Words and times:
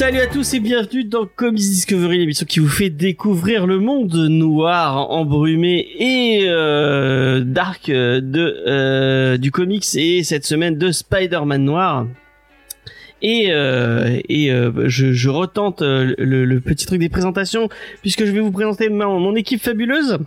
Salut 0.00 0.18
à 0.20 0.26
tous 0.26 0.54
et 0.54 0.60
bienvenue 0.60 1.04
dans 1.04 1.26
Comics 1.26 1.60
Discovery, 1.60 2.18
l'émission 2.18 2.46
qui 2.46 2.58
vous 2.58 2.68
fait 2.68 2.90
découvrir 2.90 3.66
le 3.66 3.78
monde 3.78 4.14
noir, 4.14 5.10
embrumé 5.10 5.86
et 5.98 6.44
euh, 6.48 7.40
dark 7.44 7.88
de 7.90 8.64
euh, 8.66 9.36
du 9.36 9.50
comics 9.50 9.86
et 9.94 10.24
cette 10.24 10.44
semaine 10.44 10.76
de 10.76 10.90
Spider-Man 10.90 11.64
noir. 11.64 12.06
Et, 13.22 13.48
euh, 13.50 14.20
euh, 14.30 14.88
je, 14.88 15.28
retente 15.28 15.82
euh, 15.82 16.14
le, 16.18 16.44
le 16.44 16.60
petit 16.60 16.86
truc 16.86 17.00
des 17.00 17.08
présentations 17.08 17.68
puisque 18.00 18.24
je 18.24 18.30
vais 18.30 18.40
vous 18.40 18.52
présenter 18.52 18.88
mon 18.88 19.34
équipe 19.36 19.62
fabuleuse. 19.62 20.18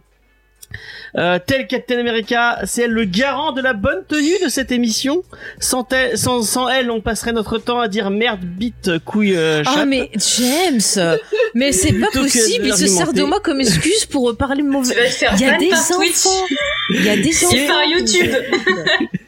Euh, 1.18 1.38
tel 1.46 1.68
Captain 1.68 2.00
America, 2.00 2.60
c'est 2.66 2.84
elle 2.84 2.92
le 2.92 3.06
garant 3.06 3.52
de 3.52 3.62
la 3.62 3.74
bonne 3.74 4.04
tenue 4.08 4.38
de 4.44 4.50
cette 4.50 4.72
émission. 4.72 5.24
Sans, 5.60 5.84
tel- 5.84 6.18
sans, 6.18 6.42
sans 6.42 6.68
elle, 6.70 6.90
on 6.90 7.02
passerait 7.02 7.34
notre 7.34 7.58
temps 7.60 7.80
à 7.80 7.88
dire 7.88 8.10
merde, 8.10 8.40
bite, 8.42 8.92
couille, 9.06 9.36
euh, 9.36 9.62
Ah 9.66 9.74
chatte. 9.76 9.88
mais 9.88 10.10
James, 10.16 11.18
mais 11.54 11.72
c'est 11.72 11.94
pas 11.94 12.08
possible, 12.12 12.66
il 12.68 12.74
se 12.76 12.88
sert 12.88 13.14
de 13.14 13.22
moi 13.24 13.40
comme 13.42 13.62
excuse 13.62 14.06
pour 14.06 14.36
parler 14.36 14.64
mauvais. 14.64 14.96
vas 14.96 15.02
te 15.04 15.08
faire 15.10 15.34
Il 15.36 15.42
y 15.42 15.46
a 15.50 15.58
des 15.58 15.72
enfants, 15.72 16.46
il 16.90 17.06
y 17.06 17.10
a 17.10 17.16
des 17.18 17.46
enfants. 17.46 17.68
par 17.68 17.84
YouTube. 17.86 18.32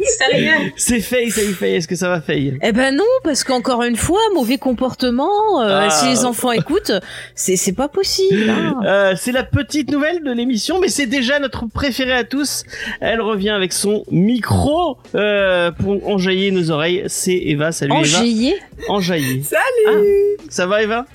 Sérieux 0.05 0.71
C'est 0.75 0.99
Faye, 0.99 1.31
ça 1.31 1.41
y 1.41 1.53
fait, 1.53 1.73
est-ce 1.73 1.87
que 1.87 1.95
ça 1.95 2.09
va 2.09 2.21
Faye 2.21 2.57
Eh 2.61 2.71
ben 2.71 2.95
non, 2.95 3.03
parce 3.23 3.43
qu'encore 3.43 3.83
une 3.83 3.95
fois, 3.95 4.19
mauvais 4.33 4.57
comportement. 4.57 5.61
euh, 5.61 5.87
Ah. 5.87 5.89
Si 5.89 6.07
les 6.07 6.25
enfants 6.25 6.51
écoutent, 6.51 6.91
c'est 7.33 7.55
c'est 7.55 7.73
pas 7.73 7.87
possible. 7.87 8.49
hein. 8.49 8.75
Euh, 8.85 9.13
c'est 9.19 9.31
la 9.31 9.43
petite 9.43 9.89
nouvelle 9.91 10.23
de 10.23 10.31
l'émission, 10.31 10.79
mais 10.79 10.89
c'est 10.89 11.05
déjà 11.07 11.39
notre 11.39 11.65
préférée 11.75 12.13
à 12.13 12.23
tous. 12.23 12.63
Elle 13.01 13.21
revient 13.21 13.51
avec 13.51 13.71
son 13.73 14.03
micro 14.09 14.97
euh, 15.13 15.71
pour 15.71 16.07
enjailler 16.09 16.49
nos 16.49 16.71
oreilles. 16.71 17.03
C'est 17.07 17.35
Eva, 17.37 17.71
salut 17.71 17.91
Eva. 17.91 17.99
Enjaillé, 18.01 18.55
Enjailler. 18.89 19.43
Salut 19.43 20.37
Ça 20.49 20.65
va 20.65 20.81
Eva? 20.81 21.05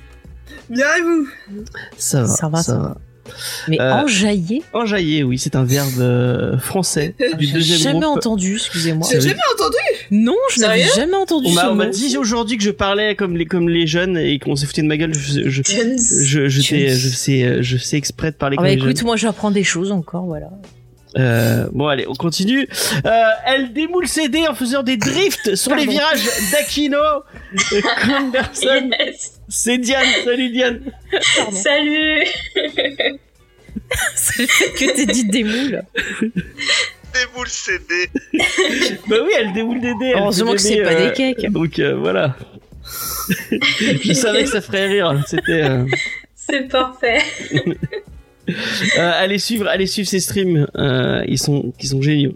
Bien 0.69 0.87
et 0.99 1.03
vous? 1.03 1.27
Ça 1.99 2.21
va, 2.23 2.29
Ça 2.29 2.49
va, 2.49 2.63
ça 2.63 2.79
va. 2.79 2.97
mais 3.67 3.81
Euh, 3.81 3.93
enjaillé. 3.95 4.63
Enjailler, 4.73 5.25
oui, 5.25 5.39
c'est 5.39 5.57
un 5.57 5.65
verbe 5.65 5.99
euh, 5.99 6.59
français 6.59 7.15
du 7.39 7.47
J'ai 7.47 7.53
deuxième 7.55 7.79
jamais 7.81 8.01
groupe. 8.01 8.19
entendu, 8.19 8.55
excusez-moi. 8.55 9.09
J'ai 9.11 9.21
jamais 9.21 9.41
entendu 9.55 9.77
Non, 10.11 10.35
je 10.55 10.61
n'avais 10.61 10.85
jamais 10.97 11.15
entendu 11.15 11.47
On 11.49 11.53
m'a 11.53 11.71
on 11.71 11.75
m'a 11.75 11.87
dit 11.87 12.17
aujourd'hui 12.19 12.57
que 12.59 12.65
je 12.65 12.71
parlais 12.71 13.15
comme 13.15 13.37
les 13.37 13.47
comme 13.47 13.69
les 13.69 13.87
jeunes 13.87 14.17
et 14.17 14.39
qu'on 14.39 14.57
s'est 14.57 14.67
foutu 14.67 14.83
de 14.83 14.87
ma 14.87 14.97
gueule. 14.97 15.15
Je 15.15 15.49
je 15.49 15.63
je, 15.63 16.49
je, 16.49 16.69
t'ai- 16.69 16.89
je 16.91 17.09
sais 17.09 17.63
je 17.63 17.77
sais 17.77 17.97
exprès 17.97 18.31
de 18.33 18.37
parler 18.37 18.57
Ah 18.59 18.63
comme 18.63 18.65
bah 18.67 18.75
les 18.75 18.81
jeunes. 18.81 18.91
écoute, 18.91 19.03
moi 19.05 19.17
j'apprends 19.17 19.51
des 19.51 19.65
choses 19.65 19.93
encore, 19.93 20.25
voilà. 20.25 20.51
Euh, 21.19 21.67
bon 21.73 21.89
allez, 21.89 22.07
on 22.09 22.15
continue. 22.15 22.69
Euh, 23.05 23.11
elle 23.47 23.73
démoule 23.73 24.07
ses 24.07 24.29
dés 24.29 24.47
en 24.47 24.55
faisant 24.55 24.85
des 24.85 24.97
drifts 24.97 25.57
sur 25.57 25.75
les 25.75 25.85
virages 25.87 26.23
d'Akino. 26.53 26.99
Euh, 26.99 27.81
Comme 28.05 28.31
personne. 28.31 28.95
Yes. 28.99 29.41
C'est 29.49 29.79
Diane. 29.79 30.07
Salut 30.25 30.51
Diane. 30.51 30.81
Pardon. 31.37 31.57
Salut 31.57 32.25
C'est 34.15 34.43
le 34.43 34.47
fait 34.47 34.71
que 34.73 34.97
t'aies 34.97 35.07
dit 35.07 35.25
des 35.25 35.45
déboule 37.13 37.49
CD. 37.49 38.11
Bah 39.09 39.17
oui, 39.25 39.33
elle 39.39 39.53
démoule 39.53 39.81
des 39.81 39.95
dés. 39.95 40.13
Heureusement 40.17 40.53
que 40.53 40.59
c'est 40.59 40.77
dés, 40.77 40.83
pas 40.83 40.93
euh, 40.93 41.09
des 41.09 41.15
cakes. 41.15 41.51
Donc 41.51 41.79
euh, 41.79 41.97
voilà. 41.97 42.37
Je 44.03 44.13
savais 44.13 44.45
que 44.45 44.51
ça 44.51 44.61
ferait 44.61 44.87
rire. 44.87 45.23
C'était. 45.27 45.63
Euh... 45.63 45.85
C'est 46.35 46.69
parfait. 46.69 47.21
Euh, 48.99 49.13
allez 49.15 49.39
suivre, 49.39 49.69
allez 49.69 49.87
suivre 49.87 50.09
ses 50.09 50.19
streams. 50.19 50.67
Euh, 50.75 51.23
ils 51.29 51.39
sont, 51.39 51.73
ils 51.79 51.87
sont 51.87 52.03
géniaux. 52.03 52.35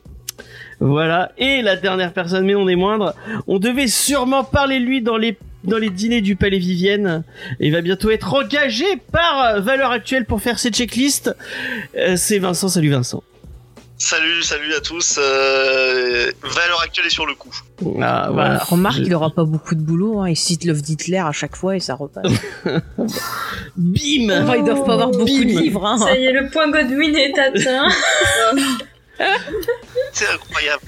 Voilà. 0.79 1.33
Et 1.39 1.63
la 1.63 1.75
dernière 1.75 2.13
personne, 2.13 2.45
mais 2.45 2.53
non 2.53 2.67
des 2.67 2.77
moindres, 2.77 3.15
on 3.49 3.59
devait 3.59 3.89
sûrement 3.89 4.45
parler 4.45 4.79
de 4.79 4.85
lui 4.85 5.03
dans 5.03 5.17
les 5.17 5.37
dans 5.65 5.79
les 5.79 5.91
dîners 5.91 6.21
du 6.21 6.37
Palais 6.37 6.59
Vivienne. 6.59 7.25
Il 7.59 7.73
va 7.73 7.81
bientôt 7.81 8.11
être 8.11 8.35
engagé 8.35 8.85
par 9.11 9.41
euh, 9.41 9.61
Valeur 9.61 9.91
Actuelle 9.91 10.27
pour 10.27 10.43
faire 10.43 10.59
ses 10.59 10.71
checklists. 10.71 11.35
Euh, 11.97 12.17
c'est 12.17 12.39
Vincent. 12.39 12.69
Salut 12.69 12.91
Vincent. 12.91 13.23
Salut, 13.97 14.43
salut 14.43 14.75
à 14.75 14.81
tous. 14.81 15.19
Euh, 15.23 16.31
valeur 16.43 16.81
actuelle 16.83 17.07
est 17.07 17.11
sur 17.11 17.27
le 17.27 17.35
coup. 17.35 17.51
Ah, 17.81 17.83
Voilà. 17.85 18.29
voilà. 18.33 18.59
Remarque, 18.59 18.97
Je- 18.99 19.03
il 19.05 19.15
aura 19.15 19.31
pas 19.31 19.45
beaucoup 19.45 19.75
de 19.77 19.81
boulot. 19.81 20.21
Hein. 20.21 20.29
Il 20.31 20.37
cite 20.37 20.65
Love 20.65 20.83
d'Hitler 20.83 21.19
à 21.19 21.31
chaque 21.33 21.55
fois 21.57 21.77
et 21.77 21.81
ça 21.81 21.95
repasse. 21.95 22.31
Bim. 23.77 24.43
Enfin, 24.43 24.57
ils 24.57 24.65
doivent 24.65 24.85
pas 24.85 24.95
avoir 24.95 25.11
beaucoup 25.11 25.25
Bim. 25.25 25.39
de 25.41 25.61
livres. 25.61 25.87
Hein. 25.87 25.99
Ça 25.99 26.19
y 26.19 26.25
est, 26.25 26.33
le 26.33 26.51
point 26.51 26.71
Godwin 26.71 27.15
est 27.17 27.39
atteint. 27.39 27.89
C'est 30.13 30.29
incroyable. 30.29 30.83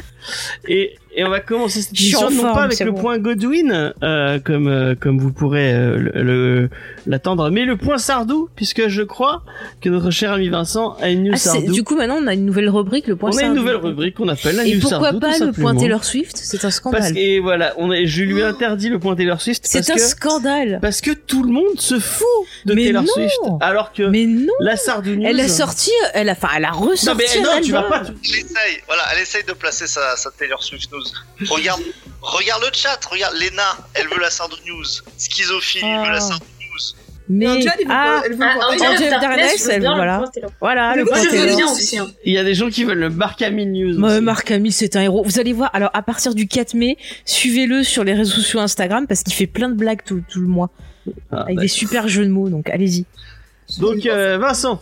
Et, 0.66 0.96
et 1.16 1.24
on 1.24 1.30
va 1.30 1.40
commencer 1.40 1.82
cette 1.82 1.98
émission 1.98 2.30
non 2.30 2.42
forme, 2.42 2.54
pas 2.54 2.62
avec 2.64 2.78
le 2.80 2.92
bon. 2.92 3.00
point 3.00 3.18
Godwin, 3.18 3.92
euh, 4.02 4.38
comme 4.44 4.68
euh, 4.68 4.94
comme 4.94 5.18
vous 5.18 5.32
pourrez 5.32 5.72
euh, 5.74 5.96
le- 5.96 6.22
le- 6.22 6.70
l'attendre, 7.06 7.50
mais 7.50 7.64
le 7.64 7.76
point 7.76 7.98
Sardou, 7.98 8.48
puisque 8.54 8.88
je 8.88 9.02
crois 9.02 9.42
que 9.80 9.88
notre 9.88 10.10
cher 10.10 10.32
ami 10.32 10.48
Vincent 10.48 10.96
a 11.00 11.08
une 11.08 11.24
news 11.24 11.32
Ah, 11.34 11.38
Sardou. 11.38 11.72
du 11.72 11.82
coup, 11.82 11.96
maintenant, 11.96 12.18
on 12.22 12.26
a 12.26 12.34
une 12.34 12.44
nouvelle 12.44 12.68
rubrique, 12.68 13.06
le 13.06 13.16
point 13.16 13.30
on 13.30 13.36
a 13.36 13.40
une 13.40 13.46
Sardou. 13.46 13.60
nouvelle 13.60 13.76
rubrique 13.76 14.14
qu'on 14.16 14.28
appelle 14.28 14.56
la 14.56 14.64
Et 14.66 14.74
news 14.74 14.80
pourquoi 14.80 15.00
Sardou, 15.10 15.20
pas 15.20 15.38
tout 15.38 15.44
le 15.44 15.52
point. 15.52 15.74
Taylor 15.74 16.04
Swift? 16.04 16.36
C'est 16.36 16.58
un 16.58 16.60
Parce 16.60 16.74
scandale. 16.76 17.12
que 17.14 17.18
et 17.18 17.40
voilà, 17.40 17.74
on 17.78 17.90
est, 17.92 18.06
je 18.06 18.22
lui 18.22 18.40
ai 18.40 18.44
interdit 18.44 18.88
le 18.90 18.98
point 18.98 19.16
Taylor 19.16 19.40
Swift 19.40 19.62
C'est 19.66 19.90
un 19.90 19.94
que 19.94 20.00
scandale. 20.00 20.78
parce 20.82 21.00
que 21.00 21.12
tout 21.12 21.42
le 21.42 21.50
monde 21.52 21.78
se 21.80 21.98
fout 21.98 22.26
de 22.66 22.74
Mais 22.74 22.84
Taylor 22.86 23.02
non. 23.04 23.08
Swift, 23.12 23.38
alors 23.60 23.92
que 23.92 24.02
Mais 24.02 24.26
non, 24.26 24.52
la 24.60 24.76
Sardou 24.76 25.14
News. 25.14 25.24
elle 25.26 25.40
a 25.40 25.48
sorti, 25.48 25.90
elle 26.14 26.28
a, 26.28 26.32
enfin, 26.32 26.48
elle 26.56 26.64
a 26.66 26.72
Non 26.72 26.80
ressorti 26.90 27.24
mais 27.38 27.42
non, 27.42 27.50
tu 27.62 27.72
vas 27.72 27.82
pas. 27.84 28.02
Elle 28.06 28.30
essaye, 28.30 28.78
voilà, 28.86 29.02
elle 29.14 29.22
essaye 29.22 29.44
de 29.44 29.52
placer 29.52 29.86
sa, 29.86 30.16
sa 30.16 30.30
Taylor 30.30 30.62
Swift 30.62 30.92
news. 30.92 31.02
Regarde, 31.48 31.82
regarde 32.22 32.62
le 32.62 32.68
chat, 32.72 32.98
regarde 33.10 33.34
Lena, 33.34 33.76
elle 33.94 34.08
veut 34.08 34.20
la 34.20 34.30
Sardou 34.30 34.56
News. 34.66 34.84
Schizophile, 35.18 35.82
il 35.84 36.04
veut 36.06 36.12
la. 36.12 36.20
Sardou 36.20 36.44
News. 36.60 36.96
Mais 37.28 37.48
Angel, 37.48 37.72
il 37.80 37.86
veut 37.86 37.92
ah, 37.92 38.20
pas- 38.20 38.26
elle 38.26 38.34
veut 38.34 38.44
Ah, 38.44 38.68
Angel 38.70 39.10
Darkness, 39.10 39.68
elle- 39.68 39.80
voilà. 39.82 40.24
voilà 40.60 40.92
Mais 40.94 41.00
le 41.02 41.06
point 41.06 41.20
aussi. 41.72 41.98
hein. 41.98 42.06
Il 42.24 42.32
y 42.32 42.38
a 42.38 42.44
des 42.44 42.54
gens 42.54 42.70
qui 42.70 42.84
veulent 42.84 42.98
le 43.00 43.10
Marc 43.10 43.42
Hamill 43.42 43.72
News. 43.72 44.20
Marc 44.20 44.50
Hamill, 44.52 44.72
c'est 44.72 44.94
un 44.96 45.02
héros. 45.02 45.24
Vous 45.24 45.40
allez 45.40 45.52
voir. 45.52 45.70
Alors, 45.72 45.90
à 45.92 46.02
partir 46.02 46.34
du 46.34 46.46
4 46.46 46.74
mai, 46.74 46.96
suivez-le 47.24 47.82
sur 47.82 48.04
les 48.04 48.14
réseaux 48.14 48.36
sociaux 48.36 48.60
Instagram 48.60 49.06
parce 49.08 49.22
qu'il 49.24 49.34
fait 49.34 49.48
plein 49.48 49.68
de 49.68 49.74
blagues 49.74 50.02
tout, 50.04 50.22
tout 50.28 50.40
le 50.40 50.46
mois 50.46 50.70
Ah, 51.32 51.42
avec 51.42 51.56
bah, 51.56 51.62
des 51.62 51.68
super 51.68 52.06
jeux 52.06 52.24
de 52.24 52.30
mots. 52.30 52.48
Donc, 52.48 52.70
allez-y. 52.70 53.04
Donc 53.78 54.06
euh, 54.06 54.38
Vincent. 54.38 54.80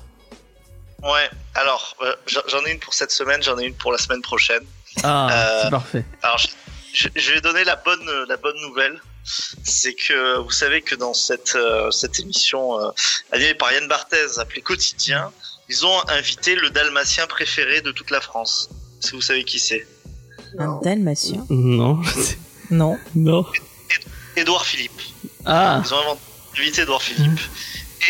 Ouais, 1.03 1.29
alors, 1.55 1.97
euh, 2.03 2.13
j'en 2.27 2.65
ai 2.67 2.73
une 2.73 2.79
pour 2.79 2.95
cette 2.95 3.11
semaine, 3.11 3.43
j'en 3.43 3.59
ai 3.59 3.67
une 3.67 3.75
pour 3.75 3.93
la 3.93 3.99
semaine 3.99 4.23
prochaine. 4.23 4.63
Ah, 5.03 5.29
Euh, 5.31 5.61
c'est 5.65 5.71
parfait. 5.71 6.05
Alors, 6.23 6.39
je, 6.39 6.49
je- 6.93 7.09
je 7.15 7.33
vais 7.33 7.41
donner 7.41 7.65
la 7.65 7.77
bonne, 7.77 8.09
la 8.29 8.37
bonne 8.37 8.61
nouvelle. 8.61 9.01
C'est 9.65 9.95
que 9.95 10.39
vous 10.39 10.51
savez 10.51 10.83
que 10.83 10.95
dans 10.95 11.15
cette, 11.15 11.55
euh, 11.57 11.91
cette 11.91 12.21
émission 12.21 12.79
euh, 12.79 12.91
animée 13.33 13.55
par 13.55 13.73
Yann 13.73 13.89
Barthez 13.89 14.39
appelée 14.39 14.61
Quotidien, 14.61 15.33
ils 15.71 15.87
ont 15.87 16.09
invité 16.09 16.55
le 16.57 16.69
dalmatien 16.71 17.27
préféré 17.27 17.81
de 17.81 17.91
toute 17.91 18.11
la 18.11 18.21
France. 18.21 18.69
Est-ce 19.03 19.11
que 19.13 19.17
vous 19.17 19.23
savez 19.23 19.45
qui 19.45 19.59
c'est? 19.59 19.87
Un 20.59 20.79
dalmatien 20.85 21.47
Non. 21.49 22.01
Non. 22.71 22.99
non. 23.15 23.47
Édouard 24.37 24.65
Philippe. 24.67 25.01
Ah. 25.47 25.83
Ils 25.85 25.95
ont 25.95 26.19
invité 26.59 26.83
Édouard 26.83 27.03
Philippe. 27.03 27.41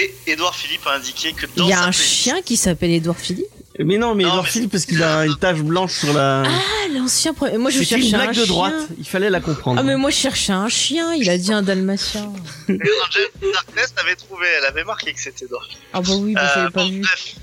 Et 0.00 0.14
Édouard 0.26 0.54
Philippe 0.54 0.86
a 0.86 0.94
indiqué 0.94 1.32
que 1.32 1.46
dans 1.54 1.64
Il 1.66 1.70
y 1.70 1.72
a 1.72 1.76
sa 1.76 1.84
un 1.84 1.90
playlist- 1.90 2.02
chien 2.22 2.42
qui 2.42 2.56
s'appelle 2.56 2.90
Édouard 2.90 3.16
Philippe? 3.16 3.46
Mais 3.80 3.98
non, 3.98 4.14
mais 4.14 4.22
Non, 4.22 4.28
Edouard 4.30 4.44
mais 4.44 4.50
Philippe 4.50 4.70
parce 4.70 4.86
qu'il 4.86 5.02
a 5.02 5.26
une 5.26 5.36
tache 5.36 5.58
blanche 5.60 5.92
sur 5.94 6.12
la. 6.12 6.42
Ah, 6.46 6.88
l'ancien. 6.92 7.32
pre- 7.32 7.56
Moi, 7.58 7.70
je 7.72 7.82
cherchais 7.82 8.08
une 8.08 8.14
un 8.14 8.18
blague 8.18 8.28
de 8.30 8.34
chien. 8.34 8.46
droite. 8.46 8.74
Il 8.98 9.06
fallait 9.06 9.30
la 9.30 9.40
comprendre. 9.40 9.80
Ah, 9.80 9.82
mais 9.82 9.96
moi, 9.96 10.10
je 10.10 10.16
cherchais 10.16 10.52
un 10.52 10.68
chien. 10.68 11.12
Il 11.14 11.28
a 11.28 11.36
dit 11.36 11.52
un 11.52 11.62
dalmatien. 11.62 12.32
Angel 12.68 13.28
Darkness 13.52 13.92
l'avait 13.96 14.14
trouvé, 14.14 14.46
elle 14.58 14.64
avait 14.66 14.84
marqué 14.84 15.12
que 15.12 15.20
c'était 15.20 15.46
Philippe. 15.46 15.78
Ah, 15.92 16.00
bah 16.00 16.10
oui, 16.18 16.34
bah, 16.34 16.42
Euh, 16.42 16.50
j'avais 16.54 16.70
pas 16.70 16.82
bon, 16.84 16.88
vu. 16.88 17.00
Bref, 17.00 17.34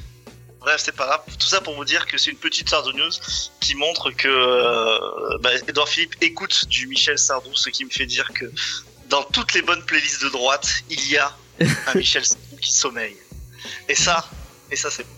bref 0.62 0.81
c'est 0.86 0.95
pas 0.95 1.06
grave. 1.06 1.19
Tout 1.38 1.48
ça 1.48 1.60
pour 1.60 1.75
vous 1.75 1.83
dire 1.83 2.06
que 2.06 2.18
c'est 2.18 2.31
une 2.31 2.38
petite 2.38 2.69
Sardou 2.69 2.94
News 2.94 3.10
qui 3.60 3.75
montre 3.75 4.12
que 4.12 4.30
euh, 4.30 5.38
bah, 5.42 5.50
Édouard 5.68 5.89
Philippe 5.89 6.16
écoute 6.22 6.66
du 6.69 6.88
Michel 6.88 7.18
Sardou, 7.19 7.50
ce 7.56 7.69
qui 7.69 7.84
me 7.84 7.89
fait 7.89 8.06
dire 8.06 8.30
que 8.34 8.45
dans 9.10 9.24
toutes 9.24 9.54
les 9.54 9.63
bonnes 9.63 9.84
playlists 9.84 10.24
de 10.24 10.30
droite, 10.30 10.69
il 10.89 11.10
y 11.12 11.18
a 11.18 11.36
un 11.88 11.94
Michel 11.95 12.24
Sardou 12.24 12.56
qui 12.62 12.72
sommeille. 12.72 13.18
Et 13.89 13.95
ça, 13.95 14.30
et 14.72 14.77
ça 14.77 14.89
c'est 14.89 15.04
bon. 15.04 15.10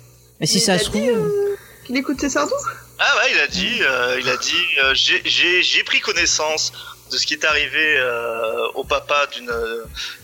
Mais 0.43 0.47
si 0.47 0.55
Mais 0.55 0.59
ça 0.59 0.77
se 0.77 0.83
a 0.87 0.89
trouve. 0.89 1.01
euh, 1.07 1.55
Qu'il 1.85 1.95
écoute 1.95 2.19
ses 2.19 2.29
sardous 2.29 2.53
Ah 2.99 3.15
ouais, 3.15 3.31
il 3.31 3.39
a 3.39 3.47
dit, 3.47 3.77
euh, 3.81 4.19
il 4.19 4.27
a 4.27 4.35
dit, 4.35 4.65
euh, 4.83 4.93
j'ai- 4.93 5.21
j'ai 5.23 5.63
j'ai 5.63 5.83
pris 5.85 6.01
connaissance 6.01 6.73
de 7.09 7.17
ce 7.17 7.25
qui 7.25 7.35
est 7.35 7.45
arrivé 7.45 7.95
euh, 7.97 8.67
au 8.75 8.83
papa 8.83 9.25
d'une 9.33 9.49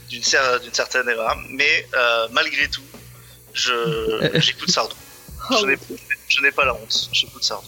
d'une 0.10 0.22
cer- 0.22 0.60
d'une 0.62 0.74
certaine 0.74 1.08
Eva, 1.08 1.38
mais 1.52 1.88
euh, 1.96 2.28
malgré 2.34 2.68
tout, 2.68 2.82
je 3.54 3.72
j'écoute 4.42 4.70
Sardou. 4.72 4.98
Je 5.58 5.66
n'ai 5.68 5.78
je 6.28 6.42
n'ai 6.42 6.52
pas 6.52 6.66
la 6.66 6.74
honte, 6.74 7.10
j'écoute 7.14 7.42
Sardou. 7.46 7.68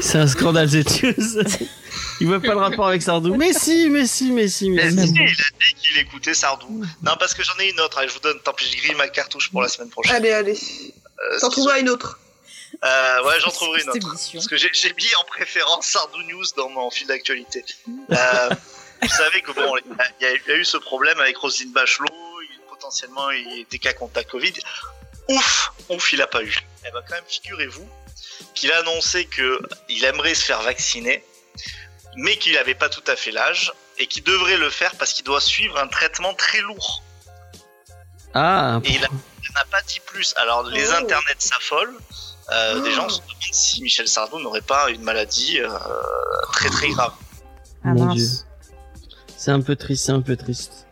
C'est 0.00 0.18
un 0.18 0.26
scandale 0.26 0.68
cette 0.68 1.00
news. 1.00 1.42
Il 2.20 2.26
voit 2.26 2.40
pas 2.40 2.48
le 2.48 2.56
rapport 2.58 2.88
avec 2.88 3.02
Sardou. 3.02 3.34
Mais 3.36 3.52
si, 3.52 3.88
mais 3.90 4.06
si, 4.06 4.30
mais 4.32 4.48
si, 4.48 4.70
mais 4.70 4.90
Mais 4.90 5.06
si. 5.06 5.12
il 5.14 5.22
a 5.22 5.26
dit 5.26 5.74
qu'il 5.80 5.98
écoutait 5.98 6.34
Sardou. 6.34 6.84
Non, 7.02 7.12
parce 7.18 7.34
que 7.34 7.42
j'en 7.42 7.56
ai 7.58 7.70
une 7.70 7.80
autre. 7.80 7.98
Allez, 7.98 8.08
je 8.08 8.14
vous 8.14 8.20
donne. 8.20 8.40
Tant 8.40 8.52
pis, 8.52 8.68
j'ai 8.70 8.76
grillé 8.78 8.94
ma 8.94 9.08
cartouche 9.08 9.50
pour 9.50 9.62
la 9.62 9.68
semaine 9.68 9.90
prochaine. 9.90 10.16
Allez, 10.16 10.30
allez. 10.32 10.58
Euh, 11.32 11.38
T'en 11.40 11.50
trouveras 11.50 11.78
une 11.80 11.88
autre. 11.88 12.18
euh, 12.84 13.24
Ouais, 13.24 13.40
j'en 13.40 13.50
trouverai 13.50 13.82
une 13.82 13.90
autre. 13.90 14.08
Parce 14.32 14.46
que 14.48 14.56
j'ai 14.56 14.70
mis 14.94 15.14
en 15.20 15.24
préférence 15.24 15.86
Sardou 15.86 16.22
News 16.22 16.44
dans 16.56 16.68
mon 16.70 16.90
fil 16.90 17.06
d'actualité. 17.06 17.64
Euh, 18.10 18.48
vous 19.02 19.08
savez 19.08 19.40
que 19.42 19.52
bon, 19.52 19.76
il 19.76 20.24
y, 20.24 20.26
a- 20.26 20.32
il 20.34 20.48
y 20.48 20.52
a 20.52 20.56
eu 20.56 20.64
ce 20.64 20.76
problème 20.76 21.18
avec 21.20 21.36
Roselyne 21.36 21.72
Bachelot. 21.72 22.06
il- 22.42 22.60
potentiellement, 22.68 23.30
il 23.30 23.60
était 23.60 23.78
cas 23.78 23.92
contact 23.92 24.30
Covid. 24.30 24.54
Ouf, 25.28 25.72
ouf, 25.88 26.12
il 26.12 26.22
a 26.22 26.26
pas 26.26 26.42
eu. 26.42 26.54
Eh 26.86 26.90
ben, 26.92 27.02
quand 27.08 27.14
même, 27.16 27.24
figurez-vous 27.28 27.88
qu'il 28.54 28.70
a 28.72 28.78
annoncé 28.78 29.24
que 29.26 29.60
il 29.88 30.04
aimerait 30.04 30.34
se 30.34 30.44
faire 30.44 30.62
vacciner, 30.62 31.22
mais 32.20 32.36
qu'il 32.36 32.52
n'avait 32.54 32.74
pas 32.74 32.88
tout 32.88 33.04
à 33.06 33.16
fait 33.16 33.30
l'âge 33.30 33.72
et 33.98 34.06
qu'il 34.06 34.22
devrait 34.24 34.56
le 34.58 34.70
faire 34.70 34.94
parce 34.96 35.12
qu'il 35.12 35.24
doit 35.24 35.40
suivre 35.40 35.78
un 35.78 35.86
traitement 35.88 36.34
très 36.34 36.60
lourd. 36.60 37.02
Ah, 38.34 38.80
Et 38.84 38.92
il 38.94 39.00
n'a 39.00 39.08
pas 39.70 39.80
dit 39.86 40.00
plus. 40.04 40.34
Alors, 40.36 40.62
les 40.64 40.88
Oh. 40.90 40.94
internets 40.94 41.34
s'affolent. 41.40 41.96
Euh, 42.50 42.80
Des 42.80 42.90
Oh. 42.90 42.94
gens 42.94 43.08
se 43.08 43.20
demandent 43.20 43.36
si 43.52 43.82
Michel 43.82 44.08
Sardou 44.08 44.38
n'aurait 44.40 44.60
pas 44.62 44.90
une 44.90 45.02
maladie 45.02 45.60
euh, 45.60 45.68
très 46.52 46.68
très 46.70 46.88
grave. 46.90 47.12
Ah 47.84 47.88
Mon 47.94 48.06
mince. 48.06 48.16
Dieu. 48.16 48.26
c'est 49.36 49.50
un 49.52 49.60
peu 49.60 49.76
triste, 49.76 50.06
c'est 50.06 50.12
un 50.12 50.20
peu 50.20 50.36
triste. 50.36 50.86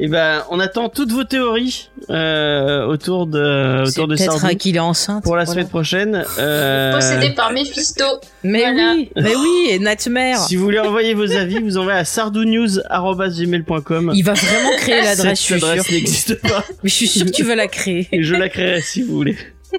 Et 0.00 0.06
ben, 0.06 0.44
on 0.50 0.60
attend 0.60 0.88
toutes 0.88 1.10
vos 1.10 1.24
théories 1.24 1.90
euh, 2.08 2.86
autour 2.86 3.26
de 3.26 3.82
autour 3.86 4.06
de 4.06 4.14
peut-être 4.14 4.38
Sardou 4.38 4.56
qu'il 4.56 4.76
est 4.76 4.78
enceinte. 4.78 5.24
pour 5.24 5.34
la 5.36 5.42
voilà. 5.44 5.54
semaine 5.60 5.68
prochaine. 5.68 6.24
Euh, 6.38 6.94
Possédé 6.94 7.30
par 7.30 7.50
Mephisto. 7.52 8.04
Mais 8.44 8.60
Voilà. 8.60 8.92
oui, 8.94 9.10
mais 9.16 9.34
oui, 9.34 9.66
et 9.70 9.78
Nightmare. 9.80 10.38
Si 10.38 10.54
vous 10.54 10.62
voulez 10.64 10.78
envoyer 10.78 11.14
vos 11.14 11.32
avis, 11.32 11.58
vous 11.58 11.78
envoyez 11.78 11.98
à 11.98 12.04
sardounews@gmail.com. 12.04 14.12
Il 14.14 14.22
va 14.24 14.34
vraiment 14.34 14.70
créer 14.78 15.02
l'adresse, 15.02 15.42
je 15.42 15.54
Cette 15.54 15.54
suis 15.54 15.58
sûr. 15.58 15.68
adresse 15.68 15.90
n'existe 15.90 16.40
pas. 16.42 16.62
Mais 16.84 16.90
je 16.90 16.94
suis 16.94 17.08
sûr 17.08 17.26
que 17.26 17.30
tu 17.32 17.42
vas 17.42 17.56
la 17.56 17.66
créer. 17.66 18.06
Et 18.12 18.22
je 18.22 18.36
la 18.36 18.48
créerai 18.48 18.80
si 18.80 19.02
vous 19.02 19.14
voulez. 19.14 19.36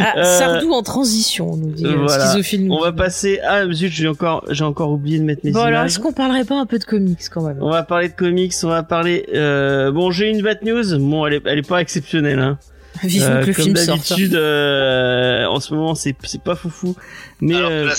Ah, 0.00 0.18
Euh, 0.18 0.38
Sardou 0.38 0.72
en 0.72 0.82
transition, 0.82 1.56
nous 1.56 1.70
dit 1.72 1.84
voilà. 1.84 2.34
On 2.70 2.80
va 2.80 2.92
passer. 2.92 3.40
Ah 3.46 3.62
zut, 3.72 3.90
j'ai 3.92 4.08
encore, 4.08 4.44
j'ai 4.50 4.64
encore 4.64 4.90
oublié 4.90 5.18
de 5.18 5.24
mettre 5.24 5.42
mes 5.44 5.50
Bon 5.52 5.60
alors, 5.60 5.80
images. 5.80 5.90
est-ce 5.92 5.98
qu'on 6.00 6.12
parlerait 6.12 6.44
pas 6.44 6.56
un 6.60 6.66
peu 6.66 6.78
de 6.78 6.84
comics 6.84 7.18
quand 7.32 7.42
même 7.42 7.58
On 7.60 7.70
va 7.70 7.82
parler 7.82 8.08
de 8.08 8.14
comics, 8.14 8.52
on 8.62 8.68
va 8.68 8.82
parler. 8.82 9.26
Euh... 9.34 9.90
Bon, 9.92 10.10
j'ai 10.10 10.30
une 10.30 10.42
bad 10.42 10.62
news. 10.62 10.98
Bon, 10.98 11.26
elle 11.26 11.34
est, 11.34 11.42
elle 11.46 11.58
est 11.58 11.68
pas 11.68 11.80
exceptionnelle. 11.80 12.38
Hein. 12.38 12.58
Vivement 13.04 13.36
Euh, 13.36 13.42
que 13.42 13.46
le 13.48 13.54
comme 13.54 13.64
film 13.64 13.76
sorte. 13.76 13.88
d'habitude, 13.88 14.34
euh, 14.34 15.46
en 15.46 15.60
ce 15.60 15.72
moment, 15.74 15.94
c'est 15.94 16.16
c'est 16.24 16.42
pas 16.42 16.56
foufou. 16.56 16.96
Mais 17.40 17.54
Alors 17.56 17.70
euh, 17.70 17.86
là, 17.86 17.94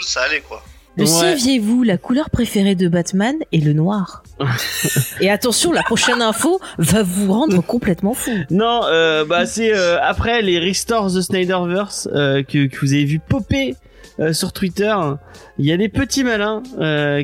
ça 0.00 0.20
allait 0.22 0.40
quoi. 0.40 0.62
Le 0.96 1.04
Ouais. 1.04 1.08
saviez-vous, 1.08 1.82
la 1.84 1.96
couleur 1.98 2.30
préférée 2.30 2.74
de 2.74 2.88
Batman 2.88 3.36
est 3.52 3.64
le 3.64 3.72
noir. 3.72 4.22
Et 5.20 5.30
attention, 5.30 5.72
la 5.72 5.82
prochaine 5.82 6.20
info 6.20 6.60
va 6.78 7.02
vous 7.02 7.32
rendre 7.32 7.62
complètement 7.62 8.12
fou. 8.14 8.32
non, 8.50 8.82
euh, 8.86 9.24
bah 9.24 9.46
c'est 9.46 9.72
euh, 9.72 9.98
après 10.02 10.42
les 10.42 10.58
Restore 10.58 11.06
the 11.12 11.20
Snyderverse 11.20 12.08
euh, 12.12 12.42
que, 12.42 12.66
que 12.66 12.76
vous 12.80 12.92
avez 12.92 13.04
vu 13.04 13.18
popper 13.20 13.76
sur 14.32 14.52
Twitter. 14.52 14.94
Il 15.58 15.64
y 15.64 15.72
a 15.72 15.78
des 15.78 15.88
petits 15.88 16.24
malins 16.24 16.62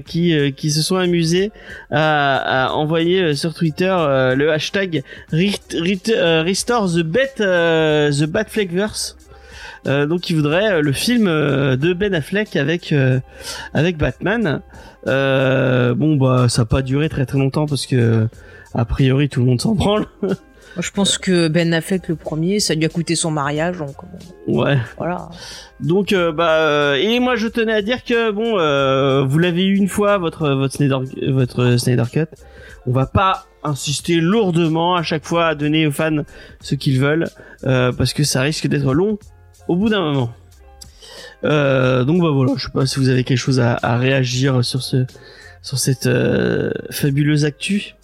qui 0.06 0.32
qui 0.56 0.70
se 0.70 0.80
sont 0.80 0.96
amusés 0.96 1.50
à, 1.90 2.68
à 2.68 2.72
envoyer 2.72 3.34
sur 3.34 3.52
Twitter 3.52 3.94
le 4.34 4.50
hashtag 4.50 5.02
Restore 5.30 6.88
the 6.90 7.02
Bet 7.02 7.34
the 7.36 8.24
Batfleckverse. 8.24 9.16
Euh, 9.86 10.06
donc 10.06 10.28
il 10.30 10.36
voudrait 10.36 10.72
euh, 10.72 10.80
le 10.82 10.92
film 10.92 11.26
euh, 11.28 11.76
de 11.76 11.92
Ben 11.92 12.14
Affleck 12.14 12.56
avec 12.56 12.92
euh, 12.92 13.20
avec 13.74 13.96
Batman. 13.98 14.60
Euh, 15.06 15.94
bon 15.94 16.16
bah 16.16 16.48
ça 16.48 16.62
a 16.62 16.64
pas 16.64 16.82
duré 16.82 17.08
très 17.08 17.26
très 17.26 17.38
longtemps 17.38 17.66
parce 17.66 17.86
que 17.86 18.26
a 18.74 18.84
priori 18.84 19.28
tout 19.28 19.40
le 19.40 19.46
monde 19.46 19.60
s'en 19.60 19.74
branle. 19.76 20.06
Moi, 20.22 20.34
Je 20.82 20.90
pense 20.90 21.16
que 21.18 21.48
Ben 21.48 21.72
Affleck 21.72 22.08
le 22.08 22.16
premier, 22.16 22.58
ça 22.60 22.74
lui 22.74 22.84
a 22.84 22.88
coûté 22.88 23.14
son 23.14 23.30
mariage, 23.30 23.78
donc 23.78 23.94
Ouais. 24.46 24.76
voilà. 24.98 25.28
Donc 25.80 26.12
euh, 26.12 26.32
bah 26.32 26.50
euh, 26.58 26.94
et 26.94 27.20
moi 27.20 27.36
je 27.36 27.46
tenais 27.46 27.72
à 27.72 27.82
dire 27.82 28.02
que 28.02 28.30
bon 28.32 28.58
euh, 28.58 29.22
vous 29.24 29.38
l'avez 29.38 29.64
eu 29.64 29.76
une 29.76 29.88
fois 29.88 30.18
votre 30.18 30.50
votre 30.50 30.74
Snyder 30.74 30.96
votre 31.30 31.76
Snyder 31.78 32.04
Cut. 32.12 32.26
On 32.86 32.92
va 32.92 33.06
pas 33.06 33.46
insister 33.62 34.16
lourdement 34.20 34.94
à 34.96 35.02
chaque 35.02 35.24
fois 35.24 35.46
à 35.46 35.54
donner 35.54 35.86
aux 35.86 35.92
fans 35.92 36.22
ce 36.60 36.74
qu'ils 36.74 37.00
veulent 37.00 37.26
euh, 37.64 37.92
parce 37.92 38.12
que 38.12 38.22
ça 38.24 38.40
risque 38.42 38.66
d'être 38.68 38.92
long 38.94 39.18
au 39.68 39.76
bout 39.76 39.88
d'un 39.88 40.00
moment. 40.00 40.32
Euh, 41.44 42.04
donc 42.04 42.22
bah 42.22 42.30
voilà, 42.30 42.52
je 42.56 42.64
sais 42.64 42.72
pas 42.72 42.86
si 42.86 42.98
vous 42.98 43.08
avez 43.08 43.22
quelque 43.24 43.38
chose 43.38 43.60
à, 43.60 43.78
à 43.82 43.96
réagir 43.98 44.64
sur 44.64 44.82
ce 44.82 45.04
sur 45.62 45.78
cette 45.78 46.06
euh, 46.06 46.70
fabuleuse 46.90 47.44
actu. 47.44 47.94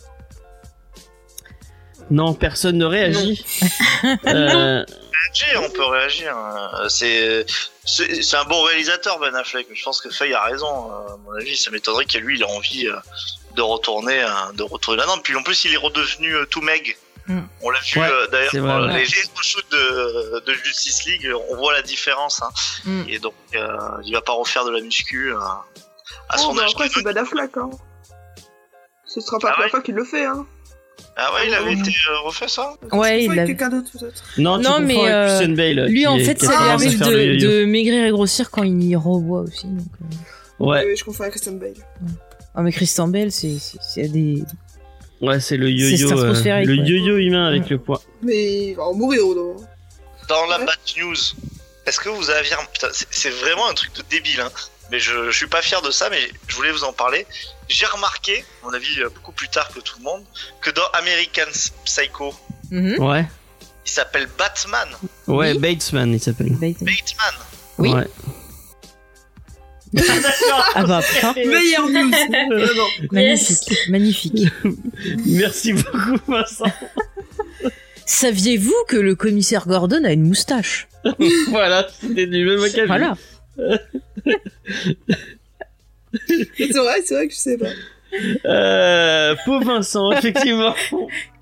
Non, 2.11 2.35
personne 2.35 2.77
ne 2.77 2.85
réagit. 2.85 3.45
Euh, 4.27 4.85
Réagir, 5.35 5.63
on 5.65 5.71
peut 5.71 5.87
réagir. 5.87 6.37
euh, 6.37 6.89
C'est 6.89 7.47
c'est 7.85 8.37
un 8.37 8.45
bon 8.45 8.63
réalisateur 8.65 9.19
Ben 9.19 9.35
Affleck, 9.35 9.67
mais 9.71 9.77
je 9.77 9.83
pense 9.85 10.01
que 10.01 10.11
Faye 10.11 10.35
a 10.35 10.43
raison. 10.43 10.67
euh, 10.91 11.15
À 11.15 11.17
mon 11.25 11.33
avis, 11.41 11.57
ça 11.57 11.71
m'étonnerait 11.71 12.05
que 12.05 12.19
lui, 12.19 12.37
il 12.39 12.43
a 12.43 12.49
envie 12.49 12.87
de 13.57 13.63
retourner, 13.63 14.21
euh, 14.23 14.29
de 14.57 14.63
retourner 14.63 14.99
là-dedans. 14.99 15.19
Puis 15.23 15.35
en 15.37 15.43
plus, 15.43 15.65
il 15.65 15.73
est 15.73 15.79
redevenu 15.79 16.35
tout 16.51 16.61
meg. 16.61 16.97
On 17.29 17.71
l'a 17.71 17.79
vu 17.81 18.01
Ouais, 18.01 18.07
euh, 18.11 18.27
d'ailleurs 18.29 18.51
c'est 18.51 18.59
dans 18.59 18.81
vrai, 18.81 18.93
ouais. 18.95 18.99
les 19.01 19.05
shoots 19.07 19.71
de, 19.71 20.41
de 20.45 20.53
Justice 20.65 21.05
League, 21.07 21.29
on 21.51 21.57
voit 21.57 21.73
la 21.73 21.83
différence. 21.83 22.43
Hein. 22.43 22.51
Mm. 22.85 23.03
Et 23.09 23.19
donc, 23.19 23.35
euh, 23.55 23.77
il 24.05 24.13
va 24.13 24.21
pas 24.21 24.33
refaire 24.33 24.65
de 24.65 24.71
la 24.71 24.81
muscu 24.81 25.33
euh, 25.33 25.39
à 25.39 25.65
Oh, 26.35 26.39
son 26.39 26.55
bah 26.55 26.63
âge. 26.65 26.71
après, 26.73 26.89
c'est 26.93 27.03
Ben 27.05 27.17
Affleck, 27.17 27.57
hein. 27.57 27.71
Ce 29.07 29.21
sera 29.21 29.39
pas 29.39 29.49
Ah 29.49 29.51
la 29.51 29.53
première 29.55 29.65
ouais 29.67 29.71
fois 29.71 29.83
qu'il 29.83 29.95
le 29.95 30.05
fait, 30.05 30.25
hein. 30.25 30.47
Ah 31.17 31.33
ouais, 31.35 31.47
il 31.47 31.55
avait 31.55 31.75
Mm. 31.77 31.81
été 31.81 31.91
euh, 32.11 32.21
refait 32.25 32.49
ça? 32.49 32.73
Ouais, 32.93 33.25
il 33.25 33.39
a- 33.39 33.47
quelqu'un 33.47 33.69
d'autre, 33.69 33.91
peut-être. 33.93 34.23
non, 34.39 34.81
mais, 34.81 35.11
euh, 35.11 35.27
Christian 35.37 35.55
Bale. 35.55 35.87
Lui, 35.89 36.07
en 36.07 36.19
fait, 36.19 36.41
ça 36.43 36.47
lui 36.49 36.55
arrive 36.71 36.99
de, 37.01 37.65
maigrir 37.67 38.07
et 38.07 38.11
grossir 38.11 38.51
quand 38.51 38.63
il 38.63 38.83
y 38.83 38.97
revoit 38.97 39.41
aussi. 39.43 39.67
Donc, 39.67 39.87
euh. 40.01 40.65
Ouais. 40.65 40.85
Oui, 40.87 40.97
je 40.97 41.05
confonds 41.05 41.23
avec 41.25 41.33
Christian 41.35 41.53
Bale. 41.55 41.75
Ah, 42.55 42.63
mais 42.63 42.73
Christian 42.73 43.11
c'est- 43.31 43.59
c'est 43.81 44.09
des. 44.09 44.43
Ouais, 45.23 45.41
c'est 45.41 45.57
le 45.57 45.71
yo-yo, 45.71 46.11
euh, 46.21 46.65
le 46.65 46.75
yo-yo 46.75 47.17
humain 47.17 47.47
avec 47.47 47.63
Ouais. 47.63 47.69
le 47.71 47.79
poids. 47.79 48.03
Mais 48.23 48.69
il 48.71 48.75
va 48.75 48.83
en 48.85 48.95
mourir 48.95 49.27
au 49.27 49.35
moment. 49.35 49.67
Dans 50.29 50.47
la 50.47 50.59
Ouais. 50.59 50.67
bad 50.67 50.79
news, 50.99 51.15
est-ce 51.87 52.01
que 52.01 52.09
vous 52.09 52.29
avez 52.31 52.49
putain, 52.73 52.89
c'est- 52.93 53.31
vraiment 53.31 53.69
un 53.69 53.75
truc 53.75 53.93
de 53.95 54.03
débile, 54.11 54.41
hein. 54.41 54.51
Mais 54.91 54.99
je, 54.99 55.31
je 55.31 55.37
suis 55.37 55.47
pas 55.47 55.63
fier 55.63 55.81
de 55.81 55.91
ça, 55.91 56.11
mais 56.11 56.19
je 56.49 56.55
voulais 56.57 56.73
vous 56.73 56.85
en 56.85 56.93
parler. 56.93 57.27
J'ai 57.69 57.87
remarqué, 57.87 58.45
à 58.63 58.67
mon 58.67 58.75
avis 58.75 59.01
euh, 59.01 59.09
beaucoup 59.15 59.33
plus 59.33 59.49
tard 59.49 59.69
que 59.73 59.81
tout 59.81 59.95
le 59.99 60.05
monde, 60.05 60.23
que 60.61 60.71
dans 60.71 60.87
American 60.93 61.51
Psycho, 61.85 62.35
Mhm. 62.71 62.99
Ouais. 63.03 63.25
il 63.87 63.91
s'appelle 63.91 64.29
Batman. 64.37 64.89
Ouais, 65.29 65.53
Oui. 65.53 65.59
Batesman, 65.59 66.13
il 66.13 66.21
s'appelle. 66.21 66.51
Bateman. 66.51 66.75
Bateman. 66.81 67.35
Oui. 67.79 67.91
Ouais. 67.95 68.07
Ah 70.75 70.85
bah, 70.85 71.01
putain. 71.03 71.33
Meilleure 71.37 71.89
news 71.89 72.11
Vraiment. 72.51 72.89
Magnifique, 73.11 73.75
magnifique. 73.89 74.49
Merci 75.27 75.73
beaucoup, 75.75 76.19
Vincent. 76.27 76.65
Saviez-vous 78.07 78.75
que 78.89 78.97
le 78.97 79.15
commissaire 79.15 79.67
Gordon 79.67 80.05
a 80.05 80.13
une 80.13 80.25
moustache? 80.25 80.89
Voilà, 81.49 81.87
c'était 82.01 82.27
du 82.27 82.45
même 82.45 82.63
acabit. 82.63 82.87
Voilà. 82.87 83.17
C'est 86.57 86.73
vrai, 86.73 87.03
c'est 87.05 87.15
vrai 87.15 87.29
que 87.29 87.35
je 87.35 87.39
sais 87.39 87.59
pas. 87.59 87.71
Euh, 88.45 89.35
pauvre 89.45 89.65
Vincent, 89.65 90.11
effectivement. 90.13 90.75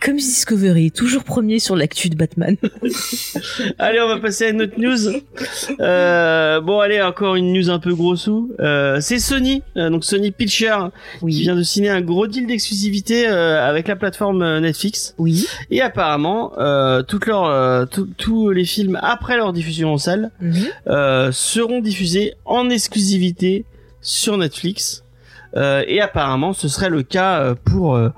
Comme 0.01 0.17
Discovery, 0.17 0.91
toujours 0.93 1.25
premier 1.25 1.59
sur 1.59 1.77
l'actu 1.77 2.09
de 2.09 2.15
Batman. 2.17 2.57
allez, 3.79 4.01
on 4.01 4.09
va 4.09 4.19
passer 4.19 4.47
à 4.47 4.49
une 4.49 4.63
autre 4.63 4.79
news. 4.79 5.21
Euh, 5.81 6.61
bon, 6.61 6.81
allez, 6.81 7.03
encore 7.03 7.37
une 7.37 7.53
news 7.53 7.69
un 7.71 7.79
peu 7.79 7.95
gros 7.95 8.17
sous. 8.17 8.51
Euh, 8.61 8.99
c'est 9.01 9.19
Sony, 9.19 9.63
euh, 9.77 9.91
donc 9.91 10.05
Sony 10.05 10.31
Pictures, 10.31 10.91
qui 11.21 11.43
vient 11.43 11.55
de 11.55 11.63
signer 11.63 11.91
un 11.91 12.01
gros 12.01 12.27
deal 12.27 12.47
d'exclusivité 12.47 13.29
euh, 13.29 13.63
avec 13.69 13.89
la 13.89 13.97
plateforme 13.97 14.61
Netflix. 14.61 15.15
Oui. 15.19 15.47
Et 15.71 15.83
apparemment, 15.83 16.53
toutes 17.07 17.27
leurs, 17.27 17.89
tous- 17.89 18.51
les 18.51 18.65
films 18.65 18.99
après 19.03 19.37
leur 19.37 19.53
diffusion 19.53 19.93
en 19.93 19.99
salle 19.99 20.31
Mhm. 20.41 21.33
seront 21.33 21.81
diffusés 21.81 22.35
en 22.45 22.71
exclusivité 22.71 23.65
sur 24.01 24.37
Netflix. 24.39 25.05
Euh, 25.57 25.83
et 25.87 26.01
apparemment, 26.01 26.53
ce 26.53 26.69
serait 26.69 26.91
le 26.91 27.03
cas 27.03 27.41
euh, 27.41 27.55
pour 27.65 27.97
euh, 27.97 28.11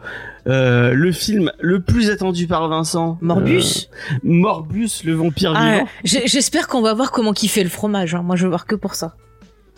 le 0.46 1.12
film 1.12 1.50
le 1.60 1.80
plus 1.80 2.10
attendu 2.10 2.46
par 2.46 2.68
Vincent. 2.68 3.18
Morbus 3.20 3.88
Euh, 3.92 4.16
Morbus, 4.24 5.02
le 5.04 5.14
vampire 5.14 5.52
Ah, 5.56 5.80
J'espère 6.04 6.68
qu'on 6.68 6.82
va 6.82 6.94
voir 6.94 7.10
comment 7.10 7.32
il 7.34 7.48
fait 7.48 7.62
le 7.62 7.70
fromage. 7.70 8.14
hein. 8.14 8.22
Moi, 8.22 8.36
je 8.36 8.42
veux 8.44 8.48
voir 8.50 8.66
que 8.66 8.74
pour 8.74 8.94
ça. 8.94 9.14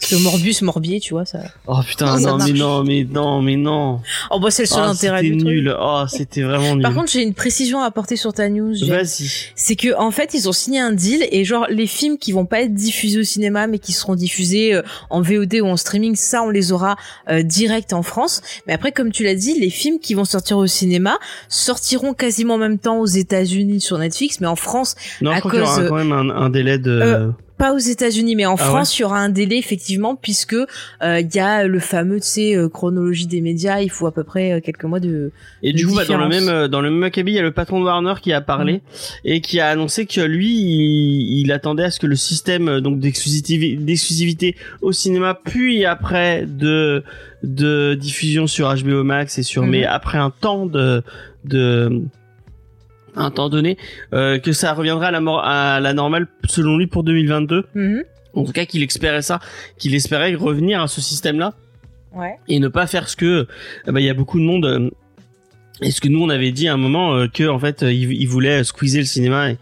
Parce 0.00 0.10
que 0.12 0.16
Morbus, 0.22 0.56
Morbier, 0.62 1.00
tu 1.00 1.14
vois, 1.14 1.24
ça. 1.24 1.38
Oh 1.66 1.78
putain, 1.86 2.18
Ça 2.18 2.30
non, 2.30 2.36
mais 2.44 2.52
non, 2.52 2.84
mais 2.84 3.04
non, 3.10 3.40
mais 3.40 3.56
non. 3.56 4.00
Oh, 4.30 4.38
bah, 4.40 4.50
c'est 4.50 4.62
le 4.64 4.66
seul 4.68 4.82
Ah, 4.82 4.88
intérêt 4.90 5.22
du 5.22 5.36
truc. 5.36 5.48
nul. 5.48 5.74
Oh, 5.80 6.02
c'était 6.08 6.42
vraiment 6.42 6.74
nul. 6.74 6.82
Par 6.82 6.92
contre, 6.94 7.10
j'ai 7.10 7.22
une 7.22 7.32
précision 7.32 7.80
à 7.80 7.86
apporter 7.86 8.16
sur 8.16 8.32
ta 8.32 8.48
news. 8.50 8.74
Vas-y. 8.86 9.30
c'est 9.54 9.76
que 9.76 9.96
en 9.96 10.10
fait 10.10 10.34
ils 10.34 10.48
ont 10.48 10.52
signé 10.52 10.80
un 10.80 10.92
deal 10.92 11.26
et 11.30 11.44
genre 11.44 11.66
les 11.70 11.86
films 11.86 12.18
qui 12.18 12.32
vont 12.32 12.44
pas 12.44 12.60
être 12.62 12.74
diffusés 12.74 13.20
au 13.20 13.22
cinéma 13.22 13.66
mais 13.66 13.78
qui 13.78 13.92
seront 13.92 14.14
diffusés 14.14 14.74
euh, 14.74 14.82
en 15.10 15.22
VOD 15.22 15.54
ou 15.62 15.66
en 15.66 15.76
streaming 15.76 16.16
ça 16.16 16.42
on 16.42 16.50
les 16.50 16.72
aura 16.72 16.96
euh, 17.30 17.42
direct 17.42 17.92
en 17.92 18.02
France 18.02 18.42
mais 18.66 18.72
après 18.72 18.92
comme 18.92 19.10
tu 19.12 19.22
l'as 19.24 19.34
dit 19.34 19.58
les 19.58 19.70
films 19.70 19.98
qui 20.00 20.14
vont 20.14 20.24
sortir 20.24 20.58
au 20.58 20.66
cinéma 20.66 21.18
sortiront 21.48 22.14
quasiment 22.14 22.54
en 22.54 22.58
même 22.58 22.78
temps 22.78 22.98
aux 22.98 23.06
États-Unis 23.06 23.80
sur 23.80 23.98
Netflix 23.98 24.40
mais 24.40 24.46
en 24.46 24.56
France 24.56 24.96
Non, 25.20 25.30
À 25.30 25.36
je 25.36 25.40
crois 25.40 25.50
qu'il 25.52 25.60
y 25.60 25.62
aura 25.62 25.82
quand 25.86 25.94
même 25.96 26.12
un, 26.12 26.30
un 26.30 26.50
délai 26.50 26.78
de. 26.78 26.90
Euh, 26.90 27.28
pas 27.56 27.72
aux 27.72 27.78
États-Unis 27.78 28.36
mais 28.36 28.46
en 28.46 28.54
Ah 28.54 28.64
France 28.64 28.98
il 28.98 29.02
y 29.02 29.04
aura 29.04 29.18
un 29.18 29.28
délai 29.28 29.56
effectivement 29.56 30.16
puisque 30.16 30.54
euh, 30.54 31.20
il 31.20 31.34
y 31.34 31.38
a 31.38 31.66
le 31.66 31.78
fameux 31.78 32.20
tu 32.20 32.26
sais 32.26 32.56
euh, 32.56 32.68
chronologie 32.68 33.26
des 33.26 33.40
médias. 33.40 33.80
Il 33.80 33.90
faut 33.90 34.06
à 34.06 34.12
peu 34.12 34.24
près 34.24 34.52
euh, 34.52 34.60
quelques 34.60 34.84
mois 34.84 35.00
de 35.00 35.30
Et 35.62 35.72
de 35.72 35.76
du 35.78 35.86
coup, 35.86 35.94
bah, 35.94 36.04
dans 36.04 36.18
le 36.18 36.28
même 36.28 36.68
dans 36.68 36.80
le 36.80 36.90
même 36.90 37.02
acabit, 37.02 37.32
il 37.32 37.36
y 37.36 37.38
a 37.38 37.42
le 37.42 37.52
patron 37.52 37.80
de 37.80 37.84
Warner 37.84 38.14
qui 38.20 38.32
a 38.32 38.40
parlé 38.40 38.80
et 39.24 39.40
qui 39.40 39.60
a 39.60 39.68
annoncé 39.68 40.06
que 40.06 40.20
lui, 40.20 40.50
il, 40.50 41.40
il 41.40 41.52
attendait 41.52 41.84
à 41.84 41.90
ce 41.90 42.00
que 42.00 42.06
le 42.06 42.16
système 42.16 42.80
donc 42.80 42.98
d'exclusivité 42.98 44.56
au 44.82 44.92
cinéma, 44.92 45.38
puis 45.44 45.84
après 45.84 46.46
de 46.46 47.02
de 47.42 47.94
diffusion 47.94 48.46
sur 48.46 48.74
HBO 48.74 49.04
Max 49.04 49.38
et 49.38 49.42
sur 49.42 49.62
Mhm. 49.62 49.70
mais 49.70 49.84
après 49.84 50.18
un 50.18 50.30
temps 50.30 50.66
de 50.66 51.02
de 51.44 52.02
un 53.16 53.30
temps 53.30 53.48
donné, 53.48 53.76
euh, 54.12 54.38
que 54.38 54.52
ça 54.52 54.72
reviendra 54.72 55.08
à 55.08 55.10
la, 55.10 55.18
à 55.42 55.80
la 55.80 55.92
normale 55.92 56.26
selon 56.46 56.76
lui 56.76 56.86
pour 56.86 57.04
2022. 57.04 57.64
Mhm. 57.74 58.04
En 58.34 58.44
tout 58.44 58.52
cas, 58.52 58.66
qu'il 58.66 58.82
espérait 58.82 59.22
ça, 59.22 59.38
qu'il 59.78 59.94
espérait 59.94 60.34
revenir 60.34 60.82
à 60.82 60.88
ce 60.88 61.00
système-là 61.00 61.54
ouais 62.14 62.36
et 62.48 62.60
ne 62.60 62.68
pas 62.68 62.86
faire 62.86 63.08
ce 63.08 63.16
que 63.16 63.24
euh, 63.26 63.46
bah, 63.86 64.00
il 64.00 64.06
y 64.06 64.10
a 64.10 64.14
beaucoup 64.14 64.38
de 64.38 64.44
monde 64.44 64.64
euh, 64.64 64.90
et 65.82 65.90
ce 65.90 66.00
que 66.00 66.08
nous 66.08 66.22
on 66.22 66.28
avait 66.28 66.52
dit 66.52 66.68
à 66.68 66.74
un 66.74 66.76
moment 66.76 67.14
euh, 67.14 67.26
que 67.26 67.48
en 67.48 67.58
fait 67.58 67.82
euh, 67.82 67.92
ils 67.92 68.28
voulaient 68.28 68.64
squeezer 68.64 69.00
le 69.00 69.06
cinéma 69.06 69.50
et, 69.50 69.58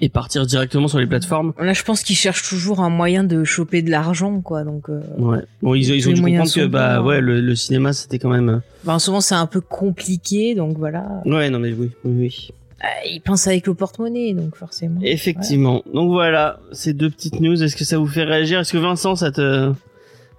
et 0.00 0.08
partir 0.08 0.46
directement 0.46 0.86
sur 0.88 0.98
les 0.98 1.06
plateformes 1.06 1.52
là 1.58 1.72
je 1.72 1.82
pense 1.82 2.02
qu'ils 2.02 2.16
cherchent 2.16 2.48
toujours 2.48 2.80
un 2.80 2.88
moyen 2.90 3.24
de 3.24 3.42
choper 3.44 3.82
de 3.82 3.90
l'argent 3.90 4.40
quoi 4.40 4.62
donc 4.64 4.88
euh, 4.90 5.00
ouais 5.18 5.38
bon 5.62 5.74
ils, 5.74 5.88
ils 5.90 6.08
ont 6.08 6.12
dû 6.12 6.22
comprendre 6.22 6.52
que 6.54 6.66
bah 6.66 7.02
ouais 7.02 7.16
hein. 7.16 7.20
le, 7.20 7.40
le 7.40 7.56
cinéma 7.56 7.92
c'était 7.92 8.18
quand 8.18 8.28
même 8.30 8.60
Ben, 8.84 8.98
souvent 8.98 9.20
c'est 9.20 9.34
un 9.34 9.46
peu 9.46 9.60
compliqué, 9.60 10.54
donc 10.54 10.78
voilà. 10.78 11.04
euh, 11.26 11.30
ouais 11.36 11.50
non 11.50 11.58
mais 11.58 11.72
oui 11.72 11.90
oui 12.04 12.12
oui 12.18 12.48
Euh, 12.84 12.86
ils 13.10 13.20
pensent 13.20 13.48
avec 13.48 13.66
le 13.66 13.74
porte-monnaie, 13.74 14.34
donc 14.34 14.54
forcément. 14.54 15.00
effectivement 15.02 15.82
donc 15.92 16.10
voilà 16.12 16.60
ces 16.70 16.92
deux 16.92 17.10
petites 17.10 17.40
news 17.40 17.60
est-ce 17.60 17.74
que 17.74 17.84
ça 17.84 17.98
vous 17.98 18.06
fait 18.06 18.22
réagir? 18.24 18.60
Est-ce 18.60 18.72
que 18.72 18.78
Vincent 18.78 19.16
ça 19.16 19.32
te 19.32 19.72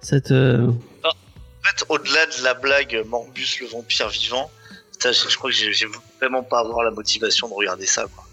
ça 0.00 0.20
te 0.22 0.34
En 0.66 1.12
fait, 1.62 1.84
au-delà 1.90 2.24
de 2.24 2.42
la 2.44 2.54
blague 2.54 3.04
Morbus 3.10 3.58
le 3.60 3.66
vampire 3.66 4.08
vivant, 4.08 4.50
je, 5.04 5.36
crois 5.36 5.50
que 5.50 5.56
j'ai 5.56 5.70
j'ai 5.74 5.86
vraiment 6.18 6.42
pas 6.42 6.60
avoir 6.60 6.82
la 6.82 6.90
motivation 6.90 7.46
de 7.48 7.52
regarder 7.54 7.84
ça. 7.86 8.06
Quoi. 8.14 8.24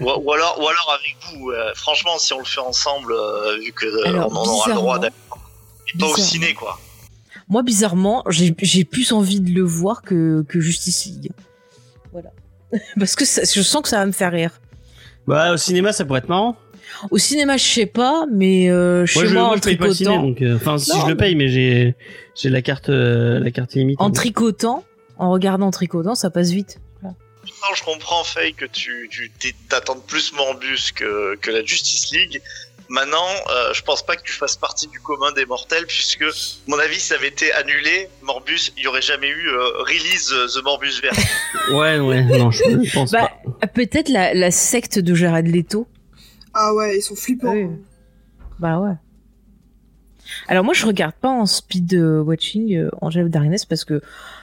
Ou, 0.00 0.04
ou 0.06 0.32
alors, 0.32 0.58
ou 0.60 0.66
alors 0.68 0.98
avec 0.98 1.16
vous. 1.30 1.50
euh, 1.50 1.72
franchement, 1.74 2.18
si 2.18 2.32
on 2.32 2.38
le 2.38 2.44
fait 2.44 2.60
ensemble, 2.60 3.12
euh, 3.12 3.58
vu 3.58 3.72
que 3.72 3.86
euh, 3.86 4.06
Alors, 4.08 4.30
on 4.32 4.36
en 4.36 4.46
aura 4.46 4.68
le 4.68 4.74
droit 4.74 4.98
d'aller. 4.98 5.14
Pas 5.98 6.06
au 6.06 6.16
ciné, 6.16 6.54
quoi. 6.54 6.78
Moi, 7.48 7.62
bizarrement, 7.62 8.22
j'ai 8.30 8.54
j'ai 8.62 8.84
plus 8.84 9.12
envie 9.12 9.40
de 9.40 9.50
le 9.50 9.62
voir 9.62 10.02
que, 10.02 10.42
que 10.48 10.58
Justice 10.60 11.04
League. 11.06 11.30
Voilà. 12.12 12.30
Parce 12.98 13.14
que 13.14 13.24
ça- 13.24 13.42
je 13.44 13.60
sens 13.62 13.82
que 13.82 13.88
ça 13.88 13.98
va 13.98 14.06
me 14.06 14.12
faire 14.12 14.32
rire. 14.32 14.52
bah 15.26 15.52
au 15.52 15.56
cinéma 15.58 15.92
ça 15.92 16.04
pourrait 16.06 16.20
être 16.20 16.28
marrant 16.30 16.56
Au 17.10 17.18
cinéma, 17.18 17.56
je 17.58 17.64
sais 17.64 17.86
pas, 17.86 18.24
mais 18.32 18.70
euh, 18.70 19.04
chez 19.06 19.20
moi 19.20 19.28
je, 19.28 19.34
moi, 19.34 19.42
moi, 19.42 19.52
en 19.52 19.56
je 19.56 19.60
paye 19.62 19.76
pas 19.76 19.86
le 19.88 19.94
ciné 19.94 20.06
tricotant, 20.10 20.26
donc 20.28 20.42
euh, 20.42 20.56
enfin 20.56 20.78
si 20.78 20.90
Non, 20.90 21.00
je 21.02 21.06
le 21.08 21.16
paye 21.16 21.34
mais 21.34 21.48
j'ai 21.48 21.94
j'ai 22.34 22.48
la 22.48 22.62
carte 22.62 22.88
euh, 22.88 23.38
la 23.40 23.50
carte 23.50 23.74
limite 23.74 24.00
en 24.00 24.10
tricotant, 24.10 24.84
en 25.18 25.30
regardant 25.30 25.66
en 25.66 25.70
tricotant, 25.70 26.14
ça 26.14 26.30
passe 26.30 26.50
vite. 26.50 26.80
Non, 27.44 27.74
je 27.74 27.82
comprends, 27.82 28.24
Faye, 28.24 28.54
que 28.54 28.64
tu 28.64 29.08
tu 29.10 29.54
t'attendes 29.68 30.04
plus 30.06 30.32
Morbus 30.32 30.92
que, 30.94 31.36
que 31.36 31.50
la 31.50 31.64
Justice 31.64 32.10
League. 32.12 32.40
Maintenant, 32.88 33.24
euh, 33.50 33.72
je 33.72 33.82
pense 33.82 34.04
pas 34.04 34.16
que 34.16 34.22
tu 34.22 34.32
fasses 34.32 34.56
partie 34.56 34.86
du 34.88 35.00
commun 35.00 35.32
des 35.32 35.46
mortels, 35.46 35.86
puisque, 35.86 36.22
à 36.22 36.26
mon 36.66 36.78
avis, 36.78 36.96
si 36.96 37.06
ça 37.06 37.14
avait 37.14 37.28
été 37.28 37.50
annulé, 37.54 38.08
Morbus, 38.22 38.70
il 38.76 38.82
y 38.82 38.86
aurait 38.86 39.00
jamais 39.02 39.28
eu 39.28 39.48
euh, 39.48 39.82
release 39.82 40.28
The 40.54 40.62
Morbus 40.62 41.00
Verse. 41.00 41.18
ouais 41.72 41.98
ouais 42.00 42.22
non 42.24 42.50
je 42.50 42.92
pense 42.92 43.12
Bah, 43.12 43.30
pas 43.44 43.50
Ah, 43.62 43.66
Peut-être 43.66 44.08
la, 44.10 44.34
la 44.34 44.50
secte 44.50 44.98
de 44.98 45.14
Jared 45.14 45.46
Leto. 45.46 45.86
Ah 46.52 46.74
ouais, 46.74 46.98
ils 46.98 47.02
sont 47.02 47.16
flippants. 47.16 47.52
Oui. 47.54 47.66
Bah 48.58 48.78
ouais. 48.78 48.92
Alors 50.48 50.64
moi 50.64 50.74
je 50.74 50.86
regarde 50.86 51.14
pas 51.14 51.28
en 51.30 51.46
speed 51.46 51.94
euh, 51.94 52.20
watching 52.22 52.74
euh, 52.76 52.90
Angel 53.00 53.24
of 53.24 53.30
Darkness 53.30 53.64
parce 53.64 53.84
que 53.84 54.00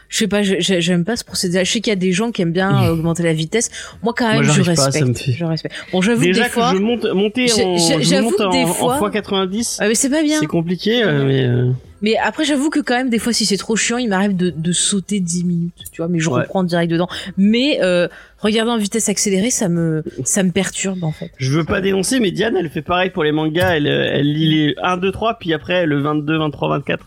je 0.10 0.18
sais 0.18 0.28
pas, 0.28 0.42
j'aime 0.44 1.06
pas 1.06 1.16
ce 1.16 1.24
procédé. 1.24 1.63
Je 1.63 1.72
sais 1.72 1.82
qu'il 1.82 1.92
y 1.92 1.94
a 1.94 1.96
des 1.96 2.12
gens 2.12 2.32
qui 2.32 2.42
aiment 2.42 2.51
bien 2.51 2.89
augmenter 2.89 3.24
la 3.24 3.34
vitesse. 3.34 3.70
Moi 4.04 4.13
quand 4.18 4.28
même 4.28 4.44
Moi, 4.44 4.54
je 4.56 4.62
pas, 4.63 4.70
respecte. 4.86 5.08
me 5.08 5.13
fait- 5.13 5.32
Je 5.32 5.46
respecte. 5.46 5.75
Bon 5.94 6.01
j'avoue 6.01 6.22
que 6.24 6.34
des 6.34 6.44
fois, 6.46 6.72
que 6.72 6.78
je 6.78 6.82
monte 6.82 7.06
monter 7.06 7.46
en, 7.54 7.78
je 7.78 8.22
monte 8.22 8.42
en, 8.42 8.50
des 8.50 8.63
en 8.63 8.68
fois- 8.74 9.00
x90 9.10 9.78
Ah, 9.80 9.88
mais 9.88 9.96
c'est 9.96 10.10
pas 10.10 10.24
bien. 10.24 10.39
c'est 10.39 10.48
compliqué 10.48 11.04
euh, 11.04 11.25
mais 11.25 11.44
euh, 11.46 11.72
Mais 12.01 12.16
après 12.18 12.44
j'avoue 12.46 12.70
que 12.70 12.80
quand 12.80 12.96
même 12.96 13.10
des 13.10 13.20
fois 13.20 13.34
si 13.34 13.46
c'est 13.46 13.58
trop 13.58 13.75
chiant, 13.75 13.98
il 13.98 14.10
m'arrive 14.10 14.36
de, 14.36 14.50
de 14.50 14.72
sauter 14.72 15.20
10 15.20 15.44
minutes, 15.44 15.74
tu 15.92 16.01
vois. 16.01 16.08
Mais 16.08 16.20
je 16.20 16.30
Ouais. 16.30 16.42
reprends 16.42 16.63
direct 16.63 16.92
dedans. 16.92 17.08
Mais 17.38 17.80
euh, 17.84 18.08
regarder 18.39 18.72
en 18.72 18.78
vitesse 18.78 19.10
accélérée, 19.10 19.51
ça 19.51 19.70
me 19.70 20.04
ça 20.24 20.42
me 20.44 20.51
perturbe 20.51 21.04
en 21.04 21.12
fait. 21.12 21.30
je 21.38 21.51
veux 21.51 21.66
pas 21.66 21.82
dénoncer 21.82 22.20
mais 22.20 22.32
Diane 22.32 22.56
elle 22.58 22.70
fait 22.70 22.82
pareil 22.82 23.12
pour 23.12 23.24
les 23.24 23.32
mangas 23.32 23.75
elle, 23.75 23.86
elle 23.88 24.34
lit 24.34 24.50
les 24.68 24.75
1 24.82 24.98
2 24.98 25.12
3 25.12 25.36
puis 25.39 25.54
après 25.54 25.86
le 25.86 26.00
22 26.01 26.38
23 26.39 26.70
24 26.80 27.06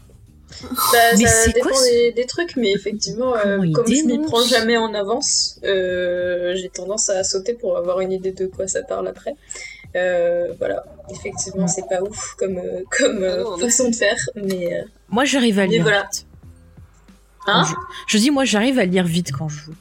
Bah, 0.93 0.99
Mais 1.19 1.27
ça 1.27 1.51
dépend 1.51 1.71
des, 1.91 2.13
des 2.13 2.27
trucs, 2.27 2.57
mais 2.57 2.73
effectivement, 2.73 3.35
euh, 3.37 3.59
comme 3.73 3.87
je 3.87 4.05
m'y 4.07 4.19
prends 4.21 4.45
jamais 4.45 4.77
en 4.77 4.93
avance, 4.95 5.59
euh, 5.65 6.55
j'ai 6.57 6.69
tendance 6.69 7.09
à 7.11 7.25
sauter 7.25 7.55
pour 7.55 7.77
avoir 7.77 8.01
une 8.01 8.13
idée 8.13 8.33
de 8.33 8.47
quoi 8.47 8.67
ça 8.69 8.83
parle 8.83 9.09
après. 9.09 9.35
Euh, 9.95 10.53
voilà, 10.59 10.85
effectivement, 11.11 11.67
c'est 11.69 11.87
pas 11.89 12.01
ouf 12.03 12.35
comme, 12.39 12.61
comme 12.99 13.23
euh, 13.25 13.37
Ah 13.41 13.43
non, 13.43 13.51
non. 13.53 13.59
façon 13.59 13.91
de 13.91 13.95
faire, 13.95 14.17
mais, 14.37 14.75
euh, 14.81 14.83
Moi 15.09 15.25
j'arrive 15.25 15.59
à 15.59 15.63
mais 15.67 15.73
lire. 15.75 15.83
voilà. 15.83 16.03
vite. 16.11 16.27
Hein? 17.47 17.65
je, 17.69 17.75
je 18.07 18.19
dis 18.19 18.31
moi 18.31 18.45
j'arrive 18.45 18.79
à 18.79 18.85
lire 18.85 19.05
vite 19.05 19.33
quand 19.33 19.49
je 19.49 19.59
joue. 19.65 19.75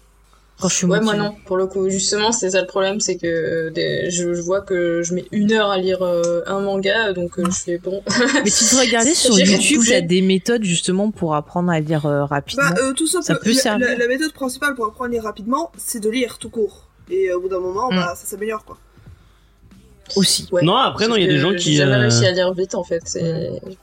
Quand 0.61 0.69
je 0.69 0.75
suis 0.75 0.85
Ouais, 0.85 1.01
moi 1.01 1.15
non, 1.15 1.35
pour 1.45 1.57
le 1.57 1.65
coup. 1.67 1.89
Justement, 1.89 2.31
c'est 2.31 2.51
ça 2.51 2.61
le 2.61 2.67
problème, 2.67 2.99
c'est 2.99 3.15
que 3.17 3.25
euh, 3.27 4.09
je, 4.09 4.33
je 4.33 4.41
vois 4.41 4.61
que 4.61 5.01
je 5.03 5.13
mets 5.15 5.25
une 5.31 5.51
heure 5.51 5.69
à 5.71 5.77
lire 5.77 6.01
euh, 6.03 6.41
un 6.45 6.59
manga, 6.61 7.13
donc 7.13 7.39
euh, 7.39 7.43
je 7.45 7.51
fais 7.63 7.77
bon. 7.79 8.03
Mais 8.43 8.51
tu 8.51 8.63
devrais 8.65 8.85
regarder 8.85 9.13
sur 9.15 9.37
YouTube, 9.39 9.81
il 9.85 9.89
y 9.89 9.93
a 9.95 10.01
des 10.01 10.21
méthodes 10.21 10.63
justement 10.63 11.11
pour 11.11 11.35
apprendre 11.35 11.71
à 11.71 11.79
lire 11.79 12.05
euh, 12.05 12.25
rapidement. 12.25 12.63
Bah, 12.69 12.75
euh, 12.81 12.93
tout 12.93 13.07
Ça 13.07 13.19
peut 13.35 13.49
la, 13.53 13.55
servir. 13.59 13.87
la- 13.87 13.95
la 13.95 14.07
méthode 14.07 14.33
principale 14.33 14.75
pour 14.75 14.85
apprendre 14.85 15.09
à 15.09 15.13
lire 15.13 15.23
rapidement, 15.23 15.71
c'est 15.77 15.99
de 15.99 16.09
lire 16.09 16.37
tout 16.37 16.49
court. 16.49 16.87
Et 17.09 17.29
euh, 17.29 17.37
au 17.37 17.41
bout 17.41 17.49
d'un 17.49 17.59
moment, 17.59 17.89
Mm. 17.91 17.95
bah, 17.95 18.13
ça 18.15 18.25
s'améliore 18.27 18.63
quoi. 18.63 18.77
Aussi. 20.15 20.47
Ouais. 20.51 20.61
non 20.63 20.75
après 20.75 21.07
non 21.07 21.15
il 21.15 21.21
y 21.23 21.25
a 21.25 21.27
des 21.27 21.33
que 21.35 21.39
gens 21.39 21.51
qui 21.53 21.71
J'ai 21.71 21.77
jamais 21.77 21.95
euh, 21.95 21.99
réussi 22.01 22.25
à 22.25 22.31
lire 22.31 22.53
vite 22.53 22.75
en 22.75 22.83
fait. 22.83 23.01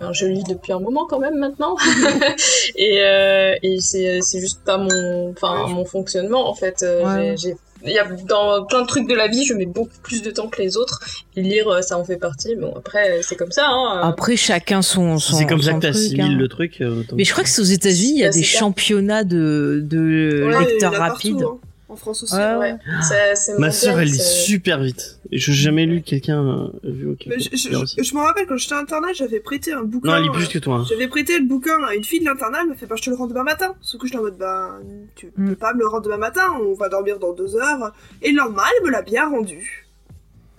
Enfin, 0.01 0.13
je 0.13 0.27
lis 0.27 0.45
depuis 0.49 0.73
un 0.73 0.81
moment 0.81 1.07
quand 1.09 1.19
même 1.19 1.37
maintenant. 1.39 1.77
et 2.77 3.01
euh, 3.03 3.55
et 3.63 3.81
c'est 3.81 4.21
c'est 4.23 4.41
juste 4.41 4.61
pas 4.65 4.79
mon 4.79 5.31
enfin 5.31 5.67
mon 5.69 5.85
fonctionnement 5.85 6.49
en 6.49 6.55
fait. 6.55 6.83
Euh, 6.83 7.03
Ouais. 7.05 7.35
j'ai- 7.37 7.49
j'ai- 7.51 7.57
Il 7.85 7.93
y 7.93 7.99
a 8.01 8.05
dans 8.29 8.65
plein 8.67 8.83
de 8.83 8.89
trucs 8.89 9.09
de 9.09 9.15
la 9.15 9.29
vie, 9.29 9.45
je 9.45 9.55
mets 9.55 9.65
beaucoup 9.65 10.01
plus 10.03 10.21
de 10.21 10.33
temps 10.33 10.49
que 10.49 10.61
les 10.61 10.77
autres. 10.77 10.99
Et 11.37 11.43
lire, 11.43 11.69
euh, 11.69 11.81
ça 11.81 11.97
en 11.97 12.03
fait 12.05 12.17
partie. 12.17 12.57
Bon 12.57 12.73
après, 12.77 13.21
c'est 13.23 13.37
comme 13.37 13.53
ça. 13.53 13.69
Hein. 13.69 14.01
Après, 14.03 14.35
chacun 14.37 14.83
son. 14.83 15.19
c'est 15.21 15.47
comme 15.47 15.63
ça 15.63 15.71
son 15.71 15.79
que 15.79 15.83
truc, 15.87 15.93
t'assimiles 15.95 16.33
hein. 16.33 16.37
le 16.41 16.49
truc 16.49 16.83
Mais 17.15 17.23
je 17.23 17.31
crois 17.31 17.45
que 17.45 17.51
c'est 17.51 17.61
aux 17.61 17.65
États-Unis, 17.65 18.15
il 18.17 18.19
y 18.19 18.25
a 18.25 18.31
des 18.31 18.43
ça. 18.43 18.59
championnats 18.59 19.23
de, 19.23 19.81
de 19.85 20.49
Ouais, 20.53 20.59
lecteurs 20.67 20.91
partout, 20.91 21.13
rapides. 21.37 21.43
hein. 21.45 21.59
En 21.91 21.97
France 21.97 22.23
aussi. 22.23 22.35
Ouais, 22.35 22.57
Ouais, 22.57 22.77
ça- 23.03 23.35
c'est 23.35 23.59
ma 23.59 23.71
sœur 23.71 23.99
elle 23.99 24.09
lit 24.09 24.19
super 24.19 24.81
vite 24.83 25.19
et 25.31 25.39
je 25.39 25.51
n'ai 25.51 25.57
jamais 25.57 25.87
lu 25.87 26.03
quelqu'un 26.03 26.47
euh, 26.47 26.69
je, 26.85 27.49
je, 27.57 27.69
faire 27.71 27.81
aussi. 27.81 27.95
je- 27.99 28.03
je 28.03 28.15
me 28.15 28.21
rappelle 28.21 28.47
quand 28.47 28.57
j'étais 28.59 28.75
à 28.75 28.79
internat, 28.79 29.13
j'avais 29.15 29.41
prêté 29.41 29.73
un 29.73 29.83
bouquin. 29.85 30.09
non 30.11 30.17
elle 30.17 30.23
lit 30.25 30.29
euh, 30.29 30.33
plus 30.33 30.49
que 30.49 30.59
toi 30.59 30.77
hein. 30.77 30.87
J'avais 30.89 31.09
prêté 31.09 31.39
le 31.39 31.47
bouquin 31.47 31.83
à 31.85 31.95
une 31.95 32.05
fille 32.05 32.21
de 32.21 32.27
l'internat, 32.27 32.59
elle 32.63 32.69
m'a 32.69 32.75
fait 32.75 32.85
bah 32.87 32.97
je 32.99 33.03
te 33.03 33.09
le 33.11 33.17
rends 33.17 33.27
demain 33.27 33.43
matin. 33.45 33.75
Sauf 33.81 34.01
que 34.01 34.07
j'étais 34.07 34.19
en 34.19 34.23
mode 34.23 34.37
bah 34.37 34.79
tu 35.17 35.33
Mm. 35.37 35.49
peux 35.49 35.55
pas 35.57 35.73
me 35.73 35.79
le 35.81 35.89
rendre 35.89 36.05
demain 36.05 36.19
matin, 36.19 36.43
on 36.61 36.75
va 36.75 36.89
dormir 36.91 37.19
dans 37.19 37.33
deux 37.33 37.57
heures. 37.57 37.93
Et 38.21 38.33
le 38.33 38.37
lendemain, 38.37 38.63
elle 38.79 38.87
me 38.87 38.91
l'a 38.91 39.03
bien 39.03 39.29
rendu. 39.29 39.88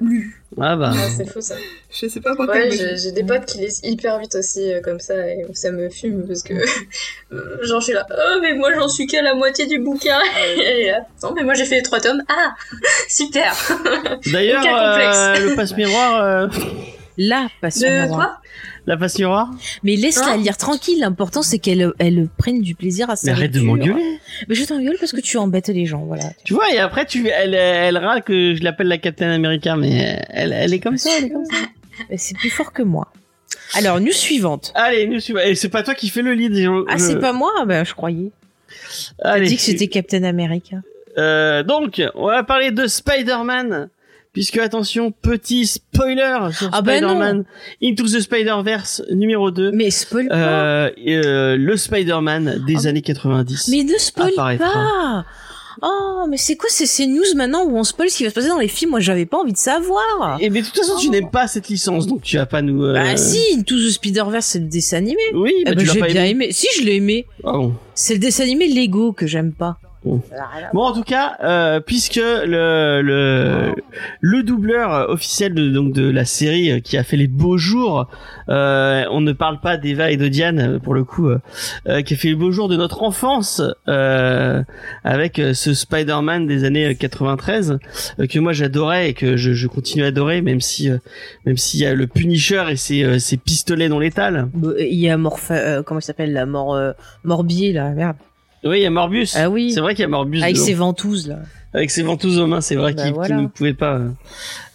Lu. 0.02 0.42
ah 0.62 0.76
bah 0.78 0.92
Ah, 0.96 1.08
c'est 1.16 1.26
fou 1.30 1.42
ça. 1.42 1.56
Je 1.92 2.08
sais 2.08 2.22
pas 2.22 2.36
par 2.36 2.48
Ouais, 2.48 2.70
j'ai 2.72 3.12
des 3.12 3.24
potes 3.24 3.46
qui 3.46 3.58
lisent 3.60 3.82
hyper 3.84 4.18
vite 4.20 4.36
aussi 4.36 4.72
euh, 4.72 4.80
comme 4.82 5.00
ça 5.00 5.28
et 5.28 5.46
ça 5.54 5.72
me 5.72 5.90
fume 5.90 6.26
parce 6.28 6.42
que 6.44 6.54
euh, 7.34 7.64
genre 7.66 7.80
je 7.82 7.86
suis 7.86 7.94
là 7.94 8.06
oh 8.12 8.40
mais 8.42 8.54
moi 8.54 8.72
j'en 8.74 8.88
suis 8.88 9.08
qu'à 9.08 9.22
la 9.22 9.34
moitié 9.34 9.68
du 9.68 9.80
bouquin 9.80 10.20
et 10.58 10.88
là, 10.92 11.02
non 11.24 11.34
mais 11.34 11.44
moi 11.44 11.54
j'ai 11.54 11.66
fait 11.66 11.76
les 11.76 11.84
trois 11.84 12.00
tomes 12.00 12.22
ah 12.30 12.56
super 13.10 13.54
d'ailleurs 14.32 14.64
euh, 14.66 15.40
le 15.50 15.56
passe 15.56 15.76
miroir 15.76 16.24
euh, 16.24 16.48
La 17.18 17.48
de 17.62 18.02
miroir. 18.04 18.18
quoi? 18.18 18.42
La 18.88 18.98
passe 18.98 19.18
miroir 19.20 19.50
Mais 19.84 19.96
laisse-la 19.96 20.34
Hein 20.34 20.38
lire 20.38 20.58
tranquille. 20.58 21.00
L'important, 21.00 21.42
c'est 21.42 21.60
qu'elle 21.60 21.92
elle 22.00 22.28
prenne 22.38 22.62
du 22.62 22.76
plaisir 22.76 23.10
à 23.10 23.16
sa 23.16 23.28
mais 23.28 23.34
arrête 23.34 23.52
de 23.52 23.60
m'engueuler 23.60 24.20
Mais 24.48 24.56
je 24.56 24.64
t'engueule 24.66 24.98
parce 25.00 25.12
que 25.12 25.22
tu 25.22 25.38
embêtes 25.38 25.68
les 25.70 25.86
gens, 25.86 26.04
voilà. 26.06 26.24
tu 26.44 26.54
vois 26.54 26.72
et 26.74 26.78
après 26.80 27.06
tu 27.06 27.28
elle 27.30 27.54
elle 27.54 27.98
râle 27.98 28.24
que 28.24 28.56
je 28.56 28.64
l'appelle 28.64 28.88
la 28.88 28.98
Captain 28.98 29.30
America 29.30 29.76
mais 29.76 30.22
elle 30.30 30.54
elle 30.54 30.74
est 30.74 30.80
comme 30.80 30.98
ça 30.98 31.10
elle 31.18 31.26
est 31.26 31.30
comme 31.30 31.46
ça 31.46 31.56
Mais 32.10 32.18
C'est 32.18 32.38
plus 32.38 32.50
fort 32.50 32.72
que 32.72 32.82
moi. 32.82 33.12
Alors, 33.76 34.00
news 34.00 34.12
suivante. 34.14 34.72
Allez, 34.74 35.06
nous 35.06 35.20
suivons. 35.20 35.42
Et 35.42 35.54
c'est 35.54 35.68
pas 35.70 35.84
toi 35.84 35.94
qui 35.94 36.08
fais 36.10 36.22
le 36.22 36.34
lead. 36.34 36.56
je- 36.56 36.86
Ah, 36.88 36.98
c'est 36.98 37.20
pas 37.20 37.34
moi? 37.34 37.52
Ben, 37.68 37.84
je 37.84 37.94
croyais. 37.94 38.32
Allez. 39.22 39.48
dit 39.48 39.58
que 39.58 39.62
c'était 39.62 39.88
Captain 39.88 40.24
America. 40.24 40.78
Euh, 41.18 41.62
donc, 41.64 42.02
on 42.16 42.28
va 42.28 42.42
parler 42.44 42.72
de 42.72 42.88
Spider-Man. 42.88 43.90
Puisque, 44.32 44.58
attention, 44.58 45.12
petit 45.12 45.66
spoiler 45.66 46.38
sur 46.52 46.70
Ah 46.72 46.82
bah 46.84 46.98
Spider-Man 46.98 47.46
Into 47.84 48.04
the 48.06 48.20
Spider-Verse 48.20 49.02
numéro 49.12 49.50
2. 49.50 49.72
Mais 49.72 49.90
spoil 49.90 50.28
pas. 50.28 50.36
Euh, 50.36 50.90
euh, 51.08 51.56
le 51.58 51.76
Spider-Man 51.78 52.64
des 52.68 52.86
Ah. 52.86 52.90
années 52.90 53.02
90. 53.02 53.70
Mais 53.70 53.84
ne 53.84 53.98
spoil 53.98 54.32
pas 54.36 55.26
Oh, 55.82 56.26
mais 56.30 56.36
c'est 56.36 56.58
quoi 56.58 56.68
ces, 56.70 56.86
ces 56.86 57.08
news 57.08 57.24
maintenant 57.38 57.64
où 57.64 57.78
on 57.78 57.86
spoil 57.86 58.10
ce 58.10 58.18
qui 58.18 58.24
va 58.26 58.30
se 58.30 58.36
passer 58.36 58.50
dans 58.50 58.60
les 58.60 58.68
films? 58.68 58.92
Moi, 58.92 59.00
j'avais 59.00 59.26
pas 59.26 59.38
envie 59.38 59.54
de 59.54 59.58
savoir. 59.58 60.38
Et 60.42 60.50
mais 60.50 60.60
de 60.62 60.66
toute 60.66 60.76
façon, 60.76 60.98
tu 61.00 61.10
n'aimes 61.10 61.32
pas 61.32 61.48
cette 61.48 61.70
licence, 61.70 62.06
donc 62.06 62.22
tu 62.22 62.36
vas 62.38 62.46
pas 62.46 62.62
nous. 62.62 62.84
euh, 62.84 62.94
Bah 62.94 63.16
si, 63.16 63.40
Into 63.58 63.76
the 63.78 63.90
Spider-Verse, 63.90 64.46
c'est 64.46 64.60
le 64.60 64.66
dessin 64.68 64.98
animé. 64.98 65.22
Oui, 65.34 65.54
Eh 65.62 65.64
mais 65.70 65.76
ben, 65.76 65.80
tu 65.82 65.86
l'as 65.88 65.94
j'ai 65.94 66.00
pas 66.02 66.08
bien 66.08 66.26
aimé. 66.26 66.46
aimé. 66.46 66.54
Si, 66.54 66.68
je 66.78 66.84
l'ai 66.86 66.96
aimé. 66.98 67.26
Ah 67.46 67.54
bon. 67.54 67.74
C'est 67.96 68.14
le 68.16 68.20
dessin 68.20 68.44
animé 68.44 68.68
Lego 68.68 69.14
que 69.14 69.26
j'aime 69.26 69.54
pas. 69.54 69.78
Bon. 70.06 70.22
En 70.74 70.94
tout 70.94 71.04
cas, 71.04 71.36
euh, 71.44 71.82
puisque 71.82 72.16
le 72.16 73.02
le 73.02 73.74
le 74.22 74.44
doubleur 74.44 75.10
officiel 75.10 75.54
de 75.54 75.70
donc 75.70 75.94
de 75.94 76.10
la 76.10 76.24
série 76.24 76.72
euh, 76.72 76.80
qui 76.80 76.98
a 76.98 77.04
fait 77.04 77.18
les 77.18 77.28
beaux 77.28 77.58
jours, 77.58 78.08
euh, 78.48 79.04
on 79.12 79.20
ne 79.20 79.34
parle 79.34 79.60
pas 79.60 79.76
d'Eva 79.76 80.10
et 80.10 80.16
de 80.18 80.30
Diane 80.30 80.60
euh, 80.60 80.80
pour 80.80 80.94
le 80.94 81.04
coup, 81.04 81.28
euh, 81.28 81.40
euh, 81.88 82.02
qui 82.02 82.14
a 82.14 82.18
fait 82.18 82.30
les 82.30 82.36
beaux 82.36 82.52
jours 82.52 82.70
de 82.70 82.78
notre 82.78 83.04
enfance 83.04 83.62
avec 85.04 85.42
ce 85.54 85.74
Spider-Man 85.74 86.48
des 86.48 86.64
années 86.64 86.88
euh, 86.88 86.94
93 86.94 87.80
euh, 88.20 88.28
que 88.28 88.40
moi 88.40 88.54
j'adorais 88.54 89.10
et 89.10 89.14
que 89.14 89.36
je, 89.36 89.52
je 89.54 89.68
continue 89.68 90.04
à 90.06 90.08
adorer, 90.08 90.42
même 90.42 90.62
si 90.62 90.90
même 91.46 91.58
s'il 91.58 91.82
y 91.82 91.86
a 91.86 91.94
le 91.94 92.08
Punisher 92.08 92.64
et 92.70 92.78
ses 92.78 93.20
ses 93.20 93.36
pistolets 93.36 93.90
létals. 93.90 94.48
Bon, 94.54 94.74
Il 94.80 94.98
y 95.00 95.10
a 95.10 95.18
Morph... 95.18 95.52
comment 95.86 96.00
il 96.00 96.04
s'appelle 96.04 96.32
la 96.32 96.46
mort 96.46 96.80
Morbier 97.24 97.74
là, 97.74 97.90
merde. 97.90 98.16
Oui, 98.64 98.80
il 98.80 98.84
y 98.84 98.86
a 98.86 98.90
Morbius. 98.90 99.36
Ah 99.36 99.50
oui. 99.50 99.72
C'est 99.74 99.80
vrai 99.80 99.96
qu'il 99.96 100.02
y 100.02 100.06
a 100.06 100.10
Morbius 100.10 100.44
Avec 100.44 100.58
ses 100.58 100.74
ventouses 100.74 101.28
là. 101.28 101.38
avec 101.74 101.90
ses 101.92 102.02
ventouses 102.04 102.40
aux 102.40 102.48
mains, 102.48 102.62
c'est 102.62 102.76
vrai 102.76 102.94
Bah, 102.94 103.04
qu'il 103.04 103.14
voilà. 103.14 103.36
ne 103.38 103.48
pouvait 103.48 103.74
pas. 103.74 103.94
euh, 103.96 104.10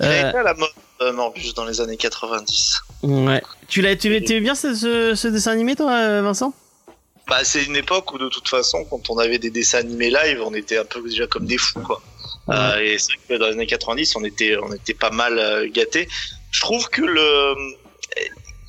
Il 0.01 0.07
avait 0.07 0.25
euh, 0.25 0.29
été 0.31 0.39
à 0.39 0.43
la 0.43 0.55
mode 0.55 0.69
euh, 1.03 1.13
Morbius 1.13 1.55
dans 1.55 1.65
les 1.67 1.81
années 1.81 1.97
90. 1.97 2.81
Ouais. 3.03 3.43
Tu 3.69 3.83
l'as, 3.83 3.97
tu 3.97 4.09
l'as, 4.11 4.21
tu 4.21 4.41
bien 4.41 4.55
ce, 4.55 4.75
ce, 4.75 5.15
ce 5.15 5.29
dessin 5.29 5.53
animé, 5.53 5.75
toi, 5.77 5.93
euh, 5.93 6.23
Vincent? 6.23 6.55
Bah, 7.29 7.39
c'est 7.43 7.65
une 7.65 7.77
époque 7.77 8.13
où 8.13 8.19
de 8.19 8.29
toute 8.29 8.49
façon, 8.49 8.85
quand 8.89 9.11
on 9.11 9.19
avait 9.19 9.39
des 9.39 9.51
dessins 9.51 9.79
animés 9.79 10.11
live, 10.11 10.41
on 10.45 10.55
était 10.55 10.79
un 10.79 10.85
peu 10.85 11.03
déjà 11.07 11.27
comme 11.27 11.47
des 11.47 11.59
fous, 11.59 11.81
quoi. 11.81 12.03
Euh, 12.51 12.79
et 12.81 12.99
c'est 12.99 13.13
vrai 13.13 13.21
que 13.29 13.35
dans 13.41 13.47
les 13.47 13.53
années 13.55 13.67
90, 13.67 14.17
on 14.17 14.25
était, 14.25 14.57
on 14.63 14.73
était 14.75 14.93
pas 14.95 15.09
mal 15.11 15.39
euh, 15.39 15.67
gâtés. 15.73 16.07
Je 16.51 16.61
trouve 16.61 16.89
que 16.91 17.01
le, 17.03 17.55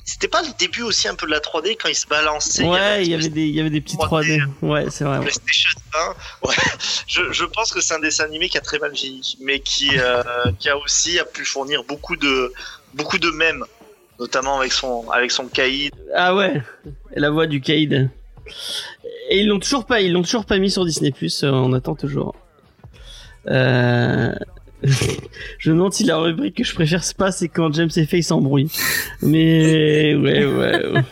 c'était 0.06 0.28
pas 0.28 0.40
le 0.40 0.48
début 0.56 0.82
aussi 0.82 1.08
un 1.08 1.16
peu 1.16 1.26
de 1.26 1.32
la 1.32 1.40
3D 1.40 1.76
quand 1.76 1.88
il 1.88 1.94
se 1.96 2.06
balançait. 2.06 2.64
Ouais, 2.64 3.04
il 3.04 3.10
y 3.10 3.14
avait 3.14 3.28
des, 3.28 3.46
il 3.46 3.54
y 3.54 3.60
avait 3.60 3.70
des 3.70 3.80
petites 3.80 3.98
3D. 3.98 4.40
Ouais, 4.62 4.86
c'est 4.88 5.02
vrai. 5.02 5.18
PlayStation 5.20 5.70
1. 6.42 6.48
Ouais. 6.48 6.54
Je, 7.08 7.32
je 7.32 7.44
pense 7.44 7.72
que 7.72 7.80
c'est 7.80 7.94
un 7.94 7.98
dessin 7.98 8.24
animé 8.24 8.48
qui 8.48 8.56
a 8.56 8.60
très 8.60 8.78
mal 8.78 8.92
vieilli, 8.92 9.36
mais 9.40 9.58
qui, 9.58 9.90
euh, 9.98 10.22
qui 10.60 10.68
a 10.68 10.78
aussi 10.78 11.18
a 11.18 11.24
pu 11.24 11.44
fournir 11.44 11.82
beaucoup 11.82 12.14
de, 12.14 12.52
beaucoup 12.94 13.18
de 13.18 13.30
mèmes, 13.30 13.64
notamment 14.20 14.60
avec 14.60 14.72
son, 14.72 15.10
avec 15.10 15.32
son 15.32 15.48
caïd. 15.48 15.92
Ah 16.14 16.36
ouais. 16.36 16.62
Et 17.14 17.18
la 17.18 17.30
voix 17.30 17.48
du 17.48 17.60
Kaïd. 17.60 18.08
Et 19.28 19.40
ils 19.40 19.48
l'ont 19.48 19.58
toujours 19.58 19.86
pas, 19.86 20.00
ils 20.00 20.12
l'ont 20.12 20.22
toujours 20.22 20.46
pas 20.46 20.58
mis 20.58 20.70
sur 20.70 20.84
Disney 20.84 21.10
Plus. 21.10 21.42
On 21.42 21.72
attend 21.72 21.96
toujours. 21.96 22.36
Euh... 23.48 24.32
je 25.58 25.70
me 25.70 25.76
demande 25.76 25.92
si 25.92 26.04
la 26.04 26.18
rubrique 26.18 26.56
que 26.56 26.64
je 26.64 26.74
préfère 26.74 27.04
c'est 27.04 27.16
pas, 27.16 27.32
c'est 27.32 27.48
quand 27.48 27.72
James 27.74 27.90
et 27.96 28.06
Faye 28.06 28.22
s'embrouillent. 28.22 28.70
Mais 29.22 30.14
ouais, 30.14 30.44
ouais. 30.44 30.86
ouais. 30.86 31.02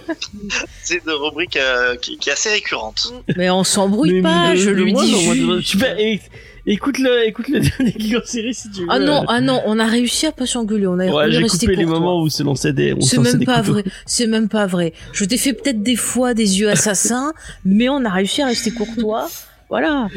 C'est 0.83 0.97
une 1.05 1.13
rubrique 1.13 1.57
euh, 1.57 1.97
qui, 1.97 2.19
qui 2.19 2.31
est 2.31 2.33
assez 2.33 2.51
récurrente. 2.51 3.13
Mais 3.37 3.51
on 3.51 3.65
s'embrouille 3.65 4.23
pas, 4.23 4.51
mais 4.51 4.57
je 4.57 4.71
lui 4.71 4.93
dis 4.93 6.21
écoute 6.67 6.99
le, 6.99 7.27
écoute 7.27 7.49
le 7.49 7.61
dernier 7.79 7.95
Geek 7.99 8.17
en 8.17 8.27
série 8.27 8.55
si 8.55 8.71
tu 8.71 8.83
veux. 8.83 8.87
Ah 8.91 8.99
non, 8.99 9.25
ah 9.29 9.41
non, 9.41 9.63
on 9.67 9.79
a 9.79 9.87
réussi 9.87 10.27
à 10.27 10.33
pas 10.33 10.47
s'engueuler, 10.47 10.87
on 10.87 10.99
a 10.99 11.07
Ouais, 11.07 11.31
j'ai 11.31 11.43
coupé 11.43 11.77
les 11.77 11.85
moments 11.85 12.21
où 12.21 12.29
se 12.29 12.43
lançait 12.43 12.73
des, 12.73 12.95
C'est 13.01 13.19
même 13.19 13.39
des 13.39 13.45
pas 13.45 13.61
couteaux. 13.61 13.73
vrai. 13.73 13.85
C'est 14.07 14.27
même 14.27 14.49
pas 14.49 14.67
vrai. 14.67 14.93
Je 15.13 15.25
t'ai 15.25 15.37
fait 15.37 15.53
peut-être 15.53 15.83
des 15.83 15.97
fois 15.97 16.35
des 16.35 16.61
yeux 16.61 16.71
assassins, 16.71 17.33
mais 17.65 17.89
on 17.89 18.05
a 18.05 18.11
réussi 18.11 18.43
à 18.43 18.47
rester 18.47 18.71
courtois. 18.71 19.29
Voilà. 19.71 20.09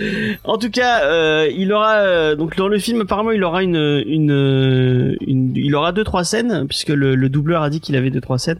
En 0.43 0.57
tout 0.57 0.69
cas, 0.69 1.03
euh, 1.05 1.49
il 1.55 1.71
aura 1.71 1.95
euh, 1.99 2.35
donc 2.35 2.55
dans 2.57 2.67
le 2.67 2.77
film 2.79 3.01
apparemment 3.01 3.31
il 3.31 3.43
aura 3.43 3.63
une 3.63 4.03
une, 4.05 4.31
euh, 4.31 5.15
une 5.25 5.53
il 5.55 5.73
aura 5.75 5.91
deux 5.91 6.03
trois 6.03 6.23
scènes 6.23 6.67
puisque 6.67 6.89
le, 6.89 7.15
le 7.15 7.29
doubleur 7.29 7.63
a 7.63 7.69
dit 7.69 7.79
qu'il 7.79 7.95
avait 7.95 8.09
deux 8.09 8.21
trois 8.21 8.37
scènes 8.37 8.59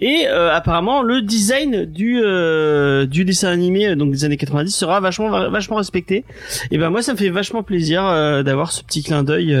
et 0.00 0.26
apparemment 0.26 1.02
le 1.02 1.22
design 1.22 1.84
du 1.84 2.20
euh, 2.22 3.06
du 3.06 3.24
dessin 3.24 3.48
animé 3.48 3.94
donc 3.96 4.10
des 4.10 4.24
années 4.24 4.36
90 4.36 4.70
sera 4.70 5.00
vachement 5.00 5.50
vachement 5.50 5.76
respecté. 5.76 6.24
Et 6.70 6.78
ben 6.78 6.90
moi 6.90 7.02
ça 7.02 7.12
me 7.12 7.18
fait 7.18 7.30
vachement 7.30 7.62
plaisir 7.62 8.02
d'avoir 8.44 8.72
ce 8.72 8.82
petit 8.82 9.02
clin 9.02 9.22
d'œil 9.22 9.56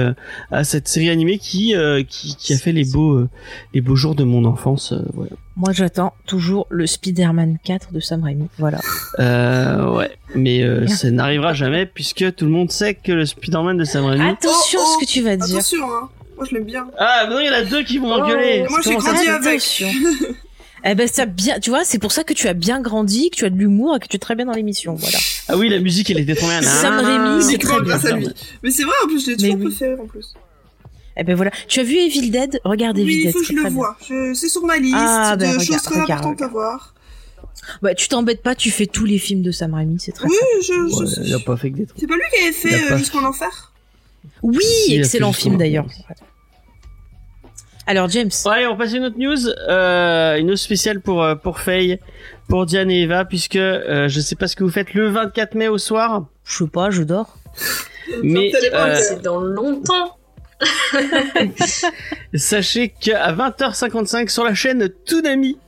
à 0.50 0.64
cette 0.64 0.88
série 0.88 1.10
animée 1.10 1.38
qui 1.38 1.74
qui 2.08 2.36
qui 2.36 2.52
a 2.52 2.56
fait 2.56 2.72
les 2.72 2.84
beaux 2.84 3.26
les 3.72 3.80
beaux 3.80 3.96
jours 3.96 4.14
de 4.14 4.24
mon 4.24 4.44
enfance. 4.44 4.92
voilà. 5.14 5.30
Moi, 5.56 5.72
j'attends 5.72 6.14
toujours 6.26 6.66
le 6.70 6.86
Spider-Man 6.86 7.58
4 7.64 7.92
de 7.92 8.00
Sam 8.00 8.24
Raimi. 8.24 8.48
Voilà. 8.58 8.80
Euh, 9.20 9.88
ouais, 9.96 10.10
mais 10.34 10.62
euh, 10.62 10.86
ça 10.88 11.10
n'arrivera 11.12 11.52
jamais 11.54 11.86
puisque 11.86 12.34
tout 12.34 12.44
le 12.46 12.50
monde 12.50 12.72
sait 12.72 12.94
que 12.94 13.12
le 13.12 13.24
Spider-Man 13.24 13.76
de 13.78 13.84
Sam 13.84 14.04
Raimi 14.04 14.30
Attention 14.30 14.80
Oh, 14.82 14.84
à 14.84 14.94
ce 15.00 15.04
que 15.06 15.10
tu 15.10 15.22
vas 15.22 15.36
dire. 15.36 15.56
Attention, 15.58 15.84
hein. 15.84 16.08
Moi, 16.36 16.46
je 16.50 16.54
l'aime 16.56 16.64
bien. 16.64 16.86
Ah, 16.98 17.26
mais 17.28 17.34
non, 17.34 17.40
il 17.40 17.46
y 17.46 17.50
en 17.50 17.52
a 17.52 17.62
deux 17.62 17.84
qui 17.84 17.98
vont 17.98 18.12
engueuler. 18.12 18.64
Oh, 18.66 18.70
moi, 18.70 18.80
j'ai 18.82 18.96
grandi 18.96 19.28
avec. 19.28 19.46
Attention. 19.54 19.88
Eh 20.86 20.94
ben, 20.94 21.08
ça 21.08 21.24
bien, 21.24 21.60
tu 21.60 21.70
vois, 21.70 21.82
c'est 21.84 21.98
pour 21.98 22.12
ça 22.12 22.24
que 22.24 22.34
tu 22.34 22.46
as 22.46 22.52
bien 22.52 22.78
grandi, 22.82 23.30
que 23.30 23.36
tu 23.36 23.44
as 23.46 23.50
de 23.50 23.56
l'humour 23.56 23.96
et 23.96 24.00
que 24.00 24.06
tu 24.06 24.16
es 24.16 24.18
très 24.18 24.34
bien 24.34 24.44
dans 24.44 24.52
l'émission. 24.52 24.94
Voilà. 24.94 25.16
Ah 25.48 25.56
oui, 25.56 25.70
la 25.70 25.78
musique, 25.78 26.10
elle 26.10 26.18
était 26.18 26.34
trop 26.34 26.46
bien. 26.48 26.60
Sam 26.60 26.94
Ah. 26.98 27.06
Raimi, 27.06 27.42
c'est 27.42 27.56
très 27.56 27.80
bien. 27.80 27.96
Mais 28.62 28.70
c'est 28.70 28.82
vrai, 28.82 28.92
en 29.04 29.06
plus, 29.06 29.24
je 29.24 29.30
l'ai 29.30 29.36
toujours 29.36 29.60
préféré, 29.60 29.94
en 29.98 30.06
plus. 30.06 30.34
Eh 31.16 31.22
ben 31.24 31.34
voilà. 31.36 31.50
Tu 31.68 31.80
as 31.80 31.84
vu 31.84 31.96
Evil 31.96 32.30
Dead? 32.30 32.60
Regarde 32.64 32.98
Evil 32.98 33.06
Oui, 33.08 33.16
il 33.18 33.24
Dead. 33.24 33.32
faut 33.32 33.38
que 33.40 33.44
je 33.46 33.52
le 33.52 33.68
vois. 33.70 33.96
Je... 34.08 34.34
C'est 34.34 34.48
sur 34.48 34.64
ma 34.64 34.78
liste 34.78 34.96
Ah, 34.98 35.36
de 35.36 35.40
ben, 35.42 35.52
choses 35.52 35.66
regarde, 35.68 35.82
très 35.84 36.00
regarde, 36.02 36.20
importantes 36.26 36.42
à 36.42 36.48
voir. 36.48 36.94
Ouais, 37.82 37.94
tu 37.94 38.08
t'embêtes 38.08 38.42
pas, 38.42 38.54
tu 38.54 38.70
fais 38.70 38.86
tous 38.86 39.04
les 39.06 39.18
films 39.18 39.42
de 39.42 39.50
Sam 39.50 39.72
Raimi, 39.74 39.98
c'est 39.98 40.12
très 40.12 40.28
Oui, 40.28 40.34
très 40.36 40.60
je, 40.62 40.72
je 40.90 40.94
Ouais, 40.96 41.06
sais. 41.06 41.20
il 41.24 41.34
a 41.34 41.38
pas 41.38 41.56
fait 41.56 41.70
que 41.70 41.76
des 41.76 41.86
trucs. 41.86 41.98
C'est 42.00 42.06
pas 42.06 42.14
lui 42.16 42.22
qui 42.36 42.42
avait 42.42 42.52
fait 42.52 42.92
euh, 42.92 42.98
Jusqu'en 42.98 43.24
Enfer 43.24 43.72
Oui, 44.42 44.64
il 44.88 44.98
excellent 44.98 45.32
film 45.32 45.56
d'ailleurs. 45.56 45.86
Alors 47.86 48.08
James, 48.08 48.30
allez, 48.46 48.66
on 48.66 48.76
passe 48.76 48.94
à 48.94 48.96
une 48.96 49.04
autre 49.04 49.18
news. 49.18 49.48
Euh, 49.68 50.36
une 50.36 50.46
news 50.48 50.56
spéciale 50.56 51.00
pour, 51.00 51.22
euh, 51.22 51.34
pour 51.34 51.60
Faye, 51.60 51.98
pour 52.48 52.64
Diane 52.66 52.90
et 52.90 53.02
Eva, 53.02 53.24
puisque 53.26 53.56
euh, 53.56 54.08
je 54.08 54.20
sais 54.20 54.36
pas 54.36 54.48
ce 54.48 54.56
que 54.56 54.64
vous 54.64 54.70
faites 54.70 54.94
le 54.94 55.08
24 55.10 55.54
mai 55.54 55.68
au 55.68 55.76
soir, 55.78 56.26
je 56.44 56.64
sais 56.64 56.70
pas, 56.70 56.90
je 56.90 57.02
dors. 57.02 57.36
mais 58.22 58.52
euh, 58.74 58.96
c'est 59.00 59.20
dans 59.22 59.38
longtemps. 59.40 60.16
sachez 62.34 62.88
qu'à 62.88 63.32
20h55 63.32 64.28
sur 64.28 64.44
la 64.44 64.54
chaîne 64.54 64.88
Toonami 65.04 65.58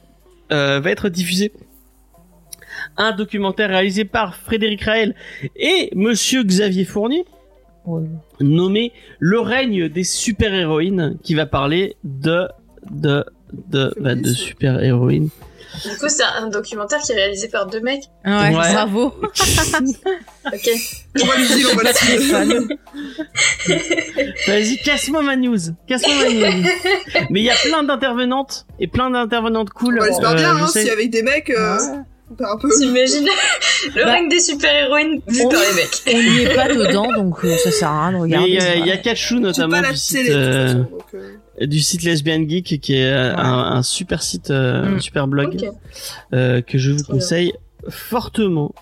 euh, 0.52 0.80
va 0.80 0.90
être 0.90 1.08
diffusé 1.08 1.52
un 2.96 3.12
documentaire 3.12 3.68
réalisé 3.68 4.04
par 4.04 4.36
Frédéric 4.36 4.82
Raël 4.82 5.14
et 5.56 5.90
Monsieur 5.94 6.42
Xavier 6.42 6.84
Fournier. 6.84 7.24
Ouais. 7.84 8.02
nommé 8.40 8.92
Le 9.20 9.38
règne 9.38 9.88
des 9.88 10.02
super-héroïnes 10.02 11.18
qui 11.22 11.34
va 11.34 11.46
parler 11.46 11.96
de 12.02 12.48
de 12.90 13.24
de 13.52 13.94
bah, 14.00 14.14
de 14.14 14.28
super-héroïnes. 14.28 15.28
Du 15.84 15.96
coup, 15.98 16.08
c'est 16.08 16.22
un 16.22 16.48
documentaire 16.48 17.00
qui 17.00 17.12
est 17.12 17.16
réalisé 17.16 17.48
par 17.48 17.66
deux 17.66 17.80
mecs. 17.80 18.04
Ouais, 18.24 18.32
Ouais. 18.32 18.50
bravo. 18.52 19.14
Ok. 20.52 20.70
On 21.20 21.26
va 21.26 21.36
lui 21.38 21.46
dire, 21.48 21.68
on 21.72 21.76
va. 21.76 21.92
Vas-y, 24.46 24.76
casse-moi 24.78 25.22
ma 25.22 25.36
news. 25.36 25.58
Casse-moi 25.88 26.14
ma 26.40 26.50
news. 26.50 26.64
Mais 27.30 27.40
il 27.40 27.44
y 27.44 27.50
a 27.50 27.54
plein 27.56 27.82
d'intervenantes 27.82 28.66
et 28.78 28.86
plein 28.86 29.10
d'intervenantes 29.10 29.70
cool. 29.70 29.98
On 30.00 30.04
espère 30.04 30.30
Euh, 30.30 30.34
bien, 30.34 30.56
je 30.58 30.62
hein, 30.62 30.66
sais- 30.68 30.84
si 30.84 30.90
avec 30.90 31.10
des 31.10 31.22
mecs, 31.22 31.50
euh, 31.50 31.78
Ouais. 31.78 32.46
un 32.46 32.56
peu. 32.58 32.68
T'imagines 32.78 33.24
le 33.94 34.04
Bah, 34.04 34.12
règne 34.12 34.28
des 34.28 34.40
super-héroïnes 34.40 35.20
vu 35.26 35.42
par 35.48 35.60
les 35.60 35.74
mecs. 35.74 36.02
On 36.14 36.22
n'y 36.22 36.42
est 36.42 36.54
pas 36.54 36.68
dedans, 36.68 37.12
donc 37.12 37.44
euh, 37.44 37.56
ça 37.58 37.70
sert 37.70 37.88
à 37.88 38.08
rien 38.08 38.18
de 38.18 38.22
regarder. 38.22 38.48
il 38.48 38.54
y 38.54 38.58
a, 38.60 38.74
il 38.76 38.86
y 38.86 38.90
a 38.92 39.14
J'ai 39.14 39.34
notamment 39.36 39.76
pas 39.76 39.82
la 39.82 39.90
du 39.92 39.96
site, 39.96 40.16
télé, 40.18 40.30
euh, 40.32 40.74
donc, 40.74 41.02
euh, 41.14 41.32
du 41.60 41.80
site 41.80 42.02
Lesbian 42.02 42.46
Geek 42.48 42.80
qui 42.80 42.94
est 42.96 43.10
euh, 43.12 43.34
Ouais. 43.34 43.40
un, 43.40 43.58
un 43.76 43.82
super 43.82 44.22
site, 44.22 44.50
euh, 44.50 44.84
Mm. 44.90 44.94
un 44.96 44.98
super 45.00 45.26
blog 45.28 45.70
euh, 46.34 46.60
que 46.62 46.78
je 46.78 46.90
vous 46.92 47.02
bien. 47.04 47.14
conseille 47.14 47.52
fortement. 47.88 48.74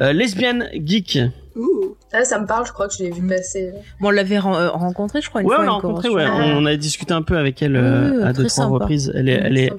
Euh, 0.00 0.12
Lesbian 0.12 0.60
Geek. 0.74 1.18
ouh. 1.56 1.96
Ah, 2.14 2.24
ça 2.24 2.38
me 2.38 2.46
parle, 2.46 2.66
je 2.66 2.72
crois 2.72 2.88
que 2.88 2.94
je 2.94 3.02
l'ai 3.04 3.10
vu 3.10 3.22
Mm. 3.22 3.28
passer. 3.28 3.72
Bon, 4.00 4.08
on 4.08 4.10
l'avait 4.10 4.38
ren- 4.38 4.54
euh, 4.56 4.70
rencontré, 4.70 5.20
je 5.22 5.28
crois, 5.28 5.40
une 5.42 5.46
Ouais, 5.48 5.54
fois. 5.56 5.64
on 5.64 5.66
l'a 5.66 5.72
à 5.72 5.76
une 5.76 5.80
rencontré, 5.82 6.08
ouais. 6.10 6.26
convention. 6.26 6.56
On 6.56 6.66
a 6.66 6.76
discuté 6.76 7.12
un 7.14 7.22
peu 7.22 7.36
avec 7.38 7.62
elle 7.62 7.76
euh, 7.76 8.10
Oui, 8.18 8.22
à 8.22 8.32
deux 8.32 8.44
trois 8.44 8.48
sympa. 8.64 8.68
reprises. 8.74 9.12
Elle 9.14 9.28
est, 9.28 9.40
elle 9.44 9.56
est, 9.58 9.72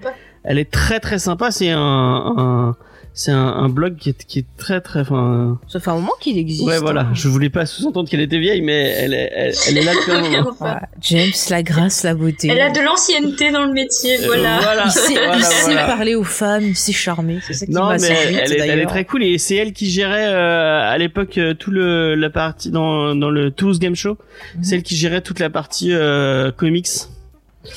elle 0.44 0.58
est 0.60 0.72
très 0.72 1.00
très 1.00 1.20
sympa. 1.20 1.52
C'est 1.52 1.70
un, 1.72 1.80
un 1.80 2.76
c'est 3.15 3.32
un, 3.32 3.38
un 3.47 3.69
blog 3.69 3.95
qui 3.97 4.10
est, 4.10 4.26
qui 4.26 4.39
est 4.39 4.45
très 4.58 4.82
très. 4.82 5.02
Enfin, 5.02 5.60
Ça 5.67 5.80
fait 5.80 5.91
un 5.91 5.95
moment 5.95 6.13
qu'il 6.19 6.38
existe. 6.38 6.63
ouais, 6.67 6.80
voilà. 6.80 7.02
hein. 7.02 7.10
Je 7.13 7.28
voulais 7.28 7.49
pas 7.52 7.65
sous-entendre 7.67 8.10
qu'elle 8.10 8.21
était 8.21 8.39
vieille, 8.39 8.62
mais 8.62 8.73
elle 8.89 9.13
est, 9.13 9.32
elle, 9.36 9.54
elle 9.69 9.78
est 9.78 9.84
là 9.84 9.91
depuis 9.93 10.12
un 10.12 10.21
moment. 10.41 10.56
Ouais. 10.62 10.71
James, 11.02 11.32
la 11.52 11.62
grâce, 11.63 12.04
la 12.04 12.15
beauté. 12.15 12.47
Elle 12.49 12.60
a 12.62 12.71
de 12.71 12.80
l'ancienneté 12.82 13.52
dans 13.52 13.65
le 13.65 13.71
métier, 13.73 14.17
Euh, 14.19 14.26
voilà. 14.26 14.60
voilà. 14.62 14.84
Il 14.88 14.91
sait, 14.91 15.13
Voilà, 15.13 15.38
il 15.38 15.43
sait 15.43 15.63
voilà. 15.65 15.86
parler 15.86 16.15
aux 16.15 16.23
femmes, 16.23 16.63
il 16.63 16.76
sait 16.76 16.91
charmer. 16.91 17.39
C'est 17.45 17.54
ça 17.54 17.65
qui 17.67 17.71
Non, 17.71 17.86
m'a 17.86 17.97
mais 17.97 18.08
elle 18.08 18.52
est, 18.54 18.67
elle 18.67 18.80
est 18.80 18.86
très 18.88 19.06
cool 19.06 19.23
et 19.23 19.38
c'est 19.38 19.56
elle 19.58 19.73
qui 19.73 19.89
gérait 19.91 20.28
euh, 20.28 20.82
à 20.82 20.97
l'époque 20.97 21.38
euh, 21.38 21.54
tout 21.54 21.69
le 21.71 22.15
la 22.15 22.30
partie 22.32 22.71
dans 22.71 23.13
dans 23.15 23.30
le 23.30 23.52
Toulouse 23.52 23.78
Game 23.80 23.95
Show. 23.95 24.17
Mhm. 24.56 24.63
C'est 24.63 24.76
elle 24.78 24.84
qui 24.84 24.95
gérait 24.95 25.21
toute 25.21 25.39
la 25.39 25.49
partie 25.52 25.91
euh, 25.93 26.52
comics. 26.52 26.89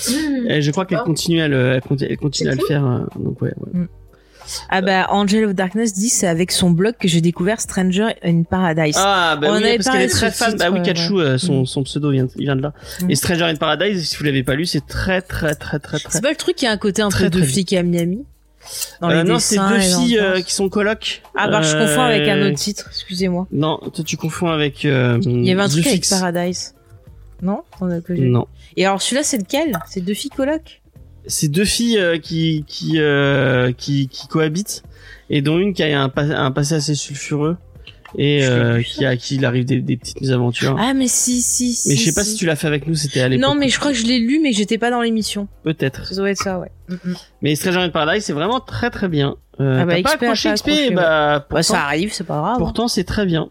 Hmm. 0.09 0.51
Et 0.51 0.63
je 0.63 0.71
crois 0.73 0.85
qu'elle 0.85 0.99
continue 0.99 1.41
à 1.43 1.47
le, 1.49 1.75
elle 2.01 2.17
continue, 2.17 2.51
à 2.51 2.57
faire. 2.57 2.85
euh, 2.85 2.99
donc 3.21 3.41
ouais. 3.43 3.53
ouais. 3.75 3.83
Ah 4.71 4.81
bah, 4.81 5.07
Angel 5.11 5.45
of 5.45 5.55
Darkness 5.55 5.93
dit 5.95 6.09
c'est 6.09 6.27
avec 6.27 6.53
son 6.53 6.71
blog 6.71 6.95
que 6.99 7.09
j'ai 7.09 7.21
découvert 7.21 7.61
Stranger 7.61 8.09
in 8.25 8.43
Paradise. 8.43 8.95
Ah 8.99 9.37
bah 9.41 9.49
On 9.51 9.57
oui, 9.57 9.77
parce 9.77 9.89
qu'elle 9.91 10.03
est 10.03 10.09
très 10.09 10.31
fan. 10.31 10.57
Bah 10.57 10.71
oui, 10.71 10.83
Kachu, 10.83 11.15
euh, 11.21 11.39
son, 11.39 11.63
Mm. 11.63 11.67
son 11.67 11.83
pseudo 11.85 12.11
vient, 12.11 12.27
il 12.37 12.43
vient 12.45 12.57
de 12.57 12.63
là. 12.63 12.73
Mm. 13.03 13.11
Et 13.11 13.15
Stranger 13.17 13.45
in 13.45 13.57
Paradise, 13.57 14.09
si 14.09 14.17
vous 14.17 14.25
l'avez 14.25 14.43
pas 14.43 14.55
lu, 14.55 14.67
c'est 14.67 14.87
très 14.87 15.23
très 15.23 15.55
très 15.55 15.79
très 15.79 15.99
très. 15.99 16.11
C'est 16.11 16.23
pas 16.23 16.31
le 16.31 16.37
truc 16.37 16.57
qui 16.57 16.67
a 16.67 16.71
un 16.71 16.77
côté 16.77 17.03
un 17.03 17.09
Très, 17.09 17.25
peu 17.25 17.31
de 17.31 17.39
très 17.41 17.49
flic 17.49 17.73
à 17.73 17.83
Miami 17.83 18.25
dans 19.01 19.09
les 19.09 19.17
Euh, 19.17 19.23
non, 19.25 19.39
c'est 19.39 19.57
deux 19.59 19.79
filles 19.79 20.19
euh, 20.19 20.41
qui 20.43 20.53
sont 20.53 20.69
colocs. 20.69 21.23
Ah 21.37 21.49
bah 21.49 21.63
je 21.63 21.77
Euh, 21.77 21.87
confonds 21.87 22.03
avec 22.03 22.29
un 22.29 22.41
autre 22.49 22.57
titre, 22.59 22.87
excusez-moi. 22.91 23.47
Non, 23.53 23.79
toi 23.95 24.05
tu 24.05 24.17
confonds 24.17 24.49
avec. 24.49 24.85
euh, 24.85 25.19
Il 25.23 25.45
y 25.47 25.53
avait 25.53 25.63
un 25.63 25.69
The 25.69 25.73
truc 25.73 25.87
avec. 25.87 26.09
Paradise. 26.09 26.75
Non 27.43 27.63
On 27.81 27.91
a 27.91 28.01
que 28.01 28.13
Non. 28.13 28.47
Et 28.77 28.87
alors 28.87 29.01
celui-là 29.03 29.23
c'est 29.23 29.39
lequel? 29.39 29.79
C'est 29.89 30.01
deux 30.01 30.15
filles 30.15 30.31
colocs? 30.31 30.83
C'est 31.27 31.49
deux 31.49 31.65
filles 31.65 31.99
euh, 31.99 32.19
qui 32.19 32.65
qui, 32.67 32.95
euh, 33.01 33.73
qui 33.73 34.09
qui 34.09 34.27
cohabitent 34.29 34.83
et 35.31 35.43
dont 35.43 35.59
une 35.59 35.75
qui 35.75 35.83
a 35.83 36.01
un, 36.03 36.09
pas- 36.09 36.23
un 36.23 36.51
passé 36.51 36.75
assez 36.75 36.95
sulfureux 36.95 37.57
et 38.17 38.47
euh, 38.47 38.81
qui 38.83 39.05
a 39.05 39.17
qui 39.17 39.35
il 39.35 39.45
arrive 39.45 39.65
des, 39.65 39.81
des 39.81 39.97
petites 39.97 40.21
mésaventures. 40.21 40.77
Ah 40.79 40.95
mais 40.95 41.09
si 41.09 41.43
si 41.43 41.73
si. 41.75 41.89
mais 41.89 41.97
je 41.97 42.05
sais 42.05 42.15
pas 42.15 42.23
si 42.25 42.37
tu 42.37 42.47
l'as 42.47 42.57
fait 42.57 42.67
avec 42.69 42.87
nous, 42.87 42.95
c'était 42.95 43.21
à 43.21 43.29
l'époque. 43.29 43.43
Non 43.49 43.55
mais 43.55 43.69
je 43.69 43.79
crois 43.79 43.93
que 43.93 43.99
je 43.99 44.07
l'ai 44.07 44.19
lu 44.19 44.39
mais 44.43 44.53
j'étais 44.53 44.79
pas 44.79 44.91
dans 44.91 45.03
l'émission. 45.03 45.49
peut-être. 45.65 46.07
Ça 46.07 46.15
doit 46.15 46.31
être 46.31 46.43
ça 46.43 46.59
ouais. 46.59 46.71
Mm, 46.89 46.95
mm. 47.11 47.15
Mais 47.43 47.55
Stranger 47.57 47.81
in 47.81 47.89
Paradise, 47.91 48.25
c'est 48.25 48.33
vraiment 48.33 48.61
très 48.61 48.91
très 48.91 49.09
bien. 49.09 49.37
Euh, 49.61 49.81
Ah 49.83 49.87
bah, 49.87 49.95
pas 50.03 50.13
accroché 50.13 50.53
XP, 50.53 50.69
bah 50.95 50.95
Bah, 50.95 51.47
pourtant, 51.49 51.63
ça 51.63 51.81
arrive, 51.85 52.13
c'est 52.13 52.25
pas 52.25 52.39
grave. 52.39 52.59
pourtant 52.59 52.89
c'est 52.89 53.05
très 53.05 53.27
bien. 53.27 53.49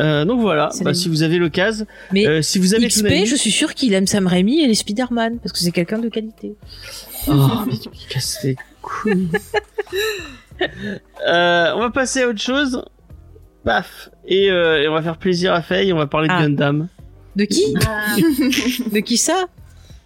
Euh, 0.00 0.24
donc 0.24 0.40
voilà, 0.40 0.70
bah, 0.82 0.92
si 0.92 1.08
vous 1.08 1.22
avez 1.22 1.38
l'occasion, 1.38 1.86
Mais 2.12 2.26
euh, 2.26 2.42
si 2.42 2.58
vous 2.58 2.74
avez 2.74 2.88
XP, 2.88 3.24
je 3.26 3.36
suis 3.36 3.52
sûr 3.52 3.74
qu'il 3.74 3.94
aime 3.94 4.06
Sam 4.08 4.26
Raimi 4.26 4.60
et 4.62 4.66
les 4.66 4.74
Spider-Man 4.74 5.38
parce 5.38 5.52
que 5.52 5.58
c'est 5.60 5.70
quelqu'un 5.70 5.98
de 5.98 6.08
qualité. 6.08 6.54
Oh, 7.28 7.32
mais 7.66 7.76
tu 7.78 7.88
me 7.88 8.12
casses 8.12 8.38
les 8.42 8.56
couilles. 8.82 9.28
euh, 11.28 11.72
on 11.76 11.80
va 11.80 11.90
passer 11.90 12.22
à 12.22 12.28
autre 12.28 12.40
chose. 12.40 12.82
Paf. 13.64 14.10
Et, 14.26 14.50
euh, 14.50 14.82
et 14.82 14.88
on 14.88 14.92
va 14.94 15.02
faire 15.02 15.16
plaisir 15.16 15.52
à 15.54 15.62
Faye, 15.62 15.92
on 15.92 15.96
va 15.98 16.06
parler 16.06 16.28
Ah. 16.30 16.42
de 16.42 16.48
Gundam. 16.48 16.88
De 17.36 17.44
qui? 17.44 17.74
Ah, 17.86 18.16
De 18.92 19.00
qui 19.00 19.16
ça? 19.16 19.44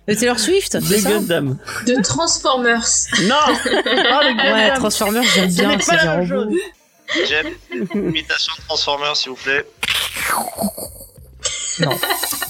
De 0.06 0.14
Taylor 0.14 0.38
Swift 0.38 0.76
De 0.76 1.02
Gundam. 1.04 1.58
de 1.86 2.02
Transformers. 2.02 2.86
Non 3.22 3.34
Pas 3.46 4.24
de 4.24 4.36
Gundam 4.36 4.54
Ouais, 4.54 4.74
Transformers, 4.74 5.22
j'aime 5.34 5.50
bien, 5.50 5.76
c'est 5.80 5.92
pas 5.92 5.98
des 6.00 6.06
la 6.06 6.16
même 6.18 6.30
robots. 6.32 6.50
chose. 6.50 6.60
J'aime 7.28 7.54
imitation 8.08 8.52
de 8.58 8.62
Transformers, 8.66 9.16
s'il 9.16 9.30
vous 9.30 9.36
plaît. 9.36 9.64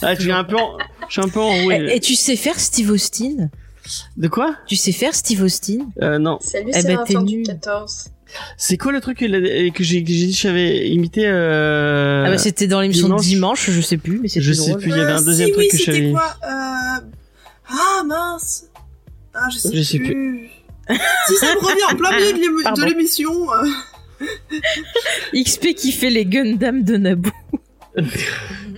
Ah, 0.03 0.15
je 0.15 0.21
suis 0.23 0.33
un 0.33 0.45
peu, 0.45 0.57
en... 0.57 0.79
je 1.09 1.13
suis 1.13 1.21
un 1.23 1.29
peu 1.29 1.41
enroué. 1.41 1.77
Et, 1.91 1.97
et 1.97 2.01
tu 2.01 2.15
sais 2.15 2.37
faire 2.37 2.59
Steve 2.59 2.91
Austin? 2.91 3.51
De 4.17 4.29
quoi? 4.29 4.57
Tu 4.67 4.77
sais 4.77 4.93
faire 4.93 5.15
Steve 5.15 5.43
Austin? 5.43 5.89
Euh, 6.03 6.19
Non. 6.19 6.39
Salut, 6.41 6.71
Eh 6.75 6.81
c'est 6.81 6.89
ben, 6.89 7.05
fin 7.07 7.23
du 7.23 7.37
nul. 7.37 7.47
14. 7.47 8.07
C'est 8.59 8.77
quoi 8.77 8.93
le 8.93 9.01
truc 9.01 9.19
que, 9.19 9.27
j'ai 9.83 10.01
dit 10.03 10.31
que 10.33 10.37
j'avais 10.37 10.89
imité 10.91 11.23
euh... 11.27 12.25
Ah 12.27 12.31
bah 12.31 12.37
c'était 12.37 12.67
dans 12.67 12.83
l'émission 12.83 13.09
de 13.09 13.15
dimanche. 13.19 13.65
dimanche, 13.67 13.71
je 13.71 13.81
sais 13.81 13.97
plus, 13.97 14.19
mais 14.21 14.29
c'était 14.29 14.43
Je 14.43 14.53
sais 14.53 14.69
drôle. 14.71 14.83
plus, 14.83 14.91
il 14.91 14.97
y 14.99 15.01
avait 15.01 15.13
un 15.13 15.23
Euh, 15.23 15.25
deuxième 15.25 15.47
si, 15.49 15.53
truc 15.55 15.65
oui, 15.65 15.69
que 15.71 15.77
c'était 15.79 15.93
savais. 15.93 16.11
quoi 16.13 16.37
euh... 16.45 17.01
Ah 17.71 18.03
mince 18.07 18.65
Ah, 19.33 19.49
je 19.51 19.57
sais, 19.59 19.71
Je 19.75 19.83
sais 19.83 19.99
plus. 19.99 20.51
si 20.91 21.37
ça 21.37 21.55
me 21.55 21.61
revient 21.61 21.85
en 21.91 21.97
plein 21.97 22.11
milieu 22.19 22.35
de 22.77 22.85
l'émission. 22.85 23.33
XP 25.35 25.75
qui 25.75 25.93
fait 25.93 26.11
les 26.11 26.27
Gundam 26.27 26.83
de 26.83 26.97
Naboo. 26.97 27.31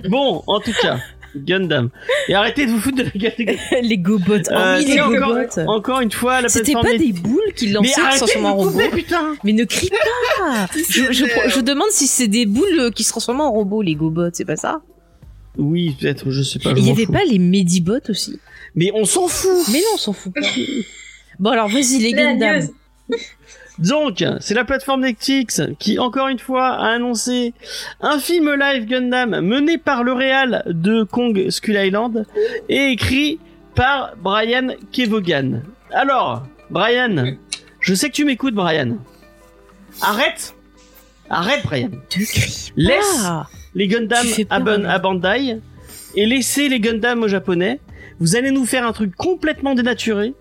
Bon, 0.08 0.42
en 0.46 0.60
tout 0.60 0.72
cas, 0.80 0.98
Gundam. 1.36 1.90
Et 2.28 2.34
arrêtez 2.34 2.64
de 2.64 2.70
vous 2.70 2.80
foutre 2.80 2.96
de 2.98 3.02
la 3.02 3.10
gueule 3.10 3.32
des 3.36 3.44
Gundam. 3.44 3.60
les 3.82 3.98
Gobots. 3.98 4.34
Oh 4.50 4.52
Euh, 4.52 4.78
oui, 4.78 4.84
les 4.86 5.00
encore, 5.00 5.34
Gobots. 5.34 5.60
encore 5.70 6.00
une 6.00 6.10
fois, 6.10 6.40
la 6.40 6.48
C'était 6.48 6.72
pas 6.72 6.96
des 6.96 7.12
boules 7.12 7.52
qui 7.54 7.66
Mais 7.66 7.72
lançaient 7.74 7.88
qui 7.88 7.94
se 7.94 8.00
arrêtez 8.00 8.14
de 8.14 8.18
transforment 8.26 8.46
en 8.60 8.70
couper, 8.70 8.88
putain 8.90 9.34
Mais 9.44 9.52
ne 9.52 9.64
crie 9.64 9.90
pas 9.90 10.66
je, 10.74 11.12
je, 11.12 11.60
demande 11.60 11.90
si 11.90 12.06
c'est 12.06 12.28
des 12.28 12.46
boules 12.46 12.90
qui 12.94 13.04
se 13.04 13.10
transforment 13.10 13.42
en 13.42 13.52
robots, 13.52 13.82
les 13.82 13.94
Gobots, 13.94 14.30
c'est 14.32 14.44
pas 14.46 14.56
ça? 14.56 14.80
Oui, 15.58 15.94
peut-être, 16.00 16.30
je 16.30 16.42
sais 16.42 16.58
pas. 16.58 16.72
Il 16.76 16.86
y 16.86 16.90
avait 16.90 17.04
fous. 17.04 17.12
pas 17.12 17.24
les 17.24 17.38
Medibots 17.38 18.08
aussi? 18.08 18.38
Mais 18.74 18.90
on 18.94 19.04
s'en 19.04 19.28
fout 19.28 19.50
Mais 19.72 19.78
non, 19.80 19.84
on 19.94 19.98
s'en 19.98 20.12
fout 20.12 20.32
pas. 20.32 20.40
bon 21.38 21.50
alors 21.50 21.68
vas-y 21.68 21.98
les 21.98 22.12
Gundam. 22.12 22.68
Donc, 23.80 24.24
c'est 24.40 24.54
la 24.54 24.64
plateforme 24.64 25.00
Netflix 25.02 25.62
qui, 25.78 25.98
encore 25.98 26.28
une 26.28 26.38
fois, 26.38 26.68
a 26.68 26.88
annoncé 26.92 27.54
un 28.00 28.18
film 28.18 28.54
live 28.54 28.84
Gundam 28.86 29.40
mené 29.40 29.78
par 29.78 30.04
le 30.04 30.12
réal 30.12 30.62
de 30.66 31.02
Kong 31.04 31.48
Skull 31.50 31.76
Island 31.76 32.26
et 32.68 32.88
écrit 32.92 33.40
par 33.74 34.12
Brian 34.22 34.68
Kevogan. 34.92 35.62
Alors, 35.92 36.46
Brian, 36.68 37.36
je 37.80 37.94
sais 37.94 38.08
que 38.10 38.14
tu 38.14 38.24
m'écoutes, 38.24 38.54
Brian. 38.54 38.98
Arrête 40.02 40.54
Arrête, 41.30 41.62
Brian. 41.64 41.90
Laisse 42.76 43.22
pas. 43.22 43.48
les 43.74 43.86
Gundam 43.88 44.26
à, 44.50 44.56
à 44.56 44.98
Bandai 44.98 45.58
et 46.16 46.26
laissez 46.26 46.68
les 46.68 46.80
Gundam 46.80 47.22
aux 47.22 47.28
Japonais. 47.28 47.80
Vous 48.18 48.36
allez 48.36 48.50
nous 48.50 48.66
faire 48.66 48.86
un 48.86 48.92
truc 48.92 49.14
complètement 49.16 49.74
dénaturé, 49.74 50.34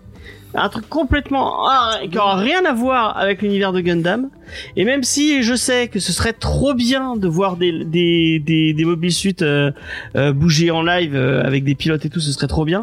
un 0.54 0.68
truc 0.68 0.88
complètement 0.88 1.68
ah, 1.68 1.98
qui 2.10 2.18
aura 2.18 2.36
rien 2.36 2.64
à 2.64 2.72
voir 2.72 3.16
avec 3.16 3.40
l'univers 3.42 3.72
de 3.72 3.80
Gundam. 3.80 4.30
Et 4.76 4.84
même 4.84 5.04
si 5.04 5.42
je 5.44 5.54
sais 5.54 5.86
que 5.88 6.00
ce 6.00 6.12
serait 6.12 6.32
trop 6.32 6.74
bien 6.74 7.16
de 7.16 7.28
voir 7.28 7.56
des 7.56 7.84
des 7.84 8.40
des, 8.40 8.72
des 8.72 8.84
mobile 8.84 9.12
suits 9.12 9.36
euh, 9.42 9.70
euh, 10.16 10.32
bouger 10.32 10.70
en 10.72 10.82
live 10.82 11.14
euh, 11.14 11.42
avec 11.44 11.62
des 11.64 11.74
pilotes 11.76 12.04
et 12.04 12.08
tout, 12.10 12.18
ce 12.20 12.32
serait 12.32 12.48
trop 12.48 12.64
bien. 12.64 12.82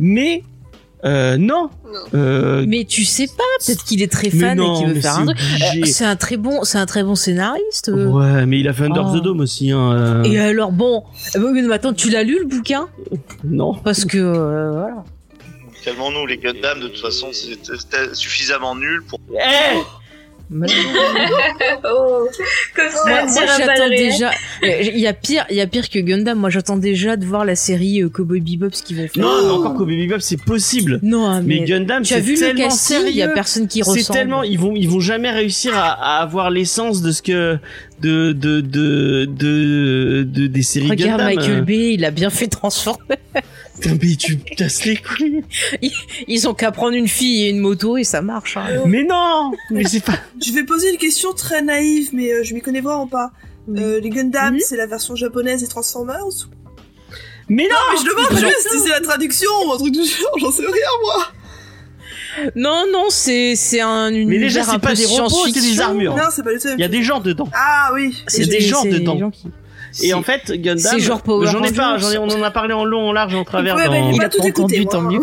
Mais 0.00 0.42
euh, 1.04 1.36
non. 1.36 1.70
Euh, 2.14 2.64
Mais 2.66 2.84
tu 2.84 3.04
sais 3.04 3.28
pas, 3.28 3.44
peut-être 3.64 3.84
qu'il 3.84 4.02
est 4.02 4.10
très 4.10 4.28
fan 4.30 4.58
non, 4.58 4.74
et 4.74 4.78
qu'il 4.78 4.94
veut 4.94 5.00
faire 5.00 5.12
c'est 5.14 5.20
un 5.20 5.26
truc. 5.26 5.38
Euh, 5.38 5.84
C'est 5.84 6.04
un 6.04 6.16
très 6.16 6.36
bon, 6.36 6.64
c'est 6.64 6.78
un 6.78 6.86
très 6.86 7.04
bon 7.04 7.14
scénariste. 7.14 7.92
Ouais, 7.94 8.46
mais 8.46 8.58
il 8.58 8.66
a 8.66 8.72
fait 8.72 8.84
Under 8.86 9.06
Oh. 9.12 9.16
the 9.16 9.22
Dome 9.22 9.38
aussi. 9.40 9.70
Hein, 9.70 9.92
euh, 9.92 10.22
Et 10.24 10.40
alors 10.40 10.72
bon, 10.72 11.04
oui, 11.36 11.62
mais 11.62 11.72
attends, 11.74 11.92
tu 11.92 12.10
l'as 12.10 12.24
lu 12.24 12.38
le 12.40 12.46
bouquin? 12.46 12.88
Non. 13.44 13.74
Parce 13.74 14.04
que 14.04 14.18
euh, 14.18 14.72
voilà. 14.72 15.04
Calmons-nous, 15.86 16.26
les 16.26 16.36
Gundam, 16.36 16.80
de 16.80 16.88
toute 16.88 17.00
façon, 17.00 17.28
c'était 17.32 18.14
suffisamment 18.14 18.74
nul 18.74 19.02
pour. 19.08 19.20
Eh 19.32 19.78
Mais- 20.50 20.66
Oh, 21.84 22.28
comme 22.74 22.88
ça, 22.90 23.02
moi, 23.08 23.24
moi, 23.26 23.42
j'attends 23.58 23.88
déjà. 23.88 24.30
euh, 24.62 24.80
Il 24.82 24.98
y 24.98 25.06
a 25.08 25.12
pire, 25.12 25.44
il 25.50 25.56
y 25.56 25.60
a 25.60 25.66
pire 25.66 25.88
que 25.88 25.98
Gundam. 25.98 26.38
Moi 26.38 26.50
j'attends 26.50 26.76
déjà 26.76 27.16
de 27.16 27.24
voir 27.24 27.44
la 27.44 27.56
série 27.56 28.02
euh, 28.02 28.08
Cowboy 28.08 28.40
Bebop 28.40 28.70
ce 28.72 28.82
qu'ils 28.84 28.96
vont 28.96 29.08
faire. 29.08 29.24
Non, 29.24 29.42
mais 29.44 29.50
encore 29.50 29.74
Kobe 29.74 29.88
Bebop, 29.88 30.20
c'est 30.20 30.40
possible. 30.40 31.00
Non, 31.02 31.40
Mais, 31.42 31.60
mais, 31.60 31.64
Gundam, 31.64 32.02
tu 32.04 32.14
as 32.14 32.18
c'est 32.18 32.22
vu 32.22 32.34
le 32.34 32.38
tellement 32.40 32.64
casting, 32.64 32.96
il 33.06 33.16
y 33.16 33.22
a 33.22 33.24
sérieux. 33.24 33.34
personne 33.34 33.66
qui 33.68 33.82
C'est 33.82 33.90
ressemble. 33.90 34.18
tellement, 34.18 34.42
ils 34.44 34.58
vont, 34.58 34.74
ils 34.76 34.88
vont 34.88 35.00
jamais 35.00 35.30
réussir 35.30 35.76
à, 35.76 35.90
à 36.18 36.22
avoir 36.22 36.50
l'essence 36.50 37.02
de 37.02 37.10
ce 37.10 37.22
que, 37.22 37.58
de, 38.00 38.32
de, 38.32 38.60
de, 38.60 39.24
de, 39.24 40.22
de- 40.24 40.46
des 40.46 40.62
séries 40.62 40.90
Regarde 40.90 41.20
Gundam. 41.22 41.34
Michael. 41.36 41.62
Bay, 41.64 41.94
il 41.94 42.04
a 42.04 42.10
bien 42.12 42.30
fait 42.30 42.46
transformer. 42.48 43.16
Putain, 43.80 43.96
mais 44.02 44.16
tu 44.16 44.36
me 44.36 44.54
casses 44.56 44.84
les 44.84 44.96
couilles. 44.96 45.42
Ils 46.28 46.48
ont 46.48 46.54
qu'à 46.54 46.72
prendre 46.72 46.94
une 46.96 47.08
fille 47.08 47.44
et 47.44 47.50
une 47.50 47.58
moto 47.60 47.96
et 47.96 48.04
ça 48.04 48.22
marche. 48.22 48.56
hein. 48.56 48.82
Mais 48.86 49.04
non! 49.04 49.52
Mais 49.70 49.84
c'est 49.84 50.00
pas, 50.04 50.18
Je 50.44 50.52
vais 50.52 50.64
poser 50.64 50.90
une 50.90 50.98
question 50.98 51.32
très 51.32 51.62
naïve, 51.62 52.10
mais 52.12 52.32
euh, 52.32 52.42
je 52.44 52.54
m'y 52.54 52.60
connais 52.60 52.80
vraiment 52.80 53.06
pas. 53.06 53.30
Euh, 53.76 54.00
les 54.00 54.10
Gundam, 54.10 54.54
Mhm. 54.54 54.60
c'est 54.60 54.76
la 54.76 54.86
version 54.86 55.16
japonaise 55.16 55.60
des 55.60 55.68
Transformers 55.68 56.24
mais 57.48 57.64
non! 57.64 57.76
Mais 57.92 57.98
je 57.98 58.04
demande 58.10 58.40
juste 58.40 58.68
si 58.72 58.80
c'est 58.80 58.88
la 58.90 59.00
traduction 59.00 59.48
ou 59.66 59.72
un 59.72 59.78
truc 59.78 59.92
du 59.92 60.00
genre, 60.04 60.36
j'en 60.40 60.50
sais 60.50 60.62
rien 60.66 60.90
moi 61.04 61.26
Non, 62.56 62.84
non, 62.92 63.04
c'est 63.08 63.54
c'est 63.54 63.80
un 63.80 64.08
univers 64.12 64.40
déjà, 64.48 64.64
c'est 64.64 64.70
un 64.72 64.78
pas 64.80 64.94
des 64.94 65.06
robots, 65.06 65.46
c'est 65.52 65.60
des 65.60 65.80
armures. 65.80 66.16
Non, 66.16 66.24
c'est 66.34 66.42
pas 66.42 66.52
du 66.52 66.58
tout 66.58 66.68
Il 66.76 66.80
y 66.80 66.84
a 66.84 66.88
des 66.88 67.04
gens 67.04 67.20
dedans. 67.20 67.48
Ah 67.54 67.90
oui 67.94 68.20
C'est 68.26 68.46
des 68.46 68.60
gens 68.60 68.84
dedans. 68.84 69.16
gens 69.18 69.30
qui- 69.30 69.46
Et 70.02 70.14
en 70.14 70.22
fait, 70.22 70.52
Gundam. 70.52 70.78
c'est 70.78 71.00
genre 71.00 71.22
Power 71.22 71.48
J'en 71.50 71.62
ai 71.62 71.72
pas, 71.72 71.98
ai, 72.12 72.18
on 72.18 72.28
en 72.28 72.42
a 72.42 72.50
parlé 72.50 72.72
en 72.74 72.84
long, 72.84 73.08
en 73.08 73.12
large, 73.12 73.34
en 73.34 73.44
travers 73.44 73.76
Ouais, 73.76 73.86
dans, 73.86 74.10
il 74.10 74.22
a 74.22 74.28
tout 74.28 74.44
écouté, 74.46 74.84
tant 74.86 75.00
mieux. 75.02 75.20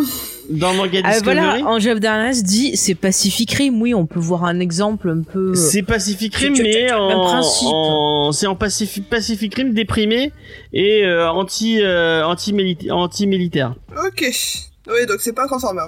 dans 0.49 0.71
le 0.71 0.77
manga 0.77 1.01
Discovery. 1.01 1.35
voilà, 1.37 1.65
Angel 1.67 1.99
Darnas 1.99 2.41
dit 2.43 2.75
c'est 2.75 2.95
Pacific 2.95 3.51
Rim. 3.53 3.81
Oui, 3.81 3.93
on 3.93 4.05
peut 4.05 4.19
voir 4.19 4.45
un 4.45 4.59
exemple 4.59 5.09
un 5.09 5.21
peu. 5.21 5.53
C'est 5.55 5.83
Pacific 5.83 6.33
Rim, 6.35 6.53
mais 6.61 6.91
en, 6.91 8.31
c'est 8.31 8.47
en 8.47 8.55
Pacific, 8.55 9.09
Pacific 9.09 9.53
Rim 9.55 9.73
déprimé 9.73 10.31
et 10.73 11.05
euh, 11.05 11.29
anti, 11.31 11.81
euh, 11.81 12.25
anti, 12.25 12.53
milita- 12.53 12.91
anti 12.91 13.27
militaire. 13.27 13.75
Ok. 14.05 14.25
Oui, 14.87 15.05
donc 15.07 15.17
c'est 15.19 15.33
pas 15.33 15.47
Transformers. 15.47 15.87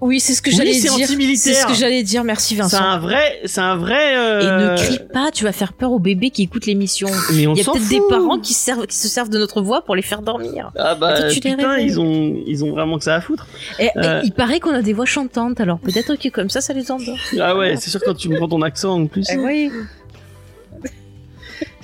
Oui, 0.00 0.20
c'est 0.20 0.34
ce 0.34 0.42
que 0.42 0.50
Oui, 0.50 0.56
j'allais 0.56 0.72
c'est 0.74 0.88
dire. 0.94 1.08
C'est 1.36 1.54
ce 1.54 1.66
que 1.66 1.74
j'allais 1.74 2.02
dire. 2.02 2.22
Merci 2.22 2.54
C'est 2.54 2.60
Vincent. 2.62 2.82
un 2.84 2.98
vrai, 2.98 3.40
c'est 3.44 3.60
un 3.60 3.76
vrai. 3.76 4.12
Et 4.12 4.16
euh, 4.16 4.72
ne 4.72 4.76
crie 4.76 5.00
pas, 5.12 5.30
tu 5.32 5.44
vas 5.44 5.52
faire 5.52 5.72
peur 5.72 5.92
aux 5.92 5.98
bébés 5.98 6.30
qui 6.30 6.42
écoutent 6.42 6.66
l'émission. 6.66 7.08
Mais 7.32 7.46
on 7.46 7.54
Il 7.54 7.58
y 7.58 7.62
a 7.62 7.64
peut-être 7.64 7.88
des 7.88 8.00
parents 8.08 8.38
qui, 8.38 8.52
servent, 8.52 8.86
qui 8.86 8.96
se 8.96 9.08
servent 9.08 9.30
de 9.30 9.38
notre 9.38 9.62
voix 9.62 9.82
pour 9.82 9.96
les 9.96 10.02
faire 10.02 10.20
dormir. 10.22 10.70
Ah 10.78 10.94
bah 10.94 11.30
tu 11.30 11.40
putain, 11.40 11.78
ils 11.78 11.98
ont, 11.98 12.36
ils 12.46 12.62
ont 12.64 12.72
vraiment 12.72 12.98
que 12.98 13.04
ça 13.04 13.14
à 13.14 13.20
foutre. 13.20 13.46
Et, 13.78 13.86
et 13.86 13.90
Euh. 13.96 14.20
il 14.24 14.32
paraît 14.32 14.60
qu'on 14.60 14.74
a 14.74 14.82
des 14.82 14.92
voix 14.92 15.06
chantantes, 15.06 15.60
alors 15.60 15.78
peut-être 15.78 16.16
que 16.16 16.28
comme 16.28 16.50
ça, 16.50 16.60
ça 16.60 16.72
les 16.74 16.90
endort. 16.90 17.16
Ah 17.40 17.56
ouais, 17.56 17.76
c'est 17.76 17.90
sûr 17.90 18.00
quand 18.04 18.14
tu 18.14 18.28
me 18.28 18.36
prends 18.36 18.48
ton 18.48 18.62
accent 18.62 19.00
en 19.00 19.06
plus. 19.06 19.26
Eh 19.32 19.36
oui. 19.38 19.70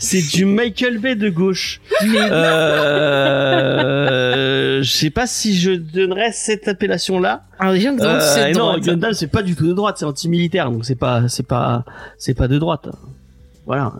C'est 0.02 0.36
du 0.36 0.44
Michael 0.46 0.98
Bay 0.98 1.14
de 1.14 1.30
gauche. 1.30 1.80
Euh, 3.42 4.82
je 4.82 4.90
sais 4.90 5.10
pas 5.10 5.26
si 5.28 5.56
je 5.56 5.70
donnerais 5.72 6.32
cette 6.32 6.66
appellation-là. 6.66 7.44
Alors 7.58 7.74
déjà, 7.74 7.90
Euh, 7.92 8.20
c'est 8.20 8.52
non, 8.52 8.58
droite. 8.70 8.80
Gundam 8.82 9.12
c'est 9.12 9.28
pas 9.28 9.42
du 9.42 9.54
tout 9.54 9.66
de 9.68 9.72
droite, 9.72 9.96
c'est 9.98 10.04
anti-militaire, 10.04 10.70
donc 10.70 10.84
c'est 10.84 10.96
pas, 10.96 11.28
c'est 11.28 11.46
pas, 11.46 11.84
c'est 12.18 12.34
pas 12.34 12.48
de 12.48 12.58
droite. 12.58 12.88
Voilà. 13.64 13.92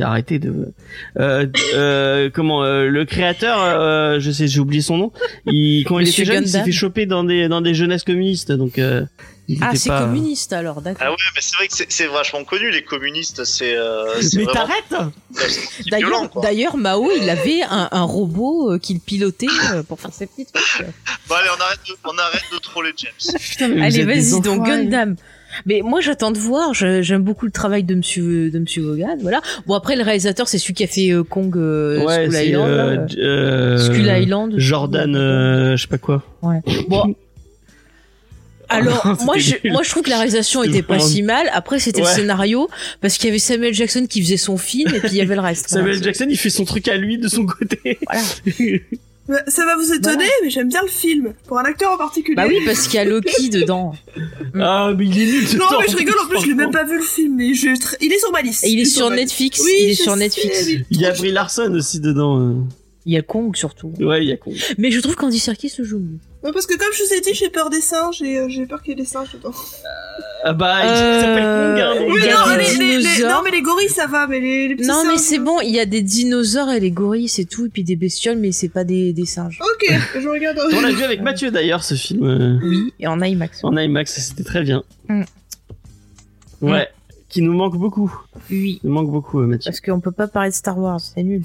Arrêtez 0.00 0.38
de. 0.38 0.72
Euh, 1.18 1.46
euh, 1.74 2.30
comment 2.32 2.62
euh, 2.64 2.88
le 2.88 3.04
créateur, 3.04 3.58
euh, 3.62 4.18
je 4.20 4.30
sais, 4.30 4.46
j'ai 4.48 4.60
oublié 4.60 4.82
son 4.82 4.96
nom. 4.98 5.12
Il 5.46 5.84
quand 5.84 5.98
il 5.98 6.08
était 6.08 6.24
jeune, 6.24 6.44
il 6.44 6.48
s'est 6.48 6.64
fait 6.64 6.72
choper 6.72 7.06
dans 7.06 7.24
des 7.24 7.48
dans 7.48 7.60
des 7.60 7.74
jeunesses 7.74 8.04
communistes, 8.04 8.52
donc. 8.52 8.78
Euh, 8.78 9.04
il 9.50 9.56
Ah, 9.62 9.70
c'est 9.74 9.88
pas- 9.88 10.02
communiste 10.02 10.52
alors, 10.52 10.82
d'accord. 10.82 11.00
Ah 11.06 11.10
ouais, 11.10 11.16
mais 11.34 11.40
c'est 11.40 11.56
vrai 11.56 11.68
que 11.68 11.74
c'est- 11.74 11.86
c'est 11.90 12.06
vachement 12.06 12.44
connu, 12.44 12.70
les 12.70 12.82
communistes, 12.82 13.44
c'est 13.44 13.74
euh, 13.78 14.20
c'est 14.20 14.36
Mais 14.36 14.44
vraiment 14.44 14.66
t'arrêtes 14.66 15.10
D'ailleurs, 15.90 16.10
violent, 16.10 16.28
quoi. 16.28 16.42
d'ailleurs, 16.42 16.76
Mao, 16.76 17.10
il 17.18 17.30
avait 17.30 17.62
un, 17.62 17.88
un 17.90 18.02
robot 18.02 18.72
euh, 18.74 18.78
qu'il 18.78 19.00
pilotait 19.00 19.46
euh, 19.72 19.82
pour 19.82 20.00
faire 20.00 20.12
ses 20.12 20.26
petits 20.26 20.44
trucs. 20.44 20.84
Bon 21.30 21.34
allez, 21.36 21.48
on 21.56 21.62
arrête 21.62 21.78
de, 21.88 21.94
on 22.04 22.18
arrête 22.18 22.42
de 22.52 22.58
troller 22.58 22.92
James. 22.98 23.38
Putain, 23.40 23.68
mais 23.68 23.86
Allez, 23.86 24.04
vas-y, 24.04 24.38
donc. 24.42 24.66
Gundam. 24.66 25.16
Mais 25.66 25.80
moi, 25.84 26.00
j'attends 26.00 26.30
de 26.30 26.38
voir. 26.38 26.74
J'aime 26.74 27.22
beaucoup 27.22 27.46
le 27.46 27.52
travail 27.52 27.82
de 27.84 27.94
Monsieur 27.94 28.50
de 28.50 28.58
Monsieur 28.58 28.82
Vaughan. 28.82 29.16
Voilà. 29.20 29.40
Bon, 29.66 29.74
après, 29.74 29.96
le 29.96 30.02
réalisateur, 30.02 30.48
c'est 30.48 30.58
celui 30.58 30.74
qui 30.74 30.84
a 30.84 30.86
fait 30.86 31.10
euh, 31.10 31.22
Kong 31.24 31.56
euh, 31.56 32.04
Ouais, 32.04 32.26
Skull 32.26 32.42
Island. 32.46 33.10
euh, 33.18 33.22
euh, 33.22 33.78
Skull 33.78 34.06
Island. 34.06 34.54
Jordan, 34.56 35.16
euh, 35.16 35.76
je 35.76 35.82
sais 35.82 35.88
pas 35.88 35.98
quoi. 35.98 36.22
Ouais. 36.42 36.60
Bon. 36.88 37.14
Alors, 38.70 39.02
C'était 39.12 39.24
moi, 39.24 39.38
je, 39.38 39.54
moi, 39.70 39.82
je 39.82 39.88
trouve 39.88 40.02
que 40.02 40.10
la 40.10 40.16
réalisation 40.16 40.62
était 40.62 40.82
pas 40.82 40.98
si 40.98 41.22
mal. 41.22 41.48
Après, 41.54 41.78
c'était 41.78 42.00
le 42.02 42.06
scénario 42.06 42.68
parce 43.00 43.16
qu'il 43.16 43.28
y 43.28 43.30
avait 43.30 43.38
Samuel 43.38 43.72
Jackson 43.72 44.04
qui 44.06 44.20
faisait 44.22 44.36
son 44.36 44.58
film 44.58 44.94
et 44.94 45.00
puis 45.00 45.08
il 45.12 45.16
y 45.16 45.22
avait 45.22 45.36
le 45.36 45.40
reste. 45.40 45.68
Samuel 45.70 45.96
Voilà. 45.96 46.04
Jackson, 46.04 46.26
il 46.28 46.36
fait 46.36 46.50
son 46.50 46.66
truc 46.66 46.86
à 46.88 46.96
lui 46.98 47.16
de 47.16 47.28
son 47.28 47.46
côté. 47.46 47.98
Voilà. 48.06 48.22
Bah, 49.28 49.42
Ça 49.46 49.64
va 49.64 49.76
vous 49.76 49.92
étonner, 49.92 50.24
mais 50.42 50.50
j'aime 50.50 50.68
bien 50.68 50.82
le 50.82 50.88
film. 50.88 51.34
Pour 51.46 51.58
un 51.58 51.64
acteur 51.64 51.92
en 51.92 51.98
particulier. 51.98 52.34
Bah 52.34 52.46
oui, 52.48 52.60
parce 52.64 52.86
qu'il 52.86 52.94
y 52.94 52.98
a 52.98 53.04
Loki 53.04 53.48
dedans. 53.50 53.94
ah, 54.58 54.92
mais 54.96 55.06
il 55.06 55.18
est 55.20 55.26
nul. 55.32 55.48
ce 55.48 55.56
Non, 55.56 55.66
mais 55.80 55.86
je 55.88 55.96
rigole, 55.96 56.14
en 56.24 56.28
plus, 56.28 56.40
je 56.40 56.46
l'ai 56.46 56.54
même 56.54 56.70
pas 56.70 56.84
vu 56.84 56.96
le 56.96 57.04
film, 57.04 57.36
mais 57.36 57.54
je... 57.54 57.68
il 58.00 58.12
est 58.12 58.18
sur 58.18 58.32
ma 58.32 58.42
liste. 58.42 58.64
Et 58.64 58.70
il 58.70 58.78
est 58.78 58.82
est 58.82 58.84
sur. 58.86 59.10
Netflix. 59.10 59.60
Oui, 59.64 59.72
il 59.80 59.90
est 59.90 59.94
sur 59.94 60.12
sais, 60.14 60.18
Netflix. 60.18 60.68
Il 60.90 61.00
y 61.00 61.06
a 61.06 61.12
Brie 61.12 61.32
Larson 61.32 61.72
aussi 61.74 62.00
dedans. 62.00 62.56
Euh. 63.08 63.10
Il 63.10 63.14
y 63.14 63.16
a 63.16 63.22
Kong 63.22 63.56
surtout. 63.56 63.92
Ouais, 64.00 64.22
il 64.22 64.28
y 64.28 64.32
a 64.32 64.36
con. 64.36 64.52
Mais 64.76 64.90
je 64.90 65.00
trouve 65.00 65.16
qu'Andy 65.16 65.38
Serkis 65.38 65.70
se 65.70 65.82
joue 65.82 65.98
mieux. 65.98 66.18
Ouais, 66.44 66.52
parce 66.52 66.66
que 66.66 66.76
comme 66.78 66.92
je 66.92 67.02
vous 67.02 67.12
ai 67.14 67.20
dit, 67.20 67.34
j'ai 67.34 67.48
peur 67.50 67.68
des 67.70 67.80
singes 67.80 68.22
et 68.22 68.38
euh, 68.38 68.48
j'ai 68.48 68.66
peur 68.66 68.82
qu'il 68.82 68.90
y 68.90 68.92
ait 68.92 69.02
des 69.02 69.08
singes 69.08 69.32
dedans. 69.32 69.52
Ah 70.44 70.52
bah, 70.52 70.76
il 70.84 70.88
Euh, 70.88 71.20
s'appelle 71.20 71.42
Kong. 71.42 71.80
Hein, 71.80 71.94
donc, 71.98 72.06
Il 72.08 72.12
Oui, 72.12 72.20
y 72.26 72.30
a 72.30 72.38
non, 72.38 72.56
des 72.56 72.62
les, 72.62 72.64
les- 72.78 72.96
les- 72.98 73.02
dinosaures. 73.08 73.30
non, 73.32 73.40
mais 73.44 73.50
les 73.50 73.62
gorilles, 73.62 73.88
ça 73.88 74.06
va, 74.06 74.26
mais 74.28 74.38
les, 74.40 74.68
les 74.68 74.76
petits 74.76 74.86
Non, 74.86 74.94
singes... 75.02 75.06
mais 75.08 75.18
c'est 75.18 75.38
bon, 75.40 75.60
il 75.62 75.70
y 75.74 75.80
a 75.80 75.86
des 75.86 76.02
dinosaures 76.02 76.70
et 76.70 76.78
les 76.80 76.90
gorilles, 76.92 77.28
c'est 77.28 77.44
tout, 77.44 77.66
et 77.66 77.68
puis 77.70 77.82
des 77.82 77.96
bestioles, 77.96 78.38
mais 78.38 78.52
c'est 78.52 78.68
pas 78.68 78.84
des, 78.84 79.12
des 79.12 79.26
singes. 79.26 79.58
Ok, 79.60 79.92
je 80.20 80.28
regarde. 80.28 80.58
On 80.72 80.80
l'a 80.80 80.92
vu 80.92 81.02
avec 81.02 81.22
Mathieu 81.22 81.50
d'ailleurs, 81.50 81.82
ce 81.82 81.94
film. 81.94 82.24
euh, 82.24 82.58
Oui, 82.62 82.92
et 83.00 83.08
en 83.08 83.20
IMAX. 83.20 83.64
en 83.64 83.76
IMAX, 83.76 84.20
c'était 84.28 84.44
très 84.44 84.62
bien. 84.62 84.84
Mm. 85.08 85.22
Ouais. 86.60 86.88
Qui 87.28 87.42
nous 87.42 87.52
manque 87.52 87.76
beaucoup. 87.76 88.12
Oui, 88.50 88.80
Il 88.82 88.88
nous 88.88 88.94
manque 88.94 89.10
beaucoup, 89.10 89.40
euh, 89.40 89.46
Mathieu. 89.46 89.70
parce 89.70 89.80
qu'on 89.80 90.00
peut 90.00 90.12
pas 90.12 90.28
parler 90.28 90.50
de 90.50 90.54
Star 90.54 90.78
Wars, 90.78 91.00
c'est 91.00 91.22
nul. 91.22 91.42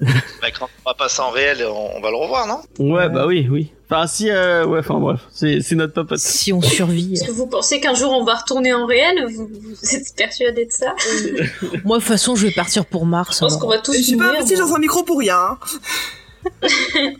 Bah, 0.42 0.48
quand 0.58 0.68
on 0.84 0.90
va 0.90 0.94
passer 0.94 1.20
en 1.20 1.30
réel, 1.30 1.64
on, 1.68 1.96
on 1.96 2.00
va 2.00 2.10
le 2.10 2.16
revoir, 2.16 2.46
non? 2.46 2.60
Ouais, 2.78 3.08
bah 3.08 3.26
oui, 3.26 3.46
oui. 3.50 3.72
Enfin, 3.88 4.06
si, 4.06 4.28
euh, 4.30 4.66
ouais, 4.66 4.80
enfin 4.80 4.98
bref, 4.98 5.20
c'est 5.30 5.60
c'est 5.60 5.74
notre 5.74 5.92
popote. 5.94 6.18
Si 6.18 6.52
on 6.52 6.60
survit. 6.60 7.12
Est-ce 7.14 7.24
que 7.24 7.32
vous 7.32 7.46
pensez 7.46 7.80
qu'un 7.80 7.94
jour 7.94 8.12
on 8.12 8.24
va 8.24 8.34
retourner 8.34 8.72
en 8.74 8.86
réel? 8.86 9.26
Vous, 9.34 9.48
vous 9.48 9.94
êtes 9.94 10.14
persuadé 10.16 10.66
de 10.66 10.72
ça? 10.72 10.94
Moi, 11.84 11.98
de 11.98 12.02
toute 12.02 12.08
façon, 12.08 12.34
je 12.34 12.46
vais 12.46 12.52
partir 12.52 12.84
pour 12.86 13.06
Mars. 13.06 13.36
Je 13.36 13.40
pense 13.40 13.52
alors. 13.52 13.62
qu'on 13.62 13.68
va 13.68 13.78
tous 13.78 13.92
J'ai 13.94 14.16
pas 14.16 14.24
mourir. 14.24 14.38
investi 14.40 14.56
dans 14.56 14.74
un 14.74 14.78
micro 14.78 15.02
pour 15.04 15.18
rien. 15.20 15.38
hein. 15.38 15.58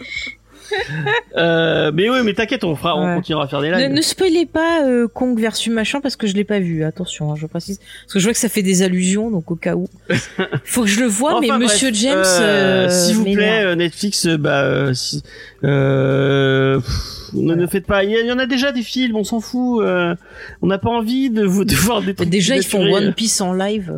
Euh, 1.37 1.90
mais 1.92 2.08
oui, 2.08 2.18
mais 2.24 2.32
t'inquiète, 2.32 2.62
on 2.62 2.76
fera, 2.76 2.96
on 2.96 3.16
continuera 3.16 3.44
à 3.44 3.48
faire 3.48 3.60
des 3.60 3.68
Ne, 3.70 3.76
lives. 3.76 3.90
ne 3.92 4.00
spoilez 4.02 4.46
pas 4.46 4.84
euh, 4.87 5.08
Kong 5.08 5.37
versus 5.40 5.72
machin 5.72 6.00
parce 6.00 6.14
que 6.14 6.28
je 6.28 6.34
l'ai 6.34 6.44
pas 6.44 6.60
vu. 6.60 6.84
Attention, 6.84 7.32
hein, 7.32 7.34
je 7.37 7.46
précise 7.46 7.80
parce 8.02 8.12
que 8.12 8.18
je 8.20 8.24
vois 8.24 8.32
que 8.32 8.38
ça 8.38 8.48
fait 8.48 8.62
des 8.62 8.82
allusions, 8.82 9.32
donc 9.32 9.50
au 9.50 9.56
cas 9.56 9.74
où. 9.74 9.88
Faut 10.64 10.82
que 10.82 10.87
je 10.88 11.00
le 11.00 11.06
vois, 11.06 11.40
mais 11.40 11.48
Monsieur 11.58 11.90
James, 11.92 12.22
euh, 12.24 12.87
euh, 12.87 12.88
s'il 12.88 13.16
vous 13.16 13.24
plaît, 13.24 13.64
euh, 13.64 13.74
Netflix, 13.74 14.28
bah, 14.28 14.62
euh, 14.62 14.94
si, 14.94 15.24
euh, 15.64 16.78
pff, 16.78 17.32
ne, 17.34 17.54
ne 17.56 17.66
faites 17.66 17.87
pas. 17.87 18.04
Il 18.04 18.10
y, 18.12 18.30
en 18.32 18.38
a 18.38 18.46
déjà 18.46 18.70
des 18.70 18.82
films, 18.82 19.16
on 19.16 19.24
s'en 19.24 19.40
fout. 19.40 19.82
euh, 19.82 20.14
on 20.62 20.68
n'a 20.68 20.78
pas 20.78 20.90
envie 20.90 21.30
de 21.30 21.42
vous 21.44 21.64
de 21.64 21.74
voir 21.74 22.00
des 22.02 22.14
trucs. 22.14 22.28
Déjà, 22.28 22.56
ils 22.56 22.62
font. 22.64 22.80
One 22.92 23.12
Piece 23.12 23.40
en 23.40 23.52
live. 23.52 23.92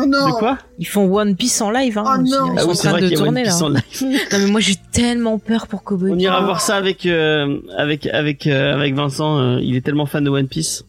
Oh 0.00 0.06
non. 0.06 0.26
De 0.28 0.32
quoi 0.38 0.58
Ils 0.78 0.86
font 0.86 1.12
One 1.14 1.34
Piece 1.36 1.60
en 1.60 1.70
live. 1.70 1.98
Hein, 1.98 2.04
Oh 2.06 2.22
non. 2.22 2.50
hein, 2.50 2.52
Ils 2.54 2.58
Ah 2.58 2.62
sont 2.62 2.66
oui, 2.66 2.72
en 2.72 2.74
c'est 2.74 2.82
train 2.88 2.90
vrai 2.98 3.00
de 3.10 3.16
tourner 3.16 3.44
là. 3.44 3.50
Piece 3.50 3.62
en 3.62 3.68
live. 3.68 3.82
Non 4.32 4.38
mais 4.38 4.46
moi 4.46 4.60
j'ai 4.60 4.76
tellement 4.92 5.38
peur 5.38 5.66
pour 5.66 5.82
Kobe. 5.84 6.04
On 6.10 6.18
ira 6.18 6.40
Oh. 6.40 6.44
voir 6.44 6.60
ça 6.60 6.76
avec 6.76 7.06
euh, 7.06 7.58
avec 7.76 8.06
avec 8.06 8.46
euh, 8.46 8.74
avec 8.74 8.94
Vincent. 8.94 9.38
euh, 9.38 9.58
il 9.60 9.76
est 9.76 9.80
tellement 9.80 10.06
fan 10.06 10.24
de 10.24 10.30
One 10.30 10.48
Piece. 10.48 10.84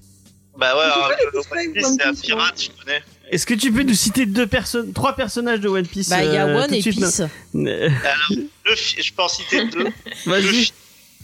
Bah 0.58 0.76
ouais, 0.76 0.82
Je 0.84 0.90
alors, 0.90 1.46
One 1.52 1.74
Piece, 1.74 1.88
c'est 1.98 2.04
un 2.06 2.14
pirate, 2.14 2.62
je 2.62 2.84
connais. 2.84 3.02
Est-ce 3.32 3.46
que 3.46 3.54
tu 3.54 3.72
peux 3.72 3.84
nous 3.84 3.94
citer 3.94 4.26
deux 4.26 4.48
personnes, 4.48 4.92
trois 4.92 5.14
personnages 5.16 5.60
de 5.62 5.70
One 5.70 5.86
Piece 5.86 6.10
Bah 6.10 6.24
il 6.24 6.34
y 6.34 6.38
a 6.38 6.46
One 6.48 6.74
et 6.74 6.82
suite, 6.82 6.96
Piece. 7.00 7.22
Luffy, 7.54 9.02
je 9.04 9.14
peux 9.14 9.22
en 9.24 9.28
citer 9.30 9.66
deux. 9.68 9.88
Vas-y. 10.26 10.42
Luffy 10.44 10.74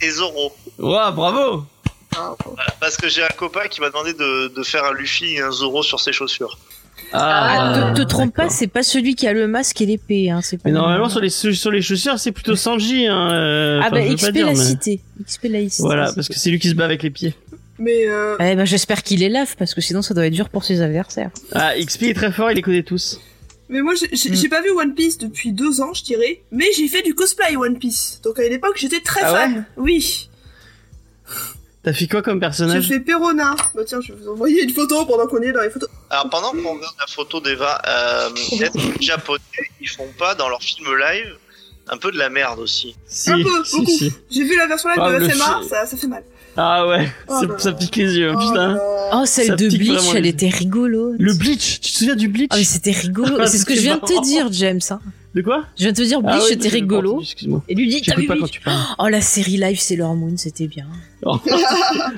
et 0.02 0.10
Zoro. 0.12 0.54
Ouah, 0.80 1.12
bravo. 1.12 1.66
Voilà, 2.14 2.74
parce 2.80 2.96
que 2.96 3.10
j'ai 3.10 3.24
un 3.24 3.28
copain 3.38 3.68
qui 3.70 3.82
m'a 3.82 3.90
demandé 3.90 4.14
de, 4.14 4.48
de 4.56 4.64
faire 4.64 4.86
un 4.86 4.94
Luffy 4.94 5.36
et 5.36 5.42
un 5.42 5.52
Zoro 5.52 5.84
sur 5.84 6.00
ses 6.00 6.14
chaussures. 6.14 6.58
Ah, 7.14 7.92
te, 7.96 8.02
te 8.02 8.08
trompe 8.08 8.36
pas, 8.36 8.50
c'est 8.50 8.68
pas 8.68 8.84
celui 8.84 9.16
qui 9.16 9.28
a 9.28 9.34
le 9.34 9.48
masque 9.48 9.80
et 9.82 9.86
l'épée. 9.86 10.30
Hein, 10.30 10.42
Mais 10.66 10.72
normalement 10.72 11.08
sur 11.10 11.22
les 11.22 11.30
sur 11.30 11.72
les 11.72 11.82
chaussures 11.82 12.20
c'est 12.20 12.32
plutôt 12.32 12.56
Sanji. 12.56 13.08
Hein, 13.08 13.32
euh, 13.32 13.80
Ah 13.84 13.90
bah 13.90 14.02
XP 14.02 14.32
dire, 14.32 14.46
la 14.48 14.54
mais- 14.54 14.58
cité. 14.58 15.00
XP 15.24 15.46
la 15.50 15.60
cité. 15.70 15.84
Voilà, 15.84 16.12
parce 16.14 16.28
que 16.28 16.38
c'est 16.38 16.50
lui 16.50 16.60
qui 16.60 16.70
se 16.70 16.74
bat 16.76 16.86
avec 16.86 17.04
les 17.04 17.10
pieds. 17.12 17.34
Mais 17.78 18.08
euh, 18.08 18.36
Eh 18.40 18.56
ben 18.56 18.66
j'espère 18.66 19.04
qu'il 19.04 19.20
les 19.20 19.30
lave 19.30 19.56
parce 19.58 19.74
que 19.74 19.82
sinon 19.82 20.02
ça 20.02 20.14
doit 20.14 20.26
être 20.28 20.34
dur 20.34 20.50
pour 20.50 20.64
ses 20.66 20.82
adversaires. 20.82 21.32
Ah, 21.54 21.74
XP 21.80 22.04
est 22.04 22.14
très 22.14 22.32
fort, 22.32 22.50
il 22.52 22.56
les 22.56 22.62
connaît 22.62 22.84
tous. 22.84 23.20
mais 23.70 23.82
moi, 23.82 23.94
j'ai- 23.96 24.08
Mm. 24.30 24.50
pas 24.50 24.62
vu 24.62 24.70
One 24.72 24.94
Piece 24.94 25.18
depuis 25.18 25.52
deux 25.52 25.82
ans, 25.82 25.94
je 25.94 26.04
dirais. 26.04 26.42
Mais 26.52 26.66
j'ai 26.78 26.88
fait 26.88 27.02
du 27.02 27.14
cosplay 27.16 27.56
One 27.58 27.78
Piece. 27.80 28.20
Donc 28.24 28.40
à 28.40 28.44
l'époque, 28.44 28.76
j'étais 28.78 29.02
très 29.02 29.22
Ah 29.24 29.34
fan. 29.34 29.66
Oui. 29.78 30.30
T'as 31.86 31.94
fait 31.94 32.08
quoi 32.08 32.22
comme 32.24 32.36
J'ai 32.38 32.40
personnage 32.40 32.88
fait 32.88 33.00
Perona. 33.00 33.56
Bah 33.76 33.84
tiens, 33.86 34.00
je 34.02 34.12
vais 34.12 34.20
vous 34.20 34.30
envoyer 34.32 34.64
une 34.64 34.74
photo 34.74 35.06
pendant 35.06 35.28
qu'on 35.28 35.42
est 35.42 35.52
dans 35.52 35.62
les 35.62 35.70
photos. 35.70 35.88
Alors 36.10 36.30
pendant 36.30 36.50
qu'on 36.52 36.76
regarde 36.76 36.96
la 37.00 37.08
photo 37.08 37.40
d'Eva, 37.40 37.80
euh, 37.88 38.30
les 38.60 38.70
japonais, 39.06 39.40
ils 39.80 39.88
font 39.88 40.08
pas 40.18 40.34
dans 40.36 40.50
leur 40.50 40.62
film 40.62 40.88
live 40.98 41.36
un 41.88 41.98
peu 41.98 42.12
de 42.12 42.18
la 42.18 42.30
merde 42.30 42.58
aussi 42.60 42.96
Si, 43.08 43.30
Un 43.30 43.36
peu, 43.44 43.64
si, 43.64 43.78
beaucoup. 43.78 43.92
si. 43.92 44.12
J'ai 44.32 44.44
vu 44.44 44.58
la 44.58 44.66
version 44.66 44.90
live 44.90 45.00
Ah, 45.00 45.20
de 45.20 45.30
fi- 45.30 45.40
ça, 45.70 45.86
ça 45.86 45.96
fait 45.96 46.08
mal. 46.08 46.24
Ah 46.58 46.88
ouais, 46.88 47.08
Oh 47.28 47.42
ça, 47.60 47.74
pique 47.74 47.96
les 47.98 48.18
yeux, 48.18 48.32
Oh 48.36 48.40
putain. 48.40 48.80
Oh 49.14 49.24
celle 49.26 49.48
Ça 49.48 49.56
de 49.56 49.68
Bleach, 49.68 50.02
elle 50.16 50.26
était 50.26 50.50
rigolo. 50.50 51.14
Le 51.20 51.34
Bleach, 51.34 51.80
tu 51.82 51.92
te 51.92 51.98
souviens 51.98 52.16
du 52.16 52.30
Bleach 52.30 52.48
Ah 52.52 52.58
mais 52.58 52.64
c'était 52.64 52.92
rigolo. 52.92 53.38
Ah, 53.40 53.46
c'est 53.46 53.60
ce 53.60 53.66
que 53.66 53.76
je 53.76 53.82
viens 53.82 53.98
de 53.98 54.02
te 54.06 54.24
dire 54.24 54.48
James. 54.52 54.80
Hein. 54.90 55.00
De 55.36 55.42
quoi 55.42 55.66
Je 55.78 55.84
viens 55.84 55.92
de 55.92 55.98
te 55.98 56.02
dire 56.02 56.20
Ah 56.24 56.32
Bleach 56.32 56.44
ouais, 56.44 56.50
c'était 56.52 56.70
rigolo. 56.70 57.20
Excuse-moi. 57.20 57.62
Et 57.68 57.76
lui 57.76 57.90
dit 57.90 58.02
t'as 58.02 58.16
vu 58.16 58.26
pas 58.26 58.38
quand 58.38 58.50
tu 58.50 58.62
parles. 58.62 58.80
Oh 59.00 59.08
la 59.10 59.20
série 59.20 59.58
live 59.58 59.78
Sailor 59.78 60.16
Moon 60.16 60.38
c'était 60.38 60.68
bien. 60.68 60.88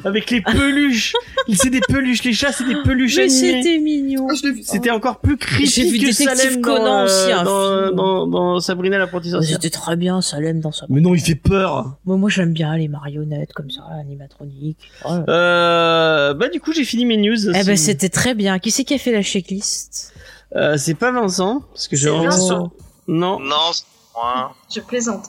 Avec 0.05 0.29
les 0.29 0.41
peluches. 0.41 1.13
C'est 1.53 1.71
des 1.71 1.79
peluches, 1.79 2.23
les 2.23 2.33
chats, 2.33 2.51
c'est 2.51 2.65
des 2.65 2.75
peluches 2.83 3.15
Mais 3.17 3.23
animées. 3.23 3.63
c'était 3.63 3.79
mignon. 3.79 4.27
Ah. 4.29 4.35
C'était 4.61 4.91
encore 4.91 5.19
plus 5.19 5.37
creepy 5.37 5.65
J'ai 5.65 5.89
vu 5.89 5.97
que 5.97 6.11
Salem 6.11 6.55
dans, 6.55 6.61
Conan 6.61 7.03
aussi, 7.05 7.31
euh, 7.31 7.37
un 7.39 7.43
dans, 7.43 7.85
film. 7.85 7.95
dans, 7.95 8.27
dans 8.27 8.59
Sabrina 8.59 8.97
l'apprenti 8.99 9.29
Oh, 9.29 9.37
sorcière. 9.37 9.57
C'était 9.61 9.75
très 9.75 9.95
bien 9.95 10.21
Salem 10.21 10.59
dans 10.59 10.71
sa. 10.71 10.85
Mais 10.89 11.01
non, 11.01 11.15
il 11.15 11.21
fait 11.21 11.35
peur. 11.35 11.97
Moi, 12.05 12.17
moi 12.17 12.29
j'aime 12.29 12.53
bien 12.53 12.77
les 12.77 12.87
marionnettes 12.87 13.53
comme 13.53 13.71
ça, 13.71 13.81
animatroniques. 13.99 14.91
Oh. 15.05 15.09
Euh, 15.27 16.33
bah 16.35 16.49
du 16.49 16.59
coup 16.59 16.71
j'ai 16.71 16.83
fini 16.83 17.05
mes 17.05 17.17
news. 17.17 17.49
Eh 17.49 17.63
ben 17.63 17.77
c'était 17.77 18.09
très 18.09 18.35
bien. 18.35 18.59
Qui 18.59 18.69
c'est 18.69 18.83
qui 18.83 18.93
a 18.93 18.99
fait 18.99 19.11
la 19.11 19.23
checklist? 19.23 20.13
Euh, 20.55 20.75
c'est 20.77 20.93
pas 20.95 21.11
Vincent 21.11 21.63
parce 21.73 21.87
que 21.87 21.95
j'ai 21.95 22.09
vraiment. 22.09 22.71
Non. 23.07 23.39
Non, 23.39 23.71
c'est 23.73 23.83
moi. 24.15 24.55
Je 24.73 24.79
plaisante. 24.81 25.25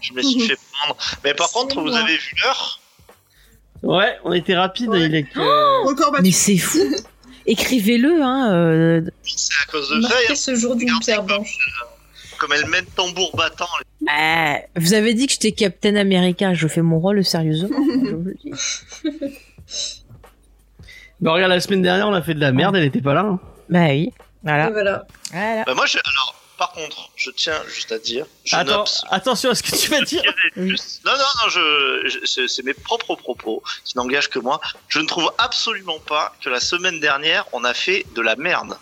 Je 0.00 0.12
me 0.12 0.22
suis 0.22 0.40
fait 0.40 0.56
prendre. 0.72 0.96
Mais 1.24 1.34
par 1.34 1.50
contre, 1.50 1.80
vous 1.80 1.88
moi. 1.88 1.98
avez 1.98 2.16
vu 2.16 2.34
l'heure? 2.42 2.80
Ouais, 3.82 4.16
on 4.24 4.32
était 4.32 4.56
rapide. 4.56 4.90
Ouais. 4.90 5.06
Il 5.06 5.14
est 5.14 5.24
que... 5.24 6.20
Mais 6.22 6.30
c'est 6.32 6.58
fou. 6.58 6.78
Écrivez-le, 7.46 8.22
hein. 8.22 8.52
euh, 8.54 9.00
C'est 9.24 9.52
à 9.66 9.70
cause 9.72 9.88
de 9.90 10.00
ça. 10.02 10.08
Marquez 10.08 10.32
et 10.32 10.36
ce 10.36 10.54
jour 10.54 10.76
d'une 10.76 10.96
pierre 11.00 11.24
blanche. 11.24 11.58
Comme 12.38 12.52
elle 12.52 12.66
mène 12.66 12.84
tambour 12.96 13.34
battant. 13.36 13.66
ah, 14.08 14.58
vous 14.76 14.94
avez 14.94 15.14
dit 15.14 15.26
que 15.26 15.32
j'étais 15.32 15.50
Captain 15.52 15.96
America. 15.96 16.54
Je 16.54 16.68
fais 16.68 16.82
mon 16.82 17.00
rôle 17.00 17.24
sérieusement. 17.24 17.68
je 18.04 18.14
vous 18.14 18.24
le 18.24 18.34
dis. 18.44 18.52
Bah 21.20 21.32
regarde, 21.32 21.50
la 21.52 21.60
semaine 21.60 21.82
dernière, 21.82 22.08
on 22.08 22.14
a 22.14 22.22
fait 22.22 22.34
de 22.34 22.40
la 22.40 22.52
merde, 22.52 22.74
elle 22.76 22.84
était 22.84 23.00
pas 23.00 23.14
là. 23.14 23.20
hein. 23.22 23.40
Bah 23.68 23.86
oui. 23.88 24.02
Et 24.04 24.12
Voilà. 24.42 24.70
voilà. 24.70 25.04
Voilà. 25.30 25.64
Bah, 25.64 25.74
moi, 25.74 25.86
je... 25.86 25.98
alors, 25.98 26.34
par 26.62 26.72
contre, 26.72 27.10
je 27.16 27.30
tiens 27.30 27.60
juste 27.74 27.90
à 27.90 27.98
dire, 27.98 28.24
je 28.44 28.54
Attends, 28.54 28.78
note 28.78 29.00
attention 29.10 29.50
à 29.50 29.54
ce 29.56 29.62
que 29.64 29.74
tu 29.76 29.90
vas 29.90 30.00
dire. 30.02 30.22
Non, 30.56 30.64
non, 30.64 31.28
non, 31.38 31.48
je, 31.50 32.18
je- 32.24 32.46
c'est- 32.46 32.62
mes 32.62 32.72
propres 32.74 33.16
propos 33.16 33.62
qui 33.84 33.96
n'engagent 33.96 34.28
que 34.30 34.38
moi. 34.38 34.60
Je 34.88 35.00
ne 35.00 35.06
trouve 35.06 35.32
absolument 35.38 35.98
pas 36.06 36.32
que 36.40 36.48
la 36.50 36.60
semaine 36.60 37.00
dernière, 37.00 37.46
on 37.52 37.64
a 37.64 37.74
fait 37.74 38.06
de 38.14 38.20
la 38.22 38.36
merde. 38.36 38.74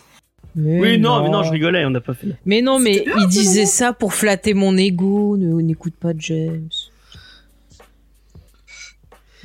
Mais 0.57 0.79
Oui, 0.81 0.99
non, 0.99 1.23
mais 1.23 1.31
non, 1.31 1.43
je 1.43 1.51
rigolais, 1.53 1.85
on 1.87 1.90
n'a 1.90 2.01
pas 2.03 2.12
fait. 2.12 2.27
Mais 2.45 2.61
non, 2.61 2.79
mais 2.79 3.05
il 3.19 3.27
disait 3.29 3.62
non 3.62 3.66
ça 3.66 3.93
pour 3.95 4.12
flatter 4.12 4.53
mon 4.53 4.77
ego. 4.77 5.37
Ne 5.38 5.61
n'écoute 5.62 5.95
pas 5.99 6.11
James. 6.19 6.69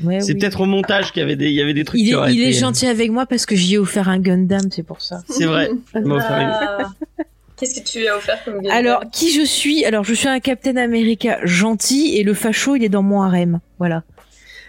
Ouais, 0.03 0.19
C'est 0.19 0.33
oui. 0.33 0.39
peut-être 0.39 0.59
au 0.59 0.65
montage 0.65 1.13
qu'il 1.13 1.21
y 1.21 1.23
avait 1.23 1.37
des, 1.37 1.45
il 1.47 1.53
y 1.53 1.61
avait 1.61 1.73
des 1.73 1.85
trucs 1.85 2.01
Il 2.01 2.13
est, 2.13 2.31
été- 2.49 2.51
gentil 2.51 2.87
avec 2.87 3.11
moi 3.11 3.25
parce 3.25 3.45
que 3.45 3.55
j'y 3.55 3.75
ai 3.75 3.77
offert 3.77 4.09
un 4.09 4.19
Gundam, 4.19 4.69
c'est 4.69 4.83
pour 4.83 5.01
ça. 5.01 5.21
C'est 5.29 5.45
vrai. 5.45 5.69
Elle 5.93 6.03
m'a 6.05 6.15
offert 6.15 6.37
une- 6.37 6.49
Ah. 6.85 6.91
Qu'est-ce 7.57 7.79
que 7.79 7.85
tu 7.85 7.99
lui 7.99 8.07
as 8.07 8.17
offert 8.17 8.43
comme 8.43 8.55
Gundam 8.55 8.71
Alors, 8.71 9.03
qui 9.11 9.31
je 9.31 9.43
suis? 9.43 9.85
Alors, 9.85 10.03
je 10.03 10.13
suis 10.13 10.27
un 10.27 10.39
Captain 10.39 10.75
America 10.75 11.39
gentil 11.43 12.17
et 12.17 12.23
le 12.23 12.33
facho, 12.33 12.75
il 12.75 12.83
est 12.83 12.89
dans 12.89 13.03
mon 13.03 13.21
harem. 13.21 13.59
Voilà. 13.79 14.03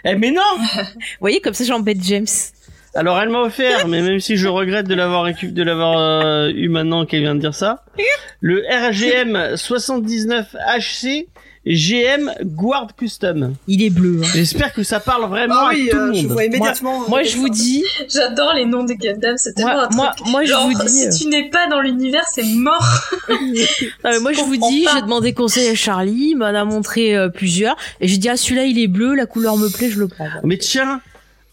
Eh, 0.05 0.14
mais 0.14 0.31
non! 0.31 0.42
Vous 0.59 0.85
voyez, 1.20 1.40
comme 1.40 1.55
ça, 1.55 1.64
j'embête 1.64 1.99
James. 2.03 2.27
Alors 2.94 3.20
elle 3.20 3.29
m'a 3.29 3.40
offert, 3.40 3.88
mais 3.88 4.01
même 4.01 4.20
si 4.20 4.38
je 4.38 4.49
regrette 4.49 4.88
de 4.88 4.94
l'avoir 4.94 5.25
récup, 5.25 5.53
de 5.53 5.62
l'avoir 5.62 5.99
euh, 5.99 6.49
eu 6.49 6.70
maintenant 6.70 7.05
qu'elle 7.05 7.20
vient 7.20 7.35
de 7.35 7.40
dire 7.40 7.55
ça, 7.55 7.85
le 8.40 8.62
RGM 8.62 9.55
79HC 9.55 11.27
GM 11.66 12.31
Guard 12.44 12.88
Custom. 12.96 13.55
Il 13.66 13.83
est 13.83 13.90
bleu. 13.90 14.20
hein. 14.22 14.29
J'espère 14.35 14.72
que 14.72 14.83
ça 14.83 15.00
parle 15.00 15.29
vraiment 15.29 15.55
Ah 15.59 15.70
oui, 15.72 15.88
à 15.88 15.92
tout 15.92 15.96
euh, 15.98 16.07
le 16.07 16.14
je 16.14 16.22
monde. 16.22 16.33
vois 16.33 16.44
immédiatement. 16.44 17.09
Moi, 17.09 17.20
euh, 17.20 17.24
je 17.24 17.37
vous 17.37 17.48
dis, 17.48 17.83
J'adore 18.09 18.52
les 18.55 18.64
noms 18.64 18.85
des 18.85 18.96
Gundam, 18.96 19.37
c'est 19.37 19.52
tellement 19.55 19.72
moi, 19.72 19.83
un 19.83 19.87
truc. 19.87 19.96
moi, 19.96 20.14
moi, 20.31 20.44
je 20.44 20.52
vous 20.55 20.85
dis, 20.85 21.12
si 21.12 21.22
tu 21.24 21.29
n'es 21.29 21.48
pas 21.50 21.66
dans 21.68 21.81
l'univers, 21.81 22.24
c'est 22.33 22.44
mort. 22.44 22.85
Non, 23.29 24.11
mais 24.12 24.20
moi, 24.20 24.33
je 24.33 24.40
vous 24.42 24.57
dis, 24.57 24.87
j'ai 24.94 25.02
demandé 25.02 25.33
conseil 25.35 25.68
à 25.68 25.74
Charlie, 25.74 26.29
il 26.31 26.37
m'en 26.37 26.46
a 26.46 26.64
montré 26.64 27.16
euh, 27.16 27.29
plusieurs, 27.29 27.76
et 28.00 28.09
j'ai 28.09 28.16
dit, 28.18 28.29
ah, 28.29 28.37
celui-là, 28.37 28.64
il 28.64 28.79
est 28.79 28.87
bleu, 28.88 29.14
la 29.14 29.26
couleur 29.26 29.57
me 29.57 29.68
plaît, 29.68 29.90
je 29.90 29.98
le 29.98 30.09
prends. 30.09 30.29
Mais 30.44 30.59
tiens, 30.59 31.00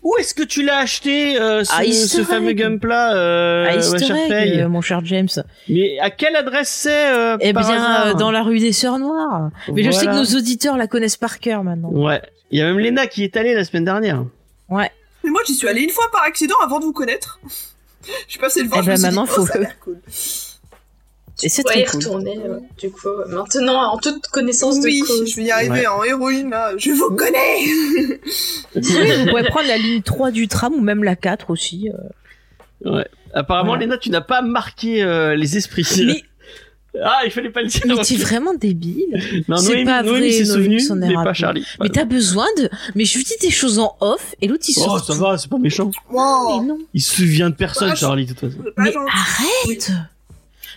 où 0.03 0.15
est-ce 0.19 0.33
que 0.33 0.43
tu 0.43 0.63
l'as 0.63 0.77
acheté 0.79 1.39
euh, 1.39 1.63
ce, 1.63 2.23
fameux. 2.23 2.51
Gunpla 2.53 3.15
euh, 3.15 3.71
Easter 3.75 4.11
Washer 4.11 4.13
egg, 4.13 4.27
Faye 4.27 4.61
euh, 4.61 4.69
mon 4.69 4.81
cher 4.81 5.03
James. 5.05 5.29
Mais 5.69 5.97
à 5.99 6.09
quelle 6.09 6.35
adresse 6.35 6.69
c'est 6.69 7.11
euh, 7.11 7.37
Eh 7.39 7.53
bien, 7.53 8.07
euh, 8.07 8.13
dans 8.13 8.29
la 8.29 8.43
rue 8.43 8.59
des 8.59 8.73
Sœurs 8.73 8.99
Noires. 8.99 9.49
Mais 9.71 9.83
je 9.83 9.91
sais 9.91 10.05
que 10.05 10.11
nos 10.11 10.37
auditeurs 10.37 10.77
la 10.77 10.87
connaissent 10.87 11.17
par 11.17 11.39
cœur 11.39 11.63
maintenant. 11.63 11.89
Ouais. 11.91 12.21
Il 12.51 12.59
y 12.59 12.61
a 12.61 12.65
même 12.65 12.79
Lena 12.79 13.07
qui 13.07 13.23
est 13.23 13.35
allée 13.37 13.53
la 13.55 13.63
semaine 13.63 13.85
dernière. 13.85 14.23
Ouais. 14.69 14.91
Mais 15.23 15.29
moi, 15.29 15.41
j'y 15.47 15.55
suis 15.55 15.67
allée 15.67 15.81
une 15.81 15.89
fois 15.89 16.05
par 16.11 16.23
accident 16.23 16.55
avant 16.63 16.79
de 16.79 16.85
vous 16.85 16.93
connaître. 16.93 17.39
Je 18.27 18.31
suis 18.31 18.39
passée 18.39 18.61
le 18.61 18.67
voir. 18.67 18.81
Eh 18.81 18.83
je 18.83 18.89
me 18.89 18.95
ben, 18.95 18.97
suis 18.97 19.09
dit, 19.09 19.15
maintenant, 19.15 19.31
oh, 19.31 19.41
faut- 19.41 19.45
ça 19.47 19.55
a 19.55 19.59
l'air 19.59 19.79
cool. 19.79 19.97
Et 21.41 21.49
c'est 21.49 21.65
Ouais, 21.67 21.83
très 21.83 21.85
cool. 21.85 21.99
retourner, 21.99 22.37
euh, 22.45 22.59
du 22.79 22.91
coup, 22.91 23.07
euh, 23.07 23.25
maintenant, 23.27 23.91
en 23.93 23.97
toute 23.97 24.27
connaissance 24.27 24.77
Oui, 24.83 25.01
de 25.01 25.05
cause. 25.07 25.29
je 25.31 25.35
vais 25.37 25.43
y 25.43 25.51
arriver 25.51 25.71
Ouais. 25.81 25.87
en 25.87 26.03
héroïne 26.03 26.49
là. 26.51 26.71
Je 26.77 26.91
vous 26.91 27.09
connais. 27.15 28.19
Vous 28.75 29.29
pouvez 29.29 29.43
prendre 29.49 29.67
la 29.67 29.77
ligne 29.77 30.01
3 30.01 30.31
du 30.31 30.47
tram 30.47 30.73
ou 30.73 30.81
même 30.81 31.03
la 31.03 31.15
4 31.15 31.49
aussi. 31.49 31.89
euh. 32.85 32.91
Ouais. 32.97 33.07
Apparemment, 33.33 33.69
Voilà. 33.71 33.85
Lena, 33.85 33.97
tu 33.97 34.09
n'as 34.11 34.21
pas 34.21 34.41
marqué 34.43 35.01
euh, 35.03 35.35
les 35.35 35.57
esprits. 35.57 35.87
Mais, 36.05 36.23
Ah, 37.03 37.21
il 37.25 37.31
fallait 37.31 37.49
pas 37.49 37.63
le 37.63 37.67
dire. 37.69 37.81
mais 37.87 37.95
t'es 38.03 38.15
vraiment 38.17 38.53
débile. 38.53 39.43
Non, 39.47 39.57
c'est 39.57 39.83
pas 39.83 40.03
Noémie 40.03 40.19
vrai, 40.19 40.31
s'est 40.31 40.43
Noémie 40.43 40.45
souvenu, 40.45 40.79
s'en 40.79 41.01
est 41.01 41.07
mais 41.07 41.15
pas. 41.15 41.33
Charlie. 41.33 41.65
Mais 41.81 41.89
t'as 41.89 42.05
besoin 42.05 42.45
de. 42.59 42.69
Mais 42.93 43.03
je 43.05 43.17
lui 43.17 43.23
dis 43.23 43.33
des 43.41 43.49
choses 43.49 43.79
en 43.79 43.95
off 43.99 44.35
et 44.41 44.47
l'autre 44.47 44.65
il 44.67 44.75
Oh, 44.77 44.83
sort. 44.83 45.03
ça 45.03 45.13
va, 45.15 45.35
c'est 45.39 45.49
pas 45.49 45.57
méchant. 45.57 45.89
Mais 46.11 46.17
non. 46.67 46.77
Il 46.93 47.01
se 47.01 47.15
souvient 47.15 47.49
de 47.49 47.55
personne, 47.55 47.95
Charlie, 47.95 48.27
de 48.27 48.33
toute 48.33 48.51
façon. 48.51 48.63
Mais 48.77 48.93
arrête. 48.95 49.91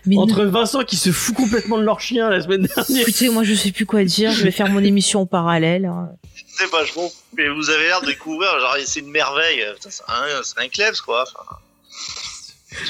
Mais 0.06 0.16
Entre 0.18 0.44
Vincent 0.44 0.84
qui 0.84 0.96
se 0.96 1.10
fout 1.12 1.34
complètement 1.34 1.78
de 1.78 1.82
leur 1.82 2.00
chien 2.00 2.30
la 2.30 2.40
semaine 2.40 2.62
dernière. 2.74 3.02
Écoutez, 3.02 3.28
moi 3.28 3.42
je 3.44 3.54
sais 3.54 3.72
plus 3.72 3.86
quoi 3.86 4.04
dire. 4.04 4.30
Je 4.30 4.44
vais 4.44 4.50
faire 4.50 4.68
mon 4.70 4.82
émission 4.84 5.22
en 5.22 5.26
parallèle. 5.26 5.84
hein. 5.86 6.10
C'est 6.48 6.70
vachement. 6.70 7.10
Mais 7.36 7.48
vous 7.48 7.68
avez 7.70 7.84
l'air 7.84 8.00
de 8.00 8.06
découvrir, 8.06 8.48
genre, 8.60 8.76
c'est 8.84 9.00
une 9.00 9.10
merveille. 9.10 9.64
C'est 9.80 10.02
un, 10.08 10.42
c'est 10.42 10.58
un 10.60 10.68
klebs, 10.68 11.00
quoi. 11.04 11.24
Enfin, 11.24 11.56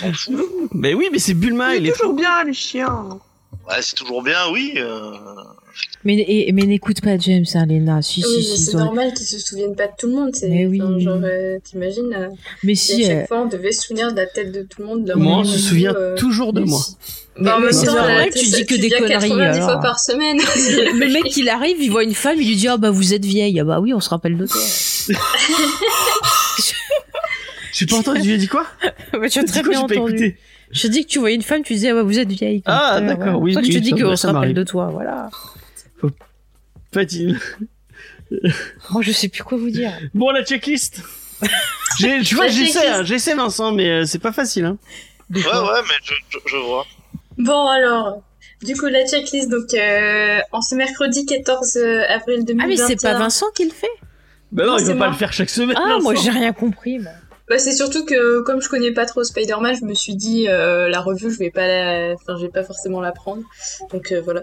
on 0.05 0.13
s'en 0.15 0.33
fout. 0.33 0.69
Mais 0.73 0.95
oui, 0.95 1.09
mais 1.11 1.19
c'est 1.19 1.35
Bulma, 1.35 1.75
il 1.75 1.83
C'est 1.83 1.89
est 1.89 1.93
toujours 1.93 2.11
fou. 2.13 2.17
bien 2.17 2.45
les 2.45 2.53
chiens. 2.55 3.19
Ouais, 3.69 3.81
c'est 3.83 3.97
toujours 3.97 4.23
bien, 4.23 4.49
oui. 4.53 4.75
euh, 4.77 5.13
Mais, 6.05 6.25
et- 6.29 6.53
mais 6.53 6.63
n'écoute 6.63 7.01
pas 7.01 7.19
James, 7.19 7.45
hein, 7.55 7.67
Léna. 7.67 8.01
Si, 8.03 8.23
Oui, 8.25 8.31
si, 8.43 8.51
mais 8.51 8.57
si. 8.57 8.65
c'est 8.67 8.77
normal 8.77 9.13
qu'ils 9.13 9.27
se 9.27 9.39
souviennent 9.39 9.75
pas 9.75 9.87
de 9.87 9.93
tout 9.99 10.07
le 10.07 10.15
monde. 10.15 10.31
c'est- 10.35 10.49
Mais 10.49 10.65
oui. 10.67 10.81
enfin, 10.81 10.99
genre, 10.99 11.19
euh, 11.25 11.59
t'imagines, 11.65 12.15
euh, 12.17 12.29
Mais 12.63 12.75
si 12.75 13.05
à 13.05 13.07
euh, 13.09 13.09
chaque 13.21 13.29
fois 13.29 13.43
on 13.43 13.47
devait 13.47 13.73
se 13.73 13.83
souvenir 13.89 14.13
de 14.13 14.17
la 14.17 14.27
tête 14.27 14.53
de 14.53 14.63
tout 14.63 14.83
le 14.83 14.87
monde. 14.89 15.13
Moi, 15.17 15.39
on 15.39 15.45
se 15.45 15.59
souvient 15.59 15.95
euh, 15.95 16.15
toujours 16.17 16.53
de 16.53 16.61
mais 16.61 16.67
moi. 16.67 16.81
si. 16.81 16.95
bah, 17.41 17.57
en 17.57 17.59
Mais 17.59 17.65
même 17.67 17.73
c'est 17.75 17.87
temps, 17.87 17.95
normal 17.97 18.29
euh, 18.29 18.31
que 18.31 18.39
tu 18.39 18.47
dis 18.47 18.67
que 18.67 18.75
tu 18.75 18.81
des 18.81 18.91
conneries, 18.91 19.09
90 19.29 19.59
fois 19.61 19.69
alors. 19.71 19.81
par 19.83 19.99
semaine. 19.99 20.39
Le 21.01 21.13
mec, 21.13 21.37
il 21.37 21.49
arrive, 21.49 21.77
il 21.81 21.91
voit 21.91 22.05
une 22.05 22.15
femme, 22.15 22.37
il 22.41 22.47
lui 22.49 22.57
dit 22.57 22.69
ah 22.69 22.77
bah 22.77 22.91
vous 22.91 23.13
êtes 23.13 23.25
vieille. 23.25 23.59
Ah 23.61 23.65
bah 23.65 23.81
oui, 23.81 23.93
on 23.93 24.01
se 24.01 24.09
rappelle 24.09 24.37
de 24.37 24.47
toi. 24.47 24.61
Je 27.73 27.77
suis 27.85 27.87
pas 27.87 27.97
entendu, 27.97 28.21
tu 28.23 28.27
lui 28.29 28.35
as 28.35 28.39
dit 28.39 28.49
quoi? 28.49 28.67
Mais 29.21 29.29
tu 29.31 29.39
as 29.39 29.45
très 29.45 29.63
bien 29.63 29.81
entendu. 29.81 29.99
écouté. 30.15 30.37
Je 30.71 30.89
dis 30.89 31.05
que 31.05 31.11
tu 31.11 31.19
voyais 31.19 31.37
une 31.37 31.43
femme, 31.43 31.63
tu 31.63 31.75
disais 31.75 31.91
ah 31.91 31.95
bah 31.95 32.03
vous 32.03 32.19
êtes 32.19 32.31
vieille. 32.33 32.63
Ah, 32.65 32.99
Voilà. 33.01 33.15
d'accord, 33.15 33.41
oui, 33.41 33.53
C'est 33.55 33.61
que 33.61 33.67
oui, 33.67 33.73
je 33.73 33.79
te 33.79 33.83
dis 33.85 33.91
qu'on 33.93 34.17
se 34.17 34.27
rappelle 34.27 34.55
de 34.55 34.63
toi, 34.65 34.89
voilà. 34.93 35.31
Il- 37.11 37.39
Moi 38.91 39.03
je 39.03 39.13
sais 39.13 39.29
plus 39.29 39.43
quoi 39.43 39.59
vous 39.59 39.71
dire. 39.71 39.93
Bon, 40.15 40.31
la 40.31 40.45
checklist. 40.45 41.01
J'ai- 42.01 42.23
tu 42.23 42.35
vois, 42.35 42.49
j'essaie, 42.49 42.89
hein, 42.89 43.03
j'essaie 43.05 43.35
Vincent, 43.35 43.73
mais 43.73 43.89
euh, 43.91 44.05
c'est 44.05 44.19
pas 44.19 44.33
facile. 44.33 44.65
Hein. 44.65 44.79
Ouais, 45.31 45.41
ouais, 45.43 45.83
mais 45.89 45.95
je, 46.03 46.15
je, 46.31 46.39
je 46.47 46.57
vois. 46.57 46.87
Bon 47.39 47.67
alors, 47.69 48.23
du 48.63 48.75
coup 48.75 48.87
la 48.87 49.07
checklist, 49.07 49.51
donc 49.51 49.75
euh, 49.75 50.39
en 50.53 50.61
ce 50.63 50.75
mercredi 50.75 51.27
14 51.27 51.77
avril 52.09 52.45
2021. 52.45 52.65
Ah 52.65 52.67
mais 52.67 52.77
c'est 52.77 52.97
pas 53.03 53.19
Vincent 53.19 53.47
qui 53.55 53.65
le 53.67 53.71
fait? 53.73 53.87
Bah 54.53 54.65
non, 54.65 54.73
Non, 54.73 54.79
il 54.79 54.87
va 54.87 54.95
pas 54.95 55.09
le 55.09 55.15
faire 55.17 55.33
chaque 55.33 55.51
semaine. 55.51 55.77
Ah 55.79 55.99
moi 56.01 56.15
j'ai 56.15 56.31
rien 56.31 56.53
compris. 56.53 56.99
Bah 57.49 57.59
c'est 57.59 57.73
surtout 57.73 58.05
que 58.07 58.41
comme 58.41 58.61
je 58.63 58.69
connais 58.69 58.93
pas 58.93 59.05
trop 59.07 59.23
Spider-Man, 59.23 59.77
je 59.81 59.85
me 59.85 59.95
suis 59.95 60.17
dit 60.17 60.49
euh, 60.49 60.89
la 60.89 61.01
revue, 61.01 61.31
je 61.31 61.39
vais 61.39 61.51
pas 61.51 61.67
la... 61.69 62.15
enfin 62.15 62.37
je 62.39 62.43
vais 62.47 62.51
pas 62.53 62.65
forcément 62.65 63.01
la 63.01 63.13
prendre. 63.13 63.43
Donc 63.93 64.11
euh, 64.13 64.21
voilà. 64.23 64.41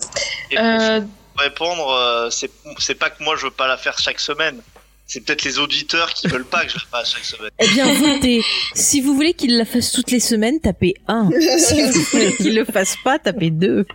Répondre, 1.38 1.90
euh, 1.90 2.30
c'est 2.30 2.96
pas 2.96 3.10
que 3.10 3.24
moi 3.24 3.36
je 3.36 3.46
veux 3.46 3.52
pas 3.52 3.68
la 3.68 3.78
faire 3.78 3.98
chaque 3.98 4.20
semaine. 4.20 4.62
C'est 5.06 5.20
peut-être 5.20 5.44
les 5.44 5.60
auditeurs 5.60 6.14
qui 6.14 6.28
veulent 6.28 6.46
pas 6.46 6.64
que 6.66 6.72
je 6.72 6.78
la 6.78 7.00
fasse 7.00 7.12
chaque 7.14 7.26
semaine. 7.26 7.52
Eh 7.60 7.68
bien 7.68 7.92
votez. 7.94 8.42
si 8.74 9.02
vous 9.02 9.14
voulez 9.16 9.34
qu'il 9.34 9.58
la 9.58 9.66
fasse 9.66 9.92
toutes 9.92 10.12
les 10.12 10.20
semaines, 10.22 10.60
tapez 10.62 10.96
1. 11.08 11.30
si 11.60 11.82
vous 11.84 12.02
voulez 12.12 12.36
qu'il 12.36 12.56
le 12.56 12.66
fasse 12.66 12.96
pas, 13.04 13.20
tapez 13.20 13.50
2. 13.50 13.86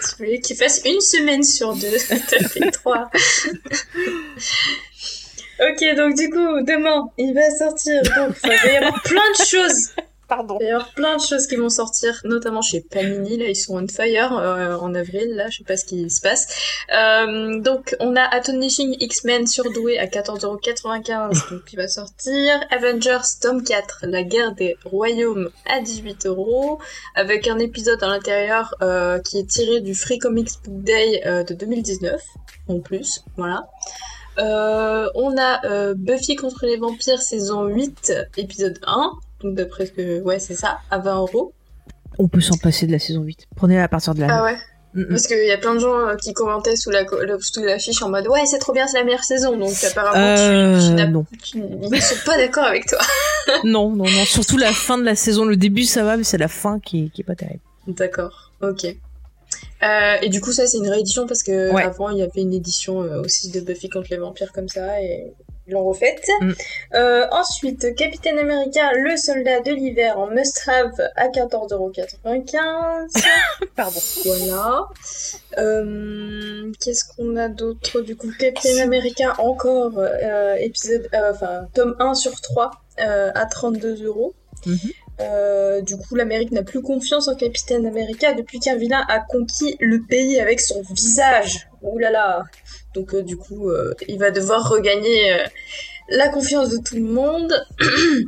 si 0.00 0.10
vous 0.12 0.16
voulez 0.18 0.40
qu'il 0.40 0.56
fasse 0.56 0.82
une 0.84 1.00
semaine 1.00 1.42
sur 1.42 1.74
deux, 1.74 1.98
fait 1.98 2.70
trois. 2.70 3.10
ok, 5.60 5.96
donc 5.96 6.16
du 6.16 6.30
coup, 6.30 6.62
demain, 6.62 7.10
il 7.18 7.34
va 7.34 7.50
sortir. 7.50 8.02
Donc, 8.16 8.36
il 8.44 8.50
va 8.50 8.72
y 8.72 8.76
avoir 8.76 9.02
plein 9.02 9.30
de 9.38 9.44
choses. 9.44 9.88
Pardon. 10.36 10.58
Il 10.60 10.64
va 10.64 10.68
y 10.68 10.72
avoir 10.72 10.92
plein 10.94 11.16
de 11.16 11.22
choses 11.22 11.46
qui 11.46 11.54
vont 11.54 11.68
sortir, 11.68 12.20
notamment 12.24 12.60
chez 12.60 12.80
Panini. 12.80 13.36
Là, 13.36 13.46
ils 13.46 13.54
sont 13.54 13.76
on 13.76 13.86
fire 13.86 14.36
euh, 14.36 14.76
en 14.76 14.92
avril. 14.94 15.28
Là, 15.36 15.48
je 15.48 15.58
sais 15.58 15.64
pas 15.64 15.76
ce 15.76 15.84
qui 15.84 16.10
se 16.10 16.20
passe. 16.20 16.48
Euh, 16.92 17.60
donc, 17.60 17.94
on 18.00 18.16
a 18.16 18.22
Astonishing 18.22 18.96
X-Men 18.98 19.46
surdoué 19.46 19.96
à 19.96 20.06
14,95€, 20.06 21.50
donc 21.50 21.64
qui 21.66 21.76
va 21.76 21.86
sortir. 21.86 22.60
Avengers 22.70 23.20
tome 23.40 23.62
4, 23.62 24.06
La 24.08 24.24
guerre 24.24 24.54
des 24.54 24.76
royaumes 24.84 25.50
à 25.66 25.80
18 25.80 26.26
euros, 26.26 26.80
avec 27.14 27.46
un 27.46 27.60
épisode 27.60 28.02
à 28.02 28.08
l'intérieur 28.08 28.74
euh, 28.82 29.20
qui 29.20 29.38
est 29.38 29.48
tiré 29.48 29.80
du 29.80 29.94
Free 29.94 30.18
Comics 30.18 30.50
Book 30.64 30.82
Day 30.82 31.22
de 31.48 31.54
2019, 31.54 32.20
en 32.68 32.80
plus. 32.80 33.22
Voilà. 33.36 33.68
On 34.36 35.36
a 35.38 35.94
Buffy 35.94 36.34
contre 36.34 36.66
les 36.66 36.76
vampires 36.76 37.22
saison 37.22 37.66
8, 37.66 38.12
épisode 38.36 38.80
1. 38.84 39.12
Donc 39.42 39.54
d'après 39.54 39.86
ce 39.86 39.92
que... 39.92 40.20
Ouais, 40.22 40.38
c'est 40.38 40.54
ça, 40.54 40.78
à 40.90 40.98
20 40.98 41.18
euros. 41.20 41.52
On 42.18 42.28
peut 42.28 42.40
s'en 42.40 42.56
passer 42.56 42.86
de 42.86 42.92
la 42.92 42.98
saison 42.98 43.22
8. 43.22 43.46
Prenez-la 43.56 43.84
à 43.84 43.88
partir 43.88 44.14
de 44.14 44.20
la. 44.20 44.28
Ah 44.30 44.44
ouais 44.44 44.56
Mm, 44.96 45.00
mm. 45.00 45.08
Parce 45.08 45.26
qu'il 45.26 45.44
y 45.44 45.50
a 45.50 45.58
plein 45.58 45.74
de 45.74 45.80
gens 45.80 46.06
euh, 46.06 46.14
qui 46.14 46.32
commentaient 46.34 46.76
sous 46.76 46.90
la 46.90 47.04
sous 47.40 47.60
l'affiche 47.64 48.00
en 48.02 48.10
mode 48.10 48.28
ouais 48.28 48.46
c'est 48.46 48.60
trop 48.60 48.72
bien 48.72 48.86
c'est 48.86 48.96
la 48.98 49.02
meilleure 49.02 49.24
saison 49.24 49.56
donc 49.58 49.72
apparemment 49.82 50.14
Euh, 50.24 50.78
tu, 50.78 51.36
tu- 51.42 51.58
ils 51.58 51.90
ne 51.90 51.98
sont 52.00 52.14
pas 52.24 52.36
d'accord 52.36 52.62
avec 52.62 52.86
toi. 52.86 53.00
Non, 53.64 53.90
non, 53.90 54.04
non. 54.04 54.24
Surtout 54.24 54.56
la 54.56 54.70
fin 54.70 54.96
de 54.96 55.02
la 55.02 55.16
saison. 55.16 55.46
Le 55.46 55.56
début, 55.56 55.82
ça 55.82 56.04
va, 56.04 56.16
mais 56.16 56.22
c'est 56.22 56.38
la 56.38 56.46
fin 56.46 56.78
qui 56.78 57.06
est, 57.06 57.08
qui 57.08 57.22
est 57.22 57.24
pas 57.24 57.34
terrible. 57.34 57.58
D'accord, 57.88 58.52
ok. 58.62 58.84
Euh, 59.82 60.14
et 60.22 60.28
du 60.28 60.40
coup 60.40 60.52
ça 60.52 60.68
c'est 60.68 60.78
une 60.78 60.88
réédition 60.88 61.26
parce 61.26 61.42
que 61.42 61.72
Ouais. 61.72 61.82
avant 61.82 62.10
il 62.10 62.18
y 62.18 62.22
avait 62.22 62.40
une 62.42 62.54
édition 62.54 63.02
euh, 63.02 63.20
aussi 63.22 63.50
de 63.50 63.58
Buffy 63.60 63.88
contre 63.88 64.06
les 64.12 64.16
vampires 64.18 64.52
comme 64.52 64.68
ça 64.68 65.00
et 65.02 65.32
Ils 65.66 65.72
l'ont 65.72 65.84
refaite. 65.84 66.28
Mm. 66.40 66.52
Euh, 66.94 67.26
ensuite, 67.30 67.94
Capitaine 67.94 68.38
America, 68.38 68.92
le 68.92 69.16
soldat 69.16 69.60
de 69.60 69.72
l'hiver 69.72 70.18
en 70.18 70.26
must-have 70.28 71.10
à 71.16 71.28
14,95€. 71.28 73.24
Pardon. 73.76 74.00
Voilà. 74.24 74.88
Euh, 75.58 76.70
Qu'est-ce 76.80 77.04
qu'on 77.14 77.36
a 77.36 77.48
d'autre 77.48 78.00
du 78.02 78.16
coup? 78.16 78.30
Captain 78.38 78.78
America 78.82 79.34
encore 79.38 79.98
euh, 79.98 80.56
épisode, 80.56 81.08
enfin 81.14 81.66
tome 81.72 81.96
1 81.98 82.14
sur 82.14 82.40
3 82.40 82.70
euh, 83.00 83.30
à 83.34 83.46
32 83.46 84.04
euros. 84.04 84.34
Mhm. 84.66 84.78
Euh, 85.20 85.80
du 85.80 85.96
coup, 85.96 86.14
l'Amérique 86.16 86.50
n'a 86.50 86.62
plus 86.62 86.82
confiance 86.82 87.28
en 87.28 87.36
Capitaine 87.36 87.86
America 87.86 88.32
depuis 88.34 88.58
qu'un 88.58 88.76
vilain 88.76 89.04
a 89.08 89.20
conquis 89.20 89.76
le 89.80 90.02
pays 90.02 90.40
avec 90.40 90.60
son 90.60 90.82
visage. 90.82 91.68
Ouh 91.82 91.98
là 91.98 92.10
là. 92.10 92.42
Donc 92.94 93.12
euh, 93.12 93.22
du 93.22 93.36
coup, 93.36 93.68
euh, 93.68 93.92
il 94.08 94.18
va 94.18 94.30
devoir 94.30 94.68
regagner 94.68 95.34
euh, 95.34 95.44
la 96.08 96.28
confiance 96.28 96.70
de 96.70 96.78
tout 96.78 96.94
le 96.94 97.02
monde. 97.02 97.52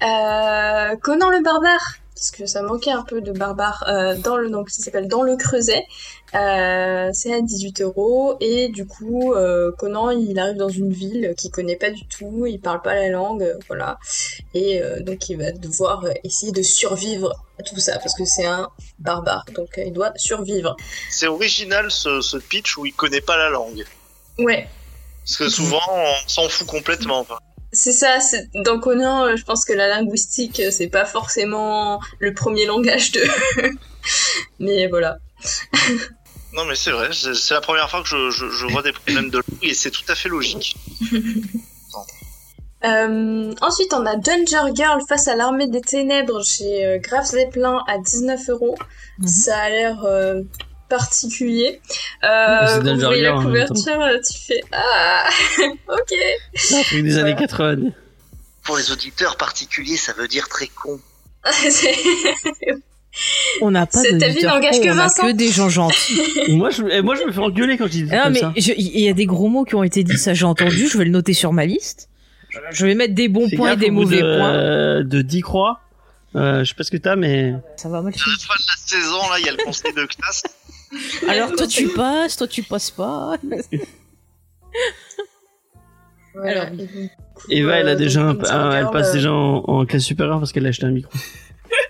Conan 0.00 1.30
le 1.30 1.42
barbare, 1.42 1.96
parce 2.14 2.32
que 2.32 2.46
ça 2.46 2.62
manquait 2.62 2.90
un 2.90 3.02
peu 3.02 3.20
de 3.20 3.30
barbare 3.30 3.84
dans 4.24 4.36
le 4.36 4.50
donc 4.50 4.68
ça 4.68 4.82
s'appelle 4.82 5.06
dans 5.06 5.22
le 5.22 5.36
Creuset. 5.36 5.84
Euh, 6.34 7.10
c'est 7.12 7.34
à 7.34 7.42
18 7.42 7.82
euros 7.82 8.38
et 8.40 8.70
du 8.70 8.86
coup 8.86 9.34
euh, 9.34 9.70
Conan 9.72 10.08
il 10.10 10.38
arrive 10.38 10.56
dans 10.56 10.70
une 10.70 10.90
ville 10.90 11.34
qu'il 11.36 11.50
connaît 11.50 11.76
pas 11.76 11.90
du 11.90 12.06
tout, 12.06 12.46
il 12.46 12.58
parle 12.58 12.80
pas 12.80 12.94
la 12.94 13.10
langue, 13.10 13.42
euh, 13.42 13.58
voilà 13.68 13.98
et 14.54 14.80
euh, 14.80 15.00
donc 15.00 15.28
il 15.28 15.36
va 15.36 15.52
devoir 15.52 16.06
essayer 16.24 16.50
de 16.50 16.62
survivre 16.62 17.34
à 17.60 17.62
tout 17.62 17.78
ça 17.78 17.98
parce 17.98 18.14
que 18.14 18.24
c'est 18.24 18.46
un 18.46 18.70
barbare 18.98 19.44
donc 19.54 19.68
il 19.76 19.92
doit 19.92 20.12
survivre. 20.16 20.74
C'est 21.10 21.26
original 21.26 21.90
ce, 21.90 22.22
ce 22.22 22.38
pitch 22.38 22.78
où 22.78 22.86
il 22.86 22.94
connaît 22.94 23.20
pas 23.20 23.36
la 23.36 23.50
langue. 23.50 23.84
Ouais, 24.38 24.66
Parce 25.24 25.36
que 25.36 25.48
souvent, 25.50 25.82
on 25.90 26.28
s'en 26.28 26.48
fout 26.48 26.66
complètement. 26.66 27.26
C'est 27.72 27.92
ça, 27.92 28.18
dans 28.54 28.80
Conan, 28.80 29.36
je 29.36 29.44
pense 29.44 29.66
que 29.66 29.74
la 29.74 29.88
linguistique, 29.88 30.62
c'est 30.70 30.88
pas 30.88 31.04
forcément 31.04 32.00
le 32.18 32.32
premier 32.32 32.64
langage 32.64 33.12
de... 33.12 33.22
Mais 34.58 34.86
voilà. 34.86 35.18
Non, 36.52 36.64
mais 36.66 36.74
c'est 36.74 36.90
vrai, 36.90 37.10
c'est 37.12 37.54
la 37.54 37.60
première 37.60 37.88
fois 37.88 38.02
que 38.02 38.08
je, 38.08 38.30
je, 38.30 38.48
je 38.50 38.66
vois 38.66 38.82
des 38.82 38.92
problèmes 38.92 39.30
de 39.30 39.38
langue 39.38 39.58
et 39.62 39.72
c'est 39.74 39.90
tout 39.90 40.04
à 40.08 40.14
fait 40.14 40.28
logique. 40.28 40.76
Euh, 42.84 43.54
ensuite, 43.60 43.94
on 43.94 44.04
a 44.06 44.16
Danger 44.16 44.74
Girl 44.74 45.00
face 45.08 45.28
à 45.28 45.36
l'armée 45.36 45.68
des 45.68 45.80
ténèbres 45.82 46.44
chez 46.44 46.84
euh, 46.84 46.98
Graf 46.98 47.26
Zeppelin 47.26 47.80
à 47.86 47.98
19 47.98 48.40
euros. 48.48 48.76
Mhm. 49.20 49.28
Ça 49.28 49.56
a 49.56 49.68
l'air 49.68 50.04
euh, 50.04 50.42
particulier. 50.88 51.80
Euh, 52.24 52.66
C'est 52.66 52.80
vous 52.80 52.98
voyez 52.98 53.22
la 53.22 53.34
couverture, 53.34 54.02
tu 54.28 54.38
fais 54.48 54.60
Ah, 54.72 55.28
ok. 55.88 56.14
C'est 56.54 56.80
un 56.80 56.82
truc 56.82 57.04
des 57.04 57.18
années 57.18 57.34
Voilà. 57.34 57.46
80. 57.46 57.90
Pour 58.64 58.76
les 58.76 58.90
auditeurs 58.90 59.36
particuliers, 59.36 59.96
ça 59.96 60.12
veut 60.12 60.26
dire 60.26 60.48
très 60.48 60.66
con. 60.66 60.98
On 63.60 63.70
n'a 63.70 63.86
pas 63.86 63.98
C'est- 63.98 64.16
ta 64.18 64.28
vie 64.28 64.42
n'engage 64.44 64.80
que 64.80 64.88
on 64.88 64.92
a 64.92 64.94
Vincent. 64.94 65.26
que 65.26 65.32
des 65.32 65.48
gens 65.48 65.68
gentils. 65.68 66.20
moi, 66.48 66.70
je, 66.70 67.00
moi, 67.02 67.14
je 67.14 67.24
me 67.24 67.32
fais 67.32 67.38
engueuler 67.40 67.76
quand 67.76 67.86
je 67.86 67.90
dis 67.92 68.06
Ah, 68.10 68.24
comme 68.24 68.32
mais 68.32 68.40
ça. 68.40 68.52
il 68.56 69.00
y 69.00 69.08
a 69.08 69.12
des 69.12 69.26
gros 69.26 69.48
mots 69.48 69.64
qui 69.64 69.74
ont 69.74 69.82
été 69.82 70.02
dits, 70.02 70.16
ça 70.18 70.32
j'ai 70.34 70.44
entendu, 70.46 70.88
je 70.88 70.96
vais 70.98 71.04
le 71.04 71.10
noter 71.10 71.32
sur 71.34 71.52
ma 71.52 71.66
liste. 71.66 72.08
Je 72.72 72.84
vais 72.86 72.94
mettre 72.94 73.14
des 73.14 73.28
bons 73.28 73.48
points 73.50 73.72
et 73.72 73.76
des 73.76 73.90
mauvais 73.90 74.20
de, 74.22 74.36
points. 74.38 74.54
euh, 74.54 75.02
de 75.04 75.22
10 75.22 75.40
croix. 75.40 75.80
Euh, 76.36 76.64
je 76.64 76.70
sais 76.70 76.74
pas 76.74 76.84
ce 76.84 76.90
que 76.90 76.96
t'as, 76.96 77.16
mais. 77.16 77.54
Ça 77.76 77.88
va 77.90 78.00
mal 78.02 78.12
À 78.14 78.16
la 78.16 78.22
fin 78.22 78.54
de 78.54 78.64
la 78.66 78.76
saison, 79.00 79.30
là, 79.30 79.38
il 79.38 79.44
y 79.46 79.48
a 79.48 79.52
le 79.52 79.62
conseil 79.64 79.92
de 79.92 80.06
classe. 80.06 80.42
Alors 81.28 81.52
toi 81.52 81.66
tu 81.66 81.88
passes, 81.88 82.36
toi 82.36 82.46
tu 82.46 82.62
passes 82.62 82.90
pas. 82.90 83.36
Voilà. 86.34 86.62
Alors, 86.62 86.78
Eva, 87.50 87.76
elle 87.76 87.88
a 87.88 87.92
euh, 87.92 87.94
déjà 87.96 88.22
un, 88.22 88.34
donc, 88.34 88.46
un- 88.48 88.64
Danger 88.64 88.78
elle 88.78 88.90
passe 88.90 89.10
euh, 89.10 89.12
déjà 89.14 89.32
en, 89.32 89.56
en 89.66 89.84
classe 89.84 90.02
supérieure 90.04 90.38
parce 90.38 90.52
qu'elle 90.52 90.64
a 90.64 90.70
acheté 90.70 90.86
un 90.86 90.90
micro. 90.90 91.12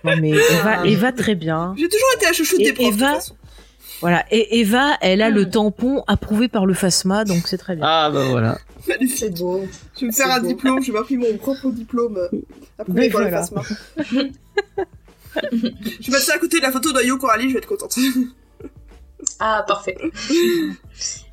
Non 0.05 0.16
mais 0.20 0.30
Eva, 0.51 0.87
Eva 0.87 1.12
très 1.12 1.35
bien. 1.35 1.74
J'ai 1.78 1.89
toujours 1.89 2.09
été 2.16 2.26
la 2.26 2.33
chouchoute 2.33 2.61
Et 2.61 2.64
des 2.64 2.72
profs, 2.72 2.91
de 2.91 2.95
Eva 2.97 3.07
toute 3.12 3.16
façon. 3.20 3.37
Voilà, 4.01 4.24
et 4.33 4.59
Eva, 4.61 4.97
elle 5.01 5.22
a 5.22 5.30
Hmm. 5.30 5.35
le 5.35 5.49
tampon 5.51 6.03
approuvé 6.09 6.49
par 6.49 6.66
le 6.66 6.74
FASMA, 6.74 7.24
donc 7.24 7.47
c'est 7.47 7.57
très 7.59 7.76
bien. 7.76 7.85
Ah, 7.87 8.11
bah 8.12 8.24
voilà. 8.28 8.59
C'est 9.09 9.30
beau. 9.39 9.64
Je 9.95 10.01
vais 10.01 10.07
me 10.09 10.12
faire 10.12 10.28
un 10.33 10.41
beau. 10.41 10.49
diplôme, 10.49 10.83
je 10.83 10.91
vais 10.91 10.99
m'appeler 10.99 11.18
mon 11.18 11.37
propre 11.37 11.70
diplôme. 11.70 12.16
euh, 12.16 12.28
Approuvé 12.78 13.01
Mais 13.03 13.11
par 13.11 13.20
le. 13.22 13.30
FASMA. 13.30 13.62
je 14.11 14.16
vais 14.16 14.33
mettre 16.09 16.18
ça 16.24 16.35
à 16.35 16.39
côté 16.39 16.59
de 16.59 16.62
la 16.62 16.72
photo 16.72 16.93
d'Ayo 16.93 17.16
Coralie, 17.16 17.49
je 17.49 17.53
vais 17.53 17.59
être 17.59 17.66
contente. 17.68 17.97
Ah, 19.39 19.64
parfait. 19.68 19.97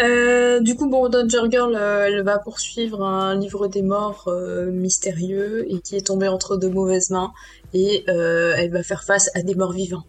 Euh, 0.00 0.60
du 0.60 0.74
coup, 0.74 0.88
bon, 0.88 1.08
Danger 1.08 1.42
Girl, 1.50 1.74
euh, 1.74 2.06
elle 2.06 2.22
va 2.22 2.38
poursuivre 2.38 3.02
un 3.02 3.34
livre 3.34 3.66
des 3.66 3.82
morts 3.82 4.24
euh, 4.26 4.70
mystérieux 4.70 5.66
et 5.72 5.80
qui 5.80 5.96
est 5.96 6.06
tombé 6.06 6.28
entre 6.28 6.56
de 6.56 6.68
mauvaises 6.68 7.10
mains 7.10 7.32
et 7.72 8.04
euh, 8.08 8.54
elle 8.56 8.70
va 8.70 8.82
faire 8.82 9.04
face 9.04 9.30
à 9.34 9.42
des 9.42 9.54
morts 9.54 9.72
vivants. 9.72 10.04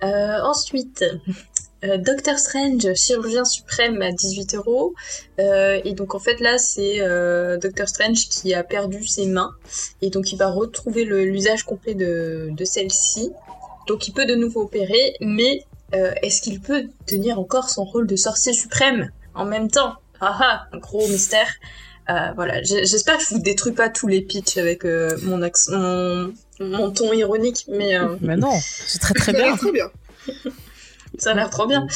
Ensuite, 0.00 1.04
Doctor 1.82 2.38
Strange, 2.38 2.94
chirurgien 2.94 3.44
suprême 3.44 4.00
à 4.00 4.10
18 4.10 4.54
euros. 4.54 4.94
Et 5.38 5.92
donc 5.92 6.14
en 6.14 6.18
fait 6.18 6.40
là, 6.40 6.56
c'est 6.58 6.98
Doctor 7.60 7.88
Strange 7.88 8.28
qui 8.28 8.54
a 8.54 8.62
perdu 8.64 9.06
ses 9.06 9.26
mains 9.26 9.52
et 10.02 10.10
donc 10.10 10.32
il 10.32 10.36
va 10.36 10.50
retrouver 10.50 11.04
l'usage 11.04 11.64
complet 11.64 11.94
de, 11.94 12.48
de 12.52 12.64
celle-ci. 12.64 13.30
Donc 13.86 14.06
il 14.06 14.12
peut 14.12 14.26
de 14.26 14.34
nouveau 14.34 14.62
opérer, 14.62 15.14
mais 15.20 15.64
euh, 15.94 16.12
est-ce 16.22 16.42
qu'il 16.42 16.60
peut 16.60 16.88
tenir 17.06 17.38
encore 17.38 17.70
son 17.70 17.84
rôle 17.84 18.06
de 18.06 18.16
sorcier 18.16 18.52
suprême 18.52 19.10
en 19.34 19.44
même 19.44 19.70
temps? 19.70 19.94
Ah 20.20 20.36
ah, 20.40 20.66
un 20.72 20.78
gros 20.78 21.06
mystère. 21.08 21.48
Euh, 22.10 22.32
voilà, 22.34 22.62
j'espère 22.62 23.18
que 23.18 23.24
je 23.24 23.34
vous 23.34 23.40
détruis 23.40 23.72
pas 23.72 23.90
tous 23.90 24.06
les 24.08 24.22
pitchs 24.22 24.56
avec 24.56 24.86
euh, 24.86 25.18
mon, 25.24 25.42
accent, 25.42 25.72
mon, 25.72 26.32
mon 26.58 26.90
ton 26.90 27.12
ironique, 27.12 27.66
mais 27.68 27.98
euh, 27.98 28.16
Mais 28.22 28.36
non, 28.36 28.58
c'est 28.62 28.98
très 28.98 29.12
très 29.12 29.32
Ça 29.36 29.38
a 29.38 29.40
bien. 29.40 29.46
l'air 29.46 29.58
très 29.58 29.72
bien. 29.72 29.90
ça 31.18 31.30
a 31.30 31.34
l'air 31.34 31.50
trop 31.50 31.66
bien. 31.66 31.86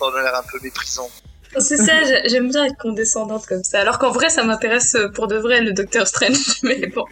On 0.00 0.14
a 0.14 0.22
l'air 0.22 0.36
un 0.36 0.42
peu 0.42 0.58
méprisant. 0.62 1.08
C'est 1.58 1.76
ça, 1.76 2.02
j'ai- 2.04 2.28
j'aime 2.28 2.48
bien 2.50 2.64
être 2.66 2.76
condescendante 2.76 3.46
comme 3.46 3.64
ça. 3.64 3.80
Alors 3.80 3.98
qu'en 3.98 4.10
vrai, 4.10 4.28
ça 4.30 4.42
m'intéresse 4.44 4.94
euh, 4.94 5.08
pour 5.08 5.26
de 5.26 5.36
vrai, 5.36 5.60
le 5.60 5.72
Docteur 5.72 6.06
Strange. 6.06 6.38
Mais 6.62 6.86
bon. 6.86 7.04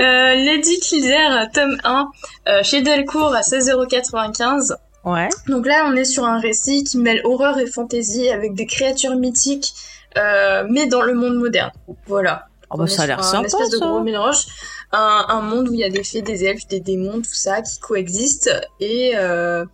Euh, 0.00 0.34
Lady 0.34 0.78
Kildare, 0.80 1.48
tome 1.52 1.76
1, 1.84 2.08
euh, 2.48 2.62
chez 2.62 2.82
Delcourt 2.82 3.34
à 3.34 3.42
16,95€. 3.42 4.74
Ouais. 5.04 5.28
Donc 5.48 5.66
là, 5.66 5.84
on 5.88 5.96
est 5.96 6.04
sur 6.04 6.24
un 6.24 6.38
récit 6.38 6.84
qui 6.84 6.98
mêle 6.98 7.20
horreur 7.24 7.58
et 7.58 7.66
fantasy 7.66 8.28
avec 8.28 8.54
des 8.54 8.66
créatures 8.66 9.16
mythiques, 9.16 9.72
euh, 10.18 10.64
mais 10.68 10.86
dans 10.86 11.02
le 11.02 11.14
monde 11.14 11.36
moderne. 11.36 11.70
Voilà. 12.06 12.46
Oh 12.72 12.76
bah 12.76 12.86
ça 12.86 13.02
a 13.02 13.06
l'air 13.06 13.24
sympa 13.24 13.38
Un 13.38 13.44
espèce 13.44 13.70
de 13.70 13.78
gros 13.78 14.00
mélange. 14.00 14.46
Un, 14.92 15.24
un 15.28 15.40
monde 15.40 15.68
où 15.68 15.72
il 15.74 15.80
y 15.80 15.84
a 15.84 15.88
des 15.90 16.04
fées, 16.04 16.22
des 16.22 16.44
elfes, 16.44 16.66
des 16.68 16.80
démons, 16.80 17.18
tout 17.20 17.32
ça 17.34 17.62
qui 17.62 17.78
coexistent. 17.80 18.50
Et 18.78 19.12
euh, 19.16 19.64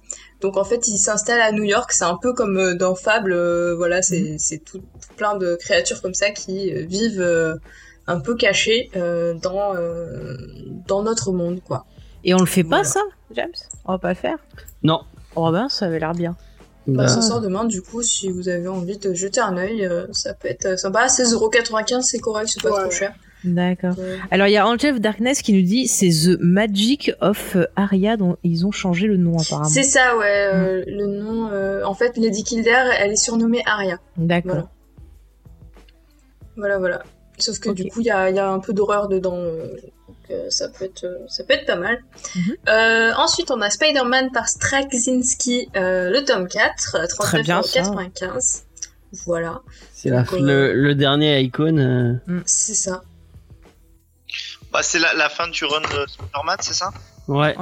donc 0.40 0.56
en 0.56 0.64
fait, 0.64 0.86
il 0.88 0.98
s'installe 0.98 1.40
à 1.40 1.52
New 1.52 1.64
York. 1.64 1.92
C'est 1.92 2.04
un 2.04 2.16
peu 2.20 2.32
comme 2.32 2.56
euh, 2.58 2.74
dans 2.74 2.94
Fable. 2.94 3.32
euh, 3.32 3.74
voilà, 3.76 4.02
c'est 4.02 4.20
Mhm. 4.20 4.38
c'est 4.38 4.58
tout, 4.58 4.78
tout 4.78 5.14
plein 5.16 5.36
de 5.36 5.56
créatures 5.56 6.02
comme 6.02 6.14
ça 6.14 6.30
qui 6.30 6.72
euh, 6.74 6.84
vivent 6.86 7.20
euh, 7.20 7.54
un 8.06 8.20
peu 8.20 8.34
cachées 8.36 8.90
euh, 8.96 9.34
dans 9.34 9.74
euh, 9.76 10.36
dans 10.86 11.02
notre 11.02 11.32
monde, 11.32 11.60
quoi. 11.66 11.86
Et 12.24 12.34
on 12.34 12.38
le 12.40 12.46
fait 12.46 12.64
pas 12.64 12.84
ça, 12.84 13.00
James? 13.34 13.48
On 13.84 13.92
va 13.92 13.98
pas 13.98 14.08
le 14.10 14.14
faire? 14.16 14.38
Non. 14.82 15.00
Oh 15.34 15.50
ben 15.52 15.68
ça 15.68 15.86
avait 15.86 15.98
l'air 16.00 16.12
bien. 16.14 16.36
Bah, 16.86 17.02
Bah, 17.02 17.08
ça 17.08 17.20
sort 17.20 17.40
demain, 17.40 17.64
du 17.64 17.82
coup, 17.82 18.02
si 18.02 18.30
vous 18.30 18.48
avez 18.48 18.68
envie 18.68 18.96
de 18.98 19.12
jeter 19.12 19.40
un 19.40 19.56
œil, 19.56 19.84
euh, 19.84 20.06
ça 20.12 20.34
peut 20.34 20.48
être 20.48 20.78
sympa. 20.78 21.08
16,95€, 21.08 22.02
c'est 22.02 22.18
correct, 22.20 22.48
c'est 22.52 22.62
pas 22.62 22.70
Ouais. 22.70 22.82
trop 22.82 22.90
cher. 22.90 23.12
D'accord. 23.44 23.94
Alors 24.30 24.46
il 24.48 24.52
y 24.52 24.56
a 24.56 24.66
Angel 24.66 24.94
of 24.94 25.00
Darkness 25.00 25.42
qui 25.42 25.52
nous 25.52 25.62
dit 25.62 25.86
c'est 25.88 26.08
The 26.08 26.38
Magic 26.40 27.12
of 27.20 27.54
euh, 27.56 27.66
Aria 27.76 28.16
dont 28.16 28.36
ils 28.42 28.66
ont 28.66 28.72
changé 28.72 29.06
le 29.06 29.16
nom 29.16 29.38
apparemment. 29.38 29.68
C'est 29.68 29.82
ça, 29.84 30.16
ouais. 30.16 30.50
euh, 30.52 30.82
Le 30.86 31.06
nom, 31.06 31.48
euh, 31.52 31.84
en 31.84 31.94
fait, 31.94 32.16
Lady 32.16 32.42
Kildare, 32.42 32.86
elle 32.98 33.12
est 33.12 33.16
surnommée 33.16 33.62
Arya. 33.66 33.98
D'accord. 34.16 34.52
Voilà. 34.54 34.68
Voilà, 36.56 36.78
voilà. 36.78 37.02
Sauf 37.38 37.58
que 37.58 37.68
du 37.70 37.84
coup, 37.88 38.00
il 38.00 38.06
y 38.06 38.10
a, 38.10 38.30
il 38.30 38.36
y 38.36 38.38
a 38.38 38.48
un 38.50 38.58
peu 38.60 38.72
d'horreur 38.72 39.08
dedans. 39.08 39.36
euh, 39.36 39.68
donc, 39.68 40.50
ça, 40.50 40.68
peut 40.68 40.86
être, 40.86 41.06
ça 41.28 41.44
peut 41.44 41.52
être 41.52 41.66
pas 41.66 41.76
mal. 41.76 41.98
Mhm. 42.34 42.42
Euh, 42.68 43.12
ensuite, 43.18 43.50
on 43.50 43.60
a 43.60 43.68
Spider-Man 43.70 44.30
par 44.32 44.48
Straczynski, 44.48 45.68
euh, 45.76 46.10
le 46.10 46.24
tome 46.24 46.48
4, 46.48 46.96
euh, 46.96 47.06
Très 47.18 47.42
bien, 47.42 47.62
ça. 47.62 47.82
39,95€. 47.82 48.62
Voilà, 49.24 49.60
c'est 49.94 50.10
le, 50.10 50.72
le 50.74 50.94
dernier 50.94 51.40
icône. 51.40 51.78
euh, 52.28 52.40
c'est 52.44 52.74
ça. 52.74 53.02
Bah, 54.76 54.82
c'est 54.82 54.98
la, 54.98 55.14
la 55.14 55.30
fin 55.30 55.48
du 55.48 55.64
run 55.64 55.80
de 55.80 56.06
Spider-Man, 56.06 56.58
c'est 56.60 56.74
ça? 56.74 56.90
Ouais. 57.28 57.56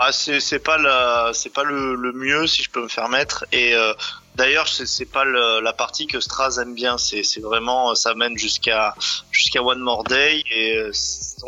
Ah, 0.00 0.10
c'est 0.10 0.40
c'est 0.40 0.58
pas 0.58 0.76
la, 0.78 1.30
c'est 1.32 1.52
pas 1.52 1.62
le, 1.62 1.94
le 1.94 2.10
mieux 2.12 2.48
si 2.48 2.64
je 2.64 2.70
peux 2.70 2.82
me 2.82 2.88
permettre. 2.88 3.44
Et 3.52 3.72
euh, 3.74 3.92
d'ailleurs, 4.34 4.66
c'est 4.66 4.86
c'est 4.86 5.04
pas 5.06 5.24
le- 5.24 5.60
la 5.60 5.72
partie 5.72 6.08
que 6.08 6.18
Straz 6.18 6.58
aime 6.60 6.74
bien. 6.74 6.98
C'est 6.98 7.22
c'est 7.22 7.38
vraiment, 7.40 7.94
ça 7.94 8.14
mène 8.14 8.36
jusqu'à 8.36 8.96
jusqu'à 9.30 9.62
One 9.62 9.78
More 9.78 10.02
Day 10.02 10.42
et 10.50 10.76
euh, 10.78 10.90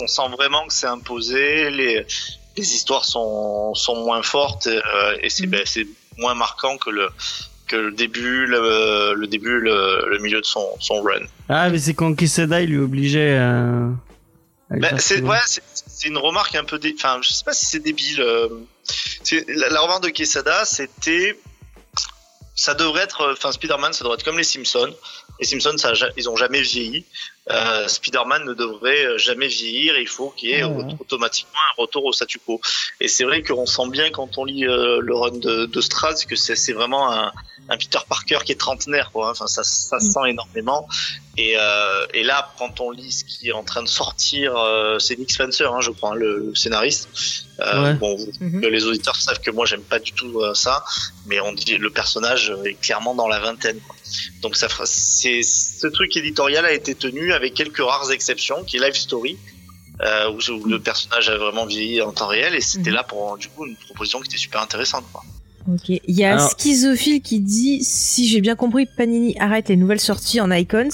on 0.01 0.07
sent 0.07 0.29
vraiment 0.37 0.65
que 0.69 0.73
c'est 0.73 0.87
imposé. 0.87 1.71
Les 1.71 2.07
les 2.57 2.75
histoires 2.77 3.05
sont, 3.05 3.75
sont 3.75 3.97
moins 4.05 4.23
fortes 4.23 4.69
euh, 4.69 5.17
et 5.21 5.31
c'est 5.31 5.47
Mhm. 5.47 5.51
ben, 5.51 5.63
c'est 5.65 5.87
moins 6.19 6.35
marquant 6.37 6.77
que 6.79 6.91
le 6.91 7.09
que 7.67 7.77
le 7.77 7.91
début, 7.91 8.47
le, 8.47 9.15
le 9.17 9.27
début, 9.27 9.59
le, 9.59 10.07
le 10.11 10.19
milieu 10.19 10.41
de 10.41 10.47
son, 10.47 10.69
son 10.79 11.01
run. 11.03 11.25
Ah, 11.49 11.71
mais 11.71 11.79
c'est 11.79 11.95
quand 11.95 12.15
il 12.61 12.69
lui 12.69 12.79
obligeait 12.79 13.39
à. 13.39 13.89
Faire 14.69 15.01
c'est 15.01 15.21
ouais, 15.23 15.39
une 16.05 16.19
remarque 16.19 16.55
un 16.55 16.65
peu, 16.65 16.79
dé... 16.79 16.95
enfin, 16.97 17.21
je 17.23 17.33
sais 17.33 17.45
pas 17.45 17.53
si 17.53 17.67
c'est 17.67 17.81
débile. 17.81 18.21
euh, 18.21 18.49
La, 19.49 19.69
la 19.69 19.81
remarque 19.81 20.03
de 20.05 20.11
Quesada, 20.11 20.65
c'était, 20.65 21.39
ça 22.55 22.75
devrait 22.75 23.03
être, 23.03 23.33
enfin, 23.33 23.53
Spider-Man, 23.53 23.93
ça 23.93 24.05
devrait 24.05 24.17
être 24.17 24.25
comme 24.25 24.39
les 24.39 24.45
Simpsons. 24.45 24.95
Les 25.41 25.47
Simpsons, 25.47 25.77
ça, 25.77 25.93
ils 26.17 26.31
ont 26.31 26.37
jamais 26.37 26.63
vieilli. 26.63 27.05
Euh, 27.51 27.89
Spider-Man 27.89 28.45
ne 28.45 28.55
devrait 28.55 29.05
euh, 29.05 29.19
jamais 29.19 29.49
vieillir. 29.49 29.99
Il 29.99 30.09
faut 30.09 30.31
qu'il 30.31 30.51
y 30.51 30.53
ait 30.53 30.63
automatiquement 30.63 31.59
un 31.73 31.83
retour 31.83 32.05
au 32.05 32.13
statu 32.13 32.39
quo. 32.39 32.61
Et 33.01 33.09
c'est 33.09 33.25
vrai 33.25 33.43
qu'on 33.43 33.67
sent 33.67 33.89
bien 33.89 34.11
quand 34.11 34.39
on 34.39 34.45
lit 34.45 34.65
euh, 34.65 35.01
le 35.01 35.15
run 35.15 35.33
de, 35.33 35.67
de 35.67 35.81
Strad 35.81 36.17
que 36.25 36.37
c'est 36.37 36.73
vraiment 36.73 37.13
un, 37.13 37.33
un 37.69 37.77
Peter 37.79 37.99
Parker 38.09 38.39
qui 38.45 38.53
est 38.53 38.61
trentenaire, 38.61 39.11
quoi. 39.13 39.31
Enfin, 39.31 39.47
ça, 39.47 39.63
ça 39.65 39.99
se 39.99 40.11
sent 40.13 40.21
énormément. 40.29 40.87
Et, 41.37 41.55
euh, 41.59 42.07
et 42.13 42.23
là, 42.23 42.53
quand 42.59 42.81
on 42.81 42.91
lit 42.91 43.11
ce 43.11 43.25
qui 43.25 43.49
est 43.49 43.53
en 43.53 43.65
train 43.65 43.83
de 43.83 43.89
sortir, 43.89 44.55
euh, 44.57 44.99
c'est 44.99 45.19
Nick 45.19 45.33
Spencer, 45.33 45.73
hein, 45.73 45.81
je 45.81 45.91
crois, 45.91 46.11
hein, 46.13 46.15
le, 46.15 46.39
le 46.49 46.55
scénariste. 46.55 47.09
Euh, 47.61 47.83
Ouais. 47.83 47.95
Bon, 47.95 48.17
Mhm. 48.41 48.61
les 48.61 48.85
auditeurs 48.85 49.17
savent 49.17 49.41
que 49.41 49.51
moi, 49.51 49.65
j'aime 49.67 49.83
pas 49.83 49.99
du 49.99 50.13
tout 50.13 50.41
euh, 50.41 50.55
ça, 50.55 50.85
mais 51.27 51.41
on 51.41 51.53
dit 51.53 51.77
le 51.79 51.91
personnage 51.91 52.53
est 52.65 52.75
clairement 52.75 53.15
dans 53.15 53.29
la 53.29 53.39
vingtaine. 53.41 53.79
quoi. 53.81 53.97
Donc 54.43 54.57
ça, 54.57 54.69
c'est 54.85 55.43
ce 55.43 55.87
truc 55.87 56.17
éditorial 56.17 56.65
a 56.67 56.73
été 56.73 56.95
tenu 56.95 57.33
avec 57.33 57.55
quelques 57.55 57.79
rares 57.81 58.11
exceptions, 58.13 58.63
qui 58.65 58.77
est 58.77 58.81
Life 58.87 58.97
Story. 58.97 59.39
Euh, 60.03 60.29
où, 60.33 60.41
où 60.51 60.67
le 60.67 60.81
personnage 60.81 61.29
a 61.29 61.37
vraiment 61.39 61.67
vieilli 61.67 62.03
en 62.03 62.11
temps 62.11 62.27
réel 62.27 62.53
et 62.57 62.61
c'était 62.61 62.91
Mhm. 62.91 62.97
là 62.97 63.05
pour 63.05 63.39
du 63.39 63.49
coup 63.49 63.65
une 63.65 63.77
proposition 63.77 64.21
qui 64.21 64.27
était 64.27 64.39
super 64.39 64.61
intéressante 64.61 65.05
quoi. 65.13 65.23
Ok. 65.69 65.89
Il 65.89 66.01
y 66.09 66.25
a 66.25 66.35
Alors- 66.35 66.51
Schizophile 66.59 67.23
qui 67.23 67.41
dit 67.41 67.83
si 67.83 68.29
j'ai 68.29 68.41
bien 68.41 68.55
compris, 68.57 68.87
Panini 68.87 69.37
arrête 69.39 69.69
les 69.69 69.77
nouvelles 69.77 70.01
sorties 70.01 70.41
en 70.41 70.51
icons, 70.51 70.89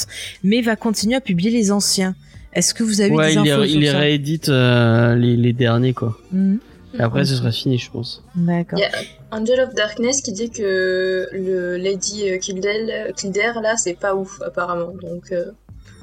mais 0.44 0.60
va 0.62 0.76
continuer 0.76 1.16
à 1.16 1.20
publier 1.20 1.50
les 1.50 1.70
anciens. 1.72 2.14
Est-ce 2.52 2.74
que 2.74 2.82
vous 2.82 3.00
avez 3.00 3.10
Ouais, 3.12 3.28
des 3.28 3.32
il 3.34 3.38
infos 3.50 3.64
il 3.64 3.70
sur 3.70 3.80
les 3.80 3.86
ça 3.88 3.98
réédite 3.98 4.48
euh, 4.48 5.14
les, 5.14 5.36
les 5.36 5.52
derniers 5.52 5.92
quoi. 5.94 6.18
Mhm. 6.32 6.58
Et 6.98 7.00
après, 7.00 7.24
ce 7.24 7.36
sera 7.36 7.52
fini, 7.52 7.78
je 7.78 7.88
pense. 7.88 8.24
D'accord. 8.34 8.76
Il 8.76 8.82
y 8.82 8.84
a 8.84 8.90
Angel 9.30 9.60
of 9.60 9.74
Darkness 9.76 10.22
qui 10.22 10.32
dit 10.32 10.50
que 10.50 11.28
le 11.32 11.76
Lady 11.76 12.28
euh, 12.28 12.38
Kildare, 12.38 13.12
Kildare 13.16 13.60
là, 13.62 13.76
c'est 13.76 13.94
pas 13.94 14.16
ouf 14.16 14.40
apparemment. 14.44 14.92
Donc, 15.00 15.30
euh, 15.30 15.44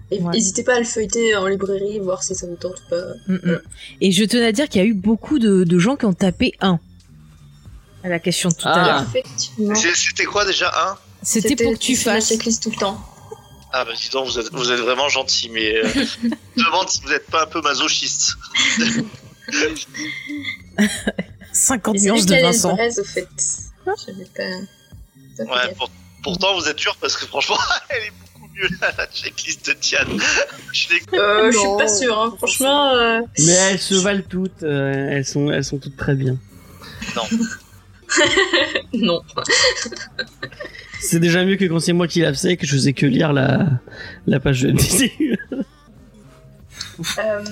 Ouais. 0.09 0.19
n'hésitez 0.31 0.63
pas 0.63 0.75
à 0.75 0.79
le 0.79 0.85
feuilleter 0.85 1.35
en 1.35 1.47
librairie, 1.47 1.99
voir 1.99 2.23
si 2.23 2.33
ça 2.35 2.47
vous 2.47 2.55
tente 2.55 2.81
ou 2.85 2.89
pas. 2.89 3.03
Mm, 3.27 3.33
mm. 3.51 3.59
Et 3.99 4.11
je 4.13 4.23
tenais 4.23 4.45
à 4.45 4.51
dire 4.53 4.69
qu'il 4.69 4.81
y 4.81 4.85
a 4.85 4.87
eu 4.87 4.93
beaucoup 4.93 5.37
de, 5.39 5.65
de 5.65 5.77
gens 5.79 5.97
qui 5.97 6.05
ont 6.05 6.13
tapé 6.13 6.53
1 6.61 6.79
à 8.07 8.09
la 8.09 8.19
question 8.19 8.49
de 8.49 8.55
tout 8.55 8.61
Ah. 8.65 8.73
à 8.83 8.85
l'heure. 8.87 9.05
Effectivement. 9.13 9.75
C'est- 9.75 9.95
C'était 9.95 10.25
quoi 10.25 10.45
déjà 10.45 10.71
un 10.89 10.97
C'était 11.23 11.55
pour 11.55 11.73
que 11.73 11.77
tu 11.77 11.95
fais 11.95 12.09
la 12.09 12.15
fasses. 12.15 12.29
checklist 12.29 12.63
tout 12.63 12.71
le 12.71 12.77
temps. 12.77 12.99
Ah 13.73 13.83
bah 13.85 13.91
dis 13.99 14.09
donc, 14.09 14.27
vous 14.27 14.39
êtes, 14.39 14.51
vous 14.53 14.71
êtes 14.71 14.79
vraiment 14.79 15.09
gentil, 15.09 15.49
mais 15.49 15.75
euh, 15.75 15.83
je 15.93 16.27
me 16.29 16.65
demande 16.65 16.89
si 16.89 17.01
vous 17.01 17.09
n'êtes 17.09 17.27
pas 17.29 17.43
un 17.43 17.47
peu 17.47 17.61
masochiste. 17.61 18.33
50 21.51 21.95
Et 21.95 21.99
c'est 21.99 22.05
nuances 22.05 22.25
de 22.25 22.35
Vincent. 22.35 22.73
braises, 22.73 22.99
au 22.99 23.03
fait. 23.03 23.27
J'avais 24.05 24.25
pas. 24.35 25.43
Ouais, 25.43 25.73
pour- 25.77 25.89
pourtant 26.23 26.55
vous 26.59 26.67
êtes 26.67 26.77
dur 26.77 26.95
parce 26.99 27.15
que 27.17 27.25
franchement, 27.25 27.57
elle 27.89 28.03
est 28.03 28.11
beaucoup 28.33 28.47
mieux 28.55 28.67
la, 28.81 28.91
la 28.97 29.07
checklist 29.07 29.65
de 29.67 29.73
Tiane. 29.73 30.19
Je. 30.73 30.87
Euh, 31.13 31.51
je 31.51 31.57
suis 31.57 31.67
pas 31.77 31.87
sûre, 31.87 32.19
hein. 32.19 32.33
franchement. 32.37 32.93
euh, 32.95 33.19
Mais 33.39 33.51
elles 33.53 33.79
se 33.79 33.95
valent 33.95 34.23
toutes. 34.29 34.63
euh, 34.63 35.09
elles 35.11 35.25
sont, 35.25 35.51
elles 35.51 35.63
sont 35.65 35.77
toutes 35.77 35.97
très 35.97 36.15
bien. 36.15 36.37
Non. 37.15 37.23
C'est 40.99 41.19
déjà 41.19 41.43
mieux 41.45 41.55
que 41.57 41.65
quand 41.65 41.79
c'est 41.79 41.93
moi 41.93 42.07
qui 42.07 42.21
la 42.21 42.33
faisais 42.33 42.53
et 42.53 42.57
que 42.57 42.65
je 42.65 42.73
faisais 42.73 42.93
que 42.93 43.05
lire 43.05 43.33
la, 43.33 43.67
la 44.25 44.39
page 44.39 44.61
de 44.63 44.73
Euh, 47.19 47.43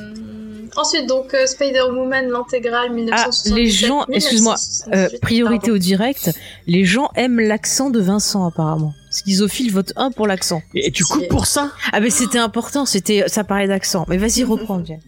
Ensuite, 0.75 1.05
donc, 1.07 1.35
euh, 1.35 1.45
Spider-Woman, 1.45 2.29
l'intégrale 2.29 2.91
1977. 2.91 3.51
Ah, 3.53 3.55
les 3.55 3.69
gens- 3.69 4.05
excuse-moi, 4.11 4.55
Euh, 4.55 5.05
1978, 5.07 5.21
priorité 5.21 5.59
pardon. 5.67 5.75
au 5.75 5.77
direct, 5.77 6.31
les 6.65 6.83
gens 6.83 7.09
aiment 7.15 7.39
l'accent 7.39 7.91
de 7.91 7.99
Vincent 7.99 8.45
apparemment. 8.47 8.93
Schizophile 9.11 9.71
vote 9.71 9.93
1 9.97 10.09
pour 10.11 10.25
l'accent. 10.25 10.63
Et 10.73 10.91
tu 10.91 11.03
coupes 11.05 11.27
pour 11.27 11.45
ça 11.45 11.71
Ah 11.93 11.99
mais 11.99 12.09
c'était 12.09 12.39
important, 12.39 12.85
c'était 12.87 13.25
ça 13.27 13.43
parlait 13.43 13.67
d'accent. 13.67 14.05
Mais 14.09 14.17
vas-y 14.17 14.43
reprends. 14.43 14.83
Jen. 14.85 14.99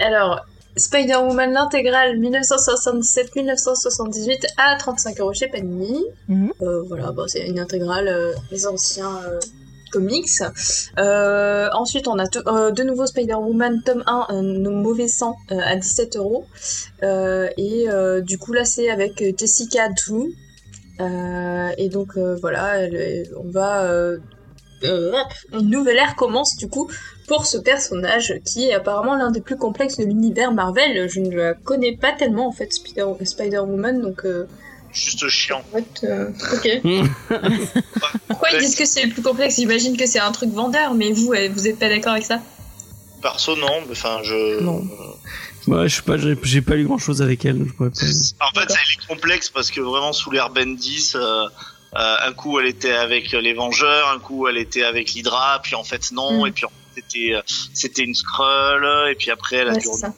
Alors, 0.00 0.44
Spider-Woman, 0.76 1.52
l'intégrale 1.52 2.18
1977-1978 2.18 4.46
à 4.56 4.76
35 4.76 5.20
euros 5.20 5.32
chez 5.32 5.48
Panini. 5.48 6.04
Mhm. 6.28 6.52
Euh, 6.62 6.82
voilà, 6.88 7.12
bon, 7.12 7.24
c'est 7.26 7.46
une 7.46 7.58
intégrale 7.58 8.08
euh, 8.08 8.32
des 8.50 8.66
anciens 8.66 9.18
euh, 9.26 9.38
comics. 9.92 10.28
Ensuite, 10.96 12.08
on 12.08 12.18
a 12.18 12.26
de 12.26 12.82
nouveau 12.82 13.06
Spider-Woman, 13.06 13.82
tome 13.84 14.02
1, 14.06 14.26
euh, 14.30 14.42
Nos 14.42 14.70
mauvais 14.70 15.08
sangs, 15.08 15.36
euh, 15.52 15.58
à 15.64 15.76
17 15.76 16.16
euros. 16.16 16.46
Et 17.02 17.86
du 18.22 18.38
coup, 18.38 18.52
là, 18.52 18.64
c'est 18.64 18.90
avec 18.90 19.22
Jessica 19.38 19.88
Drew. 19.88 20.28
Et 21.78 21.88
donc, 21.88 22.16
voilà, 22.40 22.78
elle- 22.78 23.28
on 23.36 23.48
va... 23.50 23.86
une 24.82 25.68
nouvelle 25.68 25.96
ère 25.98 26.16
commence 26.16 26.56
du 26.56 26.68
coup 26.68 26.90
pour 27.30 27.46
ce 27.46 27.58
personnage 27.58 28.34
qui 28.44 28.64
est 28.68 28.74
apparemment 28.74 29.14
l'un 29.14 29.30
des 29.30 29.40
plus 29.40 29.56
complexes 29.56 29.96
de 29.98 30.04
l'univers 30.04 30.50
Marvel. 30.52 31.08
Je 31.08 31.20
ne 31.20 31.30
la 31.30 31.54
connais 31.54 31.96
pas 31.96 32.10
tellement 32.10 32.48
en 32.48 32.52
fait, 32.52 32.72
Spider- 32.72 33.14
Spider-Woman, 33.24 34.02
donc 34.02 34.24
euh, 34.24 34.46
Juste 34.92 35.28
chiant. 35.28 35.62
what, 35.72 35.82
euh, 36.02 36.30
ok. 36.52 36.68
Pourquoi 38.28 38.50
ils 38.50 38.58
disent 38.58 38.74
que 38.74 38.84
c'est 38.84 39.04
le 39.04 39.12
plus 39.12 39.22
complexe? 39.22 39.54
J'imagine 39.56 39.96
que 39.96 40.06
c'est 40.06 40.18
un 40.18 40.32
truc 40.32 40.50
vendeur, 40.50 40.94
mais 40.94 41.12
vous, 41.12 41.32
euh, 41.32 41.48
vous 41.52 41.68
êtes 41.68 41.78
pas 41.78 41.88
d'accord 41.88 42.12
avec 42.14 42.24
ça? 42.24 42.40
Perso 43.22 43.54
non, 43.54 43.82
mais 43.86 43.92
enfin 43.92 44.18
je. 44.24 44.60
Non. 44.60 44.82
Ouais, 45.68 45.88
je 45.88 45.96
sais 45.96 46.02
pas, 46.02 46.16
j'ai 46.16 46.62
pas 46.62 46.74
lu 46.74 46.84
grand 46.86 46.98
chose 46.98 47.22
avec 47.22 47.44
elle. 47.44 47.58
donc 47.58 47.68
Je 47.68 47.72
pourrais 47.74 47.90
pas... 47.90 48.46
En 48.46 48.60
fait, 48.60 48.66
elle 48.74 48.74
est 49.04 49.06
complexe 49.06 49.50
parce 49.50 49.70
que 49.70 49.80
vraiment 49.80 50.12
sous 50.12 50.30
l'ère 50.32 50.50
Bendis, 50.50 51.12
euh, 51.14 51.44
euh, 51.96 52.16
un 52.26 52.32
coup 52.32 52.58
elle 52.58 52.66
était 52.66 52.92
avec 52.94 53.30
les 53.30 53.52
Vengeurs, 53.52 54.08
un 54.08 54.18
coup 54.18 54.48
elle 54.48 54.56
était 54.56 54.82
avec 54.82 55.12
l'Hydra, 55.12 55.60
puis 55.62 55.76
en 55.76 55.84
fait 55.84 56.10
non, 56.12 56.42
Mm. 56.44 56.46
et 56.48 56.50
puis 56.52 56.64
en 56.64 56.68
fait, 56.70 56.74
c'était 56.94 57.34
euh, 57.34 57.42
c'était 57.74 58.02
une 58.02 58.14
Skrull, 58.14 59.10
et 59.10 59.14
puis 59.14 59.30
après 59.30 59.56
elle 59.56 59.68
a 59.68 59.72
Ouais, 59.72 59.80
c'est 59.80 59.92
ça. 59.92 60.14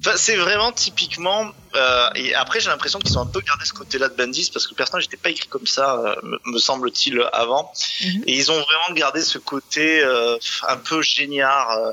Enfin, 0.00 0.16
c'est 0.16 0.36
vraiment 0.36 0.70
typiquement. 0.70 1.50
euh, 1.74 2.08
et 2.14 2.32
après, 2.34 2.60
j'ai 2.60 2.68
l'impression 2.68 3.00
qu'ils 3.00 3.18
ont 3.18 3.22
un 3.22 3.26
peu 3.26 3.40
gardé 3.40 3.64
ce 3.64 3.72
côté-là 3.72 4.08
de 4.08 4.14
Bendis 4.14 4.48
parce 4.52 4.66
que 4.66 4.70
le 4.70 4.76
personnage 4.76 5.06
n'était 5.06 5.16
pas 5.16 5.30
écrit 5.30 5.48
comme 5.48 5.66
ça, 5.66 5.96
euh, 5.96 6.14
me, 6.22 6.38
me 6.52 6.58
semble-t-il, 6.58 7.20
avant. 7.32 7.72
Mhm. 8.04 8.22
Et 8.28 8.36
ils 8.36 8.48
ont 8.52 8.60
vraiment 8.60 8.94
gardé 8.94 9.22
ce 9.22 9.38
côté 9.38 10.00
euh, 10.04 10.36
un 10.68 10.76
peu 10.76 11.02
géniard. 11.02 11.70
euh, 11.72 11.92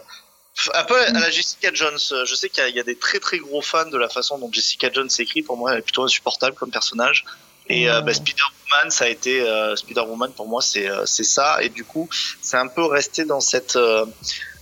un 0.76 0.84
peu 0.84 0.98
à 1.02 1.12
la 1.12 1.32
Jessica 1.32 1.74
Jones. 1.74 1.98
Je 2.26 2.36
sais 2.36 2.48
qu'il 2.50 2.66
y, 2.70 2.74
y 2.74 2.80
a 2.80 2.84
des 2.84 2.96
très 2.96 3.20
très 3.20 3.40
gros 3.40 3.62
fans 3.64 3.90
de 3.90 3.98
la 3.98 4.08
façon 4.08 4.38
dont 4.38 4.50
Jessica 4.52 4.90
Jones 4.94 5.10
s'écrit. 5.10 5.42
Pour 5.42 5.58
moi, 5.58 5.74
elle 5.74 5.80
est 5.80 5.82
plutôt 5.82 6.04
insupportable 6.04 6.56
comme 6.56 6.70
personnage. 6.72 7.26
Et 7.68 7.90
euh, 7.90 8.02
bah, 8.02 8.14
Spider-Woman, 8.14 8.92
ça 8.92 9.06
a 9.06 9.08
été 9.08 9.42
euh, 9.42 9.76
Spider-Woman 9.76 10.32
pour 10.34 10.48
moi, 10.48 10.62
c'est 10.62 10.88
euh, 10.90 11.06
c'est 11.06 11.24
ça. 11.24 11.62
Et 11.64 11.70
du 11.70 11.84
coup, 11.84 12.08
c'est 12.42 12.58
un 12.58 12.68
peu 12.68 12.86
resté 12.86 13.26
dans 13.26 13.40
cette 13.40 13.76
euh, 13.76 14.06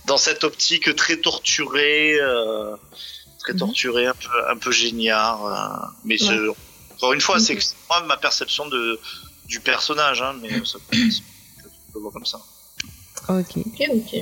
dans 0.06 0.16
cette 0.16 0.44
optique 0.44 0.94
très 0.96 1.16
torturée, 1.18 2.18
euh, 2.20 2.74
très 3.40 3.52
Mhm. 3.52 3.58
torturée, 3.58 4.06
un 4.06 4.14
peu 4.14 4.28
un 4.50 4.56
peu 4.56 4.70
géniard. 4.72 5.44
euh, 5.46 5.86
mais 6.04 6.16
c'est- 6.18 6.38
encore 6.96 7.12
une 7.12 7.20
fois, 7.20 7.38
c'est 7.40 7.60
c'est 7.60 7.74
moi 7.90 8.02
ma 8.06 8.16
perception 8.16 8.66
de 8.68 8.98
du 9.46 9.60
personnage, 9.60 10.22
hein, 10.22 10.34
mais 10.40 10.48
ça 10.64 10.78
peut, 10.88 10.96
je 10.96 11.20
le 11.94 12.00
vois 12.00 12.10
comme 12.12 12.24
ça. 12.24 12.38
Ok. 13.28 13.56
Ok, 13.56 13.88
ok. 13.92 14.20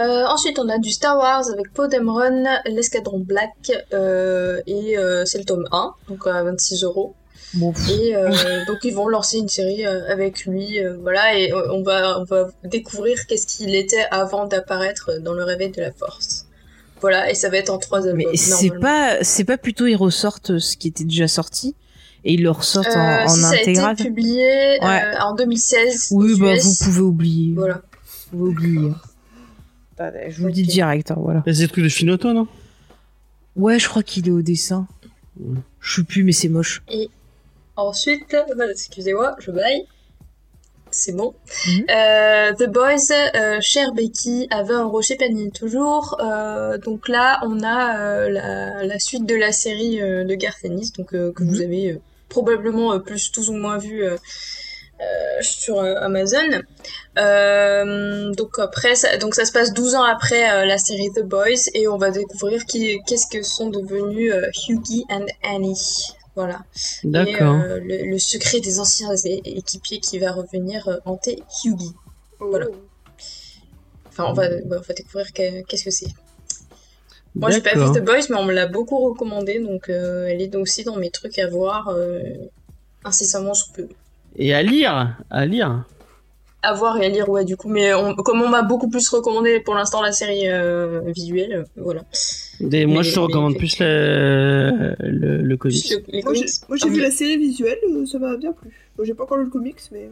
Euh, 0.00 0.24
ensuite, 0.26 0.58
on 0.58 0.68
a 0.68 0.78
du 0.78 0.90
Star 0.92 1.16
Wars 1.16 1.44
avec 1.52 1.72
Poe 1.72 1.88
Dameron, 1.88 2.44
l'escadron 2.66 3.18
Black, 3.20 3.52
euh, 3.92 4.60
et 4.66 4.96
euh, 4.96 5.24
c'est 5.24 5.38
le 5.38 5.44
tome 5.44 5.66
1, 5.72 5.92
donc 6.08 6.26
à 6.26 6.42
26 6.44 6.84
euros. 6.84 7.14
Bon. 7.54 7.72
Et 7.90 8.14
euh, 8.14 8.30
donc 8.66 8.78
ils 8.84 8.94
vont 8.94 9.08
lancer 9.08 9.38
une 9.38 9.48
série 9.48 9.86
euh, 9.86 10.10
avec 10.12 10.44
lui, 10.44 10.78
euh, 10.84 10.96
voilà, 11.00 11.38
et 11.38 11.52
euh, 11.52 11.72
on 11.72 11.82
va 11.82 12.20
on 12.20 12.24
va 12.24 12.48
découvrir 12.64 13.26
qu'est-ce 13.26 13.46
qu'il 13.46 13.74
était 13.74 14.04
avant 14.10 14.46
d'apparaître 14.46 15.18
dans 15.20 15.32
le 15.34 15.44
réveil 15.44 15.70
de 15.70 15.80
la 15.80 15.92
Force. 15.92 16.46
Voilà, 17.00 17.30
et 17.30 17.34
ça 17.34 17.48
va 17.48 17.56
être 17.58 17.70
en 17.70 17.78
trois 17.78 18.06
albums. 18.06 18.16
Mais 18.32 18.36
c'est 18.36 18.70
pas 18.80 19.22
c'est 19.22 19.44
pas 19.44 19.56
plutôt 19.56 19.86
ils 19.86 19.96
ressortent 19.96 20.58
ce 20.58 20.76
qui 20.76 20.88
était 20.88 21.04
déjà 21.04 21.28
sorti 21.28 21.74
et 22.24 22.34
ils 22.34 22.42
le 22.42 22.50
ressortent 22.50 22.88
en, 22.88 22.98
Euh, 22.98 23.24
en 23.24 23.28
si 23.28 23.40
ça 23.40 23.50
a 23.50 23.56
été 23.56 24.02
publié 24.04 24.82
euh, 24.82 24.86
Ouais. 24.86 25.02
en 25.20 25.34
2016. 25.34 26.08
Oui 26.10 26.38
bah 26.38 26.54
US. 26.56 26.64
vous 26.64 26.84
pouvez 26.84 27.00
oublier. 27.00 27.54
Voilà. 27.54 27.82
Vous 28.32 28.38
pouvez 28.38 28.50
oublier. 28.50 28.90
Je 30.28 30.40
vous 30.40 30.46
le 30.46 30.52
dis 30.52 30.62
direct, 30.64 31.10
hein, 31.10 31.16
voilà. 31.18 31.42
C'est 31.46 31.52
des 31.58 31.68
trucs 31.68 31.82
de 31.84 31.88
Shinoto, 31.88 32.32
non? 32.32 32.46
Ouais, 33.56 33.78
je 33.78 33.88
crois 33.88 34.02
qu'il 34.04 34.28
est 34.28 34.32
au 34.32 34.42
dessin. 34.42 34.86
Ouais. 35.40 35.56
Je 35.80 35.96
sais 35.96 36.04
plus, 36.04 36.22
mais 36.24 36.32
c'est 36.32 36.48
moche. 36.48 36.82
Ensuite, 37.78 38.36
excusez-moi, 38.70 39.36
je 39.38 39.52
baille. 39.52 39.86
c'est 40.90 41.12
bon. 41.12 41.34
Mhm. 41.66 41.84
Euh, 41.90 42.52
The 42.54 42.68
Boys, 42.68 43.12
euh, 43.36 43.58
cher 43.60 43.92
Becky, 43.92 44.48
avait 44.50 44.74
un 44.74 44.86
rocher 44.86 45.16
Panini 45.16 45.52
toujours. 45.52 46.16
Euh, 46.20 46.76
donc 46.78 47.08
là, 47.08 47.38
on 47.44 47.62
a 47.62 47.98
euh, 48.00 48.28
la, 48.30 48.84
la 48.84 48.98
suite 48.98 49.26
de 49.26 49.36
la 49.36 49.52
série 49.52 50.00
de 50.00 50.34
Garth 50.34 50.64
Ennis, 50.64 50.92
donc 50.98 51.10
que 51.10 51.42
vous 51.44 51.60
avez 51.62 52.00
probablement 52.28 52.98
plus 52.98 53.30
tous 53.30 53.48
ou 53.48 53.54
moins 53.54 53.78
vu 53.78 54.02
euh, 55.00 55.42
sur 55.42 55.78
euh, 55.78 55.94
Amazon. 56.00 56.50
Euh, 57.18 58.32
donc 58.32 58.58
après, 58.58 58.96
ça, 58.96 59.16
donc 59.18 59.36
ça 59.36 59.44
se 59.44 59.52
passe 59.52 59.72
12 59.72 59.94
ans 59.94 60.02
après 60.02 60.66
la 60.66 60.76
série 60.78 61.10
The 61.14 61.22
Boys 61.22 61.70
et 61.74 61.86
on 61.86 61.98
va 61.98 62.10
découvrir 62.10 62.62
qu'est-ce 62.66 63.28
que 63.30 63.44
sont 63.44 63.70
devenus 63.70 64.34
Hughie 64.68 65.04
and 65.08 65.26
Annie. 65.44 65.78
Voilà. 66.38 66.60
Et 67.02 67.08
D'accord. 67.08 67.54
euh, 67.56 67.80
le, 67.80 67.96
le 68.12 68.18
secret 68.32 68.60
des 68.60 68.78
anciens 68.78 69.12
é- 69.24 69.42
équipiers 69.44 69.98
qui 69.98 70.20
va 70.20 70.30
revenir 70.30 70.86
euh, 70.86 70.96
hanter 71.04 71.42
Hughie. 71.64 71.94
Voilà. 72.38 72.66
Oh. 72.70 72.76
Enfin, 74.08 74.26
on 74.30 74.34
va, 74.34 74.44
on 74.64 74.68
va 74.88 74.94
découvrir 74.94 75.32
que- 75.32 75.62
qu'est-ce 75.66 75.84
que 75.84 75.90
c'est. 75.90 76.12
Moi, 77.34 77.50
j'ai 77.50 77.60
pas 77.60 77.74
vu. 77.74 77.92
The 77.92 78.04
Boys, 78.04 78.26
mais 78.30 78.36
on 78.36 78.44
me 78.44 78.52
l'a 78.52 78.66
beaucoup 78.66 78.98
recommandé, 79.08 79.58
donc 79.58 79.88
euh, 79.88 80.26
elle 80.28 80.40
est 80.40 80.54
aussi 80.54 80.84
dans 80.84 80.96
mes 80.96 81.10
trucs 81.10 81.38
à 81.40 81.48
voir 81.48 81.88
euh, 81.88 82.20
incessamment 83.04 83.54
sous 83.54 83.72
peu. 83.72 83.88
Et 84.36 84.54
à 84.54 84.62
lire, 84.62 85.16
à 85.30 85.44
lire. 85.44 85.84
À 86.62 86.74
voir 86.74 87.00
et 87.00 87.06
à 87.06 87.08
lire, 87.08 87.28
ouais, 87.28 87.44
du 87.44 87.56
coup. 87.56 87.68
Mais 87.68 87.94
on- 87.94 88.14
comme 88.16 88.42
on 88.42 88.48
m'a 88.48 88.62
beaucoup 88.62 88.88
plus 88.90 89.08
recommandé 89.10 89.60
pour 89.60 89.74
l'instant 89.76 90.02
la 90.02 90.10
série 90.12 90.48
euh, 90.48 91.00
visuelle, 91.14 91.52
euh, 91.52 91.64
voilà. 91.76 92.02
Des, 92.60 92.84
moi, 92.84 92.98
Mais- 92.98 93.02
je 93.04 93.14
te 93.14 93.18
mais- 93.20 93.26
recommande 93.26 93.56
plus 93.56 93.78
le, 93.78 94.94
le, 94.98 95.42
le 95.42 95.56
comics. 95.56 95.88
Le- 95.90 95.96
Moi, 95.96 96.34
j'ai 96.34 96.40
comics. 96.40 96.50
moi, 96.68 96.76
j'ai 96.76 96.88
Ah, 96.88 96.92
vu 96.92 97.00
la 97.00 97.10
série 97.12 97.36
visuelle, 97.36 97.78
euh, 97.88 98.04
ça 98.06 98.18
m'a 98.18 98.36
bien 98.36 98.52
plu. 98.52 98.70
J'ai 99.04 99.14
pas 99.14 99.22
encore 99.22 99.36
lu 99.38 99.44
le 99.44 99.50
comics, 99.50 99.76
mais. 99.92 100.10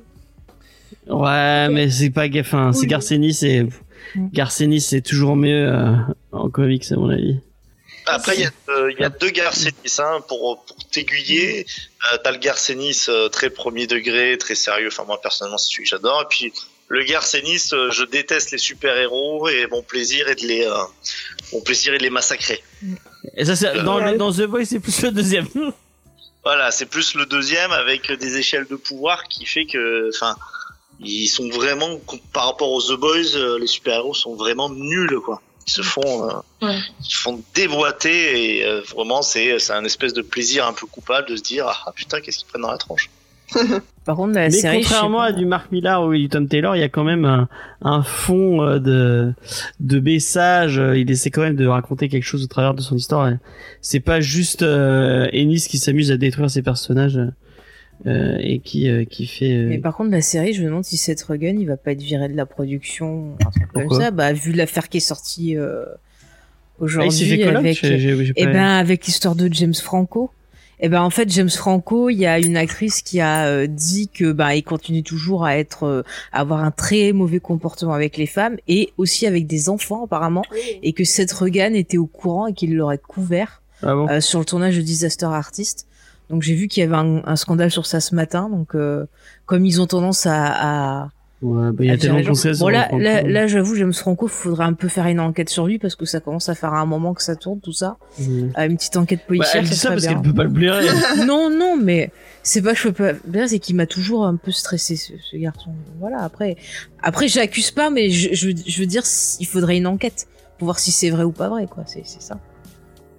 Ouais, 1.08 1.68
mais 1.70 1.90
c'est 1.90 2.10
pas 2.10 2.28
gaffe. 2.28 2.46
Enfin, 2.54 2.72
c'est 2.72 2.82
Oui. 2.82 2.86
Garcenis, 2.86 3.34
c'est 3.34 3.66
Mm. 4.14 4.28
Garcenis, 4.32 4.80
c'est 4.82 5.00
toujours 5.00 5.34
mieux 5.34 5.68
euh, 5.68 5.94
en 6.30 6.48
comics 6.48 6.84
à 6.92 6.96
mon 6.96 7.08
avis. 7.08 7.40
Après, 8.06 8.36
il 8.36 8.42
y, 8.42 8.44
a, 8.44 8.50
euh, 8.68 8.92
il 8.92 9.00
y 9.00 9.04
a 9.04 9.08
deux 9.08 9.30
Garcenis 9.30 9.72
hein, 9.98 10.20
pour, 10.28 10.64
pour 10.64 10.76
t'aiguiller. 10.90 11.66
Euh, 12.12 12.18
T'as 12.22 12.30
le 12.30 12.38
Garcenis 12.38 13.06
euh, 13.08 13.28
très 13.28 13.50
premier 13.50 13.86
degré, 13.86 14.38
très 14.38 14.54
sérieux. 14.54 14.88
Enfin, 14.88 15.04
moi, 15.04 15.20
personnellement, 15.20 15.58
c'est 15.58 15.70
celui 15.72 15.84
que 15.84 15.90
j'adore. 15.90 16.22
Et 16.22 16.26
puis, 16.28 16.52
le 16.88 17.02
Garcenis, 17.02 17.70
euh, 17.72 17.90
je 17.90 18.04
déteste 18.04 18.52
les 18.52 18.58
super-héros 18.58 19.48
et 19.48 19.66
mon 19.66 19.82
plaisir 19.82 20.28
est 20.28 20.40
de 20.40 20.46
les, 20.46 20.64
euh, 20.64 20.76
mon 21.52 21.60
plaisir 21.62 21.94
est 21.94 21.98
de 21.98 22.02
les 22.04 22.10
massacrer. 22.10 22.62
Et 23.34 23.44
ça, 23.44 23.56
c'est, 23.56 23.82
dans, 23.82 24.00
Ouais. 24.00 24.16
dans 24.16 24.32
The 24.32 24.42
Boys, 24.42 24.66
c'est 24.66 24.78
plus 24.80 25.02
le 25.02 25.10
deuxième. 25.10 25.48
Voilà, 26.44 26.70
c'est 26.70 26.86
plus 26.86 27.16
le 27.16 27.26
deuxième 27.26 27.72
avec 27.72 28.12
des 28.12 28.36
échelles 28.36 28.68
de 28.70 28.76
pouvoir 28.76 29.24
qui 29.24 29.44
fait 29.46 29.66
que, 29.66 30.10
enfin, 30.14 30.36
ils 31.00 31.26
sont 31.26 31.48
vraiment, 31.48 32.00
par 32.32 32.46
rapport 32.46 32.70
aux 32.70 32.80
The 32.80 32.92
Boys, 33.00 33.34
euh, 33.34 33.58
les 33.58 33.66
super-héros 33.66 34.14
sont 34.14 34.36
vraiment 34.36 34.70
nuls, 34.70 35.18
quoi. 35.24 35.42
Ils 35.68 35.72
se 35.72 35.82
font, 35.82 36.28
euh, 36.28 36.32
Ouais. 36.66 36.78
ils 37.00 37.04
se 37.10 37.16
font 37.18 37.40
déboîter 37.54 38.58
et 38.60 38.64
euh, 38.64 38.80
vraiment, 38.94 39.22
c'est, 39.22 39.58
c'est 39.58 39.72
un 39.72 39.84
espèce 39.84 40.12
de 40.14 40.22
plaisir 40.22 40.66
un 40.66 40.72
peu 40.72 40.86
coupable 40.86 41.28
de 41.28 41.36
se 41.36 41.42
dire, 41.42 41.66
ah 41.86 41.92
putain, 41.94 42.20
qu'est-ce 42.20 42.38
qu'ils 42.38 42.46
prennent 42.48 42.62
dans 42.62 42.70
la 42.70 42.78
tronche. 42.78 43.10
Par 44.04 44.16
contre, 44.16 44.34
la 44.34 44.42
Mais 44.42 44.50
série, 44.50 44.78
contrairement 44.82 45.18
pas. 45.18 45.24
à 45.26 45.32
du 45.32 45.46
Mark 45.46 45.70
Millar 45.72 46.04
ou 46.04 46.12
du 46.14 46.28
Tom 46.28 46.48
Taylor, 46.48 46.74
il 46.76 46.80
y 46.80 46.84
a 46.84 46.88
quand 46.88 47.04
même 47.04 47.24
un, 47.24 47.48
un 47.82 48.02
fond 48.02 48.62
euh, 48.62 48.78
de, 48.78 49.32
de 49.80 50.00
message. 50.00 50.80
Il 50.96 51.10
essaie 51.10 51.30
quand 51.30 51.42
même 51.42 51.56
de 51.56 51.66
raconter 51.66 52.08
quelque 52.08 52.24
chose 52.24 52.42
au 52.44 52.48
travers 52.48 52.74
de 52.74 52.80
son 52.80 52.96
histoire. 52.96 53.30
C'est 53.82 54.00
pas 54.00 54.20
juste 54.20 54.62
euh, 54.62 55.28
Ennis 55.32 55.66
qui 55.68 55.78
s'amuse 55.78 56.10
à 56.12 56.16
détruire 56.16 56.50
ses 56.50 56.62
personnages 56.62 57.20
euh, 58.06 58.36
et 58.40 58.58
qui, 58.58 58.88
euh, 58.88 59.04
qui 59.04 59.26
fait. 59.26 59.52
euh, 59.52 59.66
Mais 59.68 59.78
par 59.78 59.96
contre, 59.96 60.10
la 60.10 60.20
série, 60.22 60.52
je 60.52 60.62
me 60.62 60.66
demande 60.68 60.84
si 60.84 60.96
Seth 60.96 61.22
Rogen, 61.22 61.58
il 61.60 61.66
va 61.66 61.76
pas 61.76 61.92
être 61.92 62.02
viré 62.02 62.28
de 62.28 62.36
la 62.36 62.46
production, 62.46 63.36
un 63.44 63.50
truc 63.50 63.68
comme 63.72 63.90
ça. 63.90 64.10
Bah, 64.10 64.32
vu 64.32 64.52
l'affaire 64.52 64.88
qui 64.88 64.98
est 64.98 65.00
sortie 65.00 65.56
euh, 65.56 65.84
ah, 65.88 65.96
aujourd'hui 66.78 67.42
avec, 67.44 67.78
j'ai 67.80 68.32
eh 68.36 68.44
pas- 68.44 68.52
ben, 68.52 68.64
avec 68.66 69.06
l'histoire 69.06 69.34
de 69.34 69.48
James 69.52 69.74
Franco. 69.74 70.30
Eh 70.78 70.90
ben, 70.90 71.00
en 71.00 71.08
fait, 71.08 71.30
James 71.32 71.48
Franco, 71.48 72.10
il 72.10 72.18
y 72.18 72.26
a 72.26 72.38
une 72.38 72.54
actrice 72.58 73.00
qui 73.00 73.18
a 73.20 73.46
euh, 73.46 73.66
dit 73.66 74.08
que, 74.08 74.30
bah, 74.30 74.54
il 74.56 74.62
continue 74.62 75.02
toujours 75.02 75.46
à 75.46 75.56
être, 75.56 75.84
euh, 75.84 76.02
à 76.32 76.40
avoir 76.40 76.62
un 76.62 76.70
très 76.70 77.12
mauvais 77.12 77.40
comportement 77.40 77.94
avec 77.94 78.18
les 78.18 78.26
femmes 78.26 78.58
et 78.68 78.90
aussi 78.98 79.26
avec 79.26 79.46
des 79.46 79.70
enfants, 79.70 80.04
apparemment, 80.04 80.42
et 80.82 80.92
que 80.92 81.02
Seth 81.02 81.32
Rogen 81.32 81.74
était 81.74 81.96
au 81.96 82.06
courant 82.06 82.48
et 82.48 82.52
qu'il 82.52 82.74
l'aurait 82.76 82.98
couvert 82.98 83.62
Ah 83.82 83.94
bon? 83.94 84.06
euh, 84.10 84.20
sur 84.20 84.38
le 84.38 84.44
tournage 84.44 84.76
de 84.76 84.82
Disaster 84.82 85.24
Artist. 85.24 85.86
Donc 86.30 86.42
j'ai 86.42 86.54
vu 86.54 86.68
qu'il 86.68 86.82
y 86.82 86.84
avait 86.86 86.96
un, 86.96 87.22
un 87.24 87.36
scandale 87.36 87.70
sur 87.70 87.86
ça 87.86 88.00
ce 88.00 88.14
matin. 88.14 88.48
Donc 88.50 88.74
euh, 88.74 89.06
comme 89.46 89.64
ils 89.64 89.80
ont 89.80 89.86
tendance 89.86 90.26
à, 90.26 91.02
à, 91.02 91.08
Ouais, 91.42 91.70
bah, 91.70 91.84
il 91.84 91.86
y 91.88 91.90
à 91.90 91.94
a 91.94 91.96
tellement 91.98 92.18
de 92.18 92.22
gens-. 92.22 92.58
Bon 92.60 92.68
là, 92.68 92.88
là, 92.96 93.20
là, 93.20 93.46
j'avoue 93.46 93.74
James 93.74 93.92
Franco, 93.92 94.26
faudrait 94.26 94.64
un 94.64 94.72
peu 94.72 94.88
faire 94.88 95.06
une 95.06 95.20
enquête 95.20 95.50
sur 95.50 95.66
lui 95.66 95.78
parce 95.78 95.94
que 95.94 96.06
ça 96.06 96.18
commence 96.18 96.48
à 96.48 96.54
faire 96.54 96.72
un 96.72 96.86
moment 96.86 97.12
que 97.12 97.22
ça 97.22 97.36
tourne 97.36 97.60
tout 97.60 97.74
ça. 97.74 97.98
Euh, 98.20 98.48
une 98.56 98.76
petite 98.78 98.96
enquête 98.96 99.20
Bah, 99.20 99.26
policière, 99.28 99.56
elle 99.56 99.66
ça 99.66 99.72
dit 99.74 99.78
ça 99.78 99.88
parce 99.90 100.06
qu'elle 100.06 100.22
peut 100.22 100.32
pas 100.32 100.44
le 100.44 100.48
blairer. 100.48 100.86
non 101.26 101.50
non 101.50 101.76
mais 101.76 102.10
c'est 102.42 102.62
pas 102.62 102.72
que 102.72 102.78
je 102.78 102.88
peux 102.88 103.12
pas 103.12 103.18
bien 103.26 103.46
c'est 103.46 103.58
qu'il 103.58 103.76
m'a 103.76 103.86
toujours 103.86 104.24
un 104.24 104.36
peu 104.36 104.50
stressé 104.50 104.96
ce, 104.96 105.12
ce 105.30 105.36
garçon. 105.36 105.72
Voilà 106.00 106.22
après 106.22 106.56
après 107.02 107.28
j'accuse 107.28 107.70
pas 107.70 107.90
mais 107.90 108.08
je, 108.08 108.32
je, 108.32 108.50
je 108.66 108.80
veux 108.80 108.86
dire 108.86 109.02
il 109.38 109.46
faudrait 109.46 109.76
une 109.76 109.86
enquête 109.86 110.28
pour 110.58 110.64
voir 110.66 110.78
si 110.78 110.90
c'est 110.90 111.10
vrai 111.10 111.24
ou 111.24 111.32
pas 111.32 111.50
vrai 111.50 111.66
quoi. 111.66 111.84
C'est 111.86 112.02
c'est 112.06 112.22
ça. 112.22 112.38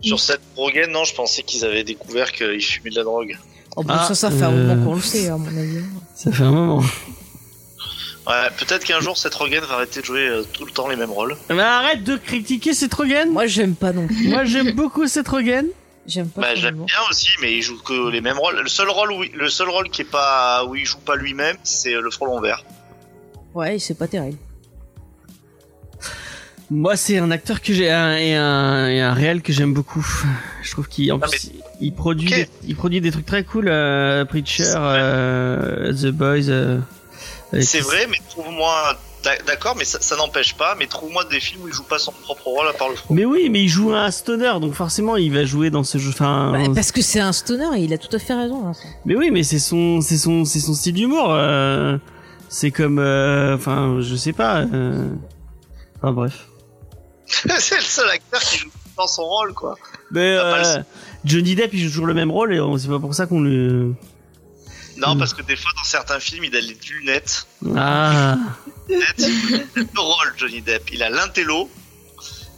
Sur 0.02 0.20
cette 0.20 0.41
Rogen, 0.56 0.91
non, 0.91 1.04
je 1.04 1.14
pensais 1.16 1.41
qu'ils 1.43 1.66
avaient 1.66 1.84
découvert 1.84 2.32
qu'ils 2.32 2.62
fumaient 2.64 2.91
de 2.91 2.95
la 2.95 3.04
drogue. 3.04 3.38
Oh, 3.76 3.84
bon, 3.84 3.93
Ah, 3.95 4.06
ça 4.08 4.16
ça 4.16 4.32
fait 4.32 4.43
un 4.43 4.52
euh, 4.54 4.68
moment 4.76 4.86
qu'on 4.86 4.95
le 4.95 5.02
sait 5.02 5.28
à 5.30 5.38
mon 5.38 5.48
avis. 5.48 5.82
Ça 6.16 6.32
fait 6.32 6.43
un 6.43 6.52
moment. 6.52 6.84
Ouais, 8.28 8.50
peut-être 8.58 8.84
qu'un 8.84 9.00
jour, 9.00 9.18
cette 9.18 9.34
Rogen 9.36 9.64
va 9.64 9.76
arrêter 9.76 10.02
de 10.02 10.06
jouer 10.06 10.28
euh, 10.28 10.43
tout 10.52 10.66
le 10.66 10.72
temps 10.72 10.88
les 10.88 10.95
mêmes 10.98 11.12
rôles. 11.12 11.38
Mais 11.50 11.62
arrête 11.62 12.04
de 12.04 12.18
critiquer 12.18 12.74
Seth 12.74 12.93
Rogen. 12.93 13.32
Moi 13.32 13.48
j'aime 13.48 13.76
pas 13.76 13.93
non 13.93 14.06
plus. 14.08 14.28
Moi, 14.28 14.43
j'aime 14.43 14.72
beaucoup 14.72 15.08
Seth 15.08 15.28
Rogen. 15.30 15.66
J'aime 16.06 16.28
pas. 16.30 16.41
Bah, 16.41 16.56
j'aime 16.56 16.76
bien 16.86 16.95
aussi, 17.10 17.28
mais 17.41 17.56
il 17.58 17.62
joue 17.62 17.78
que 17.82 18.10
les 18.10 18.22
mêmes 18.22 18.38
rôles. 18.39 18.60
Le 18.62 18.70
seul 18.70 18.89
rôle 18.89 19.12
où, 19.12 19.24
il- 19.24 19.32
le 19.34 19.50
seul 19.50 19.70
rôle 19.70 19.89
qui 19.89 20.02
est 20.04 20.06
pas, 20.06 20.66
où 20.66 20.76
il 20.76 20.86
joue 20.86 21.00
pas 21.00 21.16
lui-même, 21.16 21.58
c'est 21.64 21.93
euh, 21.93 22.02
le 22.02 22.10
frelon 22.12 22.39
vert. 22.41 22.64
Ouais, 23.54 23.78
c'est 23.80 23.98
pas 23.98 24.08
terrible. 24.08 24.38
Moi, 26.70 26.97
c'est 26.97 27.18
un 27.18 27.32
acteur 27.32 27.61
que 27.61 27.72
j'ai 27.74 27.89
un, 27.89 28.18
et 28.18 28.36
un 28.36 28.88
et 28.89 28.99
un 29.01 29.13
réel 29.13 29.41
que 29.41 29.53
j'aime 29.53 29.74
beaucoup. 29.74 30.05
Je 30.63 30.72
trouve 30.72 30.88
qu'il 30.89 31.11
en 31.13 31.20
plus, 31.20 31.49
il 31.80 31.93
produit 31.93 32.28
des, 32.30 32.49
il 32.68 32.76
produit 32.76 32.99
des 32.99 33.11
trucs 33.11 33.26
très 33.26 33.43
cool. 33.45 33.68
Euh, 33.70 34.26
Preacher, 34.26 34.74
euh, 34.76 35.93
The 35.93 36.07
Boys. 36.07 36.49
euh, 36.49 36.80
C'est 37.61 37.80
vrai, 37.80 38.05
mais 38.09 38.18
trouve-moi, 38.30 38.97
d'ac- 39.24 39.45
d'accord, 39.47 39.76
mais 39.78 39.86
ça, 39.86 39.99
ça 40.01 40.18
n'empêche 40.18 40.55
pas, 40.55 40.76
mais 40.78 40.88
trouve-moi 40.88 41.24
des 41.32 41.39
films 41.39 41.61
où 41.63 41.68
il 41.70 41.74
joue 41.74 41.84
pas 41.86 41.99
son 41.99 42.11
propre 42.11 42.47
rôle 42.47 42.68
à 42.68 42.74
part 42.74 42.89
le 42.89 42.95
frelon. 42.95 43.15
Mais 43.15 43.24
oui, 43.24 43.49
mais 43.49 43.61
il 43.63 43.70
joue 43.70 43.93
un 43.93 44.11
stoner, 44.11 44.51
donc 44.59 44.74
forcément, 44.74 45.15
il 45.15 45.32
va 45.34 45.45
jouer 45.45 45.70
dans 45.70 45.86
ce 45.86 45.97
jeu. 45.99 46.09
Enfin, 46.09 46.51
Bah, 46.51 46.72
parce 46.76 46.91
que 46.91 47.01
c'est 47.01 47.22
un 47.22 47.32
stoner 47.32 47.78
et 47.78 47.84
il 47.86 47.93
a 47.93 47.97
tout 47.97 48.13
à 48.13 48.20
fait 48.20 48.34
raison. 48.34 48.61
Vincent. 48.65 48.89
mais 49.05 49.15
oui, 49.15 49.30
mais 49.32 49.43
c'est 49.43 49.59
son, 49.59 50.01
c'est 50.01 50.18
son, 50.18 50.43
c'est 50.43 50.59
son 50.59 50.74
style 50.74 50.95
d'humour. 50.95 51.28
euh, 51.32 51.97
c'est 52.49 52.72
comme, 52.72 52.99
euh, 52.99 53.55
enfin, 53.55 53.99
je 54.01 54.15
sais 54.18 54.34
pas. 54.34 54.63
euh, 54.63 55.07
Enfin 56.01 56.11
bref. 56.11 56.47
c'est 57.59 57.75
le 57.78 57.82
seul 57.84 58.09
acteur 58.09 58.39
qui 58.41 58.57
joue 58.59 58.69
dans 58.97 59.07
son 59.07 59.23
rôle, 59.25 59.53
quoi. 59.53 59.75
Mais 60.11 60.38
euh. 60.38 60.78
Johnny 61.25 61.55
Depp, 61.55 61.73
il 61.73 61.80
joue 61.82 61.89
toujours 61.89 62.05
le 62.07 62.13
même 62.13 62.32
rôle 62.32 62.53
et 62.55 62.59
c'est 62.80 62.88
pas 62.88 62.99
pour 62.99 63.13
ça 63.13 63.25
qu'on 63.28 63.41
le. 63.41 63.93
Non, 64.97 65.13
Mm. 65.13 65.19
parce 65.19 65.34
que 65.36 65.43
des 65.43 65.55
fois, 65.55 65.69
dans 65.78 65.84
certains 65.84 66.19
films, 66.19 66.45
il 66.45 66.55
a 66.55 66.59
les 66.61 66.75
lunettes. 66.89 67.45
Ah. 67.75 68.38
Lunettes, 68.89 69.15
il 69.19 69.55
a 69.55 69.84
deux 69.84 69.99
rôles, 70.01 70.34
Johnny 70.38 70.61
Depp. 70.61 70.89
Il 70.91 71.03
a 71.03 71.09
l'intello 71.11 71.69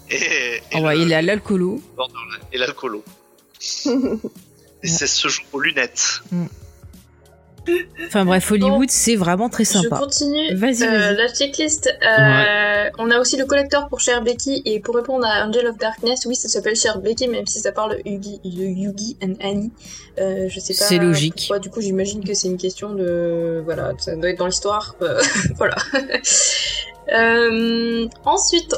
et, 0.09 0.15
et, 0.15 0.61
Ah 0.73 0.79
ouais, 0.81 0.95
le- 0.95 1.01
il 1.01 1.13
a 1.13 1.21
l'alcoolo. 1.21 1.81
et 2.53 2.57
l'alcoolo. 2.57 3.03
et 4.83 4.87
c'est 4.87 5.07
ce 5.07 5.27
joue 5.27 5.41
aux 5.51 5.59
lunettes. 5.59 6.21
Enfin 8.07 8.25
bref, 8.25 8.51
Hollywood, 8.51 8.89
c'est 8.89 9.15
vraiment 9.15 9.49
très 9.49 9.63
Je 9.65 9.69
sympa. 9.71 9.97
continue 9.97 10.53
Vas-y, 10.55 10.83
euh, 10.83 10.87
vas-y. 10.89 11.15
la 11.17 11.27
checklist. 11.33 11.87
Euh, 11.87 12.89
On 12.97 13.11
a 13.11 13.19
aussi 13.19 13.37
le 13.37 13.45
collector 13.45 13.87
pour 13.89 13.99
Cher 13.99 14.21
Becky 14.23 14.61
et 14.65 14.79
pour 14.79 14.95
répondre 14.95 15.25
à 15.25 15.45
Angel 15.47 15.67
of 15.67 15.77
Darkness, 15.77 16.25
oui, 16.25 16.35
ça 16.35 16.47
s'appelle 16.49 16.75
Cher 16.75 16.99
Becky 16.99 17.27
même 17.27 17.45
si 17.47 17.59
ça 17.59 17.71
parle 17.71 17.97
de 17.97 18.09
Yugi, 18.09 18.39
de 18.43 18.49
Yugi 18.63 19.17
and 19.23 19.33
Annie. 19.41 19.71
Euh, 20.19 20.47
je 20.49 20.59
sais 20.59 20.73
pas. 20.73 20.83
C'est 20.85 20.97
logique. 20.97 21.35
Pourquoi, 21.37 21.59
du 21.59 21.69
coup, 21.69 21.81
j'imagine 21.81 22.23
que 22.23 22.33
c'est 22.33 22.47
une 22.47 22.57
question 22.57 22.93
de 22.93 23.61
voilà, 23.63 23.93
ça 23.99 24.15
doit 24.15 24.29
être 24.29 24.39
dans 24.39 24.47
l'histoire. 24.47 24.95
voilà. 25.57 25.75
ensuite, 28.25 28.75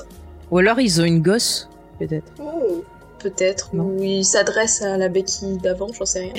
Ou 0.52 0.58
alors 0.58 0.80
ils 0.80 1.02
ont 1.02 1.06
une 1.06 1.22
gosse, 1.22 1.70
peut-être. 2.00 2.32
Oh. 2.40 2.84
peut-être 3.20 3.70
Non. 3.74 3.84
où 3.86 4.04
il 4.04 4.26
s'adresse 4.26 4.82
à 4.82 4.98
la 4.98 5.08
Becky 5.10 5.58
d'avant, 5.58 5.88
j'en 5.98 6.06
sais 6.06 6.20
rien. 6.22 6.34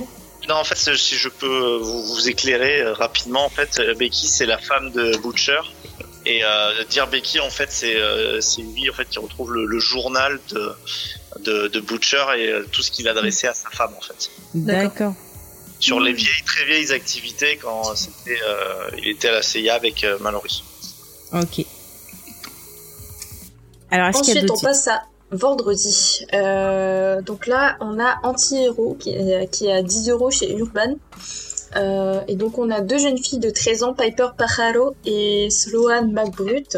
Non, 0.53 0.59
en 0.59 0.65
fait, 0.65 0.77
si 0.77 1.17
je 1.17 1.31
peux 1.31 1.79
vous, 1.81 2.03
vous 2.03 2.29
éclairer 2.29 2.83
euh, 2.83 2.93
rapidement, 2.93 3.47
en 3.47 3.49
fait, 3.49 3.79
euh, 3.79 3.95
Becky, 3.95 4.29
c'est 4.29 4.45
la 4.45 4.59
femme 4.59 4.91
de 4.91 5.17
Butcher. 5.17 5.61
Et 6.27 6.45
euh, 6.45 6.85
dire 6.91 7.07
Becky, 7.07 7.41
en 7.41 7.49
fait, 7.49 7.73
c'est 7.73 7.97
euh, 7.97 8.39
c'est 8.43 8.61
lui, 8.61 8.91
en 8.91 8.93
fait, 8.93 9.09
qui 9.09 9.19
retrouve 9.19 9.51
le, 9.55 9.65
le 9.65 9.79
journal 9.79 10.39
de, 10.51 10.73
de, 11.41 11.69
de 11.69 11.81
Butcher 11.81 12.27
et 12.37 12.49
euh, 12.49 12.67
tout 12.71 12.83
ce 12.83 12.91
qu'il 12.91 13.09
adressait 13.09 13.49
à 13.49 13.55
sa 13.55 13.71
femme, 13.71 13.95
en 13.97 14.03
fait. 14.03 14.31
D'accord. 14.53 15.15
sur 15.81 16.01
les 16.01 16.13
vieilles, 16.13 16.45
très 16.45 16.67
vieilles 16.67 16.93
activités 16.93 17.57
quand 17.57 17.95
c'était, 17.95 18.39
euh, 18.47 18.91
il 18.99 19.09
était 19.09 19.29
à 19.29 19.33
la 19.33 19.43
CIA 19.43 19.75
avec 19.75 20.05
euh, 20.05 20.19
Mallory. 20.19 20.63
Ok. 21.33 21.65
Alors, 23.91 24.09
est-ce 24.09 24.23
qu'il 24.23 24.35
y 24.35 24.39
a 24.39 24.43
Ensuite, 24.43 24.51
on 24.51 24.61
passe 24.61 24.87
à 24.89 25.03
vendredi. 25.33 26.27
Euh, 26.35 27.21
donc 27.23 27.47
là, 27.47 27.77
on 27.81 27.99
a 27.99 28.17
Anti-Héros 28.23 28.97
qui, 28.99 29.11
est- 29.11 29.49
qui 29.51 29.67
est 29.67 29.73
à 29.73 29.83
10 29.83 30.11
euros 30.11 30.31
chez 30.31 30.53
Urban. 30.55 30.95
Euh, 31.77 32.21
et 32.29 32.37
donc, 32.37 32.59
on 32.59 32.71
a 32.71 32.81
deux 32.83 32.99
jeunes 32.99 33.19
filles 33.19 33.39
de 33.39 33.51
13 33.51 33.83
ans, 33.83 33.95
Piper 33.95 34.29
Pajaro 34.37 34.95
et 35.07 35.49
Sloane 35.51 36.13
McBrute, 36.13 36.77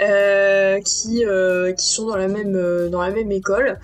euh, 0.00 0.80
qui, 0.82 1.24
euh, 1.26 1.72
qui 1.72 1.86
sont 1.88 2.06
dans 2.06 2.16
la 2.16 2.28
même, 2.28 2.54
euh, 2.54 2.88
dans 2.88 3.02
la 3.02 3.10
même 3.10 3.32
école. 3.32 3.78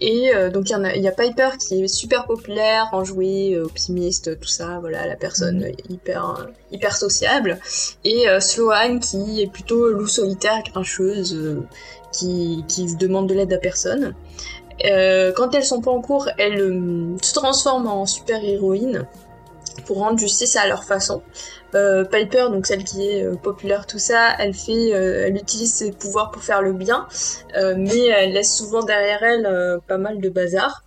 Et 0.00 0.34
euh, 0.34 0.48
donc, 0.50 0.70
il 0.70 0.72
y, 0.72 0.74
a, 0.74 0.96
il 0.96 1.02
y 1.02 1.08
a 1.08 1.12
Piper 1.12 1.50
qui 1.58 1.82
est 1.84 1.86
super 1.88 2.24
populaire, 2.26 2.88
enjouée, 2.92 3.54
euh, 3.54 3.64
optimiste, 3.66 4.40
tout 4.40 4.48
ça, 4.48 4.78
voilà, 4.80 5.06
la 5.06 5.16
personne 5.16 5.66
hyper, 5.90 6.48
hyper 6.72 6.96
sociable. 6.96 7.58
Et 8.04 8.26
euh, 8.28 8.40
Sloane 8.40 9.00
qui 9.00 9.42
est 9.42 9.52
plutôt 9.52 9.90
loup 9.90 10.06
solitaire, 10.08 10.62
grincheuse, 10.72 11.34
euh, 11.34 11.60
qui, 12.12 12.64
qui 12.68 12.94
demande 12.96 13.28
de 13.28 13.34
l'aide 13.34 13.52
à 13.52 13.58
personne. 13.58 14.14
Euh, 14.84 15.32
quand 15.34 15.54
elles 15.54 15.64
sont 15.64 15.80
pas 15.80 15.90
en 15.90 16.00
cours, 16.00 16.28
elles 16.38 16.60
euh, 16.60 17.16
se 17.22 17.34
transforment 17.34 17.88
en 17.88 18.06
super-héroïnes 18.06 19.06
pour 19.86 19.98
rendre 19.98 20.18
justice 20.18 20.56
à 20.56 20.66
leur 20.66 20.84
façon. 20.84 21.22
Euh, 21.74 22.04
Piper, 22.04 22.46
donc 22.50 22.66
celle 22.66 22.84
qui 22.84 23.08
est 23.08 23.42
populaire, 23.42 23.86
tout 23.86 23.98
ça, 23.98 24.34
elle 24.38 24.54
fait, 24.54 24.90
elle 24.90 25.36
utilise 25.36 25.72
ses 25.72 25.92
pouvoirs 25.92 26.30
pour 26.30 26.42
faire 26.42 26.62
le 26.62 26.72
bien, 26.72 27.06
mais 27.54 28.06
elle 28.08 28.32
laisse 28.32 28.54
souvent 28.54 28.82
derrière 28.82 29.22
elle 29.22 29.80
pas 29.86 29.98
mal 29.98 30.20
de 30.20 30.28
bazar. 30.28 30.82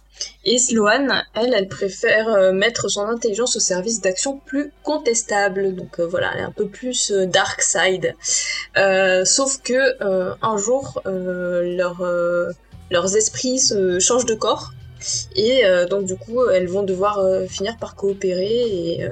Et 0.46 0.58
Sloane, 0.58 1.24
elle, 1.36 1.54
elle 1.54 1.68
préfère 1.68 2.30
euh, 2.30 2.52
mettre 2.52 2.90
son 2.90 3.02
intelligence 3.02 3.56
au 3.56 3.60
service 3.60 4.02
d'actions 4.02 4.40
plus 4.46 4.72
contestables. 4.84 5.76
Donc 5.76 6.00
euh, 6.00 6.06
voilà, 6.06 6.32
elle 6.34 6.42
est 6.42 6.46
un 6.46 6.52
peu 6.52 6.68
plus 6.68 7.12
euh, 7.12 7.26
dark 7.26 7.62
side. 7.62 8.16
Euh, 8.78 9.26
sauf 9.26 9.62
que 9.62 9.82
un 10.42 10.58
jour, 10.58 11.02
leur, 11.06 12.04
leurs 12.92 13.16
esprits 13.16 13.60
se 13.60 14.00
changent 14.00 14.26
de 14.26 14.36
corps. 14.36 14.72
Et 15.36 15.64
donc 15.90 16.06
du 16.06 16.16
coup, 16.16 16.48
elles 16.50 16.68
vont 16.68 16.84
devoir 16.84 17.20
finir 17.50 17.78
par 17.78 17.96
coopérer 17.96 18.46
et, 18.46 19.10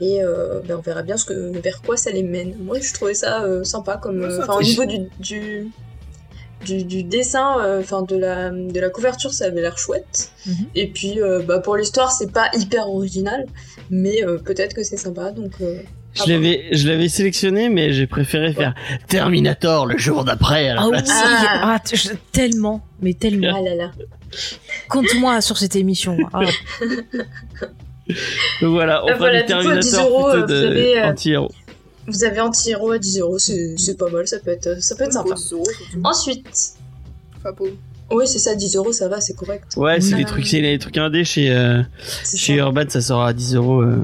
et 0.00 0.22
euh, 0.22 0.60
ben, 0.64 0.76
on 0.78 0.80
verra 0.80 1.02
bien 1.02 1.16
ce 1.16 1.26
que, 1.26 1.58
vers 1.58 1.82
quoi 1.82 1.96
ça 1.96 2.10
les 2.10 2.22
mène. 2.22 2.56
Moi, 2.58 2.78
je 2.80 2.92
trouvais 2.92 3.14
ça 3.14 3.42
euh, 3.44 3.64
sympa 3.64 3.98
comme, 3.98 4.22
euh, 4.22 4.46
au 4.46 4.62
niveau 4.62 4.86
du, 4.86 5.10
du 5.18 5.70
du, 6.64 6.84
du 6.84 7.02
dessin, 7.02 7.58
euh, 7.60 7.80
enfin 7.80 8.02
de 8.02 8.16
la 8.16 8.50
de 8.50 8.78
la 8.80 8.90
couverture, 8.90 9.32
ça 9.32 9.46
avait 9.46 9.60
l'air 9.62 9.78
chouette. 9.78 10.30
Mhm. 10.46 10.54
Et 10.74 10.86
puis 10.88 11.20
euh, 11.20 11.40
bah, 11.42 11.58
pour 11.60 11.76
l'histoire, 11.76 12.12
c'est 12.12 12.32
pas 12.32 12.48
hyper 12.54 12.88
original, 12.88 13.46
mais 13.90 14.24
euh, 14.24 14.38
peut-être 14.38 14.74
que 14.74 14.82
c'est 14.82 14.96
sympa. 14.96 15.30
Donc 15.32 15.52
euh, 15.60 15.78
Je 16.14 16.30
l'avais, 16.32 16.64
je 16.72 16.88
l'avais 16.88 17.08
sélectionné, 17.08 17.68
mais 17.68 17.92
j'ai 17.92 18.06
préféré 18.06 18.52
faire 18.52 18.74
Terminator 19.08 19.86
le 19.86 19.96
jour 19.96 20.24
d'après 20.24 20.68
à 20.68 20.74
la 20.74 20.80
Ah 20.82 20.88
oui. 20.88 20.98
Ah. 21.08 21.76
ah, 21.76 21.80
je- 21.92 22.10
tellement, 22.32 22.82
mais 23.00 23.14
tellement. 23.14 23.54
ah 23.56 23.60
là 23.62 23.74
là. 23.74 23.90
Compte-moi 24.88 25.40
sur 25.40 25.56
cette 25.58 25.76
émission. 25.76 26.16
Ah. 26.32 26.40
Donc 28.60 28.70
voilà, 28.72 29.04
on 29.04 29.08
Euh, 29.08 29.14
fera 29.14 29.18
voilà, 29.18 29.38
du 29.42 29.44
coup, 29.44 29.48
Terminator 29.62 29.80
10 29.82 29.94
euros, 29.98 30.30
plutôt 30.32 30.52
euh, 30.52 30.72
de 30.72 30.74
vous 32.10 32.24
avez, 32.24 32.38
euh, 32.38 32.44
anti-héros. 32.44 32.86
Vous 32.88 32.90
avez 32.90 32.90
anti-héros 32.90 32.90
à 32.92 32.98
10 32.98 33.18
euros, 33.20 33.38
c'est 33.38 33.98
pas 33.98 34.10
mal, 34.10 34.26
ça 34.28 34.38
peut 34.38 34.50
être, 34.50 34.82
ça 34.82 34.94
peut 34.96 35.04
être 35.04 35.12
sympa. 35.12 35.30
Pour 35.30 35.38
10 35.38 35.52
euros, 35.52 35.64
surtout. 35.64 36.00
Ensuite, 36.04 36.74
oui, 38.10 38.26
c'est 38.26 38.38
ça, 38.38 38.54
10 38.54 38.76
euros, 38.76 38.92
ça 38.92 39.08
va, 39.08 39.20
c'est 39.20 39.34
correct. 39.34 39.74
Ouais, 39.76 40.00
c'est 40.00 40.14
Euh, 40.14 40.18
des 40.18 40.24
trucs, 40.24 40.46
c'est 40.46 40.60
les 40.60 40.78
trucs 40.78 40.98
indés 40.98 41.24
chez 41.24 41.50
euh, 41.50 41.82
chez 42.34 42.56
ça. 42.56 42.58
Urban, 42.64 42.84
ça 42.88 43.00
sort 43.00 43.22
à 43.22 43.32
10 43.32 43.54
euros 43.56 43.82
euh, 43.82 43.96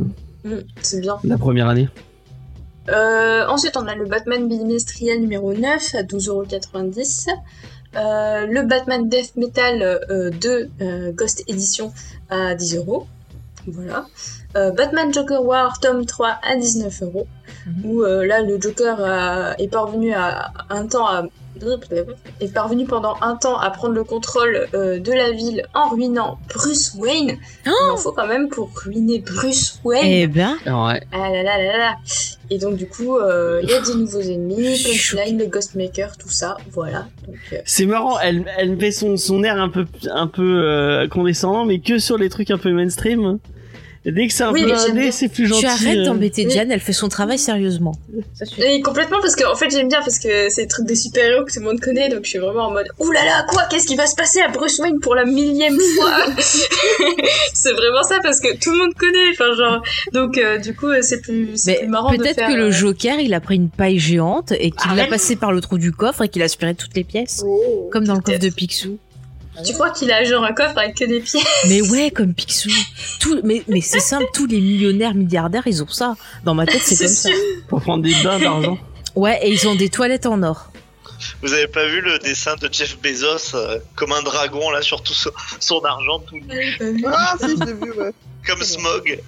Mm, 0.44 0.58
c'est 0.80 1.00
bien. 1.00 1.18
la 1.24 1.38
première 1.38 1.68
année. 1.68 1.88
Euh, 2.88 3.44
ensuite, 3.48 3.76
on 3.76 3.86
a 3.88 3.96
le 3.96 4.06
Batman 4.06 4.46
bimestriel 4.48 5.20
numéro 5.20 5.52
9 5.52 5.94
à 5.96 6.02
12,90€. 6.04 7.30
Euh, 7.96 8.46
le 8.46 8.62
Batman 8.62 9.08
Death 9.08 9.34
Metal 9.36 9.82
euh, 9.82 10.30
2 10.30 10.70
euh, 10.82 11.12
Ghost 11.12 11.42
Edition 11.48 11.92
à 12.30 12.54
10 12.54 12.76
euros. 12.76 13.06
Voilà. 13.66 14.06
Euh, 14.56 14.70
Batman 14.70 15.12
Joker 15.12 15.42
War 15.44 15.78
tome 15.80 16.06
3 16.06 16.38
à 16.42 16.56
19 16.56 17.02
euros. 17.02 17.26
Mhm. 17.66 17.84
Où 17.84 18.02
euh, 18.02 18.24
là, 18.26 18.42
le 18.42 18.60
Joker 18.60 18.98
a- 19.04 19.54
est 19.60 19.68
parvenu 19.68 20.12
à 20.14 20.52
un 20.70 20.86
temps 20.86 21.06
à 21.06 21.24
est 22.40 22.52
parvenu 22.52 22.84
pendant 22.84 23.14
un 23.22 23.34
temps 23.36 23.58
à 23.58 23.70
prendre 23.70 23.94
le 23.94 24.04
contrôle 24.04 24.66
euh, 24.74 24.98
de 24.98 25.10
la 25.10 25.30
ville 25.30 25.64
en 25.72 25.88
ruinant 25.88 26.38
Bruce 26.54 26.92
Wayne. 26.98 27.38
Il 27.64 27.72
en 27.92 27.96
faut 27.96 28.12
quand 28.12 28.26
même 28.26 28.50
pour 28.50 28.70
ruiner 28.76 29.20
Bruce 29.20 29.80
Wayne. 29.82 30.04
Eh 30.06 30.26
ben, 30.26 30.56
Ouais. 30.66 31.00
Ah 31.12 31.30
là 31.30 31.42
là 31.42 31.56
là 31.56 31.78
là. 31.78 31.94
Et 32.50 32.58
donc 32.58 32.76
du 32.76 32.86
coup, 32.86 33.16
euh, 33.16 33.60
il 33.62 33.70
y 33.70 33.72
a 33.72 33.80
des 33.80 33.94
nouveaux 33.94 34.20
ennemis, 34.20 34.78
Punchline, 34.84 35.38
le 35.38 35.46
Ghostmaker, 35.46 36.18
tout 36.18 36.28
ça, 36.30 36.58
voilà. 36.72 37.06
Euh, 37.52 37.56
C'est 37.64 37.86
marrant, 37.86 38.18
elle, 38.20 38.44
elle 38.58 38.78
fait 38.78 38.90
son, 38.92 39.16
son 39.16 39.42
air 39.42 39.58
un 39.58 39.70
peu, 39.70 39.86
un 40.12 40.26
peu 40.26 40.42
euh, 40.62 41.08
condescendant, 41.08 41.64
mais 41.64 41.78
que 41.80 41.98
sur 41.98 42.18
les 42.18 42.28
trucs 42.28 42.50
un 42.50 42.58
peu 42.58 42.70
mainstream. 42.70 43.38
Dès 44.06 44.28
que 44.28 44.32
c'est 44.32 44.44
un 44.44 44.52
Oui, 44.52 44.62
peu 44.62 44.72
indé, 44.72 45.10
c'est 45.10 45.28
plus 45.28 45.46
gentil. 45.46 45.62
tu 45.62 45.66
arrêtes 45.66 45.98
euh. 45.98 46.04
d'embêter 46.04 46.44
Oui. 46.46 46.52
Diane, 46.52 46.70
elle 46.70 46.80
fait 46.80 46.92
son 46.92 47.08
travail 47.08 47.38
sérieusement. 47.38 47.92
Ça 48.34 48.44
suffit. 48.46 48.62
Et 48.62 48.80
complètement 48.80 49.18
parce 49.20 49.34
que 49.34 49.44
en 49.50 49.56
fait 49.56 49.68
j'aime 49.70 49.88
bien 49.88 50.00
parce 50.00 50.18
que 50.18 50.48
c'est 50.48 50.62
des 50.62 50.68
trucs 50.68 50.86
de 50.86 50.94
super-héros 50.94 51.44
que 51.44 51.52
tout 51.52 51.60
le 51.60 51.66
monde 51.66 51.80
connaît 51.80 52.08
donc 52.08 52.20
je 52.24 52.30
suis 52.30 52.38
vraiment 52.38 52.66
en 52.68 52.70
mode 52.70 52.86
ouh 52.98 53.10
là 53.10 53.24
là 53.24 53.44
quoi 53.48 53.64
qu'est-ce 53.68 53.86
qui 53.86 53.96
va 53.96 54.06
se 54.06 54.14
passer 54.14 54.40
à 54.40 54.48
Bruce 54.48 54.78
Wayne 54.78 55.00
pour 55.00 55.14
la 55.14 55.24
millième 55.24 55.78
fois? 55.96 56.26
C'est 57.52 57.72
vraiment 57.72 58.02
ça 58.04 58.18
parce 58.22 58.40
que 58.40 58.56
tout 58.56 58.70
le 58.72 58.78
monde 58.78 58.94
connaît 58.94 59.30
enfin 59.32 59.54
genre 59.56 59.82
donc 60.12 60.38
euh, 60.38 60.58
du 60.58 60.74
coup 60.74 60.86
euh, 60.86 61.00
c'est 61.02 61.20
plus 61.20 61.46
plus 61.46 61.88
marrant 61.88 62.12
de 62.12 62.16
peut-être 62.18 62.36
faire 62.36 62.48
que 62.48 62.54
le 62.54 62.70
Joker, 62.70 63.18
il 63.20 63.34
a 63.34 63.40
pris 63.40 63.56
une 63.56 63.70
paille 63.70 63.98
géante 63.98 64.52
et 64.52 64.70
qu'il 64.70 64.94
l'a 64.94 65.06
passé 65.06 65.36
par 65.36 65.52
le 65.52 65.60
trou 65.60 65.78
du 65.78 65.92
coffre 65.92 66.22
et 66.22 66.28
qu'il 66.28 66.42
a 66.42 66.44
aspiré 66.46 66.74
toutes 66.74 66.94
les 66.94 67.04
pièces. 67.04 67.42
Oh. 67.46 67.88
Comme 67.92 68.04
dans 68.04 68.14
le 68.14 68.20
coffre 68.20 68.38
de 68.38 68.48
Picsou. 68.48 68.98
Tu 69.64 69.72
crois 69.72 69.90
qu'il 69.90 70.10
a 70.10 70.24
genre 70.24 70.44
un 70.44 70.52
coffre 70.52 70.78
avec 70.78 70.96
que 70.96 71.04
des 71.04 71.20
pieds 71.20 71.40
Mais 71.68 71.80
ouais, 71.90 72.10
comme 72.10 72.34
Picsou. 72.34 72.70
Tout, 73.20 73.40
mais, 73.44 73.62
mais 73.68 73.80
c'est 73.80 74.00
simple, 74.00 74.26
tous 74.34 74.46
les 74.46 74.60
millionnaires, 74.60 75.14
milliardaires, 75.14 75.62
ils 75.66 75.82
ont 75.82 75.88
ça. 75.88 76.14
Dans 76.44 76.54
ma 76.54 76.66
tête, 76.66 76.82
c'est 76.82 76.96
comme 76.96 77.06
ça. 77.08 77.30
Pour 77.68 77.80
prendre 77.80 78.02
des 78.02 78.14
bains 78.22 78.38
d'argent. 78.38 78.78
Ouais, 79.14 79.38
et 79.42 79.50
ils 79.50 79.66
ont 79.66 79.74
des 79.74 79.88
toilettes 79.88 80.26
en 80.26 80.42
or. 80.42 80.70
Vous 81.42 81.52
avez 81.54 81.66
pas 81.68 81.86
vu 81.86 82.00
le 82.02 82.18
dessin 82.18 82.56
de 82.56 82.68
Jeff 82.70 82.98
Bezos 83.00 83.54
euh, 83.54 83.78
comme 83.94 84.12
un 84.12 84.22
dragon 84.22 84.70
là 84.70 84.82
sur 84.82 85.02
tout 85.02 85.14
son, 85.14 85.30
son 85.60 85.80
argent, 85.84 86.18
tout 86.20 86.36
Ah, 87.06 87.34
si, 87.40 87.56
je 87.58 87.64
l'ai 87.64 87.72
vu, 87.72 87.92
ouais. 87.92 88.12
comme 88.46 88.62
Smog. 88.62 89.20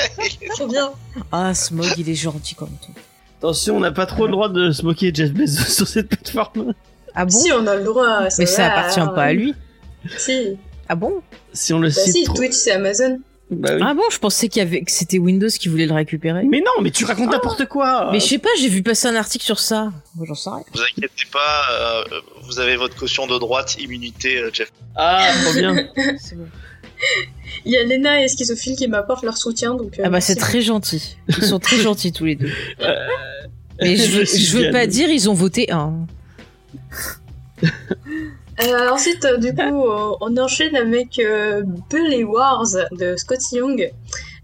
trop 0.54 0.66
bien 0.66 0.90
Ah, 1.30 1.52
Smog, 1.54 1.86
il 1.98 2.08
est 2.08 2.14
gentil 2.14 2.54
comme 2.54 2.70
tout. 2.84 2.92
Attention, 3.38 3.76
on 3.76 3.80
n'a 3.80 3.92
pas 3.92 4.06
trop 4.06 4.24
le 4.26 4.32
droit 4.32 4.48
de 4.48 4.72
se 4.72 4.82
moquer 4.82 5.12
de 5.12 5.16
Jeff 5.16 5.32
Bezos 5.32 5.64
sur 5.70 5.86
cette 5.86 6.08
plateforme. 6.08 6.72
Ah 7.14 7.26
bon? 7.26 7.30
Si 7.30 7.52
on 7.52 7.66
a 7.66 7.76
le 7.76 7.84
droit 7.84 8.20
Mais 8.38 8.46
ça 8.46 8.66
appartient 8.72 9.00
pas 9.14 9.24
à 9.24 9.32
lui. 9.34 9.54
Si 10.18 10.56
Ah 10.88 10.94
bon? 10.94 11.22
Si 11.52 11.72
on 11.72 11.78
le 11.78 11.88
bah 11.88 11.94
cite 11.94 12.12
si 12.14 12.24
trop. 12.24 12.34
Twitch 12.36 12.52
c'est 12.52 12.72
Amazon 12.72 13.18
Bah 13.50 13.70
oui. 13.74 13.82
Ah 13.84 13.94
bon, 13.94 14.02
je 14.10 14.18
pensais 14.18 14.48
qu'il 14.48 14.60
y 14.60 14.66
avait, 14.66 14.82
que 14.82 14.90
c'était 14.90 15.18
Windows 15.18 15.48
qui 15.48 15.68
voulait 15.68 15.86
le 15.86 15.94
récupérer. 15.94 16.44
Mais 16.44 16.60
non, 16.60 16.82
mais 16.82 16.90
tu 16.90 17.04
racontes 17.04 17.30
n'importe 17.30 17.66
quoi. 17.66 18.08
Mais 18.12 18.20
je 18.20 18.26
sais 18.26 18.38
pas, 18.38 18.48
j'ai 18.58 18.68
vu 18.68 18.82
passer 18.82 19.06
un 19.08 19.14
article 19.16 19.44
sur 19.44 19.58
ça. 19.60 19.92
Moi, 20.16 20.26
J'en 20.26 20.34
sais 20.34 20.50
rien. 20.50 20.62
Vous 20.74 20.80
inquiétez 20.80 21.24
pas, 21.32 21.62
euh, 21.72 22.04
vous 22.44 22.58
avez 22.60 22.76
votre 22.76 22.96
caution 22.96 23.26
de 23.26 23.38
droite, 23.38 23.76
immunité, 23.80 24.38
euh, 24.38 24.50
Jeff. 24.52 24.70
Ah, 24.96 25.30
trop 25.44 25.54
bien. 25.54 25.74
C'est 26.18 26.36
bon. 26.36 26.46
il 27.64 27.72
y 27.72 27.76
a 27.76 27.84
Lena 27.84 28.22
et 28.22 28.28
Schizophile 28.28 28.76
qui 28.76 28.88
m'apportent 28.88 29.24
leur 29.24 29.36
soutien 29.36 29.74
donc 29.74 29.98
euh, 29.98 30.02
Ah 30.06 30.10
bah 30.10 30.20
c'est 30.20 30.36
très 30.36 30.62
gentil. 30.62 31.16
Ils 31.28 31.44
sont 31.44 31.58
très 31.58 31.78
gentils 31.78 32.12
tous 32.12 32.24
les 32.24 32.36
deux. 32.36 32.50
Euh, 32.80 32.94
Mais 33.82 33.96
je, 33.96 34.24
je 34.24 34.56
veux 34.56 34.70
pas 34.70 34.86
dire 34.86 35.10
ils 35.10 35.28
ont 35.28 35.34
voté 35.34 35.70
un. 35.72 36.06
Euh, 38.62 38.88
ensuite, 38.90 39.24
euh, 39.24 39.36
du 39.38 39.54
coup, 39.54 39.60
euh, 39.90 40.12
on 40.20 40.36
enchaîne 40.36 40.76
avec 40.76 41.18
euh, 41.18 41.62
Bully 41.90 42.24
Wars 42.24 42.66
de 42.92 43.16
Scotty 43.16 43.56
Young 43.56 43.92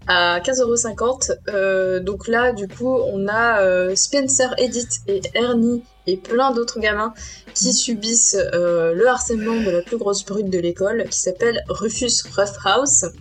à 0.07 0.39
15,50€. 0.39 1.37
Euh, 1.49 1.99
donc 1.99 2.27
là, 2.27 2.51
du 2.51 2.67
coup, 2.67 2.93
on 2.93 3.27
a 3.27 3.61
euh, 3.61 3.95
Spencer, 3.95 4.53
Edith 4.57 5.01
et 5.07 5.21
Ernie 5.33 5.83
et 6.07 6.17
plein 6.17 6.51
d'autres 6.51 6.79
gamins 6.79 7.13
qui 7.53 7.73
subissent 7.73 8.37
euh, 8.53 8.93
le 8.93 9.07
harcèlement 9.07 9.61
de 9.61 9.69
la 9.69 9.81
plus 9.81 9.97
grosse 9.97 10.25
brute 10.25 10.49
de 10.49 10.59
l'école 10.59 11.05
qui 11.09 11.19
s'appelle 11.19 11.63
Rufus 11.69 12.23
Roughhouse. 12.35 13.11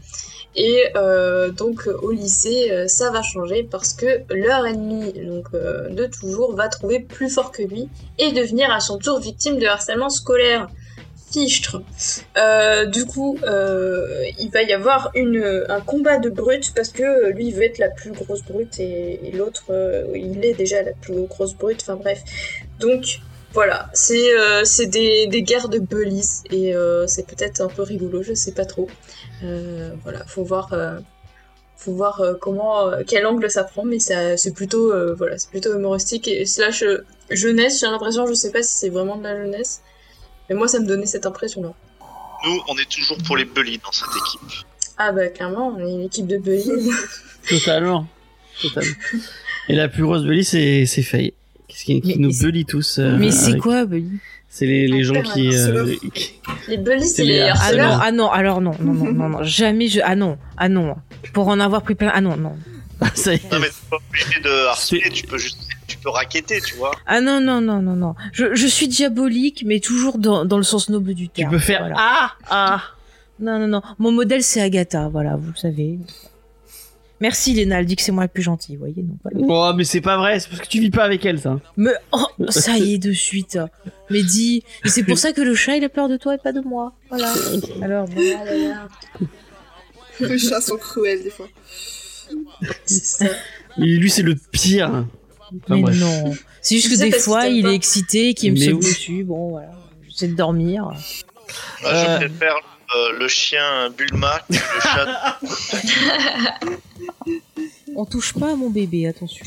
Et 0.57 0.87
euh, 0.97 1.51
donc 1.51 1.89
au 2.03 2.11
lycée, 2.11 2.71
euh, 2.73 2.89
ça 2.89 3.11
va 3.11 3.23
changer 3.23 3.63
parce 3.63 3.93
que 3.95 4.23
leur 4.31 4.67
ennemi 4.67 5.13
donc 5.13 5.47
euh, 5.55 5.89
de 5.91 6.07
toujours 6.07 6.57
va 6.57 6.69
trouver 6.69 6.99
plus 6.99 7.31
fort 7.31 7.53
que 7.53 7.63
lui 7.63 7.89
et 8.19 8.33
devenir 8.33 8.73
à 8.73 8.81
son 8.81 8.99
tour 8.99 9.21
victime 9.21 9.59
de 9.59 9.67
harcèlement 9.67 10.11
scolaire. 10.11 10.67
Fichtre. 11.31 11.83
Euh, 12.37 12.87
du 12.87 13.05
coup, 13.05 13.39
euh, 13.45 14.25
il 14.39 14.51
va 14.51 14.63
y 14.63 14.73
avoir 14.73 15.13
un 15.15 15.81
combat 15.81 16.19
de 16.19 16.29
brutes 16.29 16.73
parce 16.75 16.89
que 16.89 17.31
lui 17.31 17.49
il 17.49 17.55
veut 17.55 17.63
être 17.63 17.79
la 17.79 17.89
plus 17.89 18.11
grosse 18.11 18.43
brute 18.43 18.81
et, 18.81 19.31
l'autre 19.33 19.67
euh, 19.71 20.07
il 20.15 20.45
est 20.45 20.55
déjà 20.55 20.83
la 20.83 20.93
plus 20.93 21.27
grosse 21.27 21.55
brute. 21.55 21.83
Enfin 21.83 21.95
bref. 21.95 22.23
Donc 22.81 23.21
voilà, 23.53 23.91
c'est 23.95 24.87
des, 24.87 25.27
des 25.29 25.43
guerres 25.43 25.69
de 25.69 25.79
bullies 25.79 26.43
et 26.51 26.75
c'est 27.07 27.27
peut-être 27.27 27.61
un 27.61 27.69
peu 27.69 27.83
rigolo, 27.83 28.23
je 28.23 28.35
sais 28.35 28.53
pas 28.53 28.65
trop. 28.65 28.89
Voilà, 29.43 30.25
faut 30.27 30.45
voir. 30.45 30.71
faut 31.77 31.93
voir 31.93 32.23
comment, 32.41 32.91
quel 33.07 33.27
angle 33.27 33.51
ça 33.51 33.65
prend, 33.65 33.85
mais 33.85 33.99
c'est 33.99 34.55
plutôt, 34.55 34.93
voilà, 35.17 35.37
plutôt 35.51 35.75
humoristique 35.75 36.29
et 36.29 36.47
slash 36.47 36.85
jeunesse. 37.31 37.81
J'ai 37.81 37.87
l'impression, 37.87 38.27
je 38.27 38.35
sais 38.35 38.53
pas 38.53 38.63
si 38.63 38.73
c'est 38.73 38.89
vraiment 38.89 39.17
de 39.17 39.25
la 39.25 39.37
jeunesse, 39.37 39.83
mais 40.51 40.57
moi, 40.57 40.69
ça 40.69 40.79
me 40.81 40.87
donnait 40.87 41.07
cette 41.07 41.25
impression-là. 41.25 41.73
Nous, 42.45 42.61
on 42.69 42.77
est 42.77 42.89
toujours 42.91 43.17
pour 43.27 43.37
les 43.37 43.45
bullies 43.47 43.79
dans 43.83 43.93
cette 43.93 44.09
équipe. 44.09 44.65
Ah 44.99 45.13
bah 45.13 45.29
clairement, 45.29 45.69
on 45.69 45.79
est 45.79 45.91
une 45.93 46.03
équipe 46.03 46.27
de 46.27 46.37
bully. 46.37 46.91
Totalement. 47.49 48.07
Totalement. 48.61 48.91
Et 49.69 49.75
la 49.75 49.89
plus 49.89 50.03
grosse 50.03 50.23
bully, 50.25 50.45
c'est, 50.45 50.85
c'est 50.87 51.03
Faye. 51.03 51.33
Qui, 51.69 52.01
qui 52.01 52.09
Mais- 52.09 52.15
nous 52.17 52.37
bully 52.39 52.65
tous. 52.67 52.99
euh, 52.99 53.17
Mais 53.19 53.31
c'est 53.31 53.51
avec- 53.53 53.63
quoi, 53.63 53.85
Bully 53.87 54.19
C'est 54.49 54.67
les, 54.67 54.89
les 54.89 55.05
gens 55.05 55.23
qui, 55.23 55.55
euh, 55.55 55.95
qui- 56.13 56.41
les 56.69 56.77
bullies, 56.79 57.07
C'est 57.07 57.23
les 57.25 57.35
les 57.35 57.41
Ah 57.43 57.53
harceleurs. 57.53 57.93
non, 57.93 57.99
ah 58.03 58.13
non, 58.13 58.31
alors 58.31 58.61
non, 58.61 58.73
non, 58.81 58.93
non, 58.93 59.13
non, 59.13 59.29
non, 59.29 59.43
jamais 59.45 59.87
je, 59.87 60.01
ah 60.03 60.17
non, 60.17 60.37
ah 60.59 60.69
non, 60.69 60.97
pour 61.33 61.47
en 61.49 61.61
avoir 61.61 61.83
pris 61.83 61.95
plein, 61.95 62.11
ah 62.13 62.21
non, 62.21 62.37
non, 62.37 62.57
Ça 63.15 63.33
y 63.33 63.37
est. 63.37 63.53
Non, 63.53 63.61
mais 63.61 63.69
t'es 63.69 63.75
pas 63.89 63.97
obligé 63.97 64.41
de 64.41 64.67
harceler, 64.69 65.09
tu 65.11 65.27
peux 65.27 65.39
juste, 65.39 65.59
peux 66.01 66.11
raqueter, 66.11 66.61
tu 66.61 66.75
vois. 66.77 66.93
ah 67.07 67.21
non, 67.21 67.41
non, 67.41 67.61
non, 67.61 67.81
non, 67.83 67.95
non, 67.97 68.15
je, 68.33 68.55
je 68.55 68.67
suis 68.67 68.89
diabolique, 68.89 69.63
mais 69.67 69.81
toujours 69.81 70.19
dans, 70.19 70.45
dans 70.45 70.57
le 70.57 70.63
sens 70.63 70.89
noble 70.89 71.15
du 71.15 71.29
Tu 71.29 71.43
terme. 71.43 71.51
peux 71.53 71.59
faire 71.59 71.81
voilà. 71.81 71.97
ah 71.99 72.33
ah. 72.51 72.83
Non, 73.39 73.59
non, 73.59 73.69
non, 73.69 73.83
mon 73.99 74.13
modèle 74.13 74.43
c'est 74.43 74.61
Agatha, 74.61 75.09
voilà, 75.09 75.37
vous 75.37 75.51
le 75.51 75.57
savez. 75.57 75.99
Merci 77.23 77.53
Léna, 77.53 77.81
elle 77.81 77.87
dit 77.87 77.97
que 77.97 78.03
c'est 78.03 78.13
moi 78.13 78.25
la 78.25 78.29
plus 78.29 78.43
gentille, 78.43 78.77
vous 78.77 78.81
voyez, 78.81 79.03
non, 79.03 79.15
voilà. 79.23 79.47
Oh 79.73 79.77
mais 79.77 79.85
c'est 79.85 80.01
pas 80.01 80.17
vrai, 80.17 80.41
c'est 80.41 80.49
parce 80.49 80.61
que 80.63 80.67
tu 80.67 80.81
vis 80.81 80.91
pas 80.91 81.05
avec 81.05 81.25
elle 81.27 81.39
ça. 81.39 81.59
Mais 81.77 81.93
oh, 82.13 82.27
ça 82.49 82.79
y 82.79 82.95
est 82.95 82.99
de 82.99 83.13
suite. 83.13 83.59
Mais 84.09 84.23
dis, 84.23 84.63
et 84.87 84.89
c'est 84.89 85.03
pour 85.05 85.19
ça 85.19 85.33
que 85.33 85.43
le 85.43 85.55
chat 85.55 85.77
il 85.77 85.85
a 85.85 85.91
peur 85.91 86.09
de 86.09 86.17
toi 86.17 86.35
et 86.35 86.39
pas 86.39 86.53
de 86.53 86.61
moi. 86.63 86.95
Voilà. 87.11 87.33
Alors 87.83 88.07
bon. 88.09 88.21
Ah 88.41 88.45
là 88.47 88.57
là, 88.57 88.89
Les 90.21 90.39
chats 90.39 90.61
sont 90.63 90.77
cruels 90.79 91.23
des 91.23 91.31
fois. 91.31 91.49
c'est 92.87 93.05
ça. 93.05 93.27
Lui 93.77 94.11
c'est 94.11 94.23
le 94.23 94.35
pire. 94.35 95.05
Mais 95.69 95.81
bref. 95.83 95.97
non. 95.99 96.35
C'est 96.63 96.77
juste 96.77 96.91
Je 96.91 96.95
que 96.95 97.01
des 97.01 97.13
fois 97.13 97.47
il 97.47 97.63
pas. 97.63 97.71
est 97.71 97.75
excité, 97.75 98.35
qu'il 98.35 98.53
me 98.53 98.57
saute 98.59 98.75
oui. 98.75 98.81
dessus. 98.81 99.25
Bon 99.25 99.51
voilà. 99.51 99.71
J'essaie 100.09 100.29
de 100.29 100.35
dormir. 100.37 100.89
Euh. 101.85 101.89
Je 102.21 102.27
préfère 102.29 102.55
euh, 102.97 103.19
le 103.19 103.29
chien 103.29 103.91
Bulma 103.97 104.41
que 104.49 104.55
le 104.55 104.81
chat. 104.83 105.39
On 107.97 108.05
touche 108.05 108.33
pas 108.35 108.53
à 108.53 108.55
mon 108.57 108.71
bébé, 108.71 109.07
attention. 109.09 109.45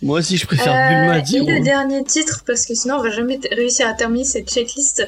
Moi 0.00 0.20
aussi 0.20 0.36
je 0.36 0.46
préfère 0.46 0.72
Euh, 0.72 0.88
Bulma 1.00 1.18
et 1.18 1.22
dire. 1.22 1.44
le 1.44 1.60
dernier 1.60 2.04
titre, 2.04 2.44
parce 2.46 2.66
que 2.66 2.74
sinon 2.74 2.96
on 2.98 3.02
va 3.02 3.10
jamais 3.10 3.40
réussir 3.50 3.88
à 3.88 3.94
terminer 3.94 4.24
cette 4.24 4.48
checklist, 4.48 5.00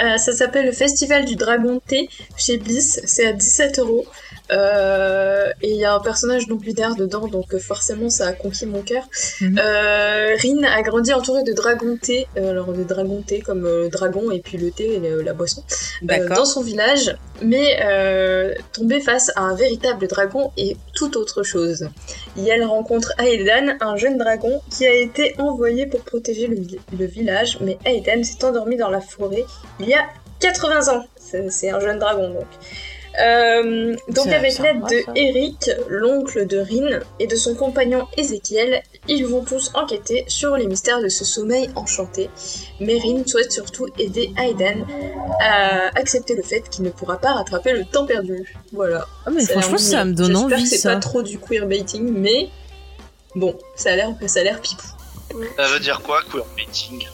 euh, 0.00 0.16
ça 0.16 0.32
s'appelle 0.32 0.66
le 0.66 0.72
Festival 0.72 1.24
du 1.24 1.34
Dragon 1.34 1.80
Thé 1.84 2.08
chez 2.36 2.56
Bliss, 2.58 3.00
c'est 3.04 3.26
à 3.26 3.32
17 3.32 3.80
euros. 3.80 4.06
Euh, 4.50 5.50
et 5.62 5.70
il 5.70 5.76
y 5.76 5.84
a 5.84 5.94
un 5.94 6.00
personnage 6.00 6.46
non 6.48 6.56
binaire 6.56 6.94
dedans, 6.94 7.26
donc 7.28 7.52
euh, 7.54 7.58
forcément 7.58 8.08
ça 8.10 8.28
a 8.28 8.32
conquis 8.32 8.66
mon 8.66 8.82
cœur. 8.82 9.04
Mhm. 9.40 9.58
Euh, 9.62 10.34
Rin 10.42 10.62
a 10.64 10.82
grandi 10.82 11.12
entouré 11.12 11.42
de 11.42 11.52
dragon 11.52 11.96
thé, 12.00 12.26
alors 12.36 12.72
de 12.72 12.82
dragon 12.84 13.22
thé 13.26 13.40
comme 13.40 13.62
le 13.62 13.88
dragon 13.88 14.30
et 14.30 14.40
puis 14.40 14.56
le 14.58 14.70
thé 14.70 14.94
et 14.94 14.98
le- 15.00 15.22
la 15.22 15.32
boisson, 15.34 15.62
euh, 16.02 16.06
dans 16.36 16.44
son 16.44 16.62
village, 16.62 17.14
mais 17.42 17.78
tombée 18.72 19.00
face 19.00 19.30
à 19.36 19.42
un 19.42 19.54
véritable 19.54 20.06
dragon 20.08 20.50
et 20.56 20.76
tout 20.94 21.16
autre 21.16 21.42
chose. 21.42 21.88
Et 22.38 22.48
elle 22.48 22.64
rencontre 22.64 23.12
Aedan, 23.18 23.76
un 23.80 23.96
jeune 23.96 24.18
dragon 24.18 24.60
qui 24.70 24.86
a 24.86 24.92
été 24.94 25.34
envoyé 25.38 25.86
pour 25.86 26.00
protéger 26.00 26.46
le, 26.46 26.56
le 26.98 27.04
village, 27.06 27.58
mais 27.60 27.78
Aedan 27.84 28.22
s'est 28.24 28.44
endormi 28.44 28.76
dans 28.76 28.90
la 28.90 29.00
forêt 29.00 29.44
il 29.80 29.88
y 29.88 29.94
a 29.94 30.04
80 30.40 30.88
ans. 30.94 31.04
C'est 31.16 31.70
un 31.70 31.80
jeune 31.80 31.98
dragon 31.98 32.30
donc. 32.30 32.46
Euh, 33.20 33.96
donc 34.08 34.28
avec 34.28 34.58
l'aide 34.58 34.82
de 34.82 35.02
ça. 35.04 35.12
Eric, 35.14 35.70
l'oncle 35.88 36.46
de 36.46 36.58
Rin, 36.58 37.00
et 37.18 37.26
de 37.26 37.36
son 37.36 37.54
compagnon 37.54 38.06
Ezekiel, 38.16 38.82
ils 39.08 39.26
vont 39.26 39.42
tous 39.44 39.70
enquêter 39.74 40.24
sur 40.28 40.56
les 40.56 40.66
mystères 40.66 41.00
de 41.00 41.08
ce 41.08 41.24
sommeil 41.24 41.68
enchanté. 41.74 42.30
Mais 42.80 42.98
Rin 42.98 43.22
souhaite 43.26 43.52
surtout 43.52 43.86
aider 43.98 44.30
Aiden 44.38 44.84
à 45.40 45.88
accepter 45.98 46.34
le 46.34 46.42
fait 46.42 46.68
qu'il 46.68 46.84
ne 46.84 46.90
pourra 46.90 47.18
pas 47.18 47.32
rattraper 47.32 47.72
le 47.72 47.84
temps 47.84 48.06
perdu. 48.06 48.56
Voilà. 48.72 49.06
Ah 49.26 49.30
mais 49.30 49.40
Ça 49.40 49.52
franchement 49.54 49.78
ça 49.78 50.04
me 50.04 50.12
donne 50.12 50.28
J'espère 50.28 50.44
envie 50.44 50.62
que 50.62 50.68
c'est 50.68 50.88
pas 50.88 50.96
trop 50.96 51.22
du 51.22 51.38
queerbaiting, 51.38 52.12
mais 52.12 52.48
bon, 53.34 53.56
ça 53.74 53.92
a 53.92 53.96
l'air, 53.96 54.10
ça 54.26 54.40
a 54.40 54.42
l'air 54.44 54.60
pipou. 54.60 54.86
Ça 55.56 55.68
veut 55.68 55.80
dire 55.80 56.00
quoi, 56.02 56.20
queerbaiting? 56.30 57.06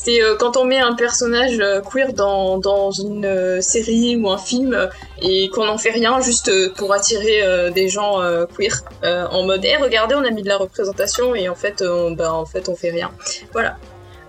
C'est 0.00 0.22
euh, 0.22 0.36
quand 0.38 0.56
on 0.56 0.64
met 0.64 0.78
un 0.78 0.94
personnage 0.94 1.58
euh, 1.58 1.80
queer 1.80 2.12
dans, 2.12 2.58
dans 2.58 2.90
une 2.92 3.24
euh, 3.26 3.60
série 3.60 4.16
ou 4.16 4.30
un 4.30 4.38
film 4.38 4.88
et 5.20 5.48
qu'on 5.50 5.66
n'en 5.66 5.76
fait 5.78 5.90
rien 5.90 6.20
juste 6.20 6.50
pour 6.74 6.92
attirer 6.92 7.42
des 7.74 7.88
gens 7.88 8.20
queer 8.56 8.82
en 9.02 9.42
mode 9.44 9.64
Eh 9.64 9.76
regardez 9.76 10.14
on 10.14 10.24
a 10.24 10.30
mis 10.30 10.42
de 10.42 10.48
la 10.48 10.56
représentation 10.56 11.34
et 11.34 11.48
en 11.48 11.54
fait 11.56 11.82
on, 11.82 12.12
bah, 12.12 12.32
en 12.32 12.46
fait 12.46 12.68
on 12.68 12.76
fait 12.76 12.90
rien. 12.90 13.10
Voilà. 13.52 13.76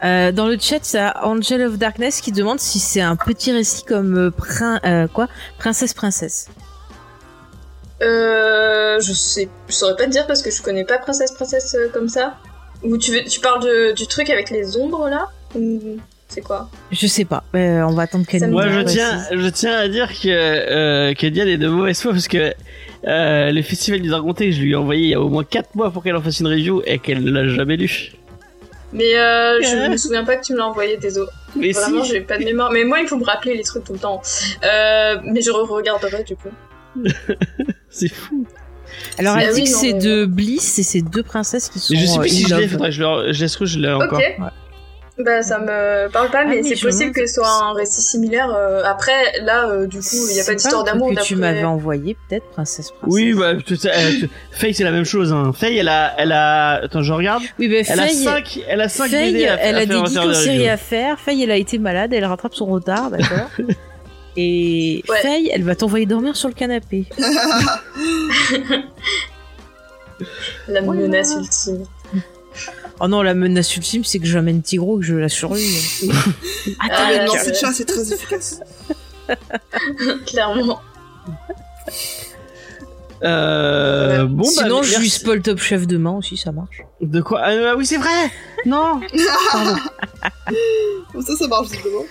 Euh, 0.04 0.32
dans 0.32 0.48
le 0.48 0.58
chat, 0.58 0.80
c'est 0.82 1.02
Angel 1.22 1.62
of 1.62 1.78
Darkness 1.78 2.22
qui 2.22 2.32
demande 2.32 2.60
si 2.60 2.80
c'est 2.80 3.02
un 3.02 3.16
petit 3.18 3.52
récit 3.52 3.84
comme 3.84 4.32
prin- 4.32 4.80
euh, 4.86 5.08
quoi? 5.08 5.28
Princesse 5.60 5.94
Princesse. 5.94 6.48
Euh, 8.02 9.00
je 9.02 9.12
sais, 9.14 9.50
je 9.68 9.74
saurais 9.74 9.96
pas 9.98 10.06
te 10.06 10.10
dire 10.10 10.26
parce 10.26 10.42
que 10.42 10.52
je 10.52 10.62
connais 10.62 10.86
pas 10.86 10.98
Princesse 11.00 11.32
Princesse 11.34 11.76
comme 11.94 12.08
ça. 12.08 12.38
Ou 12.84 12.98
tu, 12.98 13.12
veux- 13.12 13.26
tu 13.26 13.42
parles 13.42 13.62
de, 13.62 13.92
du 13.92 14.08
truc 14.08 14.30
avec 14.30 14.50
les 14.52 14.78
ombres 14.78 15.10
là? 15.10 15.28
C'est 16.28 16.42
quoi? 16.42 16.70
Je 16.92 17.08
sais 17.08 17.26
pas. 17.26 17.44
Euh, 17.56 17.82
on 17.82 17.94
va 17.94 18.04
attendre 18.04 18.26
qu'elle 18.28 18.44
nous 18.44 18.52
Moi 18.52 18.70
je 18.70 18.82
tiens, 18.82 19.20
je 19.32 19.48
tiens 19.50 19.76
à 19.76 19.88
dire 19.88 20.10
que 20.10 20.28
euh, 20.28 21.14
que 21.14 21.28
Diane 21.28 21.48
est 21.48 21.58
de 21.58 21.68
mauvaise 21.68 22.00
foi 22.02 22.12
parce 22.12 22.28
que 22.28 22.54
euh, 23.08 23.52
le 23.52 23.62
festival 23.62 24.02
du 24.02 24.10
Dragon 24.10 24.34
Thé, 24.34 24.52
je 24.52 24.62
lui 24.62 24.72
ai 24.72 24.76
envoyé 24.76 25.04
il 25.04 25.10
y 25.10 25.14
a 25.14 25.22
au 25.22 25.30
moins 25.30 25.44
4 25.44 25.76
mois 25.76 25.92
pour 25.92 26.04
qu'elle 26.04 26.16
en 26.16 26.22
fasse 26.22 26.40
une 26.40 26.48
review 26.48 26.82
et 26.86 27.00
qu'elle 27.00 27.24
ne 27.24 27.32
l'a 27.32 27.48
jamais 27.48 27.78
lu. 27.78 28.12
Mais 28.94 29.18
euh, 29.18 29.60
je 29.62 29.90
me 29.92 29.98
souviens 29.98 30.24
pas 30.24 30.36
que 30.38 30.46
tu 30.46 30.54
me 30.54 30.58
l'as 30.58 30.68
envoyé, 30.68 30.98
désolé. 30.98 31.30
Mais 31.56 31.72
Vraiment, 31.72 32.04
si. 32.04 32.12
j'ai 32.12 32.22
pas 32.22 32.38
de 32.38 32.44
mémoire. 32.44 32.72
Mais 32.72 32.84
moi, 32.84 33.00
il 33.00 33.08
faut 33.08 33.18
me 33.18 33.24
rappeler 33.26 33.56
les 33.56 33.64
trucs 33.64 33.84
tout 33.84 33.94
le 33.94 34.00
temps. 34.00 34.22
Euh, 34.64 35.18
mais 35.24 35.42
je 35.42 35.52
re-regarderai 35.52 36.24
du 36.24 36.36
coup. 36.36 36.50
C'est 37.90 38.10
fou. 38.10 38.46
Alors 39.18 39.36
Ah 39.38 39.44
elle 39.44 39.54
dit 39.54 39.62
oui, 39.62 39.64
que 39.66 39.70
c'est 39.78 39.94
de 39.94 40.26
Bliss 40.26 40.80
et 40.80 40.84
c'est 40.84 41.02
deux 41.02 41.24
princesses 41.24 41.70
qui 41.70 41.80
sont. 41.80 41.94
Mais 41.94 42.00
je 42.00 42.06
sais 42.06 42.18
euh, 42.18 42.22
plus 42.22 42.30
si 42.30 42.48
je 42.48 42.56
l'ai, 42.56 42.68
faudrait 42.68 42.90
que 42.90 42.96
je 42.96 43.04
le, 43.04 43.32
je 43.32 43.42
laisse 43.42 43.56
que 43.56 43.66
je 43.66 43.80
l'ai 43.80 43.92
encore. 43.92 44.20
Ok. 44.20 44.38
Bah, 45.22 45.42
ça 45.42 45.60
me 45.60 46.08
parle 46.10 46.30
pas, 46.32 46.44
Ah 46.44 46.46
mais 46.46 46.62
oui, 46.62 46.74
c'est 46.76 46.82
possible 46.82 47.10
me 47.10 47.14
que 47.14 47.28
ce 47.28 47.34
soit 47.36 47.50
un 47.64 47.74
récit 47.74 48.02
similaire. 48.02 48.54
euh, 48.56 48.84
Après, 48.86 49.40
là, 49.42 49.68
euh, 49.70 49.86
du 49.86 50.00
coup, 50.00 50.06
il 50.30 50.38
y 50.38 50.40
a 50.40 50.46
pas 50.46 50.54
d'histoire 50.56 50.86
d'amour 50.86 51.14
que 51.14 51.22
tu 51.22 51.36
m'avais 51.36 51.66
envoyé 51.66 52.16
peut-être 52.30 52.46
Princesse 52.52 52.92
Princesse. 52.92 53.14
Oui, 53.14 53.34
bah, 53.34 53.56
tu 53.66 53.76
sais, 53.76 53.92
euh, 53.92 54.12
tu- 54.22 54.30
Faye 54.52 54.74
c'est 54.74 54.86
la 54.86 54.92
même 54.92 55.04
chose. 55.04 55.34
Hein. 55.34 55.52
Faye, 55.54 55.78
elle 55.78 55.90
a, 55.90 56.14
elle 56.18 56.32
a, 56.32 56.76
attends, 56.84 57.02
je 57.04 57.12
regarde. 57.12 57.44
Oui, 57.60 57.68
mais 57.68 57.84
Elle 57.90 58.00
a 58.00 58.04
Faye, 58.08 58.16
5 58.24 58.60
elle 58.70 58.80
a 58.82 58.88
5 58.88 59.10
Faye, 59.10 59.34
BD 59.34 59.46
à, 59.48 59.56
elle 59.62 59.76
à 59.76 59.80
a 59.80 59.82
faire 59.88 60.04
des 60.04 60.10
geeks 60.10 60.34
séries 60.36 60.58
review. 60.60 60.72
à 60.72 60.78
faire. 60.78 61.20
Faye, 61.20 61.44
elle 61.44 61.52
a 61.52 61.58
été 61.58 61.78
malade, 61.80 62.14
elle 62.14 62.24
rattrape 62.26 62.56
son 62.56 62.68
retard, 62.68 63.12
d'accord. 63.12 63.50
Et 64.38 65.04
Ouais. 65.10 65.18
Faye, 65.22 65.52
elle 65.54 65.64
va 65.64 65.76
t'envoyer 65.76 66.06
dormir 66.06 66.38
sur 66.38 66.48
le 66.48 66.54
canapé. 66.54 67.08
La 70.70 70.82
menace 70.82 71.34
ultime. 71.38 71.84
Oh 73.02 73.08
non, 73.08 73.22
la 73.22 73.34
menace 73.34 73.76
ultime, 73.78 74.04
c'est 74.04 74.20
que 74.20 74.26
j'amène 74.26 74.62
Tigro 74.62 74.98
et 74.98 75.00
que 75.02 75.06
je 75.06 75.16
la 75.16 75.30
surveille. 75.30 75.78
Ah, 76.82 76.88
Ah, 76.92 77.08
mais 77.10 77.26
non, 77.26 77.34
c'est- 77.34 77.54
c'est 77.54 77.60
chat, 77.60 77.72
c'est 77.74 77.86
très 77.86 78.14
efficace. 78.14 78.60
Clairement. 80.26 80.82
Euh, 83.24 84.26
bon, 84.26 84.44
bah, 84.44 84.64
Sinon, 84.64 84.82
je 84.84 84.98
lui 85.00 85.10
spoil 85.10 85.42
Top 85.42 85.60
Chef 85.60 85.86
demain 85.88 86.12
aussi, 86.12 86.38
ça 86.38 86.52
marche. 86.52 86.82
De 87.02 87.22
quoi? 87.22 87.42
Ah 87.44 87.76
oui, 87.78 87.86
c'est 87.86 87.98
vrai. 87.98 88.32
Non. 88.66 89.00
Pardon. 89.52 89.76
Comme 91.12 91.22
ça, 91.22 91.36
ça 91.36 91.48
marche 91.48 91.68
visiblement. 91.70 92.06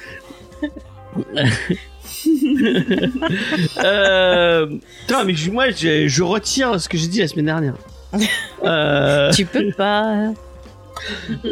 euh, 3.84 4.66
putain, 5.07 5.24
mais 5.24 5.34
je- 5.34 5.51
moi, 5.51 5.70
je, 5.70 6.09
je 6.09 6.22
retire 6.22 6.80
ce 6.80 6.89
que 6.89 6.97
j'ai 6.99 7.07
dit 7.09 7.20
la 7.20 7.28
semaine 7.28 7.47
dernière. 7.47 7.74
Euh, 8.64 9.30
Tu 9.32 9.45
peux 9.45 9.70
pas. 9.76 10.32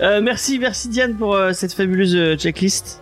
euh, 0.00 0.20
merci, 0.20 0.58
merci 0.58 0.88
Diane 0.88 1.16
pour 1.16 1.34
euh, 1.34 1.52
cette 1.52 1.72
fabuleuse 1.72 2.14
euh, 2.14 2.36
checklist. 2.36 3.00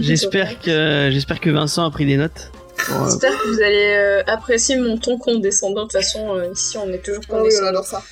J'espère 0.00 0.60
que 0.60 1.08
j'espère 1.12 1.40
que 1.40 1.50
Vincent 1.50 1.84
a 1.86 1.90
pris 1.90 2.06
des 2.06 2.16
notes. 2.16 2.50
Euh, 2.90 3.04
J'espère 3.06 3.32
que 3.38 3.48
vous 3.48 3.62
allez 3.62 3.94
euh, 3.96 4.22
apprécier 4.26 4.76
mon 4.76 4.98
ton 4.98 5.16
condescendant. 5.18 5.82
De 5.86 5.88
toute 5.88 5.92
façon, 5.92 6.34
euh, 6.36 6.52
ici, 6.52 6.76
on 6.76 6.88
est 6.90 6.98
toujours 6.98 7.22
Ah 7.28 7.32
oui, 7.32 7.36
on 7.36 7.42
condescendant. 7.42 7.68
adore 7.68 7.84
ça. 7.86 8.02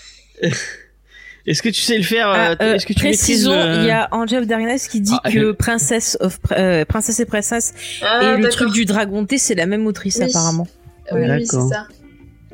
Est-ce 1.47 1.63
que 1.63 1.69
tu 1.69 1.83
sais 1.83 1.99
le 1.99 2.03
faire 2.05 2.29
Ah, 2.29 2.53
euh, 2.63 2.75
Est-ce 2.75 2.87
que 2.87 2.95
tu 2.95 3.05
maîtrises 3.05 3.19
précisons, 3.19 3.53
le- 3.55 3.77
il 3.83 3.85
y 3.85 3.91
a 3.91 4.09
Angel 4.13 4.41
of 4.43 4.47
Darkness 4.49 4.89
qui 4.89 5.03
dit 5.03 5.13
Ah, 5.23 5.31
que 5.31 5.53
Princesse 5.53 6.17
of 6.21 6.39
euh, 6.53 6.87
Princesse 6.87 7.21
et 7.21 7.27
Princesse 7.27 7.75
Ah, 8.03 8.35
et 8.39 8.41
le 8.41 8.49
truc 8.49 8.73
du 8.73 8.87
dragon 8.87 9.27
thé, 9.27 9.37
c'est 9.37 9.55
la 9.55 9.67
même 9.67 9.87
autrice 9.87 10.17
Oui. 10.21 10.25
apparemment. 10.31 10.67
Oui, 11.13 11.21
oui, 11.21 11.27
D'accord. 11.29 11.69
c'est 11.69 11.75
ça. 11.75 11.87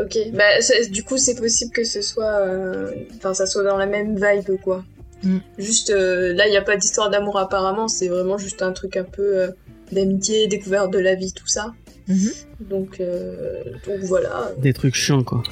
Ok, 0.01 0.19
bah 0.33 0.45
du 0.91 1.05
coup 1.05 1.19
c'est 1.19 1.35
possible 1.35 1.73
que 1.73 1.85
ce 1.85 2.01
soit, 2.01 2.41
euh, 2.41 2.93
enfin 3.17 3.35
ça 3.35 3.47
soit 3.47 3.65
dans 3.65 3.77
la 3.77 3.87
même 3.87 4.15
vibe 4.15 4.61
quoi. 4.63 4.85
Mm. 5.23 5.39
Juste 5.59 5.91
euh, 5.91 6.33
là 6.33 6.47
il 6.47 6.55
y 6.55 6.57
a 6.57 6.63
pas 6.63 6.77
d'histoire 6.77 7.11
d'amour 7.11 7.39
apparemment, 7.39 7.89
c'est 7.89 8.09
vraiment 8.09 8.39
juste 8.39 8.63
un 8.63 8.73
truc 8.73 8.97
un 8.97 9.05
peu 9.05 9.39
euh, 9.39 9.51
d'amitié, 9.93 10.47
découverte 10.47 10.93
de 10.93 10.99
la 10.99 11.15
vie, 11.15 11.33
tout 11.33 11.47
ça. 11.47 11.75
Mhm. 12.09 12.31
Donc, 12.61 13.01
euh, 13.01 13.63
donc 13.87 14.01
voilà. 14.01 14.53
Des 14.59 14.73
trucs 14.73 14.95
chiants, 14.95 15.23
quoi. 15.23 15.43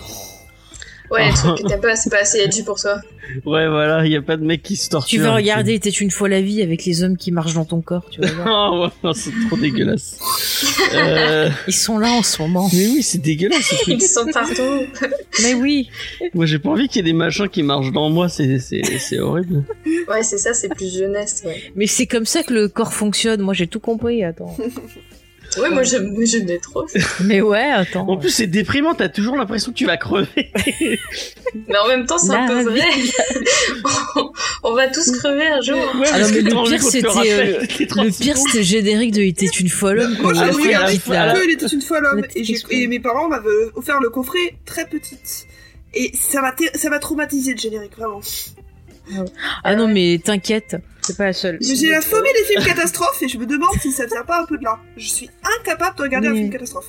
Ouais, 1.11 1.30
trucs 1.32 1.59
que 1.62 1.68
t'as 1.68 1.78
pas, 1.78 1.96
c'est 1.96 2.11
pas 2.11 2.20
assez 2.20 2.38
edgy 2.38 2.62
pour 2.62 2.78
toi. 2.78 3.00
Ouais, 3.44 3.68
voilà, 3.68 4.04
il 4.06 4.12
y 4.12 4.16
a 4.16 4.22
pas 4.22 4.36
de 4.36 4.44
mec 4.44 4.62
qui 4.62 4.76
se 4.76 4.88
torture. 4.88 5.09
Tu 5.09 5.18
veux 5.18 5.30
regarder 5.30 5.78
T'es 5.78 5.90
une 5.90 6.11
fois 6.11 6.28
la 6.28 6.40
vie 6.40 6.62
avec 6.62 6.84
les 6.84 7.02
hommes 7.02 7.16
qui 7.16 7.30
marchent 7.32 7.54
dans 7.54 7.64
ton 7.64 7.80
corps, 7.80 8.06
tu 8.11 8.20
vas 8.20 8.32
voir. 8.42 8.80
Ouais, 8.80 8.88
non, 9.04 9.12
c'est 9.12 9.30
trop 9.48 9.56
dégueulasse. 9.56 10.18
euh... 10.94 11.50
Ils 11.66 11.74
sont 11.74 11.98
là 11.98 12.11
en 12.12 12.22
ce 12.22 12.40
moment. 12.42 12.68
Mais 12.72 12.86
oui, 12.86 13.02
c'est 13.02 13.18
dégueulasse 13.18 13.62
ce 13.62 13.74
truc. 13.76 13.96
Ils 14.00 14.02
sont 14.02 14.26
partout. 14.32 14.86
Mais 15.42 15.54
oui. 15.54 15.90
Moi, 16.34 16.46
j'ai 16.46 16.59
pas 16.59 16.70
envie 16.70 16.88
qu'il 16.88 16.96
y 16.96 17.00
ait 17.00 17.12
des 17.12 17.16
machins 17.16 17.48
qui 17.48 17.62
marchent 17.62 17.92
dans 17.92 18.09
moi, 18.11 18.28
c'est 18.28 18.59
c'est 18.59 18.82
c'est 18.98 19.18
horrible. 19.18 19.64
Ouais, 20.09 20.22
c'est 20.22 20.38
ça, 20.38 20.54
c'est 20.54 20.68
plus 20.68 20.92
jeunesse, 20.94 21.42
ouais. 21.44 21.62
Mais 21.76 21.86
c'est 21.86 22.06
comme 22.06 22.26
ça 22.26 22.42
que 22.42 22.52
le 22.54 22.68
corps 22.68 22.92
fonctionne. 22.94 23.40
Moi, 23.42 23.54
j'ai 23.54 23.66
tout 23.66 23.80
compris. 23.80 24.24
Attends. 24.24 24.56
Ouais, 25.57 25.70
moi 25.70 25.82
j'aimais 25.82 26.59
trop. 26.59 26.86
Mais 27.24 27.40
ouais, 27.40 27.70
attends. 27.70 28.07
En 28.09 28.16
plus, 28.16 28.30
c'est 28.30 28.46
déprimant, 28.46 28.94
t'as 28.94 29.09
toujours 29.09 29.36
l'impression 29.36 29.72
que 29.72 29.76
tu 29.76 29.86
vas 29.86 29.96
crever. 29.96 30.28
Mais 31.68 31.78
en 31.78 31.88
même 31.88 32.07
temps, 32.07 32.18
c'est 32.18 32.34
un 32.34 32.46
peu 32.46 32.62
vrai. 32.62 32.82
on, 34.62 34.74
va 34.74 34.88
tous 34.88 35.11
crever 35.12 35.46
un 35.46 35.61
jour. 35.62 35.76
Ouais, 35.76 36.07
Ah 36.07 36.18
parce 36.18 36.28
non, 36.28 36.34
mais 36.34 36.42
que 36.42 36.55
le 36.55 36.68
pire, 36.68 36.82
c'était, 36.82 37.32
euh, 37.32 37.61
toutes 37.61 37.78
les 37.78 37.86
30 37.86 38.05
Le 38.05 38.11
pire, 38.12 38.36
c'était 38.36 38.62
générique 38.62 39.12
de 39.12 39.22
Il 39.22 39.28
était 39.28 39.46
une 39.46 39.68
l'homme. 39.68 40.16
quand 40.16 40.24
Moi, 40.24 40.32
il 40.34 40.38
j'ai 40.38 40.42
a 40.42 40.53
fait 40.53 40.53
regardé 40.53 40.74
la 40.74 40.86
petite, 40.86 41.09
là. 41.09 41.34
que 41.34 41.44
Il 41.44 41.51
était 41.51 41.66
une 41.66 41.82
La 42.03 42.22
petite 42.22 42.66
et, 42.70 42.86
mes 42.86 43.01
parents 43.01 43.28
m'avaient 43.28 43.49
offert 43.74 43.99
le 44.01 44.11
coffret 44.11 44.57
très 44.66 44.86
petite. 44.86 45.46
Et 45.94 46.12
ça 46.14 46.42
m'a 46.42 46.55
ça 46.74 46.90
m'a 46.90 46.99
traumatisé 46.99 47.53
le 47.53 47.59
générique, 47.59 47.96
vraiment. 47.96 48.20
Ah 49.64 49.74
non, 49.74 49.88
mais 49.88 50.20
t'inquiète, 50.22 50.76
c'est 51.09 51.16
pas 51.16 51.26
la 51.26 51.32
seule. 51.32 51.59
Mais 51.61 51.74
j'ai 51.74 51.90
la 51.90 52.00
phobie 52.00 52.28
des 52.38 52.44
films 52.44 52.64
catastrophes 52.64 53.20
et 53.22 53.28
je 53.28 53.36
me 53.38 53.46
demande 53.46 53.74
si 53.80 53.90
ça 53.92 54.06
vient 54.06 54.22
pas 54.24 54.40
un 54.42 54.46
peu 54.46 54.56
de 54.59 54.64
là. 54.64 54.78
Je 54.96 55.09
suis 55.09 55.28
incapable 55.61 55.96
de 55.98 56.02
regarder 56.02 56.28
un 56.28 56.34
film 56.34 56.50
catastrophe. 56.50 56.86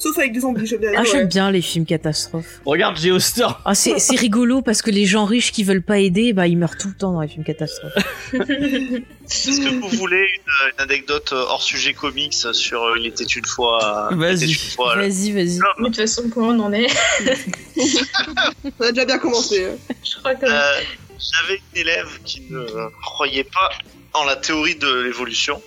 Sauf 0.00 0.16
avec 0.16 0.32
des 0.32 0.38
zombies, 0.38 0.64
j'aime 0.64 0.78
bien. 0.78 0.92
Ah, 0.96 1.00
Ouais. 1.00 1.08
j'aime 1.10 1.26
bien 1.26 1.50
les 1.50 1.60
films 1.60 1.84
catastrophes. 1.84 2.60
Regarde 2.64 2.96
Geostor. 2.96 3.60
Ah, 3.64 3.74
c'est 3.74 3.98
c'est 3.98 4.14
rigolo 4.14 4.62
parce 4.62 4.80
que 4.80 4.92
les 4.92 5.06
gens 5.06 5.24
riches 5.24 5.50
qui 5.50 5.64
veulent 5.64 5.82
pas 5.82 5.98
aider, 5.98 6.32
bah, 6.32 6.46
ils 6.46 6.56
meurent 6.56 6.76
tout 6.78 6.86
le 6.86 6.94
temps 6.94 7.12
dans 7.12 7.20
les 7.20 7.26
films 7.26 7.42
catastrophes. 7.42 7.94
Est-ce 8.32 9.60
que 9.60 9.74
vous 9.80 9.88
voulez 9.98 10.18
une, 10.20 10.72
une 10.76 10.80
anecdote 10.84 11.30
euh, 11.32 11.42
hors 11.48 11.62
sujet 11.62 11.94
comics 11.94 12.32
sur 12.52 12.80
euh, 12.84 12.94
Il 13.00 13.06
était 13.06 13.24
une 13.24 13.44
fois. 13.44 14.08
Vas-y. 14.12 14.50
Une 14.52 14.54
fois 14.54 14.94
Vas-y, 14.94 15.32
vas-y. 15.32 15.58
Mais 15.78 15.82
de 15.82 15.84
toute 15.86 15.96
façon, 15.96 16.22
comment 16.32 16.50
on 16.50 16.60
en 16.60 16.72
est 16.72 16.86
On 18.80 18.84
a 18.84 18.92
déjà 18.92 19.04
bien 19.04 19.18
commencé. 19.18 19.64
hein. 19.64 19.94
Je 20.04 20.18
crois 20.18 20.34
que. 20.36 20.46
Euh, 20.46 20.80
J'avais 21.18 21.60
une 21.72 21.80
élève 21.80 22.20
qui 22.24 22.42
ne 22.50 22.64
croyait 23.02 23.44
pas 23.44 23.70
en 24.14 24.24
la 24.24 24.36
théorie 24.36 24.76
de 24.76 24.92
l'évolution. 25.00 25.62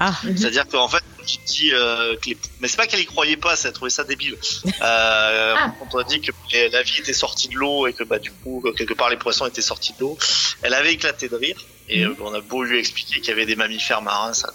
Ah, 0.00 0.14
C'est-à-dire 0.22 0.66
qu'en 0.66 0.88
fait, 0.88 1.02
tu 1.26 1.38
dis 1.46 1.70
euh, 1.72 2.16
que 2.16 2.30
les... 2.30 2.38
mais 2.60 2.66
c'est 2.66 2.76
pas 2.76 2.86
qu'elle 2.86 3.00
y 3.00 3.06
croyait 3.06 3.36
pas, 3.36 3.54
c'est 3.54 3.68
qu'elle 3.68 3.74
trouvait 3.74 3.90
ça 3.90 4.04
débile. 4.04 4.36
Euh, 4.82 5.54
Ah. 5.56 5.72
Quand 5.78 5.88
on 5.94 5.98
a 5.98 6.04
dit 6.04 6.20
que 6.20 6.32
la 6.72 6.82
vie 6.82 6.98
était 6.98 7.12
sortie 7.12 7.48
de 7.48 7.54
l'eau 7.56 7.86
et 7.86 7.92
que 7.92 8.02
bah 8.02 8.18
du 8.18 8.32
coup 8.32 8.64
quelque 8.76 8.94
part 8.94 9.10
les 9.10 9.16
poissons 9.16 9.46
étaient 9.46 9.62
sortis 9.62 9.92
de 9.92 10.00
l'eau, 10.00 10.18
elle 10.62 10.74
avait 10.74 10.92
éclaté 10.92 11.28
de 11.28 11.36
rire 11.36 11.56
et 11.88 12.04
euh, 12.04 12.14
on 12.20 12.32
a 12.34 12.40
beau 12.40 12.64
lui 12.64 12.78
expliquer 12.78 13.20
qu'il 13.20 13.28
y 13.28 13.32
avait 13.32 13.46
des 13.46 13.54
mammifères 13.54 14.02
marins, 14.02 14.32
ça 14.32 14.50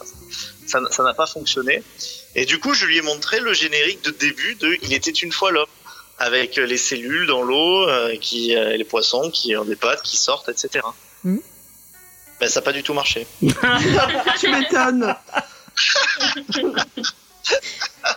ça 0.66 0.82
ça 0.92 1.04
n'a 1.04 1.14
pas 1.14 1.28
fonctionné. 1.28 1.82
Et 2.36 2.46
du 2.46 2.60
coup, 2.60 2.74
je 2.74 2.86
lui 2.86 2.98
ai 2.98 3.02
montré 3.02 3.40
le 3.40 3.54
générique 3.54 4.04
de 4.04 4.12
début 4.12 4.56
de 4.56 4.78
Il 4.84 4.94
était 4.94 5.12
une 5.12 5.32
fois 5.32 5.52
l'homme 5.52 5.66
avec 6.20 6.56
les 6.56 6.78
cellules 6.78 7.28
dans 7.28 7.44
l'eau, 7.44 7.88
euh, 7.88 8.16
qui 8.18 8.56
euh, 8.56 8.72
et 8.72 8.78
les 8.78 8.84
poissons 8.84 9.30
qui 9.32 9.56
ont 9.56 9.66
des 9.66 9.76
pattes 9.76 10.02
qui 10.02 10.18
sortent, 10.18 10.50
etc. 10.50 10.86
Mhm. 11.24 11.42
Ben, 12.40 12.50
ça 12.50 12.60
n'a 12.60 12.64
pas 12.64 12.74
du 12.74 12.84
tout 12.84 12.94
marché. 12.94 13.26
tu 14.40 14.50
m'étonnes. 14.50 15.16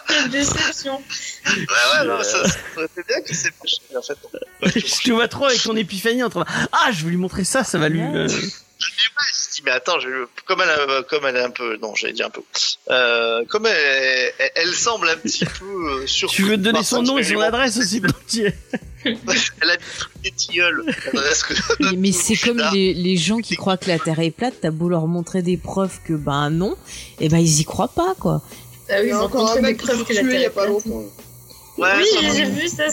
Quelle 0.07 0.29
déception. 0.31 1.03
Ouais, 1.47 1.53
ouais, 1.53 2.07
non, 2.07 2.23
ça, 2.23 2.47
ça 2.49 2.59
aurait 2.77 2.87
été 2.87 3.03
bien 3.07 3.21
que 3.23 3.35
c'est 3.35 3.53
marché, 3.59 3.81
en 3.97 4.03
fait. 4.03 4.19
non. 4.23 4.71
je 4.75 5.03
te 5.03 5.11
vois 5.11 5.29
trop 5.29 5.47
avec 5.47 5.63
ton 5.63 5.77
épiphanie 5.77 6.23
en 6.23 6.31
train 6.31 6.41
de... 6.41 6.47
Ah, 6.73 6.91
je 6.93 7.05
vais 7.05 7.11
lui 7.11 7.17
montrer 7.17 7.45
ça, 7.45 7.65
ça 7.65 7.79
va 7.79 7.89
lui... 7.89 8.03
euh, 8.03 8.29
dit, 9.61 9.65
mais 9.65 9.71
attends, 9.73 10.01
je, 10.01 10.09
comme, 10.47 10.61
elle, 10.63 10.69
a- 10.71 11.03
comme 11.05 11.25
elle 11.27 11.37
est 11.37 11.43
un 11.43 11.51
peu, 11.51 11.77
non, 11.79 11.95
j'allais 11.95 12.13
dire 12.13 12.27
un 12.27 12.31
peu, 12.31 12.43
euh, 12.91 13.45
comme 13.49 13.67
elle, 13.67 14.33
elle, 14.39 14.51
elle 14.57 14.75
semble 14.75 15.09
un 15.09 15.17
petit 15.17 15.45
peu 15.45 15.65
euh, 16.03 16.07
sur. 16.07 16.29
Tu 16.31 16.43
veux 16.43 16.57
te 16.57 16.63
donner 16.63 16.83
son 16.83 17.03
nom 17.03 17.19
et 17.19 17.25
son 17.25 17.41
adresse 17.41 17.77
aussi, 17.79 18.01
petit 18.01 18.45
Elle 19.05 19.71
a 19.71 19.77
des 20.23 20.31
tilleuls. 20.33 20.85
mais, 21.81 21.97
mais 21.97 22.13
c'est 22.13 22.37
comme 22.37 22.63
les, 22.75 22.93
les 22.93 23.17
gens 23.17 23.39
qui 23.39 23.57
croient 23.57 23.79
que 23.79 23.89
la 23.89 23.99
Terre 23.99 24.21
est 24.21 24.31
plate, 24.31 24.55
t'as 24.61 24.71
beau 24.71 24.89
leur 24.91 25.07
montrer 25.07 25.41
des 25.43 25.57
preuves 25.57 25.99
que 26.07 26.13
ben 26.13 26.51
non, 26.51 26.77
et 27.19 27.29
ben 27.31 27.39
ils 27.39 27.61
y 27.61 27.65
croient 27.65 27.89
pas 27.89 28.15
quoi. 28.19 28.43
Ah 28.91 28.97
oui, 29.01 29.05
Il 29.05 29.07
y 29.07 29.09
ils 29.09 29.13
a 29.13 29.21
ont 29.23 29.25
encore 29.25 29.53
un 29.57 29.61
mec 29.61 29.79
qui 29.79 29.87
tué 30.15 30.35
il 30.35 30.41
y 30.43 30.45
a 30.45 30.51
pas 30.51 30.67
longtemps. 30.67 31.05
Ouais, 31.81 31.89
oui, 31.97 32.29
j'ai 32.37 32.45
vu 32.45 32.69
ça. 32.69 32.85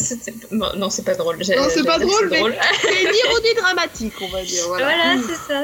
Bon, 0.51 0.67
non, 0.77 0.89
c'est 0.89 1.03
pas 1.03 1.15
drôle. 1.15 1.37
Non, 1.37 1.67
c'est 1.69 1.83
pas 1.83 1.99
drôle, 1.99 2.29
mais-. 2.29 2.41
C'est 2.81 3.03
une 3.03 3.09
ironie 3.25 3.53
dramatique, 3.61 4.13
on 4.21 4.29
va 4.29 4.43
dire. 4.43 4.63
Voilà. 4.67 4.85
Voilà, 4.85 5.21
c'est 5.27 5.53
ça. 5.53 5.61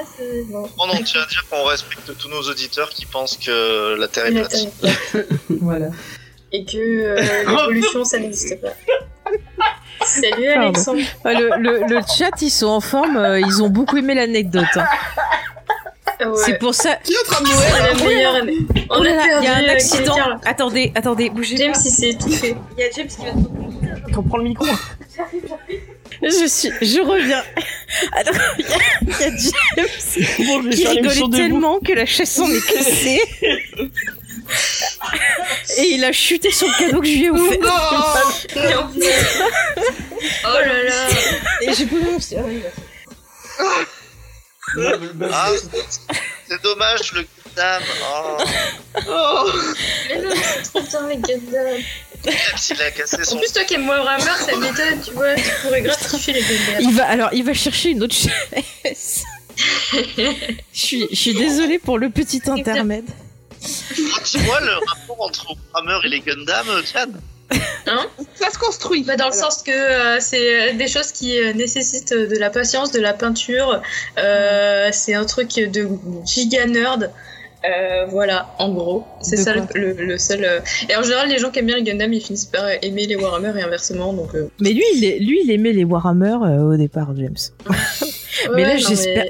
Bon. 0.49 0.69
Oh 0.77 0.85
non, 0.87 0.93
on 0.99 1.03
tient 1.03 1.21
à 1.21 1.25
dire 1.27 1.45
qu'on 1.49 1.63
respecte 1.63 2.17
tous 2.17 2.27
nos 2.29 2.41
auditeurs 2.41 2.89
qui 2.89 3.05
pensent 3.05 3.37
que 3.37 3.95
la 3.97 4.07
Terre 4.09 4.25
est 4.25 4.31
La 4.31 4.41
plate. 4.47 4.67
Terre. 4.81 5.23
Voilà. 5.49 5.87
Et 6.51 6.65
que 6.65 6.77
euh, 6.77 7.15
l'évolution, 7.47 8.03
ça 8.03 8.19
n'existe 8.19 8.59
pas. 8.61 8.73
Salut. 10.05 10.47
Alexandre. 10.49 11.01
Ah, 11.23 11.33
Le, 11.33 11.49
le, 11.59 11.87
le 11.87 12.01
chat, 12.17 12.41
ils 12.41 12.51
sont 12.51 12.67
en 12.67 12.81
forme, 12.81 13.15
euh, 13.17 13.39
ils 13.39 13.63
ont 13.63 13.69
beaucoup 13.69 13.97
aimé 13.97 14.13
l'anecdote. 14.15 14.65
hein. 14.75 14.85
Ouais. 16.19 16.27
C'est 16.45 16.57
pour 16.59 16.73
ça. 16.75 16.95
Qui 17.03 17.13
est 17.13 17.17
en 17.17 17.23
train 17.31 17.43
de 17.43 17.47
C'est 17.49 17.55
mourir 17.55 17.83
la 17.85 18.05
meilleure 18.05 18.35
année. 18.35 18.57
On 18.89 18.99
Oh 18.99 19.03
là 19.03 19.15
là, 19.15 19.25
il 19.41 19.45
y 19.45 19.47
a 19.47 19.55
un 19.55 19.63
euh, 19.63 19.71
accident. 19.71 20.15
Attendez, 20.45 20.91
attendez, 20.95 21.29
bougez 21.29 21.57
James, 21.57 21.73
pas. 21.73 21.79
il 21.83 21.91
s'est 21.91 22.09
étouffé. 22.09 22.55
Il 22.77 22.83
y 22.83 22.87
a 22.87 22.91
James 22.95 23.07
qui 23.07 23.17
va 23.25 23.31
On 24.17 24.23
prend 24.23 24.37
le 24.37 24.43
micro. 24.45 24.65
Je 26.21 26.47
suis, 26.47 26.69
je 26.81 26.99
reviens. 27.01 27.43
Attends, 28.13 28.31
il 28.57 28.65
y 28.65 28.73
a, 28.73 28.77
il 29.01 29.09
y 29.09 29.13
a 29.13 29.29
James 29.29 29.87
Bon, 30.47 30.69
qui 30.69 30.87
rigolait 30.87 31.37
tellement 31.37 31.79
que 31.79 31.91
la 31.93 32.05
chaise 32.05 32.29
s'en 32.29 32.47
est 32.49 32.65
cassée. 32.65 33.21
Et 35.77 35.93
il 35.93 36.03
a 36.03 36.11
chuté 36.11 36.51
sur 36.51 36.67
le 36.67 36.73
cadeau 36.77 37.01
que 37.01 37.07
je 37.07 37.11
lui 37.13 37.25
ai 37.25 37.29
offert. 37.31 37.59
Non 37.61 38.79
en 38.79 38.87
plus- 38.87 39.01
Oh 40.45 40.59
là 40.59 40.83
là. 40.83 41.07
Et 41.61 41.73
j'ai 41.73 41.85
pas 41.85 41.95
annoncé. 41.97 42.37
Ah, 45.31 45.49
c'est 46.47 46.61
dommage, 46.63 47.13
le 47.13 47.25
Gundam. 47.55 47.83
Oh, 48.03 48.37
Oh 49.07 49.51
Mais 50.09 50.21
non, 50.21 50.31
c'est 50.35 50.63
trop 50.63 50.81
bien 50.81 51.07
les 51.09 51.17
Gundam. 51.17 51.77
même 52.25 52.35
s'il 52.57 52.81
a 52.81 52.91
cassé 52.91 53.17
En 53.21 53.23
son. 53.25 53.37
plus, 53.37 53.51
toi 53.51 53.63
qui 53.65 53.73
aimes 53.75 53.87
Warhammer, 53.87 54.23
ça 54.39 54.55
m'étonne, 54.57 55.01
tu 55.03 55.11
vois. 55.11 55.35
Tu 55.35 55.43
pourrais 55.61 55.81
gratifier 55.81 56.33
les 56.33 56.41
Gundam. 56.41 56.77
Il 56.81 56.93
va, 56.95 57.05
alors, 57.07 57.29
il 57.33 57.43
va 57.43 57.53
chercher 57.53 57.89
une 57.89 58.03
autre 58.03 58.15
chaise. 58.15 59.23
je 59.55 60.33
suis, 60.73 61.07
je 61.11 61.15
suis 61.15 61.33
désolée 61.33 61.79
pour 61.79 61.97
le 61.99 62.09
petit 62.09 62.41
intermède. 62.47 63.05
Dis-moi 63.61 64.59
le 64.61 64.73
rapport 64.87 65.21
entre 65.21 65.45
Hammer 65.75 65.99
et 66.05 66.09
les 66.09 66.19
Gundam, 66.21 66.65
Diane. 67.85 67.97
Ça 68.35 68.49
se 68.51 68.57
construit. 68.57 69.03
Bah, 69.03 69.15
dans 69.15 69.27
le 69.27 69.31
Voilà. 69.33 69.49
sens 69.49 69.63
que 69.63 69.71
euh, 69.71 70.17
c'est 70.19 70.71
euh, 70.71 70.73
des 70.73 70.87
choses 70.87 71.11
qui 71.11 71.37
euh, 71.39 71.53
nécessitent 71.53 72.13
de 72.13 72.37
la 72.37 72.49
patience, 72.49 72.91
de 72.91 72.99
la 72.99 73.13
peinture. 73.13 73.81
Euh, 74.17 74.89
c'est 74.91 75.13
un 75.13 75.25
truc 75.25 75.49
de 75.55 75.87
giga 76.25 76.65
nerd. 76.65 77.11
Euh, 77.65 78.05
voilà, 78.09 78.53
en 78.59 78.73
gros, 78.73 79.05
c'est 79.21 79.37
ça 79.37 79.53
le, 79.53 79.61
quoi 79.61 79.69
le- 79.75 79.93
le 79.93 80.17
seul. 80.17 80.43
euh, 80.43 80.59
Et 80.89 80.97
en 80.97 81.01
général, 81.03 81.29
les 81.29 81.37
gens 81.37 81.49
qui 81.49 81.59
aiment 81.59 81.67
bien 81.67 81.77
les 81.77 81.83
Gundam, 81.83 82.11
ils 82.11 82.19
finissent 82.21 82.43
par 82.43 82.65
aimer 82.81 83.05
les 83.05 83.15
Warhammer 83.15 83.57
et 83.57 83.63
inversement. 83.63 84.11
Donc, 84.11 84.35
euh, 84.35 84.49
Mais 84.59 84.71
lui, 84.73 84.83
il, 84.95 85.05
est- 85.05 85.19
lui, 85.19 85.39
il 85.45 85.49
aimait 85.51 85.71
les 85.71 85.85
Warhammer 85.85 86.35
euh, 86.43 86.73
au 86.73 86.75
départ, 86.75 87.15
James. 87.15 87.37
mais 88.53 88.63
là, 88.63 88.73
ouais, 88.73 88.77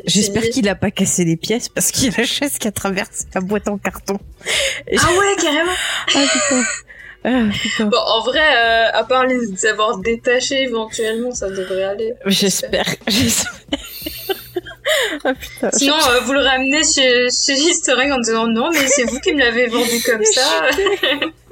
j'espère, 0.07 0.41
mais 0.41 0.49
qu'il 0.49 0.67
a 0.67 0.73
pas 0.73 0.89
cassé 0.89 1.25
les 1.25 1.37
pièces 1.37 1.69
parce 1.69 1.91
qu'il 1.91 2.05
y 2.05 2.07
a 2.15 2.17
la 2.21 2.25
chaise 2.25 2.57
qui 2.57 2.67
a 2.67 2.71
traversé 2.71 3.25
la 3.35 3.41
boîte 3.41 3.67
en 3.67 3.77
carton. 3.77 4.17
Et- 4.87 4.97
Ah 4.99 5.09
ouais, 5.11 5.35
carrément. 5.39 5.71
Ah 6.15 6.23
putain. 6.33 6.63
Ah. 7.25 7.43
Bon, 7.79 7.97
en 7.97 8.21
vrai, 8.21 8.39
euh, 8.39 8.89
à 8.93 9.03
part 9.05 9.25
les 9.25 9.65
avoir 9.65 9.97
détachés 9.99 10.63
éventuellement, 10.63 11.31
ça 11.31 11.49
devrait 11.49 11.83
aller. 11.83 12.13
J'espère. 12.25 12.85
J'espère. 13.07 13.53
ah 15.23 15.33
putain. 15.33 15.71
Sinon, 15.71 15.95
euh, 15.95 16.19
vous 16.21 16.33
le 16.33 16.41
ramenez 16.41 16.83
chez, 16.83 17.29
chez 17.29 17.53
Egg 17.53 18.11
en 18.11 18.19
disant 18.19 18.47
non, 18.47 18.69
mais 18.71 18.87
c'est 18.87 19.03
vous 19.03 19.19
qui 19.19 19.33
me 19.33 19.39
l'avez 19.39 19.67
vendu 19.67 20.01
comme 20.05 20.23
ça. 20.33 20.67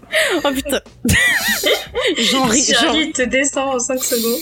Oh 0.43 0.49
putain. 0.53 0.81
J'en 2.17 2.45
ris, 2.45 2.63
j'en, 2.73 2.79
Charlie 2.81 3.11
te 3.11 3.21
descend 3.21 3.75
en 3.75 3.79
5 3.79 4.03
secondes. 4.03 4.39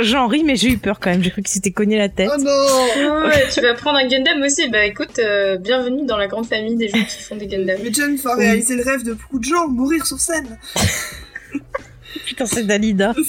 j'en- 0.00 0.26
ris, 0.26 0.42
mais 0.42 0.56
j'ai 0.56 0.70
eu 0.70 0.78
peur 0.78 0.98
quand 1.00 1.10
même. 1.10 1.22
J'ai 1.22 1.30
cru 1.30 1.42
que 1.42 1.50
c'était 1.50 1.70
cogné 1.70 1.98
la 1.98 2.08
tête. 2.08 2.30
Oh 2.32 2.40
non 2.40 3.26
Ouais, 3.26 3.46
tu 3.52 3.60
vas 3.60 3.74
prendre 3.74 3.98
un 3.98 4.06
Gundam 4.08 4.40
aussi. 4.42 4.68
Bah 4.68 4.84
écoute, 4.84 5.18
euh, 5.18 5.56
bienvenue 5.58 6.06
dans 6.06 6.16
la 6.16 6.26
grande 6.26 6.46
famille 6.46 6.76
des 6.76 6.88
gens 6.88 6.98
qui 7.04 7.22
font 7.22 7.36
des 7.36 7.46
Gundam. 7.46 7.78
Mais 7.82 7.92
Jen 7.92 8.16
va 8.16 8.34
réaliser 8.36 8.76
le 8.76 8.82
rêve 8.84 9.02
de 9.04 9.12
beaucoup 9.12 9.38
de 9.38 9.44
gens, 9.44 9.68
mourir 9.68 10.04
sur 10.06 10.18
scène. 10.18 10.58
Putain, 12.26 12.46
c'est 12.46 12.64
Dalida. 12.66 13.14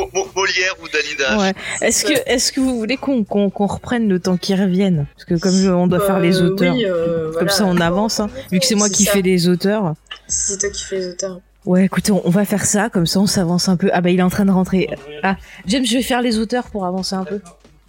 Mo- 0.00 0.10
Mo- 0.14 0.28
Molière 0.36 0.74
ou 0.82 0.88
Dalida. 0.88 1.38
Ouais. 1.38 1.54
Est-ce 1.80 2.04
que, 2.04 2.12
est-ce 2.26 2.52
que 2.52 2.60
vous 2.60 2.78
voulez 2.78 2.96
qu'on 2.96 3.24
qu'on 3.24 3.50
qu'on 3.50 3.66
reprenne 3.66 4.08
le 4.08 4.18
temps 4.20 4.36
qu'ils 4.36 4.60
reviennent 4.60 5.06
Parce 5.14 5.24
que 5.24 5.34
comme 5.34 5.74
on 5.74 5.86
doit 5.86 6.00
faire 6.00 6.20
les 6.20 6.40
Euh, 6.40 6.46
auteurs, 6.48 6.74
oui, 6.74 6.84
euh, 6.86 7.24
comme 7.26 7.32
voilà. 7.32 7.50
ça 7.52 7.64
on 7.66 7.76
avance. 7.78 8.20
hein. 8.20 8.28
Vu 8.50 8.58
que 8.58 8.66
c'est 8.66 8.74
moi 8.74 8.88
qui 8.88 9.04
fais 9.06 9.22
les 9.22 9.48
auteurs. 9.48 9.94
C'est 10.28 10.58
toi 10.58 10.70
qui 10.70 10.84
fais 10.84 10.96
les 10.98 11.08
auteurs. 11.10 11.40
Ouais, 11.66 11.84
écoutez, 11.84 12.10
on, 12.12 12.26
on 12.26 12.30
va 12.30 12.44
faire 12.46 12.64
ça, 12.64 12.88
comme 12.88 13.04
ça 13.06 13.20
on 13.20 13.26
s'avance 13.26 13.68
un 13.68 13.76
peu. 13.76 13.90
Ah 13.92 14.00
bah 14.00 14.10
il 14.10 14.18
est 14.18 14.22
en 14.22 14.30
train 14.30 14.46
de 14.46 14.50
rentrer. 14.50 14.88
Ah, 15.22 15.36
James, 15.66 15.84
je 15.84 15.94
vais 15.96 16.02
faire 16.02 16.22
les 16.22 16.38
auteurs 16.38 16.70
pour 16.70 16.86
avancer 16.86 17.14
un 17.14 17.24
peu. 17.24 17.40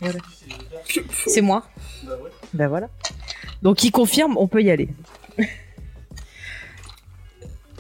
Voilà. 0.02 0.20
C'est 1.28 1.42
moi. 1.42 1.64
Bah 2.54 2.68
voilà. 2.68 2.88
Donc 3.62 3.84
il 3.84 3.92
confirme, 3.92 4.36
on 4.38 4.48
peut 4.48 4.62
y 4.62 4.72
aller. 4.72 4.90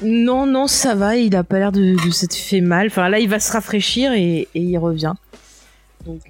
Non, 0.04 0.46
non, 0.46 0.68
ça 0.68 0.96
va, 0.96 1.16
il 1.16 1.36
a 1.36 1.44
pas 1.44 1.60
l'air 1.60 1.72
de, 1.72 1.96
de 2.06 2.12
s'être 2.12 2.36
fait 2.36 2.62
mal. 2.62 2.88
Enfin 2.88 3.10
là, 3.10 3.20
il 3.20 3.30
va 3.30 3.40
se 3.40 3.52
rafraîchir 3.52 4.14
et, 4.14 4.48
et 4.56 4.60
il 4.60 4.78
revient. 4.78 5.14
Donc... 6.06 6.22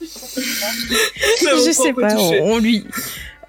je 0.00 1.70
sais 1.72 1.92
pas, 1.92 2.14
on, 2.16 2.32
on 2.54 2.58
lui... 2.58 2.84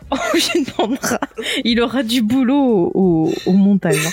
On 0.09 0.17
lui 0.33 0.63
demandera. 0.63 1.19
Il 1.65 1.81
aura 1.81 2.01
du 2.01 2.21
boulot 2.21 2.91
au, 2.93 3.29
au- 3.45 3.51
montage. 3.51 3.97
hein. 4.05 4.11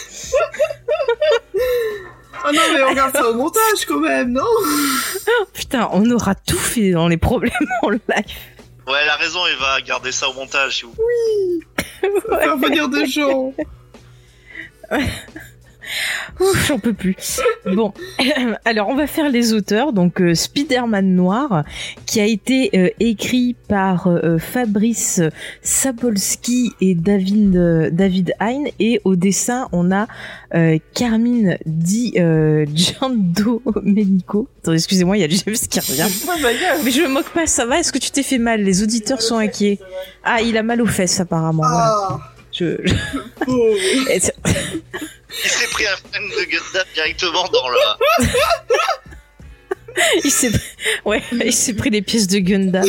Ah 2.44 2.50
non, 2.52 2.60
mais 2.74 2.82
on 2.82 2.88
regarde 2.90 3.14
ça 3.14 3.28
au 3.30 3.34
montage 3.34 3.86
quand 3.86 4.00
même, 4.00 4.32
non 4.32 4.42
Putain, 5.54 5.88
on 5.92 6.10
aura 6.10 6.34
tout 6.34 6.56
fait 6.58 6.90
dans 6.90 7.06
les 7.06 7.16
problèmes 7.16 7.52
en 7.82 7.90
live. 7.90 8.00
Ouais, 8.88 8.94
elle 9.04 9.08
a 9.08 9.14
raison, 9.14 9.38
il 9.48 9.56
va 9.60 9.80
garder 9.82 10.10
ça 10.10 10.28
au 10.28 10.32
montage. 10.34 10.78
si 10.80 10.84
vous- 10.84 10.96
Faire 12.40 12.56
venir 12.56 12.88
des 12.88 13.06
gens. 13.06 13.54
Ouf, 16.40 16.66
j'en 16.66 16.78
peux 16.78 16.92
plus. 16.92 17.40
Bon, 17.66 17.92
alors 18.64 18.88
on 18.88 18.94
va 18.94 19.06
faire 19.06 19.28
les 19.28 19.52
auteurs. 19.52 19.92
Donc 19.92 20.20
euh, 20.20 20.34
Spider-Man 20.34 21.14
Noir, 21.14 21.64
qui 22.06 22.20
a 22.20 22.26
été 22.26 22.70
euh, 22.74 22.88
écrit 23.00 23.54
par 23.68 24.08
euh, 24.08 24.38
Fabrice 24.38 25.20
Sapolsky 25.62 26.72
et 26.80 26.94
David 26.94 27.90
David 27.92 28.32
Hein, 28.40 28.64
et 28.80 29.00
au 29.04 29.16
dessin 29.16 29.68
on 29.72 29.92
a 29.92 30.06
Carmine 30.94 31.58
Di 31.66 32.14
Giandomenico. 32.72 34.48
Attends, 34.62 34.72
excusez-moi, 34.72 35.18
il 35.18 35.20
y 35.20 35.24
a 35.24 35.28
James 35.28 35.54
qui 35.54 35.80
revient. 35.80 36.08
Mais 36.84 36.90
je 36.90 37.02
me 37.02 37.08
moque 37.08 37.30
pas, 37.30 37.46
ça 37.46 37.66
va? 37.66 37.78
Est-ce 37.78 37.92
que 37.92 37.98
tu 37.98 38.10
t'es 38.10 38.22
fait 38.22 38.38
mal? 38.38 38.62
Les 38.62 38.82
auditeurs 38.82 39.20
sont 39.20 39.36
inquiets. 39.36 39.78
Ah, 40.22 40.40
il 40.40 40.56
a 40.56 40.62
mal 40.62 40.80
aux 40.80 40.86
fesses 40.86 41.20
apparemment. 41.20 41.64
Voilà. 41.66 42.33
Je, 42.54 42.76
je- 42.84 42.94
c'est- 44.20 44.34
Il 45.44 45.50
s'est 45.50 45.66
pris 45.72 45.84
un 45.86 45.96
fan 46.12 46.22
de 46.22 46.44
Gundam 46.44 46.86
directement 46.94 47.48
dans 47.48 47.68
la. 47.68 47.98
il 50.24 50.30
s'est 50.30 50.50
ouais, 51.04 51.22
il 51.32 51.52
s'est 51.52 51.74
pris 51.74 51.90
des 51.90 52.02
pièces 52.02 52.26
de 52.28 52.38
Gundam. 52.38 52.86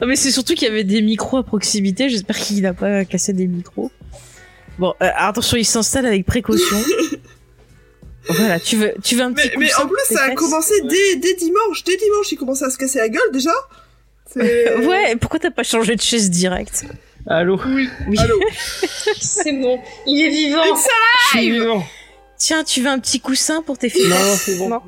non 0.00 0.06
mais 0.06 0.16
c'est 0.16 0.30
surtout 0.32 0.54
qu'il 0.54 0.66
y 0.66 0.70
avait 0.70 0.84
des 0.84 1.02
micros 1.02 1.38
à 1.38 1.44
proximité. 1.44 2.08
J'espère 2.08 2.36
qu'il 2.36 2.60
n'a 2.62 2.74
pas 2.74 3.04
cassé 3.04 3.32
des 3.32 3.46
micros. 3.46 3.90
Bon, 4.78 4.94
euh, 5.02 5.08
attention, 5.16 5.56
il 5.56 5.64
s'installe 5.64 6.06
avec 6.06 6.26
précaution. 6.26 6.76
Voilà, 8.28 8.58
tu 8.60 8.76
veux, 8.76 8.92
tu 9.02 9.14
veux 9.14 9.22
un 9.22 9.32
petit 9.32 9.48
Mais, 9.56 9.66
mais 9.66 9.74
en 9.74 9.86
plus, 9.86 9.96
ça 10.14 10.24
a 10.24 10.30
commencé 10.34 10.74
dès, 10.82 11.16
dès 11.16 11.34
dimanche. 11.34 11.84
Dès 11.84 11.96
dimanche, 11.96 12.32
il 12.32 12.36
commençait 12.36 12.64
à 12.64 12.70
se 12.70 12.76
casser 12.76 12.98
la 12.98 13.08
gueule 13.08 13.30
déjà. 13.32 13.52
Ouais, 14.36 15.16
pourquoi 15.18 15.38
t'as 15.38 15.50
pas 15.52 15.62
changé 15.62 15.96
de 15.96 16.02
chaise 16.02 16.28
direct? 16.28 16.84
Allô 17.28 17.58
Oui. 17.66 17.88
Oui. 18.08 18.16
Allô. 18.18 18.40
C'est 19.20 19.52
bon. 19.52 19.80
Il 20.06 20.24
est 20.24 20.28
vivant. 20.30 20.62
Je 21.32 21.38
suis 21.38 21.50
vivant. 21.50 21.84
Tiens, 22.38 22.62
tu 22.64 22.82
veux 22.82 22.88
un 22.88 22.98
petit 22.98 23.18
coussin 23.20 23.62
pour 23.62 23.78
tes 23.78 23.88
fesses 23.88 24.08
Non, 24.08 24.16
c'est 24.36 24.58
bon. 24.58 24.68
Non. 24.68 24.82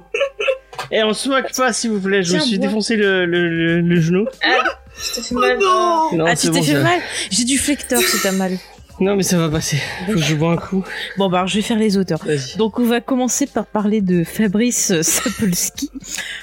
Et 0.91 1.03
on 1.03 1.14
se 1.14 1.28
moque 1.30 1.53
pas, 1.57 1.72
s'il 1.72 1.91
vous 1.91 2.01
plaît. 2.01 2.22
Je 2.22 2.34
me 2.34 2.39
suis 2.41 2.59
bois. 2.59 2.66
défoncé 2.68 2.95
le, 2.97 3.24
le, 3.24 3.49
le, 3.49 3.80
le 3.80 4.01
genou. 4.01 4.26
Je 4.43 5.14
te 5.14 5.20
fais 5.22 5.34
Oh 5.34 5.39
mal. 5.41 5.59
non 5.59 6.09
Non, 6.12 6.24
ah, 6.28 6.36
c'est 6.36 6.49
tu 6.49 6.53
t'es 6.53 6.59
bon, 6.61 6.64
fait 6.66 6.72
ça- 6.74 6.80
mal 6.82 7.01
J'ai 7.30 7.45
du 7.45 7.59
flecteur 7.59 8.01
si 8.03 8.20
t'as 8.22 8.32
mal. 8.32 8.59
Non, 9.01 9.15
mais 9.15 9.23
ça 9.23 9.39
va 9.39 9.49
passer. 9.49 9.79
Faut 10.07 10.13
que 10.15 10.19
je 10.19 10.35
bois 10.35 10.53
un 10.53 10.57
coup. 10.57 10.85
Bon, 11.17 11.29
bah, 11.29 11.39
alors, 11.39 11.49
je 11.49 11.57
vais 11.57 11.63
faire 11.63 11.79
les 11.79 11.97
auteurs. 11.97 12.25
Donc 12.57 12.79
on 12.79 12.85
va 12.85 13.01
commencer 13.01 13.47
par 13.47 13.67
parler 13.67 14.01
de 14.01 14.25
Fabrice 14.25 14.93
Sapolsky 15.03 15.91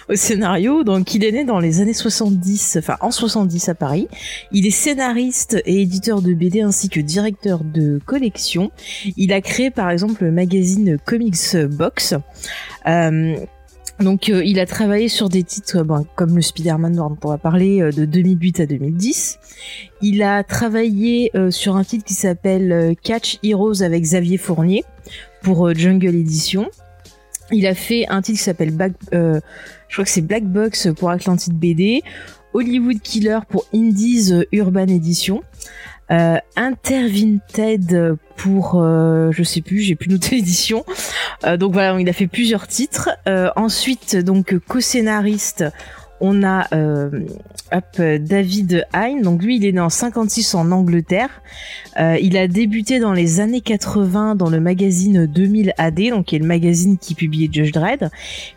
au 0.09 0.15
scénario. 0.15 0.83
Donc 0.83 1.13
il 1.13 1.23
est 1.23 1.31
né 1.31 1.43
dans 1.43 1.59
les 1.59 1.81
années 1.81 1.93
70, 1.93 2.77
enfin 2.79 2.97
en 3.01 3.11
70 3.11 3.69
à 3.69 3.75
Paris. 3.75 4.07
Il 4.51 4.65
est 4.65 4.71
scénariste 4.71 5.61
et 5.65 5.81
éditeur 5.81 6.21
de 6.21 6.33
BD 6.33 6.61
ainsi 6.61 6.89
que 6.89 6.99
directeur 6.99 7.63
de 7.63 7.99
collection. 8.05 8.71
Il 9.17 9.33
a 9.33 9.41
créé 9.41 9.69
par 9.69 9.89
exemple 9.89 10.23
le 10.23 10.31
magazine 10.31 10.97
Comics 11.05 11.57
Box. 11.57 12.15
Euh, 12.87 13.35
donc 13.99 14.29
euh, 14.29 14.43
il 14.43 14.59
a 14.59 14.65
travaillé 14.65 15.07
sur 15.07 15.29
des 15.29 15.43
titres 15.43 15.77
euh, 15.77 16.01
comme 16.15 16.35
le 16.35 16.41
Spider-Man 16.41 16.95
dont 16.95 17.17
on 17.23 17.29
va 17.29 17.37
parler 17.37 17.81
euh, 17.81 17.91
de 17.91 18.05
2008 18.05 18.59
à 18.59 18.65
2010. 18.65 19.39
Il 20.01 20.21
a 20.21 20.43
travaillé 20.43 21.31
sur 21.49 21.75
un 21.75 21.83
titre 21.83 22.03
qui 22.03 22.13
s'appelle 22.13 22.95
Catch 23.01 23.39
Heroes 23.41 23.81
avec 23.81 24.03
Xavier 24.03 24.37
Fournier 24.37 24.83
pour 25.41 25.73
Jungle 25.73 26.13
Edition. 26.15 26.69
Il 27.51 27.65
a 27.67 27.73
fait 27.73 28.05
un 28.09 28.21
titre 28.21 28.37
qui 28.37 28.43
s'appelle 28.43 28.75
euh, 29.13 29.39
je 29.87 29.95
crois 29.95 30.05
que 30.05 30.11
c'est 30.11 30.21
Black 30.21 30.43
Box 30.43 30.89
pour 30.97 31.09
Atlantide 31.09 31.53
BD, 31.53 32.03
Hollywood 32.53 32.99
Killer 33.01 33.39
pour 33.49 33.65
Indies 33.73 34.31
Urban 34.51 34.87
Edition, 34.87 35.41
euh, 36.11 36.37
Intervinted 36.55 38.17
pour, 38.37 38.81
euh, 38.81 39.31
je 39.31 39.43
sais 39.43 39.61
plus, 39.61 39.79
j'ai 39.79 39.95
plus 39.95 40.09
noté 40.09 40.35
l'édition. 40.35 40.83
Euh, 41.43 41.57
donc 41.57 41.73
voilà, 41.73 41.99
il 41.99 42.07
a 42.09 42.13
fait 42.13 42.27
plusieurs 42.27 42.65
titres. 42.65 43.09
Euh, 43.27 43.51
ensuite, 43.55 44.15
donc 44.15 44.57
co-scénariste, 44.67 45.65
on 46.21 46.43
a 46.43 46.67
euh, 46.73 47.09
hop, 47.73 47.83
euh, 47.99 48.17
David 48.19 48.85
Hein. 48.93 49.19
Donc 49.21 49.43
lui, 49.43 49.57
il 49.57 49.65
est 49.65 49.71
né 49.73 49.79
en 49.81 49.89
56 49.89 50.55
en 50.55 50.71
Angleterre. 50.71 51.41
Euh, 51.99 52.17
il 52.21 52.37
a 52.37 52.47
débuté 52.47 52.99
dans 52.99 53.13
les 53.13 53.39
années 53.39 53.61
80 53.61 54.35
dans 54.35 54.49
le 54.49 54.59
magazine 54.59 55.25
2000 55.25 55.73
AD, 55.77 56.09
donc 56.11 56.27
qui 56.27 56.35
est 56.35 56.39
le 56.39 56.45
magazine 56.47 56.97
qui 56.97 57.15
publiait 57.15 57.49
Judge 57.51 57.71
Dredd. 57.71 58.09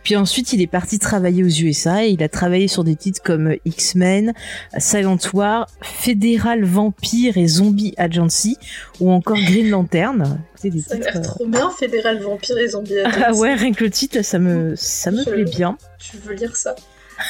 Puis 0.04 0.16
ensuite, 0.16 0.52
il 0.52 0.62
est 0.62 0.66
parti 0.68 0.98
travailler 0.98 1.42
aux 1.42 1.48
USA 1.48 2.04
et 2.04 2.10
il 2.10 2.22
a 2.22 2.28
travaillé 2.28 2.68
sur 2.68 2.84
des 2.84 2.96
titres 2.96 3.22
comme 3.22 3.54
X-Men, 3.64 4.32
Silent 4.78 5.18
War, 5.34 5.66
Fédéral 5.82 6.64
Vampire 6.64 7.36
et 7.38 7.46
Zombie 7.46 7.94
Agency 7.96 8.56
ou 9.00 9.10
encore 9.10 9.36
Green 9.38 9.68
Lantern. 9.70 10.40
C'est 10.54 10.70
des 10.70 10.80
Ça 10.80 10.94
a 10.94 10.98
titres. 10.98 11.10
l'air 11.12 11.22
trop 11.22 11.46
bien, 11.46 11.70
Fédéral 11.70 12.20
Vampire 12.20 12.58
et 12.58 12.68
Zombie 12.68 12.94
Ah 13.04 13.08
Agency. 13.26 13.40
ouais, 13.40 13.54
rien 13.54 13.72
que 13.72 13.84
le 13.84 13.90
titre, 13.90 14.22
ça 14.22 14.38
me, 14.38 14.74
ça 14.76 15.10
me 15.10 15.22
Je- 15.24 15.30
plaît 15.30 15.44
bien. 15.44 15.76
Tu 15.98 16.16
veux 16.18 16.34
lire 16.34 16.54
ça? 16.56 16.74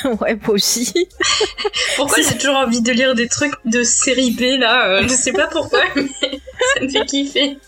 ouais, 0.20 0.38
moi 0.42 0.54
aussi. 0.54 1.08
Pourquoi 1.96 2.22
j'ai 2.22 2.36
toujours 2.36 2.56
envie 2.56 2.80
de 2.80 2.92
lire 2.92 3.14
des 3.14 3.28
trucs 3.28 3.54
de 3.64 3.82
série 3.82 4.30
B 4.30 4.58
là 4.58 4.88
euh, 4.88 5.02
Je 5.02 5.08
sais 5.08 5.32
pas 5.32 5.46
pourquoi, 5.46 5.80
mais 5.96 6.06
ça 6.74 6.80
me 6.80 6.88
fait 6.88 7.06
kiffer. 7.06 7.58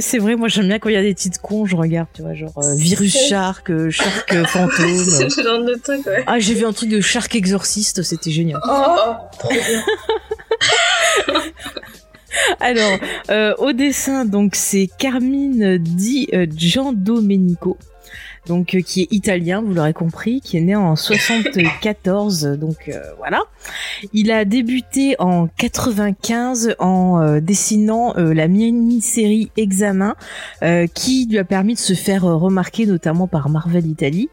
C'est 0.00 0.18
vrai, 0.18 0.36
moi 0.36 0.48
j'aime 0.48 0.68
bien 0.68 0.78
quand 0.78 0.88
il 0.88 0.94
y 0.94 0.98
a 0.98 1.02
des 1.02 1.14
titres 1.14 1.40
cons, 1.40 1.66
je 1.66 1.76
regarde, 1.76 2.08
tu 2.14 2.22
vois, 2.22 2.34
genre 2.34 2.56
euh, 2.58 2.74
Virus 2.74 3.16
Shark, 3.28 3.70
euh, 3.70 3.90
Shark 3.90 4.34
Fantôme. 4.46 4.96
C'est 4.96 5.24
le 5.24 5.44
genre 5.44 5.64
de 5.64 5.74
truc, 5.74 6.06
ouais. 6.06 6.24
Ah, 6.26 6.38
j'ai 6.38 6.54
vu 6.54 6.64
un 6.64 6.72
truc 6.72 6.88
de 6.88 7.00
Shark 7.00 7.34
Exorcist, 7.34 8.02
c'était 8.02 8.30
génial. 8.30 8.60
Oh, 8.66 9.14
trop 9.38 9.50
bien. 9.50 9.82
Alors, 12.60 12.98
euh, 13.30 13.54
au 13.58 13.72
dessin, 13.72 14.24
donc 14.24 14.54
c'est 14.56 14.88
Carmine 14.98 15.78
Di 15.78 16.28
Giandomenico. 16.54 17.78
Donc, 18.46 18.74
euh, 18.74 18.80
qui 18.80 19.02
est 19.02 19.08
italien, 19.12 19.62
vous 19.62 19.74
l'aurez 19.74 19.92
compris, 19.92 20.40
qui 20.40 20.56
est 20.56 20.60
né 20.60 20.76
en 20.76 20.96
74, 20.96 22.44
donc 22.58 22.88
euh, 22.88 23.00
voilà. 23.18 23.42
Il 24.12 24.30
a 24.30 24.44
débuté 24.44 25.16
en 25.18 25.48
95 25.48 26.76
en 26.78 27.20
euh, 27.20 27.40
dessinant 27.40 28.14
euh, 28.16 28.34
la 28.34 28.48
mini-série 28.48 29.50
Examen, 29.56 30.14
euh, 30.62 30.86
qui 30.86 31.26
lui 31.28 31.38
a 31.38 31.44
permis 31.44 31.74
de 31.74 31.78
se 31.78 31.94
faire 31.94 32.24
euh, 32.24 32.36
remarquer 32.36 32.86
notamment 32.86 33.26
par 33.26 33.48
Marvel 33.48 33.86
Italie. 33.86 34.28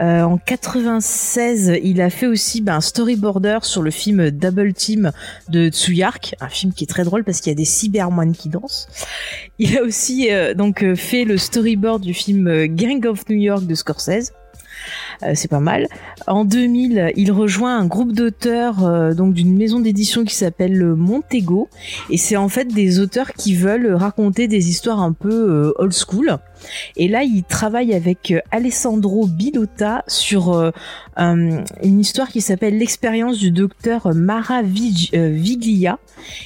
Euh, 0.00 0.22
en 0.22 0.38
96, 0.38 1.78
il 1.82 2.00
a 2.00 2.10
fait 2.10 2.26
aussi 2.26 2.60
ben, 2.60 2.76
un 2.76 2.80
storyboarder 2.80 3.58
sur 3.62 3.82
le 3.82 3.90
film 3.90 4.30
Double 4.30 4.72
Team 4.72 5.12
de 5.48 5.68
Tsuyark, 5.68 6.34
un 6.40 6.48
film 6.48 6.72
qui 6.72 6.84
est 6.84 6.88
très 6.88 7.04
drôle 7.04 7.22
parce 7.22 7.40
qu'il 7.40 7.50
y 7.50 7.54
a 7.54 7.56
des 7.56 7.64
cybermoines 7.64 8.34
qui 8.34 8.48
dansent. 8.48 8.88
Il 9.58 9.78
a 9.78 9.82
aussi 9.82 10.32
euh, 10.32 10.54
donc 10.54 10.82
euh, 10.82 10.96
fait 10.96 11.24
le 11.24 11.36
storyboard 11.36 12.02
du 12.02 12.12
film 12.12 12.66
Gang 12.66 13.06
of 13.06 13.28
New 13.28 13.40
York 13.44 13.66
de 13.66 13.74
Scorsese. 13.74 14.32
Euh, 15.22 15.32
c'est 15.34 15.48
pas 15.48 15.60
mal. 15.60 15.86
En 16.26 16.44
2000, 16.44 17.12
il 17.16 17.32
rejoint 17.32 17.78
un 17.78 17.86
groupe 17.86 18.12
d'auteurs 18.12 18.84
euh, 18.84 19.14
donc 19.14 19.32
d'une 19.32 19.56
maison 19.56 19.78
d'édition 19.80 20.24
qui 20.24 20.34
s'appelle 20.34 20.74
le 20.76 20.94
Montego 20.94 21.68
et 22.10 22.18
c'est 22.18 22.36
en 22.36 22.48
fait 22.48 22.66
des 22.66 22.98
auteurs 22.98 23.32
qui 23.32 23.54
veulent 23.54 23.94
raconter 23.94 24.46
des 24.48 24.68
histoires 24.68 25.00
un 25.00 25.12
peu 25.12 25.30
euh, 25.32 25.72
old 25.78 25.92
school. 25.94 26.36
Et 26.96 27.08
là, 27.08 27.22
il 27.22 27.44
travaille 27.44 27.94
avec 27.94 28.34
Alessandro 28.50 29.26
Bilotta 29.26 30.04
sur 30.08 30.72
un- 31.16 31.64
une 31.82 32.00
histoire 32.00 32.28
qui 32.28 32.40
s'appelle 32.40 32.76
l'expérience 32.76 33.38
du 33.38 33.50
docteur 33.52 34.12
Mara 34.14 34.62
Vig- 34.62 35.14
Viglia. 35.16 35.98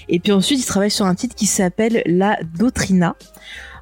Et 0.09 0.21
puis 0.21 0.33
ensuite, 0.33 0.61
il 0.61 0.65
travaille 0.67 0.91
sur 0.91 1.07
un 1.07 1.15
titre 1.15 1.35
qui 1.35 1.47
s'appelle 1.47 2.03
La 2.07 2.37
Doctrina. 2.59 3.17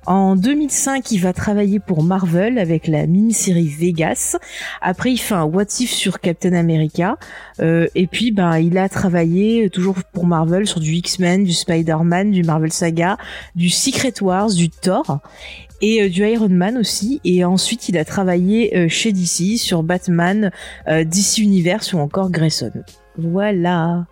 En 0.06 0.36
2005, 0.36 1.10
il 1.10 1.18
va 1.18 1.32
travailler 1.32 1.80
pour 1.80 2.04
Marvel 2.04 2.58
avec 2.58 2.86
la 2.86 3.08
mini-série 3.08 3.66
Vegas. 3.66 4.36
Après, 4.80 5.10
il 5.10 5.18
fait 5.18 5.34
un 5.34 5.42
What 5.42 5.64
If 5.80 5.90
sur 5.90 6.20
Captain 6.20 6.52
America. 6.52 7.18
Euh, 7.60 7.88
et 7.96 8.06
puis, 8.06 8.30
ben, 8.30 8.58
il 8.58 8.78
a 8.78 8.88
travaillé 8.88 9.64
euh, 9.64 9.70
toujours 9.70 9.96
pour 10.12 10.24
Marvel 10.24 10.68
sur 10.68 10.78
du 10.78 10.92
X-Men, 10.92 11.42
du 11.42 11.52
Spider-Man, 11.52 12.30
du 12.30 12.44
Marvel 12.44 12.72
Saga, 12.72 13.16
du 13.56 13.68
Secret 13.68 14.14
Wars, 14.22 14.52
du 14.52 14.70
Thor 14.70 15.18
et 15.80 16.02
euh, 16.02 16.08
du 16.08 16.24
Iron 16.24 16.50
Man 16.50 16.78
aussi. 16.78 17.20
Et 17.24 17.44
ensuite, 17.44 17.88
il 17.88 17.98
a 17.98 18.04
travaillé 18.04 18.76
euh, 18.76 18.88
chez 18.88 19.10
DC 19.10 19.58
sur 19.58 19.82
Batman, 19.82 20.52
DC 20.86 21.38
Universe 21.38 21.92
ou 21.92 21.98
encore 21.98 22.30
Grayson. 22.30 22.72
Voilà. 23.18 24.06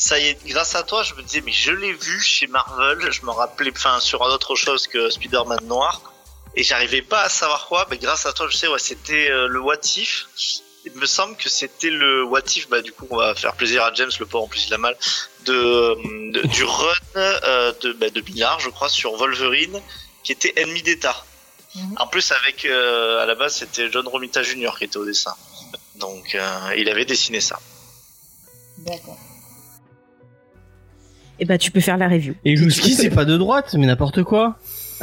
Ça 0.00 0.16
y 0.20 0.28
est, 0.28 0.38
grâce 0.46 0.76
à 0.76 0.84
toi, 0.84 1.02
je 1.02 1.14
me 1.14 1.22
disais, 1.22 1.40
mais 1.40 1.50
je 1.52 1.72
l'ai 1.72 1.92
vu 1.92 2.20
chez 2.20 2.46
Marvel, 2.46 3.10
je 3.10 3.22
me 3.22 3.30
rappelais, 3.30 3.72
enfin, 3.74 3.98
sur 3.98 4.20
autre 4.20 4.54
chose 4.54 4.86
que 4.86 5.10
Spider-Man 5.10 5.64
noir, 5.64 6.00
et 6.54 6.62
j'arrivais 6.62 7.02
pas 7.02 7.22
à 7.22 7.28
savoir 7.28 7.66
quoi, 7.66 7.84
mais 7.90 7.98
grâce 7.98 8.24
à 8.24 8.32
toi, 8.32 8.46
je 8.48 8.56
sais, 8.56 8.68
ouais, 8.68 8.78
c'était 8.78 9.28
euh, 9.28 9.48
le 9.48 9.60
What 9.60 9.80
If. 9.96 10.28
Il 10.84 10.92
me 10.92 11.06
semble 11.06 11.36
que 11.36 11.48
c'était 11.48 11.90
le 11.90 12.22
What 12.24 12.42
If, 12.54 12.68
bah, 12.68 12.80
du 12.80 12.92
coup, 12.92 13.08
on 13.10 13.16
va 13.16 13.34
faire 13.34 13.54
plaisir 13.54 13.82
à 13.82 13.92
James, 13.92 14.10
le 14.20 14.24
pauvre, 14.26 14.44
en 14.44 14.48
plus, 14.48 14.66
il 14.68 14.74
a 14.74 14.78
mal, 14.78 14.96
de, 15.46 16.30
de- 16.32 16.46
du 16.46 16.62
run 16.62 16.92
euh, 17.16 17.72
de, 17.82 17.92
bah, 17.94 18.08
de 18.10 18.20
Millard, 18.20 18.60
je 18.60 18.70
crois, 18.70 18.88
sur 18.88 19.16
Wolverine, 19.16 19.80
qui 20.22 20.30
était 20.30 20.52
ennemi 20.56 20.82
d'État. 20.82 21.24
Mhm. 21.74 21.96
En 21.98 22.06
plus, 22.06 22.30
avec, 22.30 22.64
euh, 22.64 23.20
à 23.20 23.26
la 23.26 23.34
base, 23.34 23.56
c'était 23.56 23.90
John 23.90 24.06
Romita 24.06 24.44
Jr. 24.44 24.70
qui 24.78 24.84
était 24.84 24.96
au 24.96 25.04
dessin. 25.04 25.34
Donc, 25.96 26.36
il 26.76 26.88
avait 26.88 27.04
dessiné 27.04 27.40
ça. 27.40 27.58
D'accord. 28.78 29.18
Et 31.40 31.44
bah, 31.44 31.58
tu 31.58 31.70
peux 31.70 31.80
faire 31.80 31.96
la 31.98 32.08
review. 32.08 32.34
Et 32.44 32.56
Louski, 32.56 32.94
c'est 32.94 33.10
pas 33.10 33.24
de 33.24 33.36
droite, 33.36 33.74
mais 33.78 33.86
n'importe 33.86 34.22
quoi. 34.24 34.58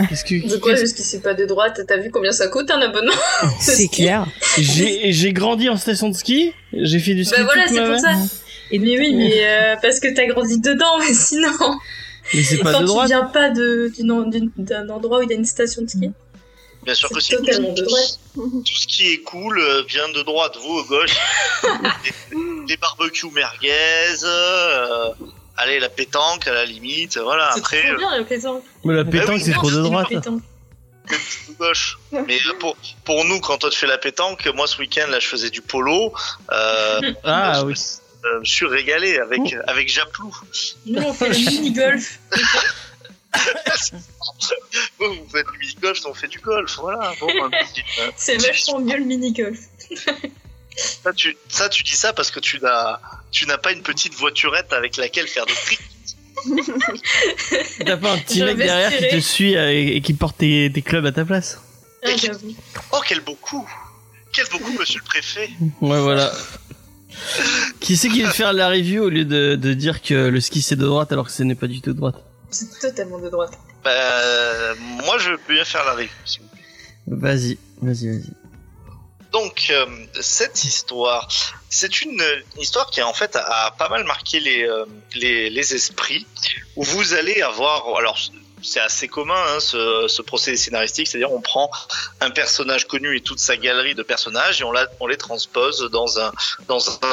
Qu'est-ce 0.09 0.25
que 0.25 0.49
De 0.49 0.57
quoi, 0.57 0.75
jusqu'ici 0.75 1.07
c'est 1.09 1.21
pas 1.21 1.33
de 1.33 1.45
droite? 1.45 1.79
T'as 1.87 1.95
vu 1.97 2.11
combien 2.11 2.33
ça 2.33 2.49
coûte 2.49 2.69
un 2.69 2.81
abonnement? 2.81 3.13
C'est 3.61 3.87
clair. 3.87 4.25
j'ai 4.57 5.13
j'ai 5.13 5.31
grandi 5.31 5.69
en 5.69 5.77
station 5.77 6.09
de 6.09 6.15
ski, 6.15 6.51
j'ai 6.73 6.99
fait 6.99 7.13
du 7.13 7.23
ski. 7.23 7.35
Bah 7.37 7.43
voilà, 7.45 7.65
c'est 7.69 7.81
pour 7.85 7.97
ça. 7.99 8.11
Et 8.71 8.79
Mais 8.79 8.99
oui, 8.99 9.13
mais 9.15 9.31
euh, 9.45 9.75
parce 9.81 10.01
que 10.01 10.13
t'as 10.13 10.25
grandi 10.25 10.59
dedans, 10.59 10.97
mais 10.99 11.13
sinon, 11.13 11.47
Mais 12.33 12.43
c'est 12.43 12.57
pas 12.57 12.73
quand 12.73 12.79
de 12.81 12.83
tu 12.83 12.87
droite. 12.87 13.07
viens 13.07 13.23
pas 13.23 13.49
d'un 13.51 14.89
endroit 14.89 15.19
où 15.19 15.21
il 15.21 15.29
y 15.29 15.33
a 15.33 15.37
une 15.37 15.45
station 15.45 15.81
de 15.83 15.87
ski, 15.87 16.11
Bien 16.83 16.93
sûr 16.93 17.07
que 17.09 17.21
c'est 17.21 17.37
totalement 17.37 17.71
de 17.71 17.81
droite. 17.83 18.19
tout 18.35 18.63
ce 18.65 18.87
qui 18.87 19.13
est 19.13 19.21
cool 19.21 19.57
euh, 19.59 19.83
vient 19.87 20.09
de 20.09 20.23
droite, 20.23 20.57
vous 20.61 20.79
à 20.79 20.83
gauche. 20.89 21.15
les, 22.03 22.37
les 22.67 22.77
barbecues 22.77 23.27
merguez, 23.33 23.69
euh, 24.25 25.09
allez 25.57 25.79
la 25.79 25.89
pétanque 25.89 26.47
à 26.47 26.53
la 26.53 26.65
limite, 26.65 27.17
voilà. 27.17 27.51
C'est 27.53 27.59
Après, 27.59 27.81
trop 27.83 27.93
euh, 27.93 27.97
bien 27.97 28.17
la 28.17 28.23
pétanque. 28.23 28.63
Mais 28.83 28.93
la 28.93 29.05
pétanque, 29.05 29.35
oui, 29.35 29.41
c'est 29.41 29.51
trop 29.53 29.69
de 29.69 29.75
c'est 29.75 29.81
droite. 29.89 30.07
Pétanque. 30.09 30.41
de 31.09 31.53
gauche. 31.57 31.97
Mais 32.11 32.37
euh, 32.47 32.53
pour 32.59 32.75
pour 33.03 33.25
nous, 33.25 33.39
quand 33.39 33.57
toi 33.57 33.69
tu 33.69 33.77
fais 33.79 33.87
la 33.87 33.97
pétanque, 33.97 34.45
moi 34.55 34.67
ce 34.67 34.77
week-end 34.79 35.07
là, 35.09 35.19
je 35.19 35.27
faisais 35.27 35.49
du 35.49 35.61
polo. 35.61 36.13
Euh, 36.51 37.01
Ah 37.23 37.53
je, 37.61 37.65
oui. 37.65 37.73
euh, 38.25 38.39
je 38.43 38.51
suis 38.51 38.65
régalé 38.65 39.17
avec 39.19 39.55
avec 39.67 39.87
Japlou. 39.89 40.35
Nous, 40.85 41.01
on 41.01 41.13
fait 41.13 41.29
le 41.33 41.35
mini-golf. 41.35 42.19
Vous, 44.99 45.13
vous 45.13 45.29
faites 45.29 45.45
du 45.51 45.57
mini 45.59 45.75
golf, 45.81 45.99
on 46.05 46.13
fait 46.13 46.27
du 46.27 46.39
golf, 46.39 46.77
voilà. 46.79 47.11
Bon, 47.19 47.27
un 47.43 47.49
petit, 47.49 47.83
C'est 48.15 48.37
vachement 48.37 48.79
mieux 48.79 48.97
le 48.97 49.03
mini-golf. 49.05 49.59
ça, 50.75 51.13
tu, 51.13 51.37
ça, 51.49 51.69
tu 51.69 51.83
dis 51.83 51.95
ça 51.95 52.13
parce 52.13 52.31
que 52.31 52.39
tu 52.39 52.59
n'as 52.61 52.99
tu 53.35 53.45
n'as 53.47 53.57
pas 53.57 53.73
une 53.73 53.81
petite 53.81 54.15
voiturette 54.15 54.71
avec 54.71 54.95
laquelle 54.95 55.27
faire 55.27 55.45
des 55.45 55.53
tricks. 55.53 55.81
T'as 57.85 57.97
pas 57.97 58.13
un 58.13 58.17
petit 58.19 58.41
mec 58.41 58.55
derrière 58.55 58.95
qui 58.95 59.09
te 59.09 59.19
suit 59.19 59.57
euh, 59.57 59.71
et, 59.71 59.99
qui 59.99 60.13
porte 60.13 60.37
tes, 60.37 60.71
tes 60.73 60.81
clubs 60.81 61.05
à 61.05 61.11
ta 61.11 61.25
place. 61.25 61.59
Ah. 62.05 62.11
Oh, 62.93 63.01
quel 63.05 63.19
beau 63.19 63.35
coup 63.35 63.69
Quel 64.31 64.45
beau 64.47 64.59
coup, 64.59 64.71
monsieur 64.79 65.01
le 65.01 65.05
préfet 65.05 65.49
Ouais, 65.81 65.99
voilà. 65.99 66.31
qui 67.81 67.97
c'est 67.97 68.07
qui 68.07 68.23
veut 68.23 68.31
faire 68.31 68.53
la 68.53 68.69
review 68.69 69.03
au 69.03 69.09
lieu 69.09 69.25
de, 69.25 69.55
de 69.55 69.73
dire 69.73 70.01
que 70.01 70.13
le 70.13 70.39
ski 70.39 70.61
c'est 70.61 70.77
de 70.77 70.85
droite 70.85 71.11
alors 71.11 71.25
que 71.25 71.31
ce 71.33 71.43
n'est 71.43 71.55
pas 71.55 71.67
du 71.67 71.81
tout 71.81 71.91
de 71.91 71.97
droite 71.97 72.15
C'est 72.51 72.79
totalement 72.79 73.19
de 73.19 73.29
droite. 73.29 73.59
Bah, 73.83 73.91
moi, 75.03 75.17
je 75.17 75.31
peux 75.45 75.55
bien 75.55 75.65
faire 75.65 75.83
la 75.83 75.93
review, 75.93 76.09
s'il 76.23 76.41
vous 76.41 76.47
plaît. 76.47 76.61
Vas-y, 77.07 77.57
vas-y, 77.81 78.07
vas-y. 78.07 78.33
Donc, 79.37 79.67
euh, 79.69 79.85
cette 80.21 80.63
histoire, 80.63 81.27
c'est 81.69 82.01
une 82.01 82.23
histoire 82.57 82.89
qui, 82.89 83.01
en 83.01 83.11
fait, 83.11 83.35
a, 83.35 83.65
a 83.65 83.71
pas 83.71 83.89
mal 83.89 84.05
marqué 84.05 84.39
les, 84.39 84.63
euh, 84.63 84.85
les, 85.13 85.49
les 85.49 85.75
esprits, 85.75 86.25
où 86.77 86.83
vous 86.83 87.13
allez 87.13 87.41
avoir... 87.41 87.97
Alors, 87.97 88.17
c'est 88.65 88.79
assez 88.79 89.07
commun, 89.07 89.41
hein, 89.49 89.59
ce, 89.59 90.21
procédé 90.21 90.57
scénaristique, 90.57 91.07
c'est-à-dire 91.07 91.31
on 91.31 91.41
prend 91.41 91.69
un 92.21 92.31
personnage 92.31 92.87
connu 92.87 93.15
et 93.15 93.21
toute 93.21 93.39
sa 93.39 93.57
galerie 93.57 93.95
de 93.95 94.03
personnages 94.03 94.61
et 94.61 94.63
on, 94.63 95.07
les 95.07 95.17
transpose 95.17 95.89
dans 95.91 96.19
un, 96.19 96.31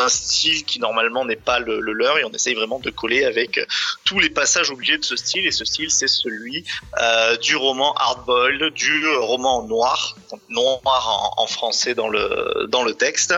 style 0.08 0.64
qui 0.64 0.80
normalement 0.80 1.24
n'est 1.24 1.36
pas 1.36 1.58
le, 1.58 1.80
le 1.80 1.92
leur 1.92 2.18
et 2.18 2.24
on 2.24 2.30
essaye 2.30 2.54
vraiment 2.54 2.78
de 2.78 2.90
coller 2.90 3.24
avec 3.24 3.60
tous 4.04 4.18
les 4.18 4.30
passages 4.30 4.70
obligés 4.70 4.98
de 4.98 5.04
ce 5.04 5.16
style. 5.16 5.46
Et 5.46 5.50
ce 5.50 5.64
style 5.64 5.90
c'est 5.90 6.08
celui 6.08 6.64
euh, 7.00 7.36
du 7.36 7.56
roman 7.56 7.94
hardboiled, 7.94 8.72
du 8.72 9.06
roman 9.16 9.62
noir, 9.64 10.16
noir 10.48 11.34
en, 11.36 11.46
français 11.46 11.94
dans 11.94 12.08
le 12.08 12.92
texte, 12.92 13.34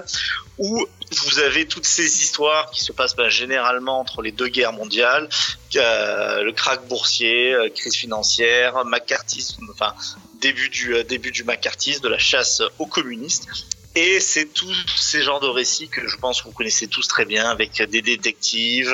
où 0.59 0.87
vous 1.11 1.39
avez 1.41 1.67
toutes 1.67 1.87
ces 1.87 2.23
histoires 2.23 2.71
qui 2.71 2.81
se 2.81 2.93
passent 2.93 3.17
ben, 3.17 3.29
généralement 3.29 4.01
entre 4.01 4.23
les 4.23 4.33
deux 4.33 4.49
guerres 4.49 4.73
mondiales, 4.73 5.29
euh, 5.77 6.43
le 6.43 6.53
krach 6.53 6.83
boursier, 6.89 7.53
euh, 7.53 7.69
crise 7.71 7.97
financière, 7.97 8.85
macartisme, 8.85 9.67
enfin 9.73 9.95
début 10.41 10.69
du 10.69 10.95
euh, 10.95 11.05
début 11.05 11.33
du 11.33 11.45
macartisme, 11.45 12.03
de 12.03 12.09
la 12.09 12.19
chasse 12.19 12.63
aux 12.79 12.87
communistes. 12.87 13.49
Et 13.97 14.19
c'est 14.19 14.47
tous 14.47 14.75
ces 14.97 15.23
genres 15.23 15.39
de 15.39 15.47
récits 15.47 15.89
que 15.89 16.09
je 16.09 16.17
pense 16.17 16.43
que 16.43 16.49
vous 16.49 16.53
connaissez 16.53 16.89
tous 16.89 17.07
très 17.07 17.25
bien, 17.25 17.49
avec 17.49 17.81
des 17.81 18.03
détectives 18.03 18.93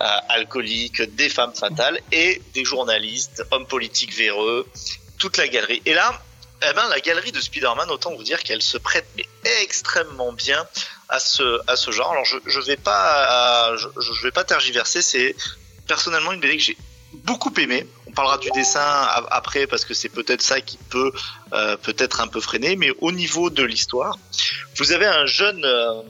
euh, 0.00 0.04
alcooliques, 0.30 1.02
des 1.16 1.28
femmes 1.28 1.52
fatales 1.54 2.00
et 2.12 2.40
des 2.54 2.64
journalistes, 2.64 3.42
hommes 3.50 3.66
politiques 3.66 4.14
véreux, 4.14 4.66
toute 5.18 5.36
la 5.36 5.48
galerie. 5.48 5.82
Et 5.84 5.92
là, 5.92 6.22
eh 6.62 6.72
ben, 6.72 6.88
la 6.88 7.00
galerie 7.00 7.32
de 7.32 7.40
Spider-Man, 7.40 7.90
autant 7.90 8.14
vous 8.14 8.24
dire 8.24 8.42
qu'elle 8.42 8.62
se 8.62 8.78
prête 8.78 9.06
extrêmement 9.62 10.32
bien 10.32 10.66
à 11.08 11.20
ce 11.20 11.60
à 11.66 11.76
ce 11.76 11.90
genre. 11.90 12.10
Alors 12.10 12.24
je 12.24 12.36
je 12.46 12.60
vais 12.60 12.76
pas 12.76 13.76
je, 13.76 14.22
vais 14.22 14.32
pas 14.32 14.44
tergiverser. 14.44 15.02
C'est 15.02 15.36
personnellement 15.86 16.32
une 16.32 16.40
BD 16.40 16.56
que 16.56 16.62
j'ai 16.62 16.76
beaucoup 17.12 17.52
aimé. 17.58 17.86
On 18.06 18.12
parlera 18.12 18.38
du 18.38 18.50
dessin 18.50 18.80
après 19.30 19.66
parce 19.66 19.84
que 19.84 19.94
c'est 19.94 20.08
peut-être 20.08 20.42
ça 20.42 20.60
qui 20.60 20.78
peut 20.90 21.12
euh, 21.52 21.76
peut-être 21.76 22.20
un 22.20 22.26
peu 22.26 22.40
freiner. 22.40 22.74
Mais 22.74 22.90
au 22.98 23.12
niveau 23.12 23.50
de 23.50 23.62
l'histoire, 23.62 24.18
vous 24.76 24.92
avez 24.92 25.06
un 25.06 25.26
jeune 25.26 25.64
euh, 25.64 26.02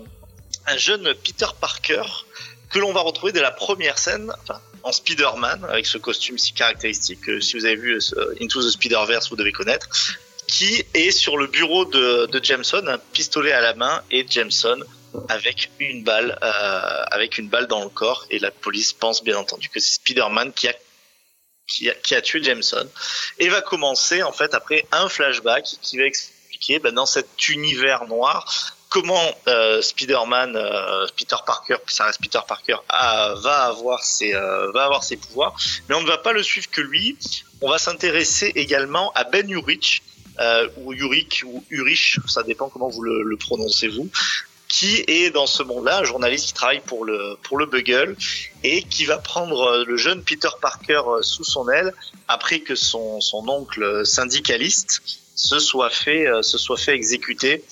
un 0.67 0.77
jeune 0.79 1.15
Peter 1.25 1.47
Parker 1.61 2.03
que 2.71 2.79
l'on 2.79 2.93
va 2.93 3.01
retrouver 3.01 3.33
dès 3.33 3.43
la 3.43 3.51
première 3.53 3.99
scène. 3.99 4.33
En 4.85 4.93
Spider-Man, 4.93 5.65
avec 5.69 5.87
ce 5.87 5.99
costume 5.99 6.39
si 6.39 6.53
caractéristique 6.53 7.23
que 7.23 7.41
si 7.41 7.59
vous 7.59 7.67
avez 7.67 7.75
vu 7.75 7.99
euh, 8.17 8.35
Into 8.41 8.63
the 8.63 8.71
Spider-Verse, 8.71 9.29
vous 9.29 9.37
devez 9.37 9.51
connaître, 9.51 9.89
qui 10.49 10.85
est 10.95 11.11
sur 11.13 11.37
le 11.37 11.47
bureau 11.47 11.85
de, 11.85 12.27
de 12.27 12.45
Jameson, 12.45 12.83
un 12.87 12.99
pistolet 13.13 13.53
à 13.53 13.61
la 13.61 13.75
main, 13.75 14.03
et 14.11 14.27
Jameson 14.29 14.81
avec 15.29 15.71
une 15.79 16.03
balle, 16.03 16.39
euh, 16.43 17.05
avec 17.11 17.39
une 17.39 17.49
balle 17.49 17.67
dans 17.67 17.85
le 17.85 17.91
corps, 17.91 18.27
et 18.31 18.39
la 18.39 18.51
police 18.51 18.93
pense 18.93 19.23
bien 19.23 19.39
entendu 19.39 19.69
que 19.69 19.79
c'est 19.79 19.95
Spider-Man 19.95 20.53
qui 20.53 20.69
a, 20.69 20.75
qui 21.67 21.89
a 21.91 21.95
qui 21.95 22.15
a 22.15 22.23
tué 22.23 22.43
Jameson, 22.43 22.89
et 23.39 23.49
va 23.49 23.61
commencer 23.61 24.23
en 24.23 24.33
fait 24.33 24.55
après 24.55 24.87
un 24.91 25.09
flashback 25.09 25.65
qui 25.83 25.99
va 25.99 26.05
expliquer 26.05 26.79
ben, 26.79 26.95
dans 26.95 27.07
cet 27.07 27.49
univers 27.49 28.07
noir 28.07 28.75
comment 28.89 29.35
euh, 29.49 29.83
Spider-Man, 29.83 30.57
euh, 30.57 31.07
Peter 31.17 31.37
Parker, 31.47 31.77
ça 31.87 32.05
reste 32.05 32.21
Peter 32.21 32.41
Parker, 32.47 32.77
va 32.89 33.65
avoir 33.65 34.03
ses 34.03 34.35
euh, 34.35 34.71
va 34.73 34.85
avoir 34.85 35.05
ses 35.05 35.17
pouvoirs, 35.17 35.57
mais 35.89 35.95
on 35.95 36.03
ne 36.03 36.07
va 36.07 36.19
pas 36.19 36.33
le 36.33 36.43
suivre 36.43 36.71
que 36.71 36.81
lui. 36.81 37.17
On 37.61 37.69
va 37.69 37.79
s'intéresser 37.79 38.53
également 38.55 39.11
à 39.15 39.25
Ben 39.25 39.49
Urich, 39.51 40.03
euh, 40.41 40.69
ou 40.79 40.93
Uric 40.93 41.43
ou 41.47 41.65
Urich, 41.71 42.19
ça 42.27 42.43
dépend 42.43 42.69
comment 42.69 42.89
vous 42.89 43.03
le, 43.03 43.23
le 43.23 43.37
prononcez 43.37 43.89
vous, 43.89 44.09
qui 44.69 45.03
est 45.07 45.31
dans 45.31 45.47
ce 45.47 45.63
monde-là 45.63 45.99
un 45.99 46.05
journaliste 46.05 46.47
qui 46.49 46.53
travaille 46.53 46.81
pour 46.81 47.05
le 47.05 47.37
pour 47.43 47.59
le 47.59 47.67
Bugle 47.67 48.17
et 48.63 48.83
qui 48.83 49.07
va 49.07 49.19
prendre 49.19 49.63
euh, 49.63 49.85
le 49.85 49.97
jeune 49.97 50.23
Peter 50.23 50.51
Parker 50.61 51.03
euh, 51.07 51.23
sous 51.23 51.45
son 51.45 51.69
aile 51.71 51.95
après 52.29 52.61
que 52.61 52.75
son 52.75 53.21
son 53.21 53.49
oncle 53.49 54.05
syndicaliste 54.05 55.01
se 55.35 55.59
soit 55.59 55.91
fait 55.91 56.27
euh, 56.27 56.43
se 56.43 56.59
soit 56.59 56.77
fait 56.77 56.95
exécuter 56.95 57.65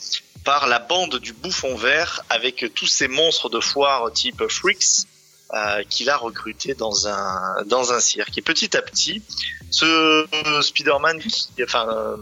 par 0.45 0.69
la 0.69 0.79
bande 0.79 1.17
du 1.17 1.33
bouffon 1.33 1.77
vert 1.77 2.23
avec 2.31 2.65
tous 2.75 2.87
ces 2.87 3.09
monstres 3.09 3.51
de 3.51 3.61
foire 3.61 4.11
type 4.13 4.43
Freaks 4.49 5.07
euh, 5.55 5.85
qu'il 5.89 6.11
a 6.11 6.17
recruté 6.17 6.75
dans 6.75 7.07
un 7.07 7.63
dans 7.67 7.93
un 7.93 8.01
cirque. 8.01 8.37
Et 8.37 8.43
petit 8.43 8.77
à 8.77 8.83
petit, 8.83 9.23
ce 9.71 9.85
euh, 9.85 10.61
Spider-Man 10.61 11.21
qui 11.21 11.49
enfin 11.63 11.87
euh, 11.89 12.17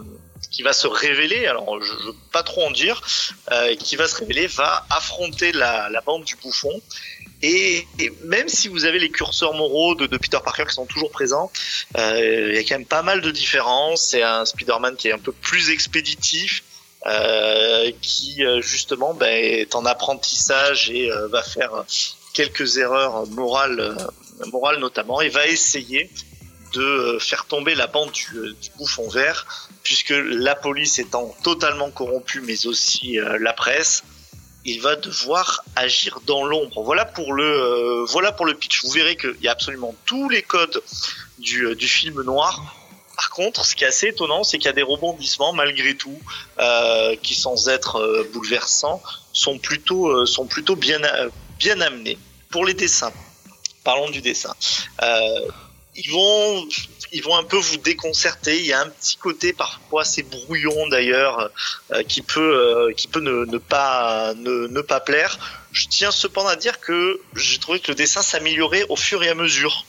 qui 0.55 0.63
va 0.63 0.73
se 0.73 0.87
révéler, 0.87 1.47
alors 1.47 1.83
je, 1.83 1.93
je 1.99 2.07
veux 2.07 2.15
pas 2.31 2.45
trop 2.45 2.65
en 2.65 2.71
dire, 2.71 3.03
euh, 3.51 3.75
qui 3.75 3.97
va 3.97 4.07
se 4.07 4.15
révéler, 4.15 4.47
va 4.47 4.87
affronter 4.89 5.51
la, 5.51 6.01
bande 6.07 6.23
du 6.23 6.37
bouffon 6.37 6.81
Et, 7.43 7.85
même 8.23 8.49
si 8.49 8.69
vous 8.69 8.85
avez 8.85 9.01
les 9.01 9.11
curseurs 9.11 9.55
moraux 9.55 9.97
de, 9.97 10.07
Peter 10.17 10.39
Parker 10.45 10.67
qui 10.69 10.75
sont 10.75 10.87
toujours 10.87 11.11
présents, 11.11 11.51
euh, 11.97 12.51
il 12.51 12.55
y 12.55 12.59
a 12.59 12.63
quand 12.63 12.79
même 12.79 12.87
pas 12.87 13.03
mal 13.03 13.21
de 13.21 13.33
différences. 13.33 14.03
C'est 14.03 14.23
un 14.23 14.45
Spider-Man 14.45 14.95
qui 14.95 15.09
est 15.09 15.13
un 15.13 15.19
peu 15.19 15.33
plus 15.33 15.71
expéditif, 15.71 16.63
euh, 17.07 17.91
qui 18.01 18.45
justement 18.61 19.13
ben, 19.13 19.27
est 19.27 19.75
en 19.75 19.85
apprentissage 19.85 20.89
et 20.91 21.11
va 21.31 21.43
faire 21.43 21.85
quelques 22.33 22.77
erreurs 22.77 23.27
morales, 23.27 23.97
morales 24.53 24.79
notamment, 24.79 25.21
et 25.21 25.31
va 25.31 25.49
essayer 25.49 26.09
de 26.75 27.19
faire 27.21 27.45
tomber 27.47 27.75
la 27.75 27.89
bande 27.89 28.13
du 28.13 28.71
bouffon 28.77 29.09
vert, 29.09 29.69
puisque 29.85 30.15
la 30.17 30.57
police 30.57 30.99
étant 30.99 31.37
totalement 31.45 31.91
corrompue, 31.91 32.41
mais 32.41 32.67
aussi 32.67 33.21
euh, 33.21 33.39
la 33.39 33.53
presse, 33.53 34.03
il 34.65 34.81
va 34.81 34.97
devoir 34.97 35.63
agir 35.77 36.21
dans 36.27 36.45
l'ombre. 36.45 36.83
Voilà 36.83 37.05
pour 37.05 37.35
le 37.35 37.45
euh, 37.45 38.05
voilà 38.09 38.33
pour 38.33 38.47
le 38.47 38.55
pitch. 38.55 38.83
Vous 38.83 38.91
verrez 38.91 39.15
qu'il 39.15 39.37
y 39.43 39.49
a 39.49 39.53
absolument 39.53 39.95
tous 40.07 40.29
les 40.31 40.43
codes 40.43 40.83
du, 41.39 41.67
euh, 41.67 41.75
du 41.75 41.87
film 41.87 42.23
noir. 42.23 42.75
Par 43.15 43.31
contre, 43.31 43.65
ce 43.65 43.77
qui 43.77 43.85
est 43.85 43.89
assez 43.89 44.09
étonnant, 44.09 44.43
c'est 44.43 44.57
qu'il 44.59 44.67
y 44.67 44.71
a 44.71 44.73
des 44.73 44.83
rebondissements 44.83 45.53
malgré 45.53 45.95
tout, 45.95 46.19
qui 47.23 47.37
sans 47.37 47.69
être 47.69 48.27
bouleversants, 48.33 49.01
sont 49.33 49.57
plutôt 49.57 50.27
sont 50.27 50.47
plutôt 50.47 50.75
bien 50.75 51.01
bien 51.61 51.81
amenés. 51.81 52.19
Pour 52.51 52.65
les 52.65 52.75
dessins, 52.75 53.13
parlons 53.85 54.11
du 54.11 54.21
dessin. 54.21 54.53
Ils 55.97 56.11
vont 56.11 56.67
ils 57.13 57.23
vont 57.23 57.37
un 57.37 57.45
peu 57.45 57.57
vous 57.57 57.77
déconcerter. 57.77 58.59
Il 58.59 58.67
y 58.67 58.73
a 58.73 58.81
un 58.81 58.89
petit 58.89 59.17
côté 59.17 59.53
parfois 59.53 60.03
assez 60.03 60.23
brouillon 60.25 60.89
d'ailleurs 60.89 61.51
euh, 61.93 62.03
qui 62.03 62.23
peut 62.23 62.41
euh, 62.89 62.93
qui 62.95 63.07
peut 63.07 63.21
ne, 63.21 63.45
ne 63.45 63.59
pas 63.59 64.35
ne, 64.35 64.67
ne 64.67 64.81
pas 64.81 65.01
plaire. 65.01 65.39
Je 65.73 65.87
tiens 65.89 66.11
cependant 66.11 66.49
à 66.49 66.57
dire 66.57 66.81
que 66.81 67.21
j'ai 67.37 67.59
trouvé 67.59 67.79
que 67.81 67.89
le 67.93 67.95
dessin 67.95 68.23
s'améliorait 68.23 68.85
au 68.89 68.97
fur 68.97 69.23
et 69.23 69.29
à 69.29 69.35
mesure. 69.35 69.87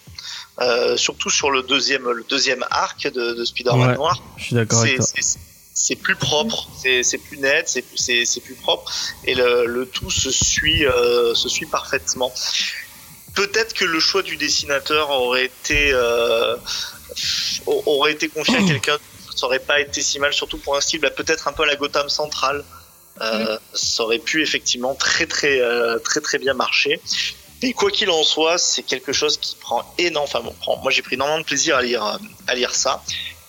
Euh, 0.62 0.96
surtout 0.96 1.30
sur 1.30 1.52
le 1.52 1.64
deuxième 1.64 2.10
le 2.10 2.24
deuxième 2.30 2.64
arc 2.72 3.12
de, 3.12 3.34
de 3.34 3.44
Spider-Man 3.44 3.90
Ouais. 3.90 3.96
noir 3.96 4.24
Je 4.38 4.44
suis 4.46 4.56
d'accord 4.56 4.80
avec 4.82 5.02
c'est 5.02 5.14
toi. 5.20 5.24
c'est- 5.74 5.96
plus 5.98 6.16
propre, 6.16 6.70
c'est 6.82 7.18
plus 7.18 7.38
net, 7.40 7.68
c'est 7.68 7.82
plus- 7.82 7.98
c'est 7.98 8.24
c'est 8.26 8.40
plus 8.40 8.54
propre 8.56 8.90
et 9.26 9.36
le, 9.36 9.66
le 9.66 9.86
tout 9.86 10.10
se 10.10 10.32
suit 10.32 10.86
euh, 10.86 11.36
se 11.36 11.50
suit 11.50 11.66
parfaitement. 11.66 12.32
Peut-être 13.36 13.74
que 13.74 13.86
le 13.86 14.00
choix 14.00 14.22
du 14.24 14.38
dessinateur 14.38 15.10
aurait 15.10 15.46
été 15.46 15.92
euh, 15.94 16.56
au- 17.66 17.84
aurait 17.86 18.14
été 18.14 18.28
confié 18.30 18.56
à 18.58 18.64
quelqu'un, 18.64 18.98
ça 19.36 19.46
aurait 19.46 19.60
pas 19.60 19.80
été 19.82 20.02
si 20.02 20.20
mal, 20.20 20.34
surtout 20.34 20.58
pour 20.58 20.76
un 20.78 20.82
style 20.82 21.02
bah, 21.02 21.10
peut-être 21.12 21.48
un 21.48 21.54
peu 21.54 21.64
à 21.64 21.66
la 21.66 21.76
Gotham 21.76 22.10
centrale. 22.10 22.64
Euh, 23.22 23.58
Ça 23.74 24.04
aurait 24.04 24.20
pu 24.20 24.42
effectivement 24.44 24.94
très 24.96 25.26
très 25.26 25.60
euh, 25.62 26.00
très 26.00 26.20
très 26.22 26.38
bien 26.38 26.54
marcher. 26.54 27.00
Et 27.62 27.72
quoi 27.74 27.90
qu'il 27.90 28.10
en 28.10 28.24
soit, 28.24 28.58
c'est 28.58 28.84
quelque 28.84 29.14
chose 29.14 29.38
qui 29.38 29.56
prend 29.56 29.82
énormément. 29.98 30.24
Enfin 30.24 30.42
bon, 30.42 30.54
prend- 30.60 30.78
moi 30.84 30.92
j'ai 30.92 31.02
pris 31.02 31.16
énormément 31.16 31.40
de 31.40 31.46
plaisir 31.46 31.78
à 31.78 31.82
lire 31.82 32.06
euh, 32.06 32.18
à 32.48 32.56
lire 32.56 32.76
ça. 32.76 33.02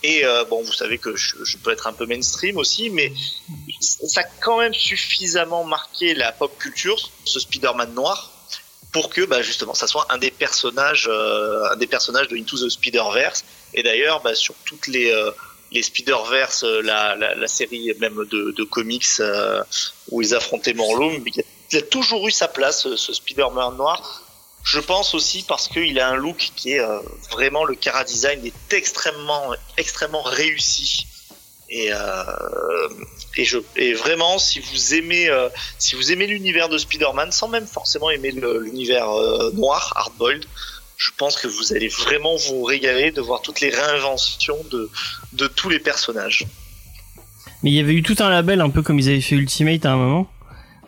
Et 0.04 0.24
euh, 0.24 0.44
bon, 0.44 0.62
vous 0.62 0.72
savez 0.72 0.98
que 0.98 1.16
je, 1.16 1.34
je 1.44 1.56
peux 1.58 1.72
être 1.72 1.88
un 1.88 1.92
peu 1.92 2.06
mainstream 2.06 2.56
aussi, 2.58 2.90
mais 2.90 3.12
ça 3.80 4.20
a 4.20 4.24
quand 4.40 4.58
même 4.58 4.74
suffisamment 4.74 5.64
marqué 5.64 6.14
la 6.14 6.30
pop 6.30 6.56
culture, 6.58 6.96
ce 7.24 7.40
Spider-Man 7.40 7.92
noir, 7.94 8.30
pour 8.96 9.10
que 9.10 9.26
bah, 9.26 9.42
justement 9.42 9.74
ça 9.74 9.86
soit 9.86 10.06
un 10.08 10.16
des 10.16 10.30
personnages, 10.30 11.06
euh, 11.06 11.70
un 11.70 11.76
des 11.76 11.86
personnages 11.86 12.28
de 12.28 12.36
Into 12.38 12.56
the 12.56 12.70
Spider-Verse. 12.70 13.44
Et 13.74 13.82
d'ailleurs, 13.82 14.22
bah, 14.22 14.34
sur 14.34 14.54
toutes 14.64 14.86
les 14.86 15.10
euh, 15.10 15.30
les 15.70 15.82
Spider-Verse, 15.82 16.64
euh, 16.64 16.80
la, 16.80 17.46
série 17.46 17.92
même 18.00 18.24
de, 18.24 18.64
comics 18.64 19.04
euh, 19.20 19.62
où 20.10 20.22
ils 20.22 20.34
affrontaient 20.34 20.72
Morlun, 20.72 21.22
il 21.26 21.76
a, 21.76 21.82
toujours 21.82 22.26
eu 22.26 22.30
sa 22.30 22.48
place, 22.48 22.88
ce, 22.96 23.12
Spider-Man 23.12 23.76
noir. 23.76 24.22
Je 24.64 24.80
pense 24.80 25.12
aussi 25.14 25.44
parce 25.46 25.68
qu'il 25.68 26.00
a 26.00 26.08
un 26.08 26.16
look 26.16 26.52
qui 26.56 26.72
est 26.72 26.84
vraiment 27.30 27.64
le 27.64 27.74
cara 27.74 28.02
design 28.02 28.46
est 28.46 28.72
extrêmement 28.72 29.52
extrêmement 29.76 30.22
réussi 30.22 31.06
et 31.68 31.88
euh, 31.92 32.22
et 33.36 33.44
je 33.44 33.58
et 33.76 33.92
vraiment 33.94 34.38
si 34.38 34.60
vous 34.60 34.94
aimez 34.94 35.28
euh, 35.28 35.48
si 35.78 35.96
vous 35.96 36.12
aimez 36.12 36.26
l'univers 36.26 36.68
de 36.68 36.78
Spider-Man 36.78 37.32
sans 37.32 37.48
même 37.48 37.66
forcément 37.66 38.08
aimer 38.10 38.30
l'univers 38.32 39.10
euh, 39.10 39.50
noir 39.52 39.92
hardboiled 39.96 40.44
je 40.96 41.10
pense 41.18 41.36
que 41.36 41.48
vous 41.48 41.72
allez 41.72 41.88
vraiment 41.88 42.36
vous 42.36 42.62
régaler 42.62 43.10
de 43.10 43.20
voir 43.20 43.42
toutes 43.42 43.60
les 43.60 43.70
réinventions 43.70 44.56
de 44.70 44.88
de 45.32 45.46
tous 45.48 45.68
les 45.68 45.80
personnages 45.80 46.46
Mais 47.62 47.70
il 47.70 47.74
y 47.74 47.80
avait 47.80 47.94
eu 47.94 48.02
tout 48.02 48.16
un 48.20 48.30
label, 48.30 48.60
un 48.60 48.70
peu 48.70 48.82
comme 48.82 48.98
ils 49.00 49.08
avaient 49.08 49.20
fait 49.20 49.34
Ultimate 49.34 49.84
à 49.86 49.92
un 49.92 49.96
moment, 49.96 50.30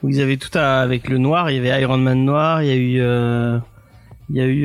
où 0.02 0.08
ils 0.10 0.20
avaient 0.20 0.36
tout 0.36 0.56
avec 0.56 1.08
le 1.08 1.18
noir. 1.18 1.50
Il 1.50 1.56
y 1.56 1.58
avait 1.58 1.82
Iron 1.82 1.98
Man 1.98 2.24
noir, 2.24 2.62
il 2.62 2.68
y 2.68 2.72
a 2.72 2.74
eu, 2.76 3.00
euh, 3.00 3.58
il 4.30 4.36
y 4.36 4.40
a 4.40 4.44
eu, 4.46 4.64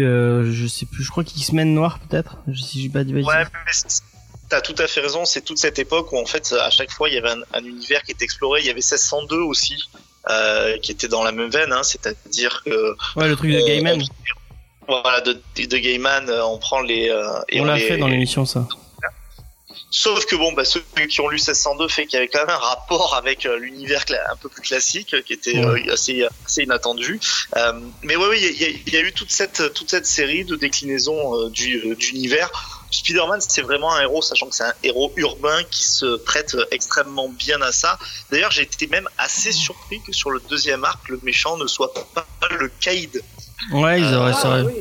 je 0.53 0.67
sais 0.67 0.85
plus, 0.85 1.03
je 1.03 1.09
crois 1.09 1.23
qu'X-Men 1.23 1.73
noir 1.73 1.99
peut-être, 2.07 2.37
je- 2.47 2.61
si 2.61 2.81
j'ai 2.81 2.89
pas 2.89 3.03
bêtises. 3.03 3.25
Ouais, 3.27 3.43
mais 3.65 3.71
tout 4.61 4.75
à 4.77 4.87
fait 4.87 5.01
raison. 5.01 5.25
C'est 5.25 5.41
toute 5.41 5.57
cette 5.57 5.79
époque 5.79 6.11
où 6.11 6.17
en 6.19 6.25
fait, 6.25 6.53
à 6.53 6.69
chaque 6.69 6.91
fois, 6.91 7.09
il 7.09 7.15
y 7.15 7.17
avait 7.17 7.29
un, 7.31 7.41
un 7.53 7.63
univers 7.63 8.01
qui 8.03 8.11
était 8.11 8.25
exploré. 8.25 8.59
Il 8.61 8.65
y 8.65 8.69
avait 8.69 8.77
1602 8.81 9.37
aussi, 9.37 9.75
euh, 10.29 10.77
qui 10.79 10.91
était 10.91 11.07
dans 11.07 11.23
la 11.23 11.31
même 11.31 11.49
veine. 11.49 11.71
Hein, 11.73 11.83
C'est-à-dire 11.83 12.61
que 12.65 12.95
Ouais, 13.15 13.27
le 13.27 13.35
truc 13.35 13.51
de 13.51 13.57
euh, 13.57 13.65
Gaiman. 13.65 14.01
voilà, 14.87 15.21
de, 15.21 15.33
de 15.55 15.77
Gaiman, 15.77 16.29
euh, 16.29 16.43
on 16.45 16.57
prend 16.57 16.81
les 16.81 17.09
euh, 17.09 17.23
et 17.49 17.61
on 17.61 17.65
l'a 17.65 17.77
fait 17.77 17.97
dans 17.97 18.07
l'émission 18.07 18.45
ça. 18.45 18.67
Sauf 19.89 20.25
que 20.25 20.35
bon, 20.35 20.51
bah, 20.53 20.65
ceux 20.65 20.83
qui 21.07 21.21
ont 21.21 21.27
lu 21.29 21.35
1602 21.35 21.87
fait 21.87 22.05
qu'il 22.07 22.15
y 22.15 22.17
avait 22.17 22.27
quand 22.27 22.39
même 22.39 22.49
un 22.49 22.57
rapport 22.57 23.15
avec 23.15 23.45
euh, 23.45 23.57
l'univers 23.59 24.03
un 24.31 24.35
peu 24.35 24.49
plus 24.49 24.61
classique, 24.63 25.15
qui 25.25 25.33
était 25.33 25.57
euh, 25.63 25.91
assez, 25.93 26.25
assez 26.45 26.63
inattendu. 26.63 27.19
Euh, 27.57 27.73
mais 28.01 28.15
ouais, 28.15 28.39
il 28.41 28.59
y, 28.61 28.65
a- 28.65 28.69
il 28.87 28.93
y 28.93 28.97
a 28.97 29.01
eu 29.01 29.13
toute 29.13 29.31
cette, 29.31 29.71
toute 29.73 29.89
cette 29.91 30.07
série 30.07 30.45
de 30.45 30.55
déclinaisons 30.55 31.47
du, 31.49 31.95
d'univers. 31.95 32.49
Spider-Man, 32.93 33.39
c'est 33.41 33.61
vraiment 33.61 33.93
un 33.93 34.01
héros, 34.01 34.21
sachant 34.21 34.47
que 34.47 34.55
c'est 34.55 34.63
un 34.63 34.73
héros 34.83 35.11
urbain 35.17 35.63
qui 35.71 35.83
se 35.83 36.17
prête 36.17 36.55
euh, 36.55 36.65
extrêmement 36.71 37.29
bien 37.29 37.61
à 37.61 37.71
ça. 37.71 37.97
D'ailleurs, 38.31 38.51
j'ai 38.51 38.63
été 38.63 38.87
même 38.87 39.07
assez 39.17 39.51
surpris 39.51 40.01
que 40.05 40.11
sur 40.13 40.31
le 40.31 40.39
deuxième 40.49 40.83
arc, 40.85 41.09
le 41.09 41.19
méchant 41.23 41.57
ne 41.57 41.67
soit 41.67 41.93
pas 42.13 42.25
le 42.51 42.69
Kaïd. 42.79 43.21
Ouais, 43.71 43.99
ils 43.99 44.13
auraient, 44.13 44.33
ça 44.33 44.55
Ah, 44.57 44.63
oui. 44.63 44.73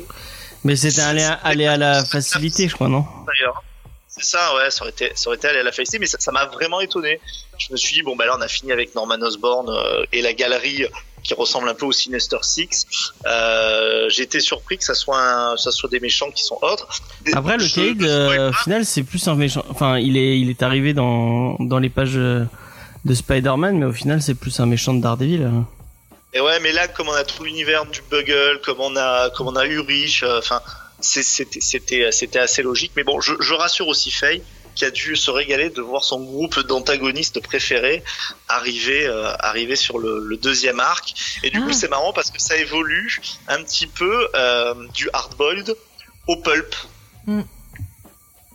Mais 0.65 0.77
c'était 0.77 1.01
aller, 1.03 1.23
à- 1.25 1.35
aller 1.43 1.67
à 1.67 1.77
la 1.77 2.05
facilité, 2.05 2.69
je 2.69 2.75
crois, 2.75 2.89
non 2.89 3.05
d'ailleurs. 3.27 3.63
C'est 4.09 4.25
ça, 4.25 4.55
ouais, 4.57 4.71
ça 4.71 4.83
aurait 4.83 4.91
été, 4.91 5.11
ça 5.15 5.29
aurait 5.29 5.39
été 5.39 5.49
aller 5.49 5.61
à 5.61 5.63
la 5.63 5.73
facilité, 5.73 5.99
mais 5.99 6.07
ça, 6.07 6.19
ça 6.21 6.31
m'a 6.33 6.45
vraiment 6.47 6.81
étonné. 6.81 7.19
Je 7.59 7.73
me 7.73 7.77
suis 7.79 7.95
dit, 7.95 8.03
bon, 8.03 8.15
bah 8.15 8.27
là, 8.27 8.35
on 8.37 8.41
a 8.43 8.49
fini 8.49 8.71
avec 8.71 8.95
Norman 8.95 9.17
Osborn 9.23 9.71
euh, 9.71 10.05
et 10.13 10.21
la 10.21 10.35
galerie 10.35 10.85
qui 11.23 11.35
ressemble 11.35 11.69
un 11.69 11.75
peu 11.75 11.87
au 11.87 11.93
Sinister 11.93 12.39
Six. 12.43 12.87
Euh, 13.27 14.09
j'ai 14.09 14.23
été 14.25 14.41
surpris 14.41 14.79
que 14.79 14.85
ça 14.85 14.95
soit, 14.95 15.21
un, 15.21 15.57
ça 15.57 15.71
soit 15.71 15.89
des 15.89 16.01
méchants 16.01 16.31
qui 16.31 16.43
sont 16.43 16.59
autres. 16.63 16.89
Des- 17.25 17.33
Après, 17.35 17.57
le 17.57 17.69
Cade, 17.69 18.03
euh, 18.03 18.51
au 18.51 18.53
final, 18.53 18.85
c'est 18.85 19.03
plus 19.05 19.27
un 19.29 19.35
méchant. 19.35 19.65
Enfin, 19.71 19.99
il 19.99 20.17
est, 20.17 20.39
il 20.41 20.51
est 20.51 20.63
arrivé 20.63 20.93
dans, 20.95 21.57
dans 21.61 21.79
les 21.79 21.89
pages 21.91 22.17
euh, 22.17 22.45
de 23.05 23.15
Spider-Man, 23.15 23.79
mais 23.79 23.87
au 23.87 23.93
final, 23.93 24.21
c'est 24.23 24.35
plus 24.35 24.59
un 24.61 24.67
méchant 24.67 24.95
de 24.95 25.01
Daredevil. 25.01 25.43
hein. 25.45 25.67
Et 26.35 26.41
ouais, 26.41 26.59
mais 26.61 26.73
là, 26.73 26.89
comme 26.89 27.09
on 27.09 27.13
a 27.15 27.25
tout 27.25 27.45
l'univers 27.45 27.85
du 27.87 28.01
Bugle, 28.11 28.61
comme 28.65 28.81
on 28.81 28.97
a, 28.97 29.29
comme 29.31 29.49
on 29.49 29.57
a 29.57 29.67
Urich, 29.67 30.23
euh, 30.23 30.39
enfin, 30.39 30.61
c'était, 31.01 31.61
c'était, 31.61 32.11
c'était 32.11 32.39
assez 32.39 32.63
logique. 32.63 32.93
Mais 32.97 33.05
bon, 33.05 33.21
je, 33.21 33.35
je 33.41 33.53
rassure 33.55 33.87
aussi 33.89 34.11
Faye 34.11 34.43
qui 34.75 34.85
a 34.85 34.91
dû 34.91 35.17
se 35.17 35.31
régaler 35.31 35.71
de 35.71 35.81
voir 35.83 36.05
son 36.05 36.21
groupe 36.21 36.59
d'antagonistes 36.61 37.41
préférés 37.43 38.03
arriver, 38.49 39.07
euh, 39.07 39.33
arriver 39.39 39.77
sur 39.77 39.99
le, 39.99 40.21
le 40.21 40.37
deuxième 40.37 40.81
arc. 40.81 41.15
Et 41.43 41.51
du 41.51 41.59
Ah. 41.59 41.67
coup, 41.67 41.73
c'est 41.73 41.89
marrant 41.89 42.13
parce 42.13 42.31
que 42.31 42.41
ça 42.41 42.57
évolue 42.57 43.21
un 43.49 43.63
petit 43.63 43.87
peu 43.87 44.29
euh, 44.35 44.75
du 44.95 45.09
hardboiled 45.13 45.77
au 46.27 46.37
pulp. 46.37 46.75
Mm. 47.27 47.43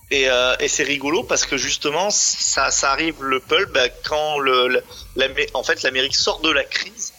Et, 0.10 0.30
euh, 0.30 0.56
et 0.60 0.70
c'est 0.70 0.84
rigolo 0.84 1.24
parce 1.24 1.46
que 1.46 1.58
justement, 1.58 2.10
ça, 2.10 2.72
ça 2.72 2.92
arrive 2.94 3.22
le 3.22 3.40
pulp 3.42 3.72
bah, 3.74 3.90
quand 3.90 4.40
le, 4.40 4.82
en 5.54 5.64
fait 5.64 5.84
l'Amérique 5.84 6.16
sort 6.16 6.40
de 6.40 6.50
la 6.50 6.64
crise. 6.64 7.14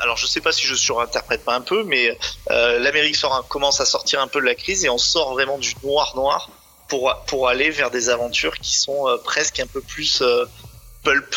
Alors 0.00 0.16
je 0.16 0.26
sais 0.26 0.40
pas 0.40 0.50
si 0.50 0.66
je 0.66 0.74
surinterprète 0.74 1.44
pas 1.44 1.54
un 1.54 1.60
peu, 1.60 1.84
mais 1.84 2.18
euh, 2.50 2.80
l'Amérique 2.80 3.16
commence 3.48 3.80
à 3.80 3.84
sortir 3.84 4.20
un 4.20 4.26
peu 4.26 4.40
de 4.40 4.46
la 4.46 4.56
crise 4.56 4.84
et 4.84 4.88
on 4.88 4.98
sort 4.98 5.32
vraiment 5.34 5.58
du 5.58 5.72
noir 5.84 6.16
noir 6.16 6.48
pour 6.92 7.24
pour 7.26 7.48
aller 7.48 7.70
vers 7.70 7.90
des 7.90 8.10
aventures 8.10 8.58
qui 8.58 8.78
sont 8.78 9.08
euh, 9.08 9.16
presque 9.16 9.58
un 9.60 9.66
peu 9.66 9.80
plus 9.80 10.20
euh, 10.20 10.44
pulp. 11.02 11.34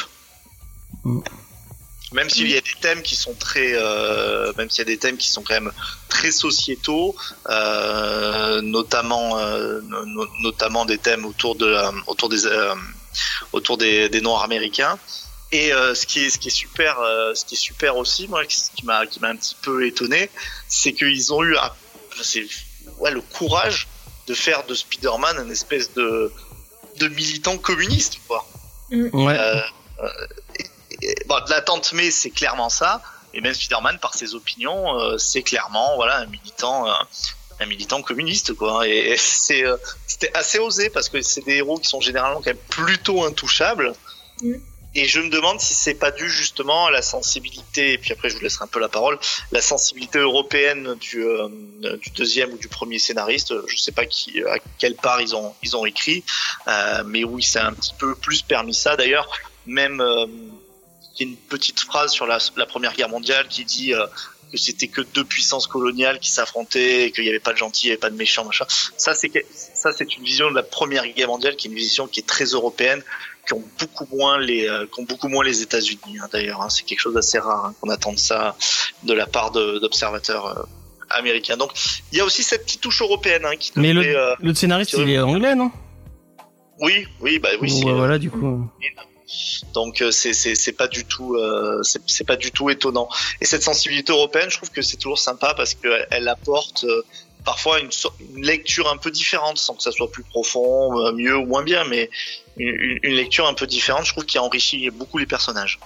Mm. 1.05 1.21
Même 2.11 2.29
s'il 2.29 2.49
y 2.49 2.57
a 2.57 2.61
des 2.61 2.79
thèmes 2.81 3.01
qui 3.01 3.15
sont 3.15 3.33
très, 3.33 3.71
euh, 3.73 4.51
même 4.57 4.69
s'il 4.69 4.79
y 4.79 4.87
a 4.89 4.91
des 4.95 4.97
thèmes 4.97 5.17
qui 5.17 5.29
sont 5.29 5.43
quand 5.43 5.53
même 5.53 5.71
très 6.09 6.31
sociétaux, 6.31 7.15
notamment 8.61 9.37
no- 9.91 10.05
no- 10.05 10.29
notamment 10.41 10.85
des 10.85 10.97
thèmes 10.97 11.25
autour 11.25 11.55
de 11.55 11.69
autour 12.07 12.29
des 12.29 12.41
autour 13.51 13.77
des, 13.77 14.07
des 14.09 14.21
noirs 14.21 14.43
américains. 14.43 14.97
Et 15.51 15.73
euh, 15.73 15.95
ce 15.95 16.05
qui 16.05 16.19
est 16.25 16.29
ce 16.29 16.37
qui 16.37 16.49
est 16.49 16.57
super, 16.65 16.99
euh, 16.99 17.33
ce 17.33 17.43
qui 17.43 17.55
est 17.55 17.65
super 17.69 17.97
aussi, 17.97 18.27
moi, 18.27 18.43
ce 18.47 18.69
qui 18.75 18.85
m'a 18.85 19.05
qui 19.07 19.19
m'a 19.19 19.29
un 19.29 19.35
petit 19.35 19.57
peu 19.61 19.85
étonné, 19.85 20.29
c'est 20.67 20.93
qu'ils 20.93 21.33
ont 21.33 21.43
eu, 21.43 21.57
un- 21.57 21.71
ouais, 22.99 23.11
le 23.11 23.21
courage 23.21 23.87
de 24.27 24.33
faire 24.33 24.65
de 24.65 24.73
Spider-Man 24.73 25.37
une 25.45 25.51
espèce 25.51 25.93
de 25.93 26.31
de 26.97 27.07
militant 27.09 27.57
communiste, 27.57 28.19
quoi. 28.27 28.47
Ouais. 28.91 29.37
Euh, 29.37 29.59
euh, 30.01 30.09
et- 30.59 31.05
et- 31.11 31.15
bon, 31.27 31.39
de 31.43 31.49
la 31.49 31.61
tante 31.61 31.91
May, 31.93 32.09
c'est 32.11 32.29
clairement 32.29 32.69
ça. 32.69 33.01
et 33.33 33.41
même 33.41 33.53
Spider-Man 33.53 33.99
par 33.99 34.13
ses 34.15 34.33
opinions, 34.33 34.97
euh, 34.97 35.17
c'est 35.17 35.41
clairement 35.43 35.95
voilà 35.97 36.19
un 36.19 36.25
militant. 36.27 36.87
euh, 36.87 36.93
un 37.61 37.65
militant 37.67 38.01
communiste 38.01 38.53
quoi 38.53 38.85
et 38.85 39.15
c'est 39.17 39.63
euh, 39.65 39.77
c'était 40.07 40.29
assez 40.35 40.59
osé 40.59 40.89
parce 40.89 41.07
que 41.07 41.21
c'est 41.21 41.39
des 41.45 41.53
héros 41.55 41.77
qui 41.79 41.87
sont 41.87 42.01
généralement 42.01 42.39
quand 42.41 42.47
même 42.47 42.57
plutôt 42.69 43.23
intouchables 43.23 43.93
Mm. 44.41 44.55
Et 44.95 45.07
je 45.07 45.19
me 45.19 45.29
demande 45.29 45.59
si 45.59 45.73
c'est 45.73 45.95
pas 45.95 46.11
dû 46.11 46.29
justement 46.29 46.85
à 46.85 46.91
la 46.91 47.01
sensibilité 47.01 47.93
et 47.93 47.97
puis 47.97 48.13
après 48.13 48.29
je 48.29 48.35
vous 48.35 48.41
laisserai 48.41 48.63
un 48.63 48.67
peu 48.67 48.79
la 48.79 48.87
parole 48.87 49.19
la 49.51 49.61
sensibilité 49.61 50.19
européenne 50.19 50.95
du, 50.95 51.23
euh, 51.23 51.49
du 51.97 52.09
deuxième 52.11 52.51
ou 52.53 52.57
du 52.57 52.67
premier 52.67 52.99
scénariste. 52.99 53.53
Je 53.67 53.77
sais 53.77 53.91
pas 53.91 54.05
qui 54.05 54.41
à 54.43 54.57
quelle 54.79 54.95
part 54.95 55.21
ils 55.21 55.35
ont 55.35 55.53
ils 55.63 55.75
ont 55.75 55.85
écrit 55.85 56.23
euh, 56.67 57.03
mais 57.05 57.23
oui 57.23 57.43
c'est 57.43 57.59
un 57.59 57.73
petit 57.73 57.93
peu 57.97 58.15
plus 58.15 58.41
permis 58.41 58.73
ça. 58.73 58.95
D'ailleurs 58.95 59.29
même 59.65 60.01
euh, 60.01 60.27
y 61.19 61.23
une 61.23 61.37
petite 61.37 61.79
phrase 61.79 62.11
sur 62.11 62.25
la, 62.25 62.39
première 62.67 62.93
guerre 62.93 63.09
mondiale 63.09 63.47
qui 63.47 63.65
dit 63.65 63.93
euh, 63.93 64.05
que 64.51 64.57
c'était 64.57 64.87
que 64.87 65.01
deux 65.01 65.23
puissances 65.23 65.67
coloniales 65.67 66.19
qui 66.19 66.29
s'affrontaient 66.31 67.05
et 67.05 67.11
qu'il 67.11 67.23
n'y 67.23 67.29
avait 67.29 67.39
pas 67.39 67.53
de 67.53 67.57
gentils, 67.57 67.87
il 67.87 67.89
n'y 67.89 67.93
avait 67.93 67.99
pas 67.99 68.09
de 68.09 68.15
méchants, 68.15 68.45
machin. 68.45 68.65
Ça, 68.97 69.13
c'est 69.13 70.15
une 70.15 70.23
vision 70.23 70.49
de 70.49 70.55
la 70.55 70.63
première 70.63 71.07
guerre 71.07 71.29
mondiale 71.29 71.55
qui 71.55 71.67
est 71.67 71.71
une 71.71 71.77
vision 71.77 72.07
qui 72.07 72.19
est 72.19 72.27
très 72.27 72.45
européenne, 72.45 73.03
qui 73.45 73.53
ont 73.53 73.63
beaucoup 73.79 74.07
moins 74.15 74.39
les, 74.39 74.67
euh, 74.67 74.85
qui 74.85 74.99
ont 74.99 75.03
beaucoup 75.03 75.27
moins 75.27 75.43
les 75.43 75.61
États-Unis. 75.61 76.19
hein, 76.21 76.27
D'ailleurs, 76.31 76.61
hein. 76.61 76.69
c'est 76.69 76.83
quelque 76.83 76.99
chose 76.99 77.13
d'assez 77.13 77.39
rare 77.39 77.65
hein, 77.65 77.75
qu'on 77.79 77.89
attende 77.89 78.17
ça 78.17 78.55
de 79.03 79.13
la 79.13 79.27
part 79.27 79.51
d'observateurs 79.51 80.45
euh, 80.45 80.63
américains. 81.09 81.57
Donc, 81.57 81.71
il 82.11 82.17
y 82.17 82.21
a 82.21 82.25
aussi 82.25 82.43
cette 82.43 82.63
petite 82.63 82.81
touche 82.81 83.01
européenne 83.01 83.45
qui 83.59 83.71
Mais 83.75 83.93
le, 83.93 84.03
euh, 84.03 84.35
le 84.39 84.53
scénariste, 84.53 84.95
il 84.97 85.09
est 85.09 85.19
anglais, 85.19 85.55
non? 85.55 85.71
Oui, 86.79 87.07
oui, 87.21 87.39
bah 87.39 87.49
oui. 87.61 87.81
Bah, 87.83 87.91
euh, 87.91 87.93
Voilà, 87.95 88.17
du 88.17 88.29
coup. 88.29 88.67
Donc 89.73 90.03
c'est 90.11 90.33
c'est 90.33 90.71
pas 90.71 90.87
du 90.87 91.03
tout 91.03 91.35
c'est 91.81 92.23
pas 92.23 92.35
du 92.35 92.51
tout 92.51 92.69
étonnant. 92.69 93.09
Et 93.41 93.45
cette 93.45 93.63
sensibilité 93.63 94.11
européenne, 94.11 94.49
je 94.51 94.57
trouve 94.57 94.69
que 94.69 94.83
c'est 94.83 94.97
toujours 94.97 95.17
sympa 95.17 95.55
parce 95.55 95.73
que 95.73 95.87
elle 96.11 96.27
apporte 96.27 96.85
parfois 97.45 97.79
une, 97.79 97.91
so- 97.91 98.11
une 98.35 98.43
lecture 98.45 98.89
un 98.91 98.97
peu 98.97 99.11
différente, 99.11 99.57
sans 99.57 99.75
que 99.75 99.83
ça 99.83 99.91
soit 99.91 100.11
plus 100.11 100.23
profond, 100.23 100.99
euh, 100.99 101.11
mieux 101.13 101.37
ou 101.37 101.45
moins 101.45 101.63
bien, 101.63 101.83
mais 101.89 102.09
une, 102.57 103.13
lecture 103.15 103.47
un 103.47 103.53
peu 103.53 103.67
différente. 103.67 104.05
Je 104.05 104.11
trouve 104.11 104.25
qui 104.25 104.39
enrichit 104.39 104.89
beaucoup 104.89 105.17
les 105.17 105.25
personnages. 105.25 105.79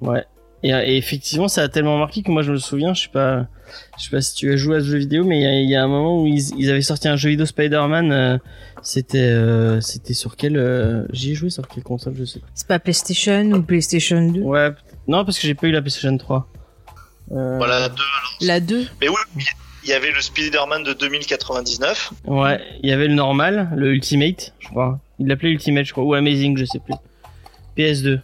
Ouais. 0.00 0.24
Et, 0.62 0.70
et 0.70 0.96
effectivement, 0.96 1.48
ça 1.48 1.62
a 1.62 1.68
tellement 1.68 1.98
marqué 1.98 2.22
que 2.22 2.30
moi 2.30 2.42
je 2.42 2.52
me 2.52 2.58
souviens, 2.58 2.92
je 2.94 3.02
sais 3.02 3.08
pas, 3.08 3.46
je 3.96 4.04
sais 4.04 4.10
pas 4.10 4.20
si 4.20 4.34
tu 4.34 4.52
as 4.52 4.56
joué 4.56 4.76
à 4.76 4.80
ce 4.80 4.86
jeu 4.86 4.98
vidéo, 4.98 5.24
mais 5.24 5.38
il 5.38 5.42
y 5.42 5.46
a, 5.46 5.60
il 5.60 5.70
y 5.70 5.76
a 5.76 5.82
un 5.84 5.88
moment 5.88 6.20
où 6.22 6.26
ils, 6.26 6.52
ils 6.58 6.70
avaient 6.70 6.82
sorti 6.82 7.06
un 7.08 7.16
jeu 7.16 7.28
vidéo 7.30 7.46
Spider-Man. 7.46 8.12
euh, 8.12 8.38
c'était, 8.82 9.18
euh, 9.18 9.80
c'était 9.80 10.14
sur 10.14 10.36
quel, 10.36 10.56
euh, 10.56 11.04
j'y 11.12 11.32
ai 11.32 11.34
joué 11.34 11.50
sur 11.50 11.66
quelle 11.66 11.82
console, 11.82 12.14
je 12.16 12.24
sais 12.24 12.38
pas. 12.40 12.46
C'est 12.54 12.66
pas 12.68 12.78
PlayStation 12.78 13.42
ou 13.52 13.62
PlayStation 13.62 14.20
2 14.30 14.40
Ouais, 14.40 14.70
non 15.08 15.24
parce 15.24 15.38
que 15.38 15.46
j'ai 15.46 15.54
pas 15.54 15.66
eu 15.66 15.72
la 15.72 15.80
PlayStation 15.80 16.16
3. 16.16 16.48
Euh, 17.32 17.56
Voilà 17.58 17.88
deux. 17.88 18.02
La 18.40 18.60
2 18.60 18.86
Mais 19.00 19.08
oui, 19.08 19.16
il 19.88 19.92
y 19.92 19.94
avait 19.94 20.10
le 20.12 20.20
Spider-Man 20.20 20.82
de 20.84 20.92
2099. 20.92 22.12
Ouais, 22.26 22.60
il 22.82 22.90
y 22.90 22.92
avait 22.92 23.08
le 23.08 23.14
normal, 23.14 23.70
le 23.74 23.92
Ultimate, 23.94 24.52
je 24.58 24.68
crois. 24.68 25.00
Il 25.18 25.28
l'appelait 25.28 25.48
Ultimate, 25.50 25.86
je 25.86 25.92
crois, 25.92 26.04
ou 26.04 26.12
Amazing, 26.12 26.58
je 26.58 26.66
sais 26.66 26.78
plus. 26.78 26.92
PS2. 27.76 28.20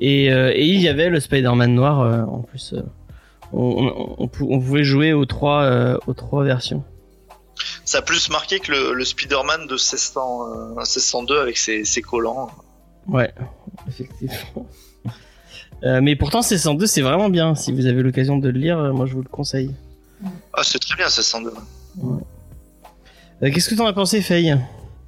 Et, 0.00 0.32
euh, 0.32 0.50
et 0.54 0.64
il 0.64 0.80
y 0.80 0.88
avait 0.88 1.10
le 1.10 1.20
Spider-Man 1.20 1.74
noir 1.74 2.00
euh, 2.00 2.22
en 2.22 2.40
plus. 2.40 2.72
euh, 2.72 2.80
on, 3.52 3.86
on, 3.86 4.14
on 4.18 4.28
pou- 4.28 4.48
on 4.50 4.60
pouvait 4.60 4.84
jouer 4.84 5.12
aux 5.12 5.26
trois, 5.26 5.98
aux 6.06 6.14
trois 6.14 6.42
versions. 6.44 6.82
Ça 7.84 7.98
a 7.98 8.02
plus 8.02 8.30
marqué 8.30 8.58
que 8.60 8.70
le, 8.72 8.94
le 8.94 9.04
Spider-Man 9.04 9.66
de 9.66 9.72
1600, 9.74 10.48
euh, 10.48 10.74
1602 10.76 11.38
avec 11.38 11.58
ses, 11.58 11.84
ses 11.84 12.00
collants. 12.02 12.50
Ouais, 13.06 13.32
effectivement. 13.88 14.66
Euh, 15.84 16.00
mais 16.02 16.16
pourtant, 16.16 16.40
C102, 16.40 16.86
c'est 16.86 17.02
vraiment 17.02 17.28
bien. 17.28 17.54
Si 17.54 17.72
vous 17.72 17.86
avez 17.86 18.02
l'occasion 18.02 18.38
de 18.38 18.48
le 18.48 18.58
lire, 18.58 18.78
moi 18.94 19.06
je 19.06 19.12
vous 19.14 19.22
le 19.22 19.28
conseille. 19.28 19.70
Ah, 20.52 20.62
c'est 20.62 20.78
très 20.78 20.96
bien 20.96 21.06
1602. 21.06 21.50
Euh, 23.42 23.50
Qu'est-ce 23.52 23.68
que 23.68 23.74
t'en 23.74 23.86
as 23.86 23.92
pensé, 23.92 24.20
Faye? 24.20 24.58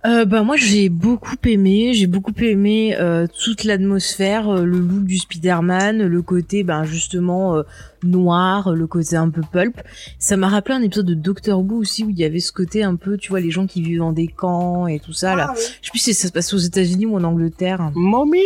Euh, 0.07 0.25
bah 0.25 0.43
moi 0.43 0.57
j'ai 0.57 0.89
beaucoup 0.89 1.37
aimé, 1.45 1.93
j'ai 1.93 2.07
beaucoup 2.07 2.33
aimé 2.41 2.97
euh, 2.99 3.27
toute 3.45 3.65
l'atmosphère, 3.65 4.49
euh, 4.49 4.65
le 4.65 4.79
look 4.79 5.05
du 5.05 5.19
Spider-Man, 5.19 6.07
le 6.07 6.23
côté 6.23 6.63
ben 6.63 6.85
justement 6.85 7.57
euh, 7.57 7.65
noir, 8.03 8.75
le 8.75 8.87
côté 8.87 9.17
un 9.17 9.29
peu 9.29 9.43
pulp. 9.43 9.79
Ça 10.19 10.39
m'a 10.39 10.49
rappelé 10.49 10.77
un 10.77 10.81
épisode 10.81 11.05
de 11.05 11.13
Doctor 11.13 11.61
Who 11.61 11.77
aussi 11.77 12.05
où 12.05 12.09
il 12.09 12.19
y 12.19 12.25
avait 12.25 12.41
ce 12.41 12.51
côté 12.51 12.83
un 12.83 12.97
peu, 12.97 13.19
tu 13.19 13.29
vois, 13.29 13.41
les 13.41 13.51
gens 13.51 13.67
qui 13.67 13.83
vivent 13.83 13.99
dans 13.99 14.13
des 14.13 14.29
camps 14.29 14.87
et 14.87 15.01
tout 15.01 15.13
ça 15.13 15.37
là. 15.37 15.49
Ah, 15.51 15.55
oui. 15.55 15.63
Je 15.83 15.87
sais 15.87 15.91
plus 15.91 15.99
si 15.99 16.15
ça 16.15 16.29
se 16.29 16.33
passe 16.33 16.55
aux 16.55 16.59
États-Unis 16.59 17.05
ou 17.05 17.17
en 17.17 17.25
Angleterre. 17.25 17.91
Mommy? 17.95 18.39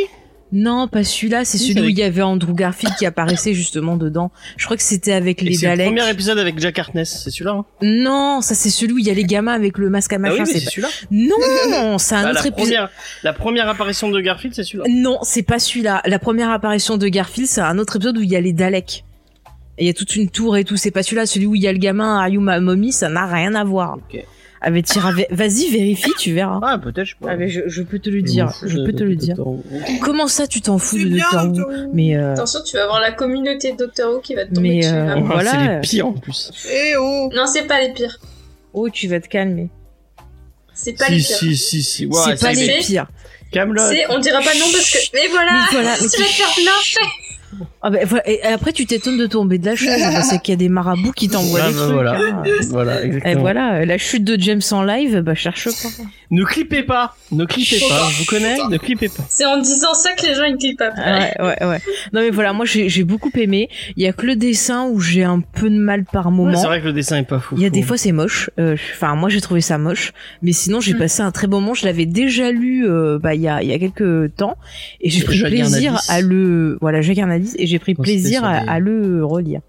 Non, 0.55 0.89
pas 0.89 1.05
celui-là, 1.05 1.45
c'est 1.45 1.59
Oui, 1.59 1.65
celui 1.67 1.81
où 1.81 1.83
avec- 1.85 1.97
il 1.97 1.99
y 1.99 2.03
avait 2.05 2.23
Andrew 2.23 2.55
Garfield 2.55 2.95
qui 2.97 3.05
apparaissait 3.05 3.53
justement 3.55 3.97
dedans. 3.97 4.31
Je 4.57 4.65
crois 4.65 4.77
que 4.77 4.83
c'était 4.85 5.13
avec 5.13 5.43
les 5.43 5.55
C'est 5.55 5.67
le 5.67 5.73
Daleks. 5.77 5.87
premier 5.95 6.09
épisode 6.11 6.39
avec 6.39 6.59
Jack 6.61 6.79
Harkness, 6.79 7.23
c'est 7.25 7.31
celui-là 7.31 7.51
hein 7.53 7.65
Non, 7.83 8.41
ça 8.41 8.55
c'est 8.55 8.71
celui 8.71 8.93
où 8.95 8.99
il 8.99 9.05
y 9.07 9.11
a 9.11 9.15
les 9.15 9.25
gamins 9.25 9.53
avec 9.53 9.77
le 9.79 9.91
masque 9.91 10.13
à 10.13 10.17
Ah 10.17 10.19
machin. 10.21 10.35
oui, 10.35 10.41
mais 10.41 10.61
c'est 10.61 10.65
pas- 10.65 10.71
celui-là. 10.71 10.89
Non, 11.11 11.99
c'est 11.99 12.15
un 12.15 12.23
Bah, 12.23 12.31
autre 12.31 12.41
la, 12.43 12.47
épisode. 12.47 12.55
première, 12.65 12.91
la 13.25 13.33
première 13.33 13.69
apparition 13.69 14.09
de 14.11 14.21
Garfield, 14.21 14.55
c'est 14.55 14.63
celui-là. 14.63 14.85
Non, 14.89 15.19
c'est 15.23 15.43
pas 15.43 15.59
celui-là. 15.59 16.01
La 16.07 16.19
première 16.21 16.51
apparition 16.51 16.97
de 16.97 17.09
Garfield, 17.09 17.49
c'est 17.49 17.61
un 17.61 17.79
autre 17.79 17.97
épisode 17.97 18.17
où 18.19 18.23
il 18.23 18.31
y 18.31 18.37
a 18.37 18.41
les 18.41 18.53
Daleks. 18.53 19.05
Il 19.79 19.87
y 19.87 19.91
a 19.91 19.93
toute 19.93 20.15
une 20.15 20.31
tour 20.31 20.57
et 20.57 20.63
tout. 20.63 20.77
C'est 20.77 20.93
pas 20.93 21.03
celui-là. 21.03 21.27
Celui 21.27 21.47
où 21.47 21.57
il 21.57 21.63
y 21.63 21.67
a 21.67 21.73
le 21.73 21.79
gamin 21.79 22.21
Ayuma 22.21 22.61
Mommy, 22.61 22.93
ça 22.93 23.09
n'a 23.09 23.27
rien 23.27 23.57
à 23.57 23.65
voir. 23.65 23.99
Avec 24.67 24.87
Tira, 24.87 25.13
vas-y, 25.31 25.69
vérifie, 25.71 26.11
tu 26.19 26.33
verras. 26.33 26.59
Ah, 26.63 26.79
peut-être, 26.79 27.05
je. 27.05 27.15
Ah, 27.27 27.37
mais 27.37 27.51
je, 27.51 27.61
je 27.67 27.83
peux 27.83 27.99
te 27.99 28.09
le 28.09 28.23
dire. 28.23 28.51
Je 28.65 28.79
peux 28.83 28.95
te 28.95 29.03
le 29.05 29.15
dire. 29.15 29.37
Comment 30.01 30.27
ça, 30.27 30.47
tu 30.47 30.63
t'en 30.63 30.79
fous 30.79 30.97
de 30.97 31.05
Doctor 31.19 31.45
Who. 31.53 31.91
Mais 31.93 32.17
euh, 32.17 32.33
Attention, 32.33 32.61
tu 32.65 32.77
vas 32.79 32.87
voir 32.87 33.01
la 33.01 33.13
communauté 33.13 33.73
de 33.73 33.77
Doctor 33.77 34.15
Who 34.15 34.21
qui 34.21 34.35
va 34.35 34.47
te 34.47 34.55
tomber 34.55 34.69
Mais, 34.71 34.77
dessus. 34.81 34.95
euh. 34.95 35.15
Oh, 35.19 35.25
Voilà. 35.27 35.51
C'est 35.51 35.75
les 35.75 35.81
pires 35.81 36.07
en 36.07 36.13
plus. 36.15 36.51
Eh 36.73 36.97
oh 36.99 37.29
Non, 37.35 37.47
c'est 37.47 37.67
pas 37.67 37.83
les 37.83 37.93
pires. 37.93 38.19
oh, 38.73 38.89
tu 38.89 39.07
vas 39.07 39.21
te 39.21 39.29
calmer. 39.29 39.69
C'est 40.73 40.95
pas 40.95 41.09
les 41.11 41.19
pires. 41.19 41.37
si, 41.37 41.57
si, 41.57 41.83
si. 41.83 42.09
C'est 42.25 42.41
pas 42.41 42.53
les 42.55 42.79
pires. 42.79 43.07
Camelot. 43.53 43.83
C'est, 43.91 44.07
on 44.11 44.19
dira 44.19 44.41
pas 44.41 44.55
non 44.55 44.67
parce 44.73 44.91
que. 44.91 44.99
Mais 45.15 45.29
voilà, 45.31 45.53
Mais 45.53 45.61
voilà, 45.73 45.91
mais 46.01 46.09
tu 46.09 46.21
vas 46.21 46.27
te 46.27 46.33
faire 46.33 46.65
lyncher. 46.65 47.01
Ah 47.83 47.91
bah. 47.91 47.99
Et 48.27 48.43
après, 48.43 48.73
tu 48.73 48.87
t'étonnes 48.87 49.19
de 49.19 49.27
tomber 49.27 49.59
de 49.59 49.67
la 49.67 49.77
chaise. 49.77 50.03
hein, 50.03 50.23
c'est 50.23 50.41
qu'il 50.41 50.53
y 50.53 50.57
a 50.57 50.59
des 50.59 50.69
marabouts 50.69 51.13
qui 51.13 51.29
t'envoient 51.29 51.61
Ah, 51.65 51.69
des 51.69 51.75
bah, 51.75 51.81
trucs. 51.83 51.93
voilà. 51.93 52.13
hein. 52.19 52.43
Voilà, 52.71 53.03
Et 53.03 53.07
exactement. 53.07 53.41
voilà, 53.41 53.85
la 53.85 53.99
chute 53.99 54.25
de 54.25 54.41
James 54.41 54.61
en 54.71 54.83
live, 54.83 55.21
bah 55.21 55.35
cherche 55.35 55.67
pas. 55.67 55.89
Ne 56.31 56.45
clippez 56.45 56.83
pas. 56.83 57.15
Ne 57.31 57.45
clippez 57.45 57.79
pas. 57.81 57.89
pas. 58.01 58.09
Je 58.11 58.19
vous 58.19 58.25
connais. 58.25 58.57
Pas. 58.57 58.69
Ne 58.69 58.79
clippez 58.79 59.09
pas. 59.09 59.23
C'est 59.29 59.45
en 59.45 59.59
disant 59.59 59.95
ça 59.95 60.13
que 60.15 60.27
les 60.27 60.35
gens 60.35 60.45
ils 60.45 60.57
cliquent 60.57 60.81
après. 60.83 61.03
Ah 61.39 61.45
Ouais, 61.45 61.57
ouais, 61.63 61.67
ouais. 61.69 61.81
Non 62.13 62.21
mais 62.23 62.31
voilà, 62.31 62.53
moi 62.53 62.65
j'ai 62.67 62.89
j'ai 62.89 63.05
beaucoup 63.05 63.31
aimé. 63.37 63.69
Il 63.97 64.03
y 64.03 64.07
a 64.07 64.13
que 64.13 64.27
le 64.27 64.37
dessin 64.37 64.85
où 64.89 65.01
j'ai 65.01 65.23
un 65.25 65.41
peu 65.41 65.69
de 65.71 65.77
mal 65.77 66.05
par 66.05 66.27
Ouais, 66.27 66.33
moment. 66.33 66.57
c'est 66.59 66.67
vrai 66.67 66.81
que 66.81 66.87
le 66.87 66.93
dessin 66.93 67.19
est 67.19 67.23
pas 67.29 67.39
fou. 67.39 67.55
Il 67.57 67.63
y 67.63 67.67
a 67.67 67.71
des 67.71 67.83
fois 67.83 67.97
c'est 67.97 68.13
moche. 68.13 68.51
Euh, 68.59 68.77
Enfin 68.95 69.15
moi 69.15 69.29
j'ai 69.29 69.41
trouvé 69.41 69.61
ça 69.61 69.79
moche, 69.79 70.13
mais 70.43 70.53
sinon 70.53 70.81
j'ai 70.81 70.95
Mm. 70.95 70.99
passé 70.99 71.23
un 71.23 71.31
très 71.31 71.47
bon 71.47 71.61
moment. 71.61 71.75
Je 71.75 71.85
l'avais 71.87 72.07
déjà 72.07 72.51
lu 72.51 72.87
euh, 72.89 73.19
bah 73.19 73.35
il 73.35 73.41
y 73.43 73.49
a 73.49 73.63
il 73.63 73.69
y 73.69 73.73
a 73.73 73.79
quelques 73.79 74.35
temps 74.37 74.57
et 75.01 75.11
j'ai 75.11 75.23
pris 75.25 75.37
Jacques 75.37 75.51
plaisir 75.51 76.01
à 76.09 76.21
le 76.21 76.79
voilà 76.81 77.01
Jacques 77.03 77.19
Et 77.59 77.67
j'ai 77.67 77.79
pris 77.79 77.95
plaisir 77.95 78.45
à, 78.45 78.79
le 78.79 79.25
relire. 79.25 79.61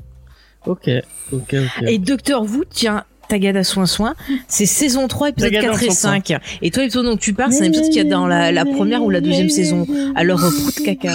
Ok, 0.65 0.89
ok, 1.31 1.56
ok. 1.56 1.84
Et 1.88 1.99
Docteur 1.99 2.43
Who, 2.43 2.64
tiens. 2.69 3.06
Tagada 3.27 3.64
Soin 3.64 3.85
Soin, 3.85 4.15
c'est 4.47 4.65
saison 4.65 5.07
3, 5.07 5.30
épisode 5.30 5.52
Tagada 5.52 5.68
4 5.73 5.84
et 5.84 5.85
Soin 5.88 5.95
Soin. 5.95 6.11
5. 6.26 6.39
Et 6.61 6.72
toi, 6.72 6.84
l'épisode 6.84 7.06
dont 7.06 7.18
tu 7.18 7.34
parles, 7.34 7.52
c'est 7.52 7.61
un 7.64 7.65
épisode 7.65 7.85
qu'il 7.85 7.97
y 7.97 7.99
a 7.99 8.03
dans 8.03 8.27
la, 8.27 8.52
la 8.52 8.65
première 8.65 9.03
ou 9.03 9.10
la 9.10 9.22
deuxième 9.22 9.49
saison. 9.49 9.85
Alors, 10.15 10.43
euh, 10.43 10.49
prout 10.52 10.84
caca. 10.84 11.14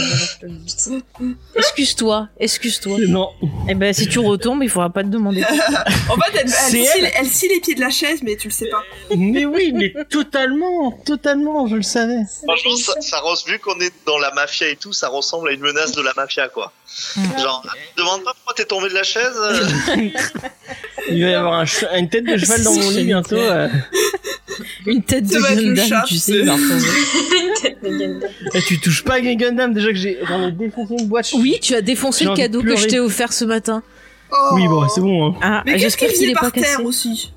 Excuse-toi, 1.56 2.28
excuse-toi. 2.38 2.98
Non. 3.08 3.28
Eh 3.68 3.74
ben, 3.74 3.92
si 3.92 4.06
tu 4.08 4.18
retombes, 4.18 4.62
il 4.62 4.68
faudra 4.70 4.90
pas 4.90 5.02
te 5.02 5.08
demander. 5.08 5.44
En 5.44 6.16
fait, 6.16 6.32
elle, 6.34 6.40
elle, 6.44 6.48
scie, 6.48 6.86
elle. 6.98 7.10
elle 7.18 7.26
scie 7.26 7.48
les 7.48 7.60
pieds 7.60 7.74
de 7.74 7.80
la 7.80 7.90
chaise, 7.90 8.20
mais 8.22 8.36
tu 8.36 8.48
le 8.48 8.52
sais 8.52 8.68
pas. 8.68 8.82
Mais 9.16 9.44
oui, 9.44 9.72
mais 9.74 9.92
totalement, 10.08 10.92
totalement, 11.04 11.66
je 11.66 11.76
le 11.76 11.82
savais. 11.82 12.20
Franchement, 12.44 12.76
ça, 12.76 13.00
ça 13.00 13.16
res- 13.18 13.46
vu 13.46 13.58
qu'on 13.58 13.78
est 13.80 13.92
dans 14.06 14.18
la 14.18 14.30
mafia 14.32 14.68
et 14.68 14.76
tout, 14.76 14.92
ça 14.92 15.08
ressemble 15.08 15.48
à 15.50 15.52
une 15.52 15.60
menace 15.60 15.92
de 15.92 16.02
la 16.02 16.12
mafia, 16.16 16.48
quoi. 16.48 16.72
Genre, 17.38 17.64
demande 17.96 18.22
pas 18.24 18.32
pourquoi 18.34 18.54
t'es 18.56 18.64
tombé 18.64 18.88
de 18.88 18.94
la 18.94 19.02
chaise. 19.02 19.34
euh, 21.08 21.12
Il 21.12 21.22
va 21.24 21.30
y 21.30 21.34
avoir 21.34 21.60
un 21.60 21.64
une 21.98 22.08
tête 22.08 22.24
de 22.26 22.36
cheval 22.38 22.62
dans 22.62 22.72
mon 22.74 22.90
lit 22.90 23.04
bientôt. 23.04 23.36
euh. 23.36 23.68
Une 24.86 25.02
tête 25.02 25.26
de 25.26 25.38
Gundam, 25.38 25.76
chat, 25.86 26.04
tu 26.06 26.16
sais. 26.16 26.42
Tête 27.62 27.78
de 27.82 27.88
Gundam. 27.88 28.28
Et 28.54 28.60
tu 28.62 28.78
touches 28.80 29.04
pas 29.04 29.18
les 29.18 29.36
Gundam 29.36 29.72
déjà 29.72 29.88
que 29.88 29.94
j'ai 29.94 30.18
défoncé 30.58 30.94
une 30.98 31.06
boîte. 31.08 31.30
Oui, 31.34 31.58
tu 31.62 31.74
as 31.74 31.82
défoncé 31.82 32.24
le 32.24 32.34
cadeau 32.34 32.62
que 32.62 32.76
je 32.76 32.86
t'ai 32.86 33.00
offert 33.00 33.32
ce 33.32 33.44
matin. 33.44 33.82
Oh. 34.32 34.50
Oui, 34.54 34.68
bon, 34.68 34.86
c'est 34.88 35.00
bon. 35.00 35.30
Hein. 35.32 35.34
Ah, 35.42 35.62
Mais 35.66 35.72
qu'est-ce 35.72 35.82
j'espère 35.84 36.08
qu'il 36.12 36.30
est 36.30 36.34
pas 36.34 36.40
par 36.42 36.52
cassé. 36.52 36.76
terre 36.76 36.84
aussi 36.84 37.32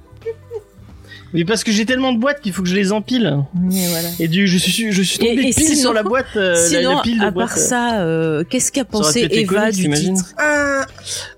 Mais 1.33 1.43
parce 1.43 1.63
que 1.63 1.71
j'ai 1.71 1.85
tellement 1.87 2.13
de 2.13 2.19
boîtes 2.19 2.39
qu'il 2.41 2.53
faut 2.53 2.61
que 2.61 2.69
je 2.69 2.75
les 2.75 2.91
empile. 2.91 3.37
Voilà. 3.55 4.09
Et 4.19 4.27
du, 4.27 4.47
je 4.47 4.57
suis, 4.59 4.91
je 4.91 5.01
suis 5.01 5.17
tombé 5.17 5.31
Et- 5.41 5.49
et 5.49 5.53
pile 5.53 5.65
sinon- 5.69 5.81
sur 5.81 5.93
la 5.93 6.03
boîte, 6.03 6.27
euh, 6.35 6.51
la- 6.53 6.55
Sinon, 6.67 6.95
la, 6.97 7.01
pile 7.01 7.19
de 7.19 7.25
à 7.25 7.31
boîtes. 7.31 7.47
part 7.47 7.57
ça, 7.57 8.01
euh, 8.01 8.43
qu'est-ce 8.47 8.71
qu'a 8.71 8.85
pensé 8.85 9.27
Eva 9.31 9.71
du 9.71 9.89
titre? 9.89 10.35
Euh, 10.39 10.81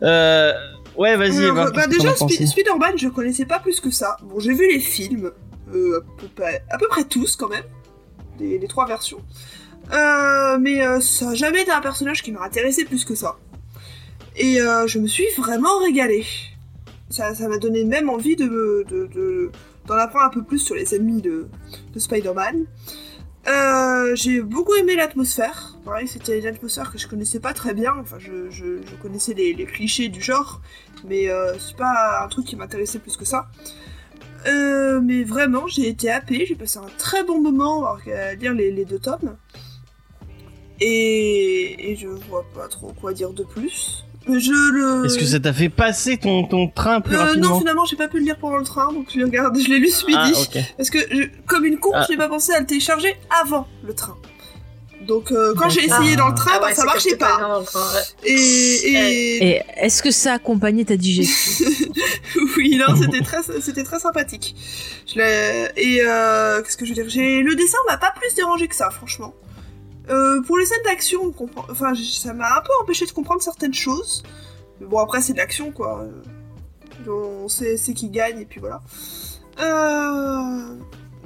Euh, 0.03 0.51
ouais, 0.97 1.15
vas-y, 1.17 1.43
euh, 1.43 1.51
bah 1.71 1.87
déjà, 1.87 2.11
pensé 2.13 2.45
Spider-Man, 2.45 2.97
je 2.97 3.07
connaissais 3.09 3.45
pas 3.45 3.59
plus 3.59 3.79
que 3.79 3.89
ça. 3.91 4.17
Bon, 4.23 4.39
j'ai 4.39 4.53
vu 4.53 4.67
les 4.71 4.79
films, 4.79 5.31
euh, 5.73 5.99
à, 5.99 6.21
peu 6.21 6.27
près, 6.27 6.63
à 6.69 6.77
peu 6.77 6.87
près 6.87 7.03
tous 7.03 7.35
quand 7.35 7.49
même, 7.49 7.63
les, 8.39 8.57
les 8.57 8.67
trois 8.67 8.85
versions. 8.87 9.19
Euh, 9.93 10.57
mais 10.59 10.85
euh, 10.85 10.99
ça 10.99 11.29
a 11.29 11.33
jamais 11.35 11.61
été 11.61 11.71
un 11.71 11.81
personnage 11.81 12.23
qui 12.23 12.31
m'a 12.31 12.43
intéressé 12.43 12.85
plus 12.85 13.05
que 13.05 13.15
ça. 13.15 13.37
Et 14.37 14.55
je 14.87 14.99
me 14.99 15.07
suis 15.07 15.25
vraiment 15.37 15.79
régalée. 15.79 16.25
Ça 17.09 17.33
ça 17.35 17.47
m'a 17.47 17.57
donné 17.57 17.85
même 17.85 18.09
envie 18.09 18.35
de, 18.35 18.83
de, 18.89 19.07
de- 19.13 19.51
d'en 19.85 19.93
apprendre 19.95 20.25
un 20.25 20.29
peu 20.29 20.43
plus 20.43 20.59
sur 20.59 20.75
les 20.75 20.93
ennemis 20.95 21.21
de, 21.21 21.47
de 21.93 21.99
Spider-Man. 21.99 22.65
Euh, 23.47 24.15
j'ai 24.15 24.41
beaucoup 24.41 24.73
aimé 24.75 24.95
l'atmosphère. 24.95 25.77
C'était 26.07 26.39
une 26.39 26.47
atmosphère 26.47 26.91
que 26.91 26.97
je 26.97 27.07
connaissais 27.07 27.39
pas 27.39 27.53
très 27.53 27.73
bien. 27.73 27.93
Enfin, 27.99 28.17
je, 28.19 28.49
je, 28.49 28.65
connaissais 29.01 29.33
les, 29.33 29.53
clichés 29.65 30.09
du 30.09 30.21
genre, 30.21 30.61
mais 31.05 31.29
euh, 31.29 31.57
c'est 31.59 31.77
pas 31.77 32.23
un 32.23 32.27
truc 32.27 32.45
qui 32.45 32.55
m'intéressait 32.55 32.99
plus 32.99 33.17
que 33.17 33.25
ça. 33.25 33.47
Euh, 34.47 34.99
mais 35.01 35.23
vraiment, 35.23 35.67
j'ai 35.67 35.87
été 35.87 36.09
happée. 36.09 36.45
J'ai 36.45 36.55
passé 36.55 36.79
un 36.79 36.87
très 36.97 37.23
bon 37.23 37.39
moment 37.41 37.85
à 37.85 38.33
lire 38.35 38.53
les, 38.53 38.71
les 38.71 38.85
deux 38.85 38.99
tomes. 38.99 39.37
Et, 40.81 41.91
et 41.91 41.95
je 41.95 42.07
vois 42.07 42.45
pas 42.53 42.67
trop 42.67 42.93
quoi 42.99 43.13
dire 43.13 43.31
de 43.31 43.43
plus. 43.43 44.04
Je 44.27 44.71
le. 44.73 45.05
Est-ce 45.05 45.17
que 45.19 45.25
ça 45.25 45.39
t'a 45.39 45.53
fait 45.53 45.69
passer 45.69 46.17
ton, 46.17 46.45
ton 46.45 46.67
train 46.67 46.99
plus 47.01 47.15
Euh, 47.15 47.19
rapidement 47.25 47.49
non, 47.49 47.59
finalement, 47.59 47.85
j'ai 47.85 47.95
pas 47.95 48.07
pu 48.07 48.17
le 48.17 48.23
lire 48.25 48.37
pendant 48.37 48.57
le 48.57 48.63
train, 48.65 48.91
donc 48.91 49.07
je, 49.13 49.17
l'ai 49.19 49.23
regardé- 49.25 49.61
je 49.61 49.69
l'ai 49.69 49.77
lu 49.79 49.89
ce 49.89 50.05
midi. 50.05 50.17
Ah, 50.19 50.31
ok. 50.41 50.57
Parce 50.77 50.89
que, 50.89 50.97
je- 50.99 51.27
comme 51.45 51.63
une 51.65 51.77
con, 51.77 51.91
Ah. 51.93 52.05
j'ai 52.09 52.17
pas 52.17 52.27
pensé 52.27 52.51
à 52.53 52.59
le 52.59 52.65
télécharger 52.65 53.15
avant 53.43 53.67
le 53.83 53.93
train. 53.93 54.15
Donc, 55.05 55.31
euh, 55.31 55.53
quand 55.55 55.69
j'ai 55.69 55.85
D'accord. 55.85 56.01
essayé 56.01 56.15
dans 56.15 56.29
le 56.29 56.33
train, 56.33 56.53
Ah 56.55 56.59
bah, 56.59 56.65
ouais, 56.67 56.73
ça 56.73 56.83
marchait 56.85 57.15
pas. 57.17 57.37
train, 57.37 57.59
ouais. 57.61 58.01
Et, 58.23 58.33
et... 58.33 59.47
Et 59.57 59.61
est-ce 59.77 60.01
que 60.01 60.09
ça 60.09 60.33
accompagnait 60.33 60.85
ta 60.85 60.97
digestion? 60.97 61.67
Oui, 62.57 62.75
non, 62.77 62.95
c'était 62.99 63.21
très, 63.21 63.37
c'était 63.61 63.83
très 63.83 63.99
sympathique. 63.99 64.55
Je 65.07 65.19
l'ai- 65.19 65.69
et 65.77 66.01
euh, 66.03 66.61
qu'est-ce 66.63 66.75
que 66.77 66.85
je 66.85 66.89
veux 66.91 66.95
dire? 66.95 67.09
J'ai 67.09 67.41
le 67.43 67.55
dessin 67.55 67.77
m'a 67.87 67.97
pas 67.97 68.13
plus 68.19 68.33
dérangé 68.35 68.67
que 68.67 68.75
ça, 68.75 68.89
franchement. 68.89 69.33
Euh, 70.09 70.41
pour 70.43 70.57
les 70.57 70.65
scènes 70.65 70.83
d'action, 70.85 71.33
enfin, 71.69 71.93
ça 71.95 72.33
m'a 72.33 72.45
un 72.45 72.61
peu 72.61 72.71
empêché 72.81 73.05
de 73.05 73.11
comprendre 73.11 73.41
certaines 73.41 73.73
choses. 73.73 74.23
Mais 74.79 74.87
bon, 74.87 74.99
après, 74.99 75.21
c'est 75.21 75.33
de 75.33 75.37
l'action, 75.37 75.71
quoi. 75.71 76.05
Euh, 77.07 77.43
On 77.43 77.47
sait, 77.47 77.77
qui 77.95 78.09
gagne, 78.09 78.39
et 78.39 78.45
puis 78.45 78.59
voilà. 78.59 78.81
Euh... 79.59 80.75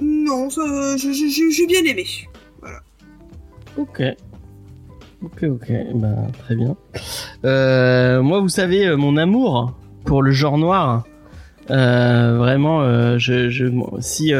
Non, 0.00 0.48
j'ai 0.48 1.66
bien 1.66 1.84
aimé. 1.84 2.06
Ok. 3.76 4.02
Ok, 5.22 5.42
ok, 5.42 5.72
bah, 5.96 6.08
très 6.38 6.56
bien. 6.56 6.74
Euh, 7.44 8.22
moi, 8.22 8.40
vous 8.40 8.48
savez, 8.48 8.96
mon 8.96 9.18
amour 9.18 9.74
pour 10.06 10.22
le 10.22 10.30
genre 10.30 10.56
noir, 10.56 11.04
vraiment, 11.68 13.18
je, 13.18 13.50
si 14.00 14.32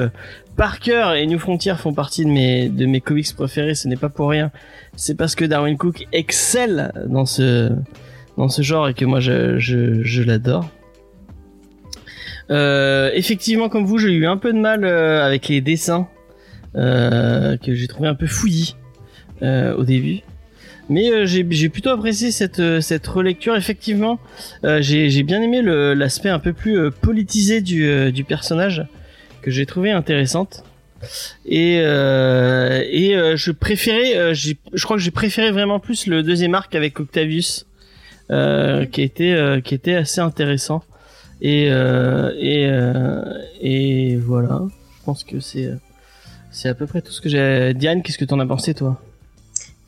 Parker 0.60 1.14
et 1.16 1.26
New 1.26 1.38
Frontier 1.38 1.72
font 1.78 1.94
partie 1.94 2.26
de 2.26 2.30
mes, 2.30 3.00
comics 3.00 3.34
préférés, 3.34 3.74
ce 3.74 3.88
n'est 3.88 3.96
pas 3.96 4.10
pour 4.10 4.28
rien. 4.28 4.50
C'est 4.94 5.14
parce 5.14 5.34
que 5.34 5.46
Darwin 5.46 5.78
Cook 5.78 6.06
excelle 6.12 6.92
dans 7.06 7.24
ce, 7.24 7.72
genre 8.58 8.86
et 8.86 8.92
que 8.92 9.06
moi, 9.06 9.20
je, 9.20 10.22
l'adore. 10.22 10.68
Euh, 12.50 13.10
effectivement, 13.14 13.70
comme 13.70 13.86
vous, 13.86 13.96
j'ai 13.96 14.12
eu 14.12 14.26
un 14.26 14.36
peu 14.36 14.52
de 14.52 14.58
mal 14.58 14.84
euh, 14.84 15.24
avec 15.24 15.48
les 15.48 15.62
dessins 15.62 16.08
euh, 16.76 17.56
que 17.56 17.72
j'ai 17.72 17.88
trouvé 17.88 18.10
un 18.10 18.14
peu 18.14 18.26
fouillis 18.26 18.76
au 19.40 19.84
début. 19.84 20.18
Mais 20.90 21.26
j'ai 21.26 21.70
plutôt 21.70 21.88
apprécié 21.88 22.32
cette, 22.32 22.82
cette 22.82 23.06
relecture. 23.06 23.56
Effectivement, 23.56 24.18
j'ai 24.62 25.22
bien 25.22 25.40
aimé 25.40 25.62
l'aspect 25.62 26.28
un 26.28 26.38
peu 26.38 26.52
plus 26.52 26.90
politisé 26.90 27.62
du 27.62 28.24
personnage 28.28 28.84
que 29.42 29.50
j'ai 29.50 29.66
trouvé 29.66 29.90
intéressante. 29.90 30.64
Et, 31.46 31.80
euh, 31.80 32.82
et 32.90 33.16
euh, 33.16 33.36
je 33.36 33.52
préférais, 33.52 34.16
euh, 34.16 34.34
je 34.34 34.84
crois 34.84 34.96
que 34.96 35.02
j'ai 35.02 35.10
préféré 35.10 35.50
vraiment 35.50 35.80
plus 35.80 36.06
le 36.06 36.22
deuxième 36.22 36.54
arc 36.54 36.74
avec 36.74 37.00
Octavius, 37.00 37.66
qui 38.28 39.02
était 39.02 39.60
qui 39.64 39.74
était 39.74 39.94
assez 39.94 40.20
intéressant. 40.20 40.84
Et 41.40 41.66
et 41.66 42.70
et 43.60 44.16
voilà. 44.16 44.62
Je 44.98 45.04
pense 45.04 45.24
que 45.24 45.40
c'est 45.40 45.70
c'est 46.52 46.68
à 46.68 46.74
peu 46.74 46.86
près 46.86 47.00
tout 47.00 47.12
ce 47.12 47.20
que 47.20 47.28
j'ai. 47.28 47.74
Diane, 47.74 48.02
qu'est-ce 48.02 48.18
que 48.18 48.24
t'en 48.24 48.38
as 48.38 48.46
pensé 48.46 48.74
toi? 48.74 49.00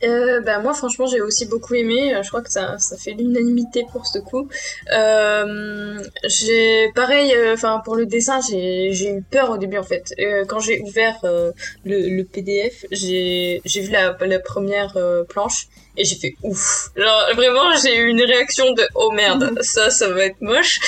Euh, 0.03 0.41
bah 0.41 0.59
moi 0.59 0.73
franchement 0.73 1.05
j'ai 1.05 1.21
aussi 1.21 1.45
beaucoup 1.45 1.73
aimé, 1.75 2.13
Euh, 2.13 2.23
je 2.23 2.27
crois 2.29 2.41
que 2.41 2.51
ça, 2.51 2.77
ça 2.77 2.97
fait 2.97 3.11
l'unanimité 3.11 3.85
pour 3.91 4.05
ce 4.05 4.19
coup. 4.19 4.49
Euh, 4.93 5.97
j'ai 6.25 6.91
pareil, 6.93 7.33
euh, 7.33 7.53
enfin 7.53 7.81
pour 7.85 7.95
le 7.95 8.05
dessin 8.05 8.39
j'ai 8.49 8.89
j'ai 8.91 9.09
eu 9.15 9.21
peur 9.21 9.49
au 9.51 9.57
début 9.57 9.77
en 9.77 9.83
fait. 9.83 10.13
Euh, 10.19 10.43
quand 10.45 10.59
j'ai 10.59 10.81
ouvert 10.81 11.17
euh, 11.23 11.51
le, 11.85 12.09
le 12.09 12.23
PDF, 12.25 12.85
j'ai 12.91 13.61
j'ai 13.65 13.81
vu 13.81 13.91
la, 13.91 14.17
la 14.19 14.39
première 14.39 14.97
euh, 14.97 15.23
planche 15.23 15.67
et 15.95 16.03
j'ai 16.03 16.15
fait 16.15 16.35
ouf. 16.43 16.89
Genre 16.97 17.23
vraiment 17.35 17.73
j'ai 17.81 17.95
eu 17.97 18.07
une 18.07 18.21
réaction 18.23 18.73
de 18.73 18.83
oh 18.95 19.11
merde 19.11 19.57
ça 19.61 19.89
ça 19.89 20.09
va 20.09 20.25
être 20.25 20.41
moche. 20.41 20.79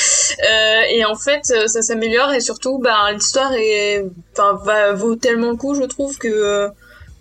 Euh, 0.51 0.81
et 0.89 1.05
en 1.05 1.15
fait 1.15 1.41
ça 1.45 1.81
s'améliore 1.81 2.33
et 2.33 2.39
surtout 2.41 2.79
bah 2.79 3.11
l'histoire 3.13 3.53
est 3.53 4.03
enfin 4.33 4.59
va 4.65 4.93
vaut 4.93 5.15
tellement 5.15 5.51
le 5.51 5.57
coup 5.57 5.75
je 5.75 5.83
trouve 5.83 6.17
que 6.17 6.69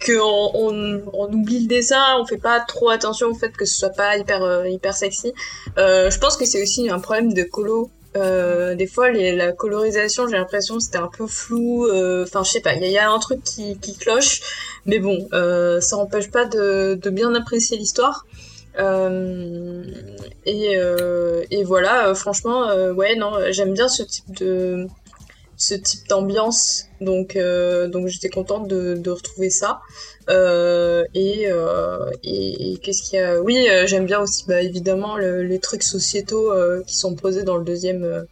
que 0.05 0.16
on, 0.20 1.02
on, 1.12 1.26
oublie 1.32 1.60
le 1.60 1.66
dessin, 1.66 2.02
on 2.20 2.24
fait 2.26 2.39
pas 2.51 2.60
trop 2.60 2.90
attention 2.90 3.28
au 3.28 3.35
fait 3.35 3.52
que 3.56 3.64
ce 3.64 3.74
soit 3.81 3.90
pas 4.02 4.16
hyper 4.16 4.43
euh, 4.43 4.68
hyper 4.68 4.94
sexy. 4.94 5.32
Euh, 5.78 6.10
je 6.10 6.18
pense 6.18 6.36
que 6.36 6.44
c'est 6.44 6.62
aussi 6.62 6.89
un 6.90 7.01
problème 7.01 7.32
de 7.32 7.43
colo. 7.43 7.90
Euh, 8.16 8.76
des 8.76 8.86
fois, 8.86 9.10
les, 9.10 9.35
la 9.35 9.51
colorisation, 9.52 10.28
j'ai 10.28 10.36
l'impression 10.36 10.78
c'était 10.78 10.98
un 10.98 11.10
peu 11.18 11.26
flou. 11.26 11.86
euh, 11.86 12.22
Enfin, 12.26 12.44
je 12.44 12.51
sais 12.52 12.60
pas, 12.60 12.74
il 12.74 12.82
y, 12.82 12.86
a- 12.86 12.90
y 12.90 12.98
a 12.98 13.10
un 13.10 13.18
truc 13.18 13.43
qui, 13.43 13.76
qui 13.81 13.97
cloche, 13.97 14.40
mais 14.86 15.01
bon, 15.01 15.18
euh, 15.32 15.81
ça 15.81 15.97
empêche 15.97 16.31
pas 16.31 16.44
de, 16.44 16.94
de 17.02 17.10
bien 17.10 17.35
apprécier 17.35 17.76
l'histoire. 17.76 18.24
Et, 20.47 20.76
et 21.51 21.64
voilà, 21.64 22.14
franchement, 22.14 22.66
ouais, 23.01 23.16
non, 23.16 23.32
j'aime 23.51 23.72
bien 23.74 23.89
ce 23.89 24.02
type 24.02 24.31
de 24.36 24.86
ce 25.56 25.74
type 25.74 26.09
d'ambiance. 26.09 26.86
Donc, 27.01 27.36
euh, 27.36 27.89
donc 27.89 28.09
j'étais 28.09 28.28
contente 28.28 28.68
de, 28.68 28.94
de 28.94 29.10
retrouver 29.10 29.51
ça. 29.51 29.81
Euh, 30.31 31.05
et, 31.14 31.47
euh, 31.48 32.10
et, 32.22 32.72
et 32.72 32.76
qu'est-ce 32.78 33.02
qu'il 33.02 33.18
y 33.18 33.22
a? 33.22 33.40
Oui, 33.40 33.68
euh, 33.68 33.86
j'aime 33.86 34.06
bien 34.06 34.20
aussi, 34.20 34.44
bah, 34.47 34.62
évidemment, 34.62 35.16
le- 35.16 35.43
les 35.43 35.59
trucs 35.59 35.82
sociétaux 35.82 36.52
euh, 36.52 36.82
qui 36.86 36.97
sont 36.97 37.14
posés 37.14 37.43
dans 37.43 37.56
le 37.56 37.64
deuxième, 37.64 38.05
euh, 38.05 38.22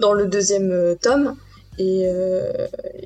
dans 0.00 0.12
le 0.12 0.26
deuxième 0.26 0.96
tome. 1.00 1.36
Et, 1.78 2.04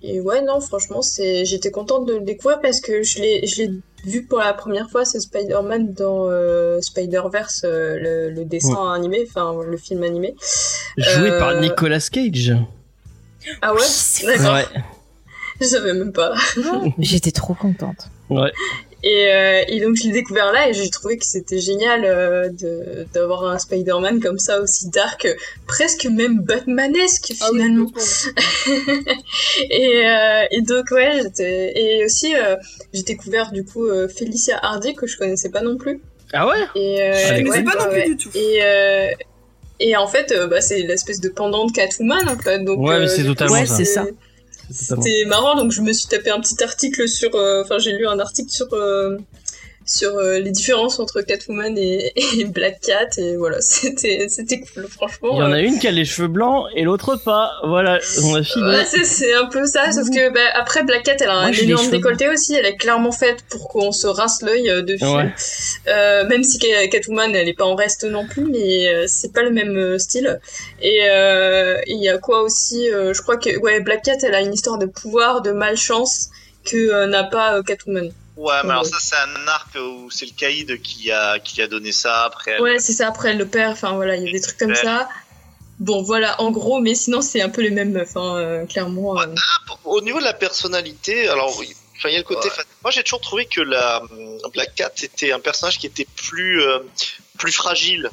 et 0.02 0.20
ouais, 0.20 0.42
non, 0.42 0.59
franchement, 0.60 1.01
c'est, 1.01 1.44
j'étais 1.44 1.70
contente 1.70 2.06
de 2.06 2.14
le 2.14 2.22
découvrir 2.22 2.60
parce 2.60 2.80
que 2.80 3.05
je 3.05 3.20
l'ai, 3.20 3.46
je 3.46 3.62
l'ai 3.62 3.70
vu 4.06 4.24
pour 4.26 4.39
la 4.39 4.52
première 4.55 4.90
fois, 4.90 5.05
c'est 5.05 5.20
Spider-Man 5.20 5.93
dans 5.94 6.28
euh, 6.31 6.81
Spider-Verse, 6.81 7.62
euh, 7.64 7.98
le, 7.98 8.31
le 8.31 8.44
dessin 8.44 8.93
animé, 8.93 9.24
enfin 9.28 9.55
le 9.66 9.76
film 9.76 10.02
animé. 10.02 10.35
Joué 10.97 11.31
Euh, 11.31 11.39
par 11.39 11.60
Nicolas 11.60 12.01
Cage. 12.01 12.55
Ah 13.62 13.74
ouais 13.74 13.81
c'est 13.82 14.26
D'accord. 14.26 14.55
Ouais. 14.55 14.64
Je 15.60 15.66
savais 15.66 15.93
même 15.94 16.12
pas. 16.12 16.35
J'étais 16.98 17.31
trop 17.31 17.55
contente. 17.55 18.09
Ouais. 18.31 18.52
Et, 19.06 19.31
euh, 19.31 19.62
et 19.68 19.81
donc 19.81 19.97
je 19.97 20.05
l'ai 20.05 20.12
découvert 20.12 20.51
là 20.51 20.70
et 20.70 20.72
j'ai 20.72 20.89
trouvé 20.89 21.18
que 21.18 21.26
c'était 21.26 21.59
génial 21.59 22.06
euh, 22.06 22.48
d'avoir 23.12 23.44
un 23.44 23.59
Spider-Man 23.59 24.18
comme 24.18 24.39
ça 24.39 24.62
aussi 24.62 24.89
dark, 24.89 25.26
euh, 25.26 25.35
presque 25.66 26.06
même 26.06 26.40
Batmanesque 26.40 27.35
Ah 27.43 27.48
oui, 27.52 27.59
finalement. 27.59 27.90
et, 29.70 30.06
euh, 30.06 30.44
et 30.51 30.62
donc 30.62 30.90
ouais, 30.90 31.20
j'étais 31.22 31.72
et 31.78 32.05
aussi 32.06 32.35
euh, 32.35 32.56
j'ai 32.94 33.02
découvert 33.02 33.52
du 33.52 33.62
coup 33.62 33.85
euh, 33.85 34.09
Felicia 34.09 34.59
Hardy 34.62 34.94
que 34.94 35.06
je 35.06 35.18
connaissais 35.18 35.51
pas 35.51 35.60
non 35.60 35.76
plus. 35.76 36.01
Ah 36.32 36.48
ouais? 36.48 36.64
Et 36.74 37.02
euh, 37.02 37.12
Je 37.12 37.43
connaissais 37.43 37.62
pas 37.62 37.85
non 37.85 37.90
plus 37.90 38.01
ouais. 38.01 38.09
du 38.09 38.16
tout. 38.16 38.31
Et 38.35 38.60
euh, 38.62 39.09
et 39.81 39.97
en 39.97 40.06
fait, 40.06 40.32
euh, 40.32 40.47
bah, 40.47 40.60
c'est 40.60 40.78
l'espèce 40.78 41.20
de 41.20 41.28
pendant 41.28 41.66
de 41.66 41.72
Catwoman 41.72 42.26
en 42.28 42.39
fait. 42.39 42.60
Donc, 42.60 42.78
Ouais, 42.81 43.01
mais 43.01 43.09
c'est 43.09 43.24
totalement 43.24 43.52
Ouais, 43.55 43.66
ça. 43.66 44.06
C'était 44.70 45.24
marrant, 45.26 45.56
donc 45.56 45.72
je 45.72 45.80
me 45.82 45.92
suis 45.92 46.08
tapé 46.08 46.30
un 46.30 46.40
petit 46.40 46.62
article 46.62 47.08
sur. 47.08 47.34
euh, 47.34 47.62
Enfin, 47.62 47.78
j'ai 47.78 47.92
lu 47.92 48.06
un 48.06 48.18
article 48.18 48.50
sur 48.50 48.72
euh, 48.72 49.18
sur 49.86 50.16
euh, 50.16 50.39
les 50.39 50.51
différences 50.51 50.98
entre 50.98 51.20
Catwoman 51.20 51.77
et, 51.77 52.12
et 52.39 52.44
Black 52.44 52.81
Cat 52.81 53.09
et 53.19 53.36
voilà, 53.36 53.56
c'était 53.61 54.27
c'était 54.28 54.61
cool, 54.61 54.86
franchement. 54.89 55.31
Il 55.32 55.39
y 55.39 55.43
en 55.43 55.51
euh, 55.52 55.56
a 55.56 55.61
une 55.61 55.78
qui 55.78 55.86
a 55.86 55.90
les 55.90 56.05
cheveux 56.05 56.28
blancs 56.28 56.66
et 56.74 56.82
l'autre 56.85 57.16
pas. 57.16 57.51
Voilà, 57.65 57.98
on 58.24 58.35
a 58.35 58.43
fini. 58.43 58.65
Ouais, 58.65 58.85
c'est- 58.85 59.35
un 59.35 59.47
peu 59.47 59.66
ça, 59.66 59.90
sauf 59.93 60.09
que 60.11 60.32
bah, 60.32 60.40
après 60.55 60.82
Black 60.85 61.02
Cat, 61.02 61.16
elle 61.20 61.28
a 61.28 61.35
Moi, 61.35 61.43
un 61.44 61.52
énorme 61.52 61.90
décolleté 61.90 62.28
aussi, 62.28 62.55
elle 62.55 62.66
est 62.66 62.77
clairement 62.77 63.11
faite 63.12 63.39
pour 63.51 63.69
qu'on 63.69 63.90
se 63.93 64.06
rince 64.06 64.43
l'œil 64.43 64.70
euh, 64.70 64.82
de 64.82 64.97
film. 64.97 65.16
Ouais. 65.16 65.32
Euh, 65.89 66.24
même 66.28 66.44
si 66.44 66.59
Ca- 66.61 66.86
Catwoman, 66.89 67.35
elle 67.35 67.48
est 67.48 67.52
pas 67.55 67.65
en 67.65 67.74
reste 67.74 68.05
non 68.05 68.27
plus, 68.27 68.44
mais 68.44 68.89
euh, 68.89 69.05
c'est 69.09 69.32
pas 69.32 69.43
le 69.43 69.51
même 69.51 69.77
euh, 69.77 69.98
style. 69.98 70.39
Et 70.81 71.01
euh, 71.09 71.78
il 71.86 72.02
y 72.02 72.09
a 72.09 72.19
quoi 72.19 72.43
aussi 72.43 72.90
euh, 72.90 73.12
Je 73.12 73.23
crois 73.23 73.36
que 73.36 73.59
ouais, 73.59 73.81
Black 73.81 74.02
Cat, 74.05 74.19
elle 74.23 74.35
a 74.35 74.40
une 74.40 74.55
histoire 74.55 74.78
de 74.78 74.86
pouvoir, 74.86 75.43
de 75.43 75.51
malchance 75.51 76.28
que 76.65 76.77
euh, 76.77 77.06
n'a 77.06 77.24
pas 77.24 77.56
euh, 77.59 77.62
Catwoman. 77.62 78.11
Ouais, 78.36 78.55
mais 78.65 78.70
alors 78.70 78.85
ça, 78.86 78.97
c'est 79.01 79.16
un 79.16 79.47
arc 79.47 79.77
où 79.77 80.11
c'est 80.11 80.27
le 80.27 80.32
caïd 80.32 80.82
qui 80.82 81.11
a, 81.12 81.39
qui 81.39 81.62
a 81.62 81.69
donné 81.69 81.93
ça 81.93 82.24
après. 82.24 82.59
Ouais, 82.61 82.78
c'est 82.81 82.93
ça. 82.93 83.09
Après, 83.09 83.32
le 83.35 83.47
perd. 83.47 83.73
Enfin 83.73 83.93
voilà, 83.93 84.16
il 84.16 84.24
y 84.24 84.28
a 84.28 84.32
des 84.32 84.40
trucs 84.40 84.59
comme 84.59 84.70
Ouais. 84.70 84.74
ça. 84.74 85.09
Bon, 85.78 86.02
voilà, 86.02 86.40
en 86.40 86.51
gros, 86.51 86.81
mais 86.81 86.94
sinon 86.94 87.20
c'est 87.20 87.43
un 87.43 87.48
peu 87.48 87.61
les 87.61 87.70
mêmes 87.70 87.93
meufs, 87.93 88.16
hein, 88.16 88.36
euh, 88.36 88.66
clairement. 88.66 89.20
euh. 89.20 89.27
Au 89.85 90.01
niveau 90.01 90.19
de 90.19 90.24
la 90.24 90.32
personnalité, 90.32 91.28
alors 91.28 91.56
oui, 91.59 91.73
enfin, 91.97 92.09
il 92.09 92.12
y 92.12 92.15
a 92.16 92.19
le 92.19 92.24
côté. 92.24 92.48
Ouais. 92.48 92.65
Moi, 92.82 92.90
j'ai 92.93 93.02
toujours 93.02 93.20
trouvé 93.20 93.47
que 93.47 93.61
la 93.61 94.01
Black 94.52 94.74
Cat 94.77 94.93
était 95.02 95.32
un 95.32 95.40
personnage 95.40 95.78
qui 95.78 95.86
était 95.86 96.06
plus, 96.16 96.62
euh, 96.62 96.78
plus 97.39 97.52
fragile. 97.52 98.09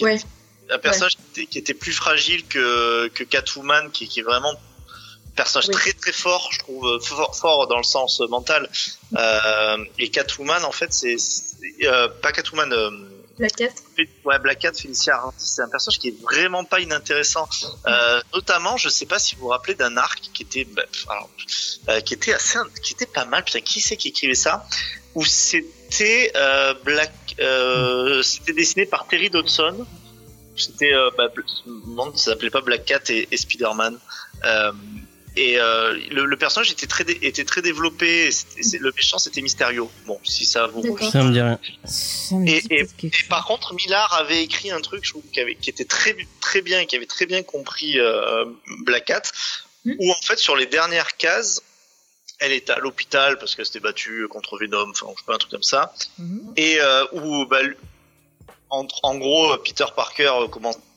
Ouais. 0.00 0.16
était- 0.16 0.24
Un 0.72 0.78
personnage 0.78 1.16
qui, 1.16 1.22
était, 1.42 1.46
qui 1.46 1.58
était 1.58 1.74
plus 1.74 1.92
fragile 1.92 2.46
que, 2.46 3.08
que 3.08 3.22
Catwoman, 3.24 3.90
qui, 3.90 4.08
qui 4.08 4.20
est 4.20 4.24
vraiment 4.24 4.54
personnage 5.34 5.68
Oui. 5.68 5.74
très 5.74 5.92
très 5.92 6.12
fort, 6.12 6.48
je 6.52 6.58
trouve, 6.60 6.86
euh, 6.86 7.00
fort, 7.00 7.36
fort 7.36 7.66
dans 7.68 7.76
le 7.78 7.82
sens 7.82 8.20
mental. 8.28 8.68
Euh, 9.16 9.84
et 9.98 10.10
Catwoman, 10.10 10.64
en 10.64 10.72
fait, 10.72 10.92
c'est 10.92 11.16
euh, 11.84 12.08
pas 12.22 12.32
Catwoman. 12.32 12.72
euh, 12.72 12.90
La 13.38 13.48
4. 13.48 13.72
Ouais, 14.24 14.38
Black 14.38 14.60
Cat, 14.60 14.72
Felicia 14.74 15.16
Hardy, 15.16 15.36
c'est 15.38 15.62
un 15.62 15.68
personnage 15.68 15.98
qui 15.98 16.08
est 16.08 16.22
vraiment 16.22 16.64
pas 16.64 16.80
inintéressant. 16.80 17.48
Euh, 17.86 18.20
notamment, 18.32 18.76
je 18.76 18.88
sais 18.88 19.06
pas 19.06 19.18
si 19.18 19.34
vous 19.34 19.42
vous 19.42 19.48
rappelez 19.48 19.74
d'un 19.74 19.96
arc 19.96 20.20
qui 20.32 20.42
était, 20.44 20.64
bah, 20.64 20.82
alors, 21.08 21.28
euh, 21.88 22.00
qui 22.00 22.14
était 22.14 22.32
assez, 22.32 22.58
qui 22.82 22.92
était 22.94 23.06
pas 23.06 23.24
mal. 23.24 23.42
Putain, 23.44 23.60
qui 23.60 23.80
c'est 23.80 23.96
qui 23.96 24.08
écrivait 24.08 24.34
ça? 24.34 24.66
Où 25.16 25.24
c'était 25.24 26.32
euh, 26.36 26.74
Black, 26.84 27.12
euh, 27.40 28.22
c'était 28.22 28.52
dessiné 28.52 28.86
par 28.86 29.06
Terry 29.06 29.30
Dodson. 29.30 29.84
C'était, 30.56 30.92
euh, 30.94 31.10
bah, 31.18 31.28
ça 32.14 32.30
s'appelait 32.30 32.50
pas 32.50 32.60
Black 32.60 32.84
Cat 32.84 33.00
et, 33.08 33.26
et 33.30 33.36
Spider-Man. 33.36 33.98
Et 35.36 35.58
euh, 35.58 35.94
le, 36.10 36.26
le 36.26 36.36
personnage 36.36 36.70
était 36.70 36.86
très, 36.86 37.02
dé- 37.04 37.18
était 37.22 37.44
très 37.44 37.60
développé. 37.60 38.28
et 38.28 38.78
le 38.78 38.92
méchant, 38.92 39.18
c'était 39.18 39.40
Mysterio. 39.42 39.90
Bon, 40.06 40.20
si 40.22 40.46
ça 40.46 40.68
vous. 40.68 40.96
Ça 41.10 41.22
me 41.24 41.32
dit 41.32 41.40
rien. 41.40 41.58
Et- 42.46 42.62
et 42.80 42.86
par 43.28 43.44
contre, 43.44 43.74
Millard 43.74 44.14
avait 44.14 44.42
écrit 44.44 44.70
un 44.70 44.80
truc, 44.80 45.04
je 45.04 45.10
trouve, 45.10 45.24
qui, 45.32 45.40
avait, 45.40 45.56
qui 45.56 45.70
était 45.70 45.84
très 45.84 46.16
très 46.40 46.62
bien, 46.62 46.84
qui 46.86 46.94
avait 46.96 47.06
très 47.06 47.26
bien 47.26 47.42
compris 47.42 47.98
euh, 47.98 48.44
Black 48.84 49.06
Cat, 49.06 49.22
Mm. 49.86 49.92
où 49.98 50.10
en 50.12 50.20
fait 50.22 50.38
sur 50.38 50.56
les 50.56 50.64
dernières 50.66 51.16
cases, 51.18 51.60
elle 52.38 52.52
était 52.52 52.72
à 52.72 52.78
l'hôpital 52.78 53.36
parce 53.38 53.54
qu'elle 53.54 53.66
s'était 53.66 53.80
battue 53.80 54.26
contre 54.30 54.56
Venom, 54.58 54.88
enfin 54.90 55.06
je 55.14 55.20
sais 55.20 55.26
pas 55.26 55.34
un 55.34 55.38
truc 55.38 55.50
comme 55.50 55.62
ça, 55.62 55.92
Mhm. 56.18 56.52
et 56.56 56.78
euh, 56.80 57.04
où 57.12 57.44
bah, 57.46 57.58
en, 58.70 58.86
en 59.02 59.14
gros 59.16 59.54
Peter 59.58 59.84
Parker 59.94 60.32
euh, 60.40 60.46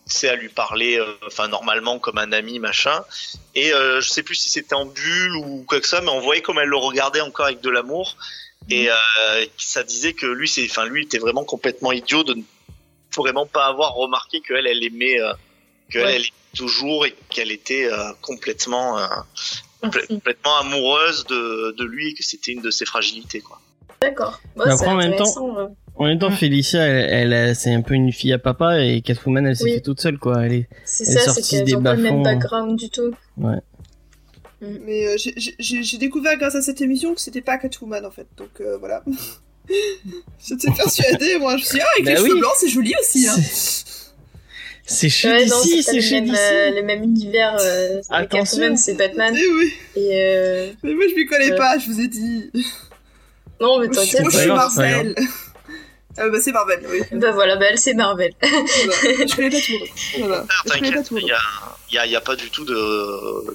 commençait 0.08 0.30
à 0.30 0.36
lui 0.36 0.50
parler, 0.50 0.98
euh, 1.00 1.06
enfin 1.26 1.48
normalement 1.48 2.00
comme 2.00 2.18
un 2.18 2.32
ami 2.32 2.60
machin, 2.60 3.04
et 3.56 3.74
euh, 3.74 4.02
je 4.02 4.10
sais 4.10 4.24
plus 4.24 4.36
si 4.36 4.50
c'était 4.50 4.76
en 4.76 4.86
bulle 4.86 5.36
ou 5.36 5.64
quoi 5.68 5.80
que 5.82 5.88
ça, 5.88 6.02
mais 6.02 6.10
on 6.10 6.20
voyait 6.22 6.42
comme 6.42 6.60
elle 6.60 6.70
le 6.70 6.78
regardait 6.78 7.22
encore 7.22 7.46
avec 7.48 7.62
de 7.62 7.70
l'amour. 7.70 8.16
Et 8.70 8.90
euh, 8.90 9.46
ça 9.58 9.84
disait 9.84 10.12
que 10.14 10.26
lui, 10.26 10.48
c'est, 10.50 10.66
enfin 10.70 10.86
lui, 10.86 11.04
était 11.04 11.20
vraiment 11.20 11.46
complètement 11.46 11.94
idiot 11.94 12.24
de 12.26 12.34
ne 12.34 12.42
vraiment 13.16 13.46
pas 13.46 13.66
avoir 13.66 13.94
remarqué 13.94 14.42
qu'elle, 14.42 14.68
elle 14.68 14.84
aimait, 14.84 15.22
euh, 15.22 15.32
qu'elle, 15.90 16.04
Ouais. 16.04 16.16
elle 16.16 16.22
aimait 16.22 16.32
toujours 16.58 17.06
et 17.06 17.16
qu'elle 17.30 17.52
était 17.52 17.86
euh, 17.90 18.12
complètement, 18.22 18.98
euh, 19.00 19.06
complètement 20.10 20.58
amoureuse 20.58 21.26
de, 21.28 21.74
de 21.78 21.84
lui 21.86 22.10
et 22.10 22.14
que 22.14 22.24
c'était 22.24 22.52
une 22.52 22.62
de 22.62 22.72
ses 22.72 22.86
fragilités, 22.86 23.40
quoi. 23.40 23.62
D'accord. 24.02 24.40
Bah, 24.56 24.66
après, 24.68 24.88
en 24.88 24.96
même 24.96 25.16
temps- 25.16 25.58
euh. 25.58 25.68
En 26.00 26.06
même 26.06 26.20
temps, 26.20 26.30
Felicia, 26.32 26.82
elle, 26.84 27.34
elle, 27.34 27.56
c'est 27.56 27.74
un 27.74 27.82
peu 27.82 27.94
une 27.96 28.12
fille 28.12 28.32
à 28.34 28.38
papa 28.38 28.82
et 28.84 29.02
Catwoman, 29.02 29.48
elle 29.48 29.56
s'est 29.56 29.64
Oui. 29.64 29.74
fait 29.76 29.82
toute 29.82 30.00
seule, 30.00 30.20
quoi. 30.20 30.46
Elle 30.46 30.54
est... 30.54 30.70
C'est 30.86 31.06
ça, 31.06 31.20
c'est 31.20 31.26
sortie 31.42 31.64
qu'elles 31.66 31.82
pas 31.84 31.96
le 31.96 32.02
même 32.04 32.22
bas-fonds. 32.24 32.40
background 32.40 32.80
du 32.80 32.90
tout. 32.90 33.14
Mais 34.62 35.08
euh, 35.08 35.16
j'ai- 35.18 35.98
découvert 35.98 36.38
grâce 36.38 36.56
à 36.56 36.62
cette 36.62 36.82
émission 36.82 37.14
que 37.14 37.22
c'était 37.22 37.42
pas 37.42 37.58
Catwoman 37.60 38.04
en 38.06 38.12
fait, 38.12 38.26
donc 38.38 38.50
euh, 38.60 38.78
voilà. 38.80 39.04
J'étais 40.48 40.72
persuadée, 40.72 41.38
moi 41.40 41.58
je 41.58 41.62
me 41.62 41.66
suis 41.68 41.76
dit, 41.78 41.82
ah, 41.84 41.88
avec 41.96 42.06
Bah 42.06 42.12
les 42.14 42.22
oui. 42.22 42.28
cheveux 42.30 42.40
blancs 42.40 42.54
c'est 42.60 42.70
joli 42.70 42.94
aussi. 43.00 43.28
Hein. 43.28 43.36
C'est 44.90 45.10
chez 45.10 45.28
Ouais, 45.30 45.46
non, 45.46 45.62
DC, 45.64 45.84
c'est 45.84 46.02
chez 46.02 46.22
DC. 46.22 46.34
euh, 46.36 46.70
les 46.72 46.82
mêmes 46.82 47.04
univers. 47.04 47.56
Euh. 47.60 48.02
Catwoman, 48.30 48.78
c'est 48.78 48.94
Batman. 48.96 49.36
Eh 49.38 49.52
oui, 49.54 49.74
Et 49.96 50.10
euh... 50.14 50.72
mais 50.82 50.94
moi 50.94 51.04
je 51.10 51.14
m'y 51.16 51.26
connais 51.28 51.52
Ouais. 51.52 51.58
pas, 51.58 51.78
je 51.78 51.86
vous 51.92 52.00
ai 52.02 52.08
dit. 52.08 52.50
Non, 53.62 53.80
mais 53.80 53.90
t'inquiète. 53.90 54.22
moi, 54.22 54.30
je 54.32 54.38
suis 54.38 54.48
Marvel. 54.48 55.16
Euh, 56.20 56.30
bah 56.32 56.38
c'est 56.42 56.52
Marvel, 56.52 56.86
oui. 56.90 57.02
Bah 57.20 57.32
voilà, 57.32 57.56
bah 57.58 57.66
elle, 57.70 57.78
c'est 57.78 57.94
Marvel. 57.94 58.34
Voilà. 58.42 58.56
Je 59.28 59.36
connais 59.36 59.50
pas 59.50 59.60
tout 59.62 59.72
le 59.74 59.80
monde. 59.80 59.88
Voilà. 60.28 60.46
Ah, 60.50 60.54
Je 60.66 60.70
connais 60.72 60.90
pas 60.92 60.98
T'inquiète, 60.98 61.08
tout 61.08 61.16
le 61.16 61.22
il 61.22 61.24
monde. 61.24 62.08
y 62.10 62.16
a, 62.16 62.22
pas 62.22 62.36
du 62.36 62.50
tout 62.50 62.66
de, 62.66 62.74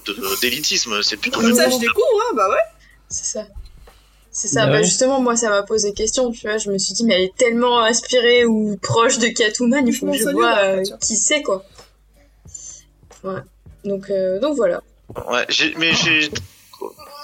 de- 0.06 0.40
d'élitisme, 0.40 1.02
c'est 1.02 1.16
plutôt. 1.16 1.40
Comme 1.40 1.54
ça 1.54 1.68
je 1.68 1.78
découvre, 1.78 2.22
hein, 2.30 2.34
bah 2.36 2.48
ouais. 2.50 2.56
C'est 3.08 3.24
ça. 3.24 3.46
C'est 4.30 4.48
ça. 4.48 4.64
Bah 4.66 4.72
Bah, 4.72 4.78
ouais. 4.78 4.84
justement, 4.84 5.20
moi, 5.20 5.36
ça 5.36 5.50
m'a 5.50 5.62
posé 5.62 5.92
question, 5.92 6.30
tu 6.30 6.46
vois. 6.46 6.56
Je 6.58 6.70
me 6.70 6.78
suis 6.78 6.94
dit, 6.94 7.04
mais 7.04 7.14
elle 7.16 7.22
est 7.24 7.36
tellement 7.36 7.80
inspirée 7.82 8.44
ou 8.46 8.76
proche 8.80 9.18
de 9.18 9.26
Catwoman, 9.28 9.86
il 9.86 9.92
faut 9.94 10.06
que 10.10 10.16
je 10.16 10.28
vois 10.30 10.56
euh, 10.58 10.82
tiens. 10.82 10.96
qui 10.98 11.16
c'est, 11.16 11.42
quoi. 11.42 11.64
Ouais. 13.24 13.40
Donc, 13.84 14.08
euh, 14.10 14.38
donc 14.40 14.56
voilà. 14.56 14.82
Ouais, 15.28 15.46
mais 15.76 15.92
j'ai. 15.94 16.30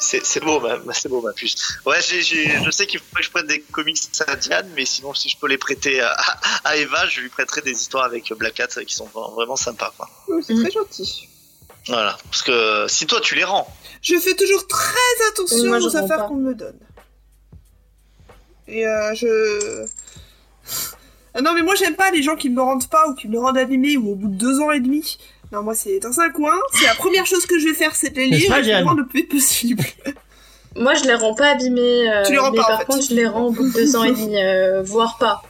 C'est, 0.00 0.24
c'est 0.24 0.40
beau, 0.40 0.60
ma, 0.60 0.78
c'est 0.94 1.08
beau, 1.08 1.20
ma 1.20 1.32
puce. 1.32 1.78
Ouais, 1.86 1.98
j'ai, 2.00 2.22
j'ai, 2.22 2.48
je 2.64 2.70
sais 2.70 2.86
qu'il 2.86 3.00
faut 3.00 3.16
que 3.16 3.22
je 3.22 3.30
prête 3.30 3.46
des 3.46 3.60
comics 3.60 3.98
à 4.26 4.36
Diane, 4.36 4.70
mais 4.76 4.84
sinon, 4.84 5.12
si 5.14 5.28
je 5.28 5.36
peux 5.38 5.48
les 5.48 5.58
prêter 5.58 6.00
à, 6.00 6.16
à 6.64 6.76
Eva, 6.76 7.06
je 7.08 7.20
lui 7.20 7.28
prêterai 7.28 7.62
des 7.62 7.72
histoires 7.72 8.04
avec 8.04 8.32
Black 8.34 8.54
Cat 8.54 8.68
qui 8.86 8.94
sont 8.94 9.06
vraiment 9.34 9.56
sympas, 9.56 9.92
quoi. 9.96 10.08
Oh, 10.28 10.40
c'est 10.42 10.54
Mm. 10.54 10.62
très 10.62 10.70
gentil. 10.70 11.28
Voilà. 11.88 12.16
Parce 12.30 12.42
que 12.42 12.86
si 12.88 13.06
toi, 13.06 13.20
tu 13.20 13.34
les 13.34 13.44
rends. 13.44 13.66
Je 14.02 14.16
fais 14.18 14.34
toujours 14.36 14.66
très 14.68 15.28
attention 15.30 15.64
Moi, 15.66 15.78
aux 15.78 15.96
affaires 15.96 16.18
pas. 16.18 16.28
qu'on 16.28 16.36
me 16.36 16.54
donne. 16.54 16.78
Et 18.66 18.86
euh, 18.86 19.14
je... 19.14 19.84
Ah 21.34 21.40
non 21.42 21.52
mais 21.54 21.62
moi 21.62 21.74
j'aime 21.76 21.94
pas 21.94 22.10
les 22.10 22.22
gens 22.22 22.34
qui 22.36 22.48
me 22.50 22.56
le 22.56 22.62
rendent 22.62 22.88
pas 22.88 23.06
ou 23.08 23.14
qui 23.14 23.28
me 23.28 23.34
le 23.34 23.38
rendent 23.40 23.58
abîmé 23.58 23.96
ou 23.96 24.12
au 24.12 24.14
bout 24.16 24.28
de 24.28 24.34
deux 24.34 24.60
ans 24.60 24.72
et 24.72 24.80
demi. 24.80 25.18
Non 25.52 25.62
moi 25.62 25.74
c'est 25.74 25.98
dans 26.00 26.20
un 26.20 26.30
coin, 26.30 26.52
c'est 26.72 26.86
la 26.86 26.94
première 26.94 27.26
chose 27.26 27.46
que 27.46 27.58
je 27.58 27.68
vais 27.68 27.74
faire 27.74 27.94
c'est 27.96 28.10
de 28.10 28.16
les 28.16 28.26
lire 28.26 28.56
et 28.56 28.62
je 28.64 28.68
les 28.68 28.80
le 28.82 29.06
plus 29.06 29.20
vite 29.20 29.30
possible. 29.30 29.82
Moi, 30.76 30.94
je 30.94 31.04
les 31.04 31.14
rends 31.14 31.34
pas 31.34 31.52
abîmés. 31.52 32.08
euh, 32.08 32.22
Tu 32.24 32.32
les 32.32 32.38
rends 32.38 32.52
mais 32.52 32.58
pas, 32.58 32.64
en 32.64 32.66
par 32.68 32.78
fait. 32.80 32.84
contre, 32.86 33.02
je 33.08 33.14
les 33.14 33.26
rends 33.26 33.46
au 33.46 33.50
bout 33.50 33.66
de 33.66 33.72
deux 33.72 33.96
ans 33.96 34.04
et 34.04 34.12
demi, 34.12 34.36
euh, 34.40 34.82
voire 34.82 35.16
pas. 35.18 35.42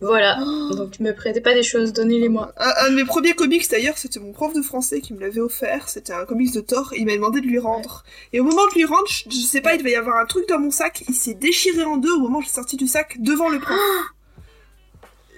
Voilà. 0.00 0.38
Donc, 0.76 1.00
me 1.00 1.12
prêtez 1.12 1.40
pas 1.40 1.54
des 1.54 1.62
choses, 1.64 1.92
donnez-les-moi. 1.92 2.52
Un, 2.56 2.72
un 2.86 2.90
de 2.90 2.94
mes 2.94 3.04
premiers 3.04 3.32
comics 3.34 3.68
d'ailleurs 3.70 3.98
c'était 3.98 4.20
mon 4.20 4.32
prof 4.32 4.52
de 4.54 4.62
français 4.62 5.00
qui 5.00 5.12
me 5.12 5.20
l'avait 5.20 5.40
offert, 5.40 5.88
c'était 5.88 6.12
un 6.12 6.24
comics 6.24 6.52
de 6.54 6.60
Thor, 6.60 6.92
il 6.96 7.06
m'a 7.06 7.14
demandé 7.14 7.40
de 7.40 7.46
lui 7.46 7.58
rendre. 7.58 8.04
Et 8.32 8.38
au 8.40 8.44
moment 8.44 8.66
de 8.68 8.74
lui 8.74 8.84
rendre, 8.84 9.06
je, 9.08 9.24
je 9.28 9.36
sais 9.44 9.60
pas, 9.60 9.74
il 9.74 9.78
devait 9.78 9.92
y 9.92 9.96
avoir 9.96 10.18
un 10.18 10.26
truc 10.26 10.48
dans 10.48 10.58
mon 10.58 10.70
sac, 10.70 11.02
il 11.08 11.14
s'est 11.14 11.34
déchiré 11.34 11.82
en 11.82 11.96
deux 11.96 12.12
au 12.12 12.20
moment 12.20 12.38
où 12.38 12.42
j'ai 12.42 12.48
sorti 12.48 12.76
du 12.76 12.86
sac 12.86 13.16
devant 13.20 13.48
le 13.48 13.58
prof. 13.58 13.76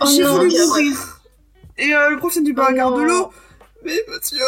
Oh 0.01 0.07
J'ai 0.15 0.25
voulu 0.25 0.51
mourir. 0.51 1.21
Et 1.79 1.95
euh, 1.95 2.11
le 2.11 2.19
prof 2.19 2.33
s'est 2.33 2.43
dit, 2.43 2.53
bah, 2.53 2.69
Oh 2.71 2.75
garde 2.75 2.99
l'eau. 3.01 3.31
Mais 3.87 4.05
monsieur. 4.09 4.39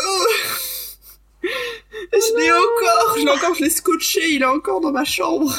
Je 1.42 2.36
l'ai 2.36 2.50
encore, 2.52 3.16
je 3.16 3.24
l'ai 3.24 3.30
encore, 3.30 3.54
je 3.54 3.62
l'ai 3.62 3.70
scotché, 3.70 4.28
il 4.32 4.42
est 4.42 4.46
encore 4.46 4.80
dans 4.80 4.90
ma 4.90 5.04
chambre. 5.04 5.54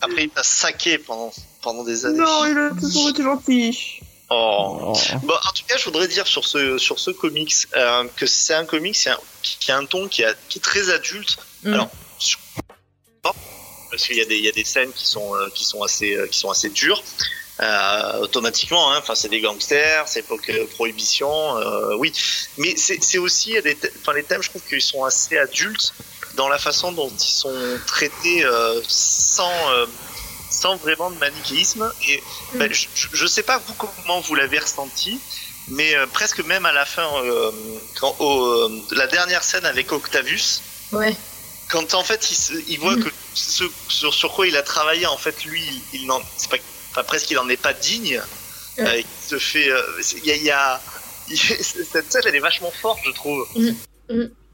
Après, 0.00 0.24
il 0.24 0.30
t'a 0.30 0.42
saqué 0.42 0.96
pendant, 0.98 1.30
pendant 1.62 1.84
des 1.84 2.06
années. 2.06 2.18
Non, 2.18 2.46
il 2.46 2.58
a 2.58 2.70
toujours 2.70 3.10
été 3.10 3.22
gentil. 3.22 4.00
Oh. 4.30 4.94
Oh. 4.94 4.98
Bon, 5.24 5.34
en 5.34 5.52
tout 5.52 5.64
cas, 5.68 5.76
je 5.76 5.84
voudrais 5.84 6.08
dire 6.08 6.26
sur 6.26 6.46
ce, 6.46 6.78
sur 6.78 6.98
ce 6.98 7.10
comics 7.10 7.54
euh, 7.76 8.04
que 8.16 8.24
c'est 8.24 8.54
un 8.54 8.64
comics 8.64 9.06
un- 9.06 9.18
qui, 9.42 9.58
qui 9.58 9.70
a 9.70 9.76
un 9.76 9.84
ton 9.84 10.08
qui, 10.08 10.24
a, 10.24 10.32
qui 10.48 10.58
est 10.58 10.62
très 10.62 10.88
adulte. 10.88 11.36
Mm. 11.64 11.74
Alors, 11.74 11.90
parce 13.22 14.06
qu'il 14.06 14.16
y 14.16 14.22
a 14.22 14.24
des, 14.24 14.36
il 14.38 14.44
y 14.44 14.48
a 14.48 14.52
des 14.52 14.64
scènes 14.64 14.92
qui 14.92 15.06
sont, 15.06 15.34
euh, 15.36 15.48
qui 15.54 15.64
sont 15.66 15.82
assez, 15.82 16.16
euh, 16.16 16.26
qui 16.26 16.38
sont 16.38 16.50
assez 16.50 16.70
dures. 16.70 17.02
Euh, 17.60 18.18
automatiquement, 18.18 18.90
hein. 18.92 18.98
enfin 18.98 19.14
c'est 19.14 19.28
des 19.28 19.40
gangsters, 19.40 20.08
c'est 20.08 20.24
prohibition, 20.74 21.56
euh, 21.58 21.94
oui. 21.98 22.12
Mais 22.58 22.74
c'est 22.76 23.18
aussi 23.18 23.52
des, 23.62 23.78
enfin 24.00 24.12
les 24.12 24.24
thèmes, 24.24 24.42
je 24.42 24.50
trouve 24.50 24.62
qu'ils 24.68 24.82
sont 24.82 25.04
assez 25.04 25.38
adultes 25.38 25.94
dans 26.34 26.48
la 26.48 26.58
façon 26.58 26.90
dont 26.90 27.08
ils 27.10 27.32
sont 27.32 27.78
traités 27.86 28.44
euh, 28.44 28.80
sans, 28.88 29.52
sans 30.50 30.74
vraiment 30.78 31.12
de 31.12 31.18
manichéisme. 31.18 31.92
Et 32.08 32.20
ben, 32.54 32.72
je, 32.72 32.88
je- 32.96 33.06
je 33.12 33.26
sais 33.26 33.44
pas 33.44 33.58
vous 33.58 33.74
comment 33.74 34.20
vous 34.20 34.34
l'avez 34.34 34.58
ressenti, 34.58 35.20
mais 35.68 35.94
presque 36.12 36.40
même 36.44 36.66
à 36.66 36.72
la 36.72 36.84
fin, 36.84 37.08
quand 38.00 38.16
la 38.90 39.06
dernière 39.06 39.44
scène 39.44 39.64
avec 39.64 39.92
Octavius, 39.92 40.60
Ouais. 40.90 41.14
quand 41.70 41.94
en 41.94 42.02
fait 42.02 42.30
il, 42.32 42.34
se- 42.36 42.52
il 42.68 42.80
voit 42.80 42.96
Mm. 42.96 43.04
que 43.04 43.10
ce 43.34 43.64
sur, 43.88 44.12
sur 44.12 44.32
quoi 44.32 44.46
il 44.48 44.56
a 44.56 44.62
travaillé, 44.62 45.06
en 45.06 45.16
fait 45.16 45.44
lui, 45.44 45.62
il, 45.92 46.00
il 46.00 46.06
n'en, 46.06 46.20
c'est 46.36 46.50
pas, 46.50 46.56
enfin, 46.94 47.02
presque 47.04 47.30
il 47.30 47.38
en 47.38 47.48
est 47.48 47.60
pas 47.60 47.72
digne. 47.72 48.20
Ouais. 48.78 48.84
Euh, 48.84 48.98
il 49.00 49.04
se 49.28 49.38
fait, 49.38 49.70
euh, 49.70 49.80
il 50.24 50.26
y 50.26 50.32
a, 50.32 50.36
il 50.36 50.44
y 50.44 50.50
a- 50.50 50.80
il- 51.28 51.36
cette 51.36 52.10
scène 52.12 52.22
elle 52.26 52.34
est 52.36 52.40
vachement 52.40 52.70
forte, 52.70 53.00
je 53.04 53.10
trouve. 53.12 53.46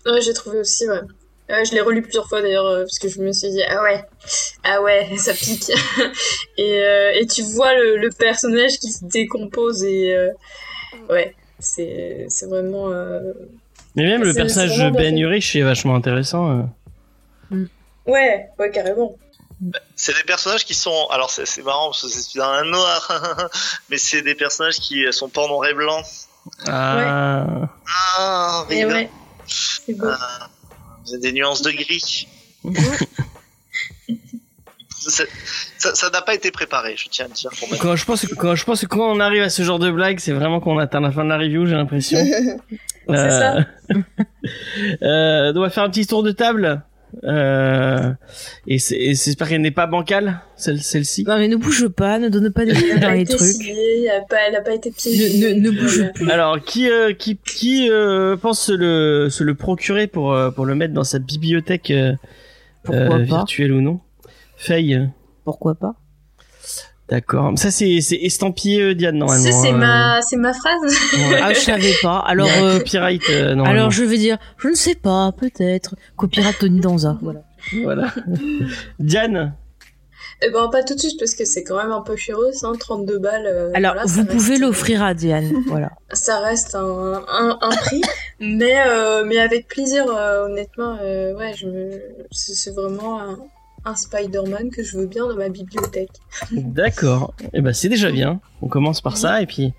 Ouais, 0.06 0.20
j'ai 0.22 0.32
trouvé 0.32 0.58
aussi, 0.60 0.88
ouais. 0.88 1.00
Je 1.64 1.72
l'ai 1.72 1.80
relu 1.80 2.00
plusieurs 2.02 2.28
fois 2.28 2.40
d'ailleurs, 2.42 2.66
euh, 2.66 2.82
parce 2.84 2.98
que 3.00 3.08
je 3.08 3.18
me 3.20 3.32
suis 3.32 3.50
dit, 3.50 3.62
ah 3.68 3.82
ouais, 3.82 4.04
ah 4.62 4.80
ouais, 4.82 5.08
ça 5.18 5.34
pique. 5.34 5.70
et, 6.58 6.80
euh, 6.82 7.12
et 7.14 7.26
tu 7.26 7.42
vois 7.42 7.74
le, 7.74 7.96
le 7.96 8.08
personnage 8.10 8.78
qui 8.78 8.90
se 8.92 9.04
décompose 9.04 9.82
et 9.82 10.14
euh, 10.14 10.30
ouais, 11.08 11.34
c'est 11.58 12.26
c'est 12.28 12.46
vraiment. 12.46 12.90
euh, 12.92 13.32
Mais 13.96 14.04
même 14.04 14.22
le 14.22 14.32
personnage 14.32 14.78
de 14.78 14.90
Ben. 14.90 15.18
Urich 15.18 15.56
est 15.56 15.62
vachement 15.62 15.96
intéressant. 15.96 16.60
euh. 17.52 17.64
Ouais, 18.06 18.46
ouais, 18.58 18.70
carrément. 18.70 19.16
C'est 19.94 20.16
des 20.16 20.24
personnages 20.24 20.64
qui 20.64 20.74
sont, 20.74 21.06
alors 21.10 21.30
c'est 21.30 21.44
c'est 21.46 21.62
marrant 21.62 21.90
parce 21.90 22.02
que 22.02 22.08
c'est 22.08 22.38
dans 22.38 22.48
un 22.48 22.64
noir, 22.64 23.48
mais 23.90 23.98
c'est 23.98 24.22
des 24.22 24.34
personnages 24.34 24.76
qui 24.80 25.04
sont 25.12 25.28
pas 25.28 25.42
en 25.42 25.48
noir 25.48 25.68
et 25.68 25.74
blanc. 25.74 26.02
Ah. 26.66 27.68
Ah, 28.16 28.64
Et 28.70 28.76
rigolo. 28.84 28.94
ouais, 28.96 29.10
c'est 29.46 29.94
beau. 29.94 30.06
Vous 31.04 31.12
avez 31.12 31.20
des 31.20 31.32
nuances 31.32 31.62
de 31.62 31.70
gris. 31.72 32.26
Ça 35.00 35.24
ça 35.94 36.10
n'a 36.10 36.20
pas 36.20 36.34
été 36.34 36.50
préparé, 36.50 36.94
je 36.94 37.08
tiens 37.08 37.24
à 37.24 37.28
le 37.28 37.34
dire. 37.34 37.50
Pour 37.58 37.68
Quand 37.78 37.96
je 37.96 38.04
pense 38.04 38.26
que 38.26 38.34
quand 38.34 38.54
je 38.54 38.64
pense 38.66 38.82
que 38.82 38.86
quand 38.86 39.10
on 39.10 39.18
arrive 39.18 39.42
à 39.42 39.48
ce 39.48 39.62
genre 39.62 39.78
de 39.78 39.90
blague, 39.90 40.18
c'est 40.20 40.32
vraiment 40.32 40.60
qu'on 40.60 40.78
atteint 40.78 41.00
la 41.00 41.10
fin 41.10 41.24
de 41.24 41.30
la 41.30 41.38
review, 41.38 41.64
j'ai 41.64 41.74
l'impression. 41.74 42.18
C'est 43.08 43.30
ça. 43.30 43.56
euh, 45.02 45.52
on 45.56 45.60
va 45.60 45.70
faire 45.70 45.84
un 45.84 45.90
petit 45.90 46.06
tour 46.06 46.22
de 46.22 46.32
table. 46.32 46.82
Euh, 47.24 48.12
et 48.66 48.78
j'espère 48.78 49.48
qu'elle 49.48 49.60
n'est 49.60 49.70
pas 49.70 49.86
bancale, 49.86 50.40
celle, 50.56 50.80
celle-ci? 50.80 51.24
Non 51.24 51.38
mais 51.38 51.48
ne 51.48 51.56
bouge 51.56 51.88
pas, 51.88 52.18
ne 52.18 52.28
donne 52.28 52.50
pas 52.52 52.64
des 52.64 52.72
dans 52.94 53.00
pas 53.00 53.14
les 53.14 53.22
été 53.22 53.36
trucs. 53.36 53.56
elle 53.68 54.08
a 54.08 54.20
pas, 54.22 54.36
elle 54.48 54.56
a 54.56 54.60
pas 54.60 54.74
été 54.74 54.90
piégée. 54.90 55.38
Ne- 55.38 55.54
ne- 55.54 55.60
ne 55.60 55.70
bouge 55.70 56.04
plus. 56.14 56.30
Alors, 56.30 56.60
qui, 56.60 56.90
euh, 56.90 57.12
qui, 57.12 57.36
qui 57.36 57.88
euh, 57.90 58.36
pense 58.36 58.60
se 58.60 58.72
le, 58.72 59.28
se 59.30 59.44
le 59.44 59.54
procurer 59.54 60.06
pour, 60.06 60.32
euh, 60.32 60.50
pour 60.50 60.66
le 60.66 60.74
mettre 60.74 60.94
dans 60.94 61.04
sa 61.04 61.18
bibliothèque 61.18 61.90
euh, 61.90 62.14
Pourquoi 62.84 63.16
euh, 63.16 63.18
pas? 63.18 63.24
virtuelle 63.24 63.72
ou 63.72 63.80
non? 63.80 64.00
Faye, 64.56 65.08
Pourquoi 65.44 65.74
pas? 65.74 65.94
D'accord. 67.10 67.52
Ça, 67.58 67.70
c'est 67.70 68.00
c'est 68.00 68.16
estampillé 68.16 68.80
euh, 68.80 68.94
Diane, 68.94 69.16
normalement. 69.18 69.44
Ça, 69.44 69.52
c'est 69.52 69.70
hein. 69.70 69.76
ma, 69.76 70.22
c'est 70.22 70.36
ma 70.36 70.52
phrase. 70.54 70.80
Ouais. 71.14 71.40
Ah 71.42 71.52
je 71.52 71.58
savais 71.60 71.94
pas. 72.02 72.18
Alors 72.20 72.48
euh, 72.58 72.78
copyright, 72.78 73.22
euh, 73.30 73.54
normalement. 73.54 73.64
alors 73.80 73.90
je 73.90 74.04
vais 74.04 74.18
dire, 74.18 74.38
je 74.58 74.68
ne 74.68 74.74
sais 74.74 74.94
pas, 74.94 75.32
peut-être. 75.32 75.94
Copyright 76.16 76.58
Tony 76.58 76.80
Danza. 76.80 77.18
Voilà. 77.20 77.40
Voilà. 77.82 78.14
Diane 78.98 79.54
Eh 80.42 80.50
ben, 80.50 80.68
pas 80.68 80.82
tout 80.82 80.94
de 80.94 80.98
suite, 81.00 81.18
parce 81.18 81.34
que 81.34 81.44
c'est 81.44 81.62
quand 81.62 81.76
même 81.76 81.92
un 81.92 82.00
peu 82.00 82.16
chéros, 82.16 82.44
hein, 82.62 82.72
32 82.78 83.18
balles. 83.18 83.46
euh, 83.46 83.70
Alors 83.74 83.92
voilà, 83.94 84.06
vous 84.08 84.20
reste- 84.22 84.30
pouvez 84.30 84.58
l'offrir 84.58 85.02
à 85.02 85.12
Diane. 85.14 85.52
Voilà. 85.66 85.90
Ça 86.12 86.40
reste 86.40 86.74
un, 86.74 87.22
un, 87.28 87.58
un 87.60 87.68
prix, 87.70 88.00
mais, 88.40 88.76
euh, 88.86 89.24
mais 89.26 89.38
avec 89.38 89.68
plaisir, 89.68 90.06
euh, 90.08 90.46
honnêtement, 90.46 90.96
euh, 91.02 91.34
ouais, 91.36 91.52
je 91.54 91.66
me, 91.66 91.90
c'est 92.30 92.54
c'est 92.54 92.74
vraiment 92.74 93.20
un, 93.20 93.38
un 93.84 93.94
Spider-Man 93.96 94.70
que 94.70 94.82
je 94.82 94.96
veux 94.98 95.06
bien 95.06 95.26
dans 95.26 95.36
ma 95.36 95.48
bibliothèque. 95.48 96.10
D'accord. 96.52 97.34
Eh 97.54 97.60
ben, 97.60 97.72
c'est 97.72 97.88
déjà 97.88 98.10
bien. 98.10 98.40
On 98.62 98.68
commence 98.68 99.00
par 99.00 99.16
ça, 99.16 99.40
et 99.42 99.46
puis 99.46 99.72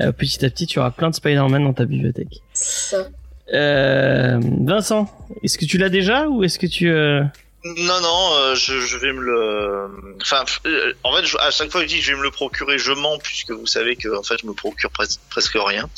euh, 0.00 0.12
petit 0.12 0.44
à 0.44 0.50
petit, 0.50 0.66
tu 0.66 0.78
auras 0.78 0.90
plein 0.92 1.10
de 1.10 1.14
Spider-Man 1.14 1.64
dans 1.64 1.72
ta 1.72 1.84
bibliothèque. 1.84 2.42
Ça. 2.52 3.08
Euh, 3.52 4.38
Vincent, 4.64 5.08
est-ce 5.42 5.58
que 5.58 5.64
tu 5.64 5.78
l'as 5.78 5.88
déjà 5.88 6.28
ou 6.28 6.44
est-ce 6.44 6.58
que 6.60 6.66
tu... 6.68 6.88
euh, 6.90 7.22
Non, 7.64 8.00
non, 8.00 8.30
euh, 8.36 8.54
je, 8.54 8.78
je 8.78 8.96
vais 8.98 9.12
me 9.12 9.20
le. 9.20 10.14
Enfin, 10.22 10.44
euh, 10.66 10.92
en 11.02 11.16
fait, 11.16 11.24
je- 11.26 11.36
à 11.38 11.50
chaque 11.50 11.70
fois 11.72 11.80
que 11.82 11.88
je 11.88 11.94
dis 11.94 11.98
que 12.00 12.06
je 12.06 12.12
vais 12.12 12.18
me 12.18 12.22
le 12.22 12.30
procurer, 12.30 12.78
je 12.78 12.92
mens, 12.92 13.18
puisque 13.18 13.50
vous 13.50 13.66
savez 13.66 13.96
que 13.96 14.16
en 14.16 14.22
fait, 14.22 14.36
je 14.40 14.46
me 14.46 14.52
procure 14.54 14.90
pres- 14.90 15.18
presque 15.30 15.56
rien, 15.58 15.88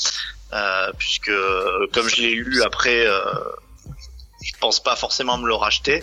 euh, 0.55 0.91
puisque 0.99 1.29
euh, 1.29 1.87
comme 1.93 2.09
je 2.09 2.23
l'ai 2.23 2.35
lu 2.35 2.63
après, 2.63 3.07
euh, 3.07 3.21
je 4.43 4.53
pense 4.61 4.81
pas 4.83 4.97
forcément 4.97 5.39
me 5.39 5.47
le 5.47 5.55
racheter. 5.55 6.03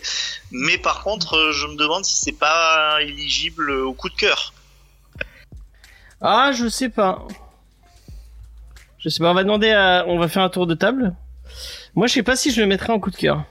Mais 0.52 0.78
par 0.78 1.04
contre, 1.04 1.36
euh, 1.36 1.52
je 1.52 1.68
me 1.68 1.76
demande 1.76 2.06
si 2.06 2.16
c'est 2.16 2.32
pas 2.38 3.02
éligible 3.02 3.72
au 3.72 3.94
coup 3.94 4.10
de 4.10 4.16
cœur. 4.16 4.54
Ah, 6.22 6.52
je 6.54 6.68
sais 6.68 6.90
pas. 6.90 7.26
Je 8.98 9.10
sais 9.10 9.20
pas, 9.20 9.32
on 9.32 9.34
va 9.34 9.44
demander 9.44 9.72
à... 9.72 10.04
On 10.08 10.20
va 10.20 10.28
faire 10.28 10.44
un 10.44 10.50
tour 10.50 10.68
de 10.68 10.74
table. 10.76 11.16
Moi, 11.96 12.08
je 12.08 12.14
sais 12.14 12.24
pas 12.24 12.36
si 12.36 12.52
je 12.52 12.60
le 12.62 12.68
mettrai 12.68 12.92
en 12.92 13.00
coup 13.00 13.12
de 13.12 13.16
cœur. 13.16 13.44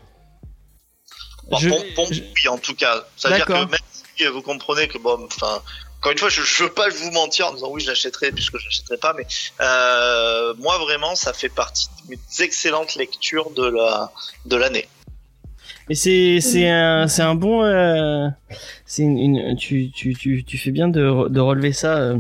Bon, 1.51 1.57
Je- 1.59 1.71
je- 1.71 2.21
oui, 2.23 2.49
en 2.49 2.59
tout 2.59 2.75
cas, 2.75 3.05
c'est-à-dire 3.17 3.47
que 3.47 3.53
même 3.71 3.81
si 4.17 4.27
vous 4.27 4.43
comprenez 4.43 4.87
que 4.89 4.99
bon, 4.99 5.19
enfin. 5.25 5.63
Encore 5.99 6.13
une 6.13 6.19
fois, 6.19 6.29
je, 6.29 6.43
je 6.43 6.63
veux 6.65 6.71
pas 6.71 6.89
vous 6.91 7.11
mentir 7.11 7.49
en 7.49 7.55
disant 7.55 7.71
oui, 7.73 7.83
je 7.83 7.89
l'achèterai 7.89 8.31
puisque 8.33 8.57
je 8.59 8.65
l'achèterai 8.67 8.97
pas, 8.99 9.15
mais 9.17 9.27
euh, 9.61 10.55
moi 10.59 10.79
vraiment, 10.79 11.15
ça 11.17 11.33
fait 11.33 11.49
partie 11.49 11.89
de 12.05 12.11
mes 12.11 12.45
excellentes 12.45 12.95
lectures 12.95 13.51
de 13.51 13.65
la 13.69 14.11
de 14.47 14.57
l'année. 14.57 14.89
Mais 15.89 15.95
c'est 15.95 16.41
c'est 16.41 16.69
un 16.69 17.09
c'est 17.09 17.23
un 17.23 17.35
bon 17.35 17.65
euh, 17.65 18.29
c'est 18.87 19.03
une, 19.03 19.19
une- 19.19 19.57
tu, 19.57 19.91
tu 19.91 20.15
tu 20.15 20.45
tu 20.45 20.59
fais 20.59 20.71
bien 20.71 20.89
de 20.89 21.29
de 21.29 21.41
relever 21.41 21.73
ça 21.73 21.97
euh, 21.99 22.19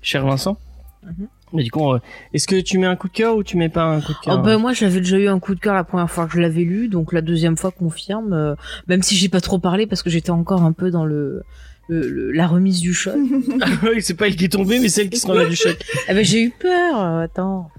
cher 0.00 0.26
Vincent. 0.26 0.56
Mhm. 1.04 1.28
Mais 1.54 1.62
du 1.62 1.70
coup, 1.70 1.92
euh, 1.92 2.00
est-ce 2.32 2.46
que 2.46 2.58
tu 2.60 2.78
mets 2.78 2.86
un 2.86 2.96
coup 2.96 3.08
de 3.08 3.12
cœur 3.12 3.36
ou 3.36 3.42
tu 3.44 3.58
mets 3.58 3.68
pas 3.68 3.82
un 3.82 4.00
coup 4.00 4.12
de 4.12 4.18
Oh 4.22 4.24
cœur 4.24 4.38
ben 4.42 4.56
moi 4.58 4.72
j'avais 4.72 5.00
déjà 5.00 5.18
eu 5.18 5.28
un 5.28 5.38
coup 5.38 5.54
de 5.54 5.60
cœur 5.60 5.74
la 5.74 5.84
première 5.84 6.10
fois 6.10 6.26
que 6.26 6.32
je 6.32 6.40
l'avais 6.40 6.62
lu, 6.62 6.88
donc 6.88 7.12
la 7.12 7.20
deuxième 7.20 7.56
fois 7.58 7.70
confirme. 7.70 8.32
euh, 8.32 8.54
même 8.88 9.02
si 9.02 9.14
j'ai 9.16 9.28
pas 9.28 9.42
trop 9.42 9.58
parlé 9.58 9.86
parce 9.86 10.02
que 10.02 10.08
j'étais 10.10 10.30
encore 10.30 10.62
un 10.62 10.72
peu 10.72 10.90
dans 10.90 11.04
le, 11.04 11.42
le- 11.88 12.08
le- 12.08 12.32
la 12.32 12.46
remise 12.46 12.80
du 12.80 12.94
choc. 12.94 13.16
Ah 13.60 13.66
oui, 13.82 14.00
c'est 14.02 14.14
pas 14.14 14.26
elle 14.28 14.36
qui 14.36 14.46
est 14.46 14.48
tombée, 14.52 14.78
mais 14.78 14.88
celle 14.88 15.10
qui 15.10 15.18
se 15.18 15.26
remet 15.26 15.48
du 15.48 15.56
choc. 15.56 15.76
ah 16.08 16.14
ben 16.14 16.24
j'ai 16.24 16.42
eu 16.42 16.50
peur. 16.50 17.00
euh, 17.00 17.20
attends. 17.24 17.70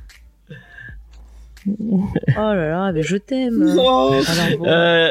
Oh 1.68 2.10
là 2.36 2.70
là, 2.70 2.92
ben 2.92 3.04
je 3.04 3.16
t'aime. 3.18 3.76
Oh. 3.78 4.12
Alors 4.28 4.58
bon, 4.60 4.66
Euh, 4.68 5.10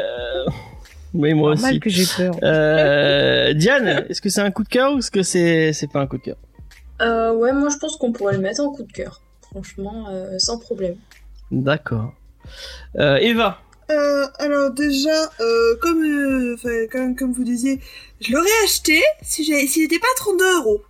oui, 1.15 1.33
moi 1.33 1.53
normal 1.55 1.71
aussi. 1.71 1.79
que 1.79 1.89
j'ai 1.89 2.05
peur. 2.15 2.35
Euh, 2.43 3.53
Diane, 3.53 4.05
est-ce 4.09 4.21
que 4.21 4.29
c'est 4.29 4.41
un 4.41 4.51
coup 4.51 4.63
de 4.63 4.69
cœur 4.69 4.93
ou 4.93 4.99
est-ce 4.99 5.09
que 5.11 5.23
c'est 5.23 5.73
c'est 5.73 5.91
pas 5.91 6.01
un 6.01 6.07
coup 6.07 6.17
de 6.17 6.23
cœur? 6.23 6.35
Euh, 7.01 7.33
ouais, 7.33 7.53
moi 7.53 7.69
je 7.69 7.77
pense 7.77 7.97
qu'on 7.97 8.11
pourrait 8.11 8.33
le 8.35 8.39
mettre 8.41 8.61
en 8.61 8.71
coup 8.71 8.83
de 8.83 8.91
cœur. 8.91 9.21
Franchement, 9.51 10.05
euh, 10.11 10.37
sans 10.37 10.59
problème. 10.59 10.95
D'accord. 11.51 12.13
Euh, 12.97 13.17
Eva. 13.17 13.59
Euh, 13.89 14.25
alors 14.39 14.71
déjà, 14.71 15.29
euh, 15.39 15.75
comme, 15.81 16.03
euh, 16.03 16.55
enfin, 16.55 16.87
comme, 16.91 17.15
comme 17.15 17.31
vous 17.33 17.43
disiez, 17.43 17.79
je 18.21 18.31
l'aurais 18.33 18.47
acheté 18.63 19.01
si 19.21 19.43
j'ai, 19.43 19.67
s'il 19.67 19.83
n'était 19.83 19.99
pas 19.99 20.07
32 20.17 20.57
euros. 20.59 20.81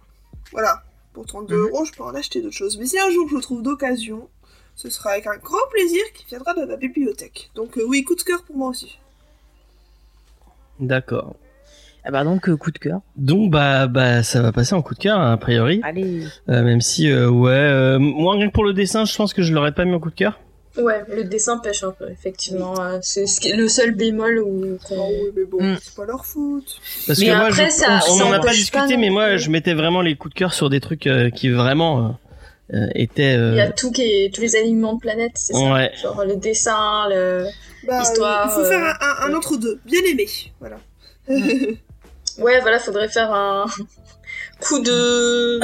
Voilà. 0.51 0.83
Pour 1.13 1.25
32 1.25 1.55
Mhm. 1.55 1.61
euros, 1.69 1.85
je 1.85 1.91
peux 1.91 2.03
en 2.03 2.15
acheter 2.15 2.41
d'autres 2.41 2.55
choses. 2.55 2.77
Mais 2.79 2.85
si 2.85 2.97
un 2.99 3.09
jour 3.11 3.27
je 3.29 3.35
le 3.35 3.41
trouve 3.41 3.61
d'occasion, 3.61 4.27
ce 4.75 4.89
sera 4.89 5.11
avec 5.11 5.27
un 5.27 5.37
grand 5.37 5.57
plaisir 5.71 6.01
qu'il 6.15 6.25
viendra 6.27 6.53
dans 6.55 6.65
ma 6.65 6.75
bibliothèque. 6.75 7.51
Donc 7.55 7.77
euh, 7.77 7.83
oui, 7.87 8.03
coup 8.03 8.15
de 8.15 8.21
cœur 8.23 8.43
pour 8.43 8.55
moi 8.57 8.69
aussi. 8.69 8.97
D'accord. 10.79 11.35
Ah 12.05 12.11
bah 12.11 12.23
donc 12.23 12.53
coup 12.57 12.71
de 12.71 12.77
cœur. 12.79 12.99
Donc 13.15 13.49
bah 13.51 13.87
bah 13.87 14.23
ça 14.23 14.41
va 14.41 14.51
passer 14.51 14.73
en 14.75 14.81
coup 14.81 14.93
de 14.93 14.99
cœur 14.99 15.19
a 15.21 15.37
priori. 15.37 15.79
Allez. 15.83 16.23
Euh, 16.49 16.63
même 16.63 16.81
si 16.81 17.09
euh, 17.09 17.29
ouais, 17.29 17.51
euh, 17.51 17.97
moi 17.99 18.33
rien 18.33 18.47
que 18.49 18.53
pour 18.53 18.65
le 18.65 18.73
dessin, 18.73 19.05
je 19.05 19.15
pense 19.15 19.33
que 19.33 19.41
je 19.41 19.53
l'aurais 19.53 19.71
pas 19.71 19.85
mis 19.85 19.93
en 19.93 19.99
coup 19.99 20.09
de 20.09 20.15
cœur. 20.15 20.39
Ouais, 20.75 21.03
le 21.07 21.23
dessin 21.23 21.59
pêche 21.59 21.83
un 21.83 21.91
peu, 21.91 22.09
effectivement. 22.09 22.73
euh, 22.81 22.97
c'est 23.01 23.25
le 23.55 23.67
seul 23.67 23.91
bémol 23.91 24.39
où. 24.39 24.77
Oh 24.91 25.07
oui, 25.23 25.29
mais 25.35 25.43
bon, 25.45 25.61
Mm. 25.63 25.77
c'est 25.81 25.93
pas 25.93 26.05
leur 26.05 26.25
faute. 26.25 26.77
Parce 27.05 27.19
Mais 27.19 27.27
que 27.27 27.31
moi, 27.31 27.45
après, 27.45 27.65
je- 27.67 27.75
ça- 27.75 27.99
on 28.09 28.17
ça 28.17 28.25
en 28.25 28.31
a 28.31 28.39
pas 28.39 28.51
discuté, 28.53 28.77
pas 28.95 28.97
mais 28.97 29.09
moi, 29.11 29.37
je 29.37 29.49
mettais 29.51 29.75
vraiment 29.75 30.01
les 30.01 30.15
coups 30.15 30.33
de 30.33 30.39
cœur 30.39 30.53
sur 30.53 30.69
des 30.71 30.79
trucs 30.79 31.05
euh, 31.05 31.29
qui 31.29 31.49
vraiment 31.49 32.17
euh, 32.73 32.87
étaient. 32.95 33.35
euh, 33.37 33.51
Il 33.51 33.57
y 33.57 33.61
a 33.61 33.71
tout 33.71 33.91
qui 33.91 34.01
est, 34.01 34.33
tous 34.33 34.41
les 34.41 34.55
aliments 34.55 34.93
de 34.95 34.99
planète, 34.99 35.33
c'est 35.35 35.53
ça. 35.53 35.59
Ouais. 35.73 35.91
Genre 36.01 36.23
le 36.25 36.37
dessin, 36.37 37.07
le. 37.09 37.45
Bah, 37.85 38.01
Histoire, 38.01 38.47
euh, 38.47 38.51
il 38.51 38.63
faut 38.63 38.67
faire 38.67 38.97
un, 38.99 39.27
un, 39.29 39.35
entre 39.35 39.57
deux, 39.57 39.79
bien 39.85 39.99
aimé. 40.09 40.25
Voilà. 40.59 40.77
Ouais, 42.39 42.59
voilà, 42.61 42.79
faudrait 42.79 43.09
faire 43.09 43.31
un 43.31 43.65
coup 44.61 44.79
de. 44.79 45.59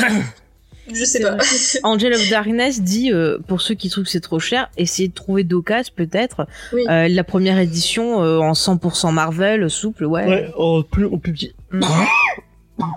Je 0.93 1.03
sais 1.05 1.19
pas. 1.21 1.37
Angel 1.83 2.13
of 2.13 2.29
Darkness 2.29 2.81
dit 2.81 3.11
euh, 3.11 3.37
pour 3.47 3.61
ceux 3.61 3.75
qui 3.75 3.89
trouvent 3.89 4.03
que 4.05 4.09
c'est 4.09 4.19
trop 4.19 4.39
cher, 4.39 4.69
essayez 4.77 5.07
de 5.09 5.13
trouver 5.13 5.43
d'occasion 5.43 5.93
peut-être 5.95 6.47
Oui. 6.73 6.83
euh, 6.89 7.07
la 7.07 7.23
première 7.23 7.59
édition 7.59 8.23
euh, 8.23 8.39
en 8.39 8.53
100% 8.53 9.11
Marvel 9.11 9.69
souple, 9.69 10.05
ouais. 10.05 10.25
Ouais, 10.25 10.51
en 10.57 10.81
plus, 10.83 11.05
en 11.05 11.17
plus 11.17 11.33
petit. 11.33 11.53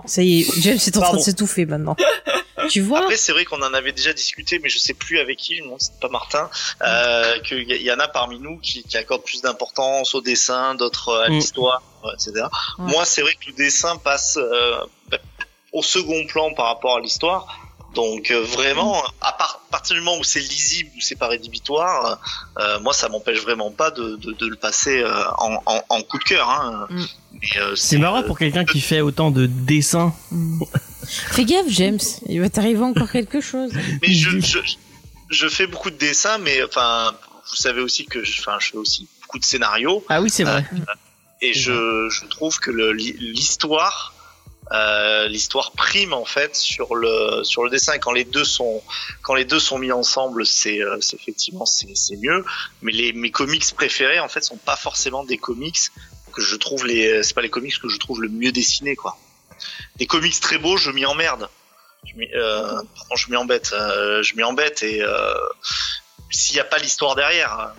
Ça 0.05 0.21
y 0.23 0.41
est, 0.41 0.61
James 0.61 0.75
est 0.75 0.97
en 0.97 1.01
train 1.01 1.17
de 1.17 1.21
s'étouffer 1.21 1.65
maintenant. 1.65 1.95
tu 2.69 2.79
vois 2.81 2.99
Après, 2.99 3.17
c'est 3.17 3.33
vrai 3.33 3.43
qu'on 3.43 3.61
en 3.61 3.73
avait 3.73 3.91
déjà 3.91 4.13
discuté, 4.13 4.59
mais 4.63 4.69
je 4.69 4.77
sais 4.77 4.93
plus 4.93 5.19
avec 5.19 5.37
qui, 5.37 5.61
non, 5.61 5.75
c'est 5.77 5.99
pas 5.99 6.07
Martin, 6.09 6.49
euh, 6.81 7.39
qu'il 7.41 7.69
y, 7.69 7.83
y 7.83 7.91
en 7.91 7.99
a 7.99 8.07
parmi 8.07 8.39
nous 8.39 8.57
qui, 8.59 8.83
qui 8.83 8.97
accordent 8.97 9.23
plus 9.23 9.41
d'importance 9.41 10.15
au 10.15 10.21
dessin, 10.21 10.75
d'autres 10.75 11.13
à 11.25 11.29
Mm. 11.29 11.33
l'histoire, 11.33 11.81
etc. 12.13 12.31
Ouais. 12.79 12.91
Moi, 12.91 13.03
c'est 13.05 13.21
vrai 13.21 13.33
que 13.33 13.47
le 13.51 13.53
dessin 13.57 13.97
passe 13.97 14.37
euh, 14.37 14.77
au 15.73 15.83
second 15.83 16.25
plan 16.27 16.53
par 16.53 16.67
rapport 16.67 16.95
à 16.97 17.01
l'histoire. 17.01 17.59
Donc 17.93 18.31
euh, 18.31 18.41
vraiment, 18.41 19.03
à, 19.21 19.33
part, 19.33 19.61
partir 19.69 19.95
du 19.95 20.01
moment 20.01 20.17
où 20.19 20.23
c'est 20.23 20.39
lisible, 20.39 20.89
où 20.97 21.01
c'est 21.01 21.15
pas 21.15 21.27
rédhibitoire, 21.27 22.19
euh, 22.57 22.79
moi 22.79 22.93
ça 22.93 23.07
m'empêche 23.09 23.39
vraiment 23.41 23.69
pas 23.71 23.91
de, 23.91 24.15
de, 24.15 24.31
de 24.33 24.47
le 24.47 24.55
passer 24.55 25.01
euh, 25.01 25.23
en, 25.37 25.61
en, 25.65 25.81
en 25.89 26.01
coup 26.01 26.17
de 26.17 26.23
cœur. 26.23 26.49
Hein. 26.49 26.87
Mm. 26.89 27.03
Euh, 27.57 27.75
C'est 27.75 27.97
marrant 27.97 28.23
pour 28.23 28.37
quelqu'un 28.39 28.65
qui 28.65 28.81
fait 28.81 29.01
autant 29.01 29.29
de 29.31 29.45
dessins. 29.45 30.13
Hmm. 30.31 30.59
Fais 31.03 31.45
gaffe, 31.45 31.67
James, 31.67 31.99
il 32.27 32.39
va 32.41 32.49
t'arriver 32.49 32.81
encore 32.81 33.11
quelque 33.11 33.41
chose. 33.41 33.71
Mais 34.01 34.13
je, 34.13 34.39
je, 34.39 34.59
je 35.29 35.47
fais 35.47 35.67
beaucoup 35.67 35.89
de 35.89 35.97
dessins, 35.97 36.37
mais 36.37 36.63
enfin, 36.63 37.11
vous 37.49 37.55
savez 37.55 37.81
aussi 37.81 38.05
que 38.05 38.23
je, 38.23 38.39
enfin, 38.39 38.57
je 38.59 38.67
fais 38.69 38.77
aussi 38.77 39.07
beaucoup 39.21 39.39
de 39.39 39.43
scénarios 39.45 40.03
Ah 40.09 40.21
oui, 40.21 40.29
c'est 40.29 40.43
vrai. 40.45 40.63
et 41.41 41.53
je, 41.53 42.07
je 42.09 42.25
trouve 42.27 42.59
que 42.59 42.71
l'histoire, 42.71 44.12
euh, 44.71 45.27
l'histoire 45.27 45.71
prime 45.73 46.13
en 46.13 46.25
fait 46.25 46.55
sur 46.55 46.95
le 46.95 47.43
sur 47.43 47.63
le 47.63 47.69
dessin. 47.69 47.93
Et 47.93 47.99
quand 47.99 48.13
les 48.13 48.23
deux 48.23 48.45
sont 48.45 48.81
quand 49.21 49.35
les 49.35 49.45
deux 49.45 49.59
sont 49.59 49.77
mis 49.77 49.91
ensemble, 49.91 50.45
c'est 50.45 50.81
euh, 50.81 50.97
effectivement 51.13 51.65
c'est 51.65 52.17
mieux. 52.17 52.45
Mais 52.81 52.91
les 52.91 53.13
mes 53.13 53.31
comics 53.31 53.65
préférés 53.75 54.19
en 54.19 54.29
fait 54.29 54.41
sont 54.41 54.57
pas 54.57 54.75
forcément 54.75 55.23
des 55.23 55.37
comics 55.37 55.79
que 56.33 56.41
je 56.41 56.55
trouve 56.55 56.85
les 56.85 57.23
c'est 57.23 57.33
pas 57.33 57.41
les 57.41 57.49
comics 57.49 57.77
que 57.79 57.89
je 57.89 57.99
trouve 57.99 58.21
le 58.21 58.29
mieux 58.29 58.51
dessinés 58.51 58.95
quoi. 58.95 59.17
Des 59.97 60.07
comics 60.07 60.39
très 60.39 60.57
beaux, 60.57 60.77
je 60.77 60.91
m'y 60.91 61.05
emmerde. 61.05 61.49
Je 62.05 62.15
m'y 62.15 62.27
euh, 62.33 62.81
pardon, 62.95 63.15
je 63.15 63.29
m'y 63.29 63.37
embête. 63.37 63.71
euh, 63.73 64.23
je 64.23 64.35
m'y 64.35 64.43
embête 64.43 64.83
et 64.83 65.01
euh, 65.01 65.33
s'il 66.31 66.55
n'y 66.55 66.61
a 66.61 66.65
pas 66.65 66.77
l'histoire 66.77 67.15
derrière. 67.15 67.73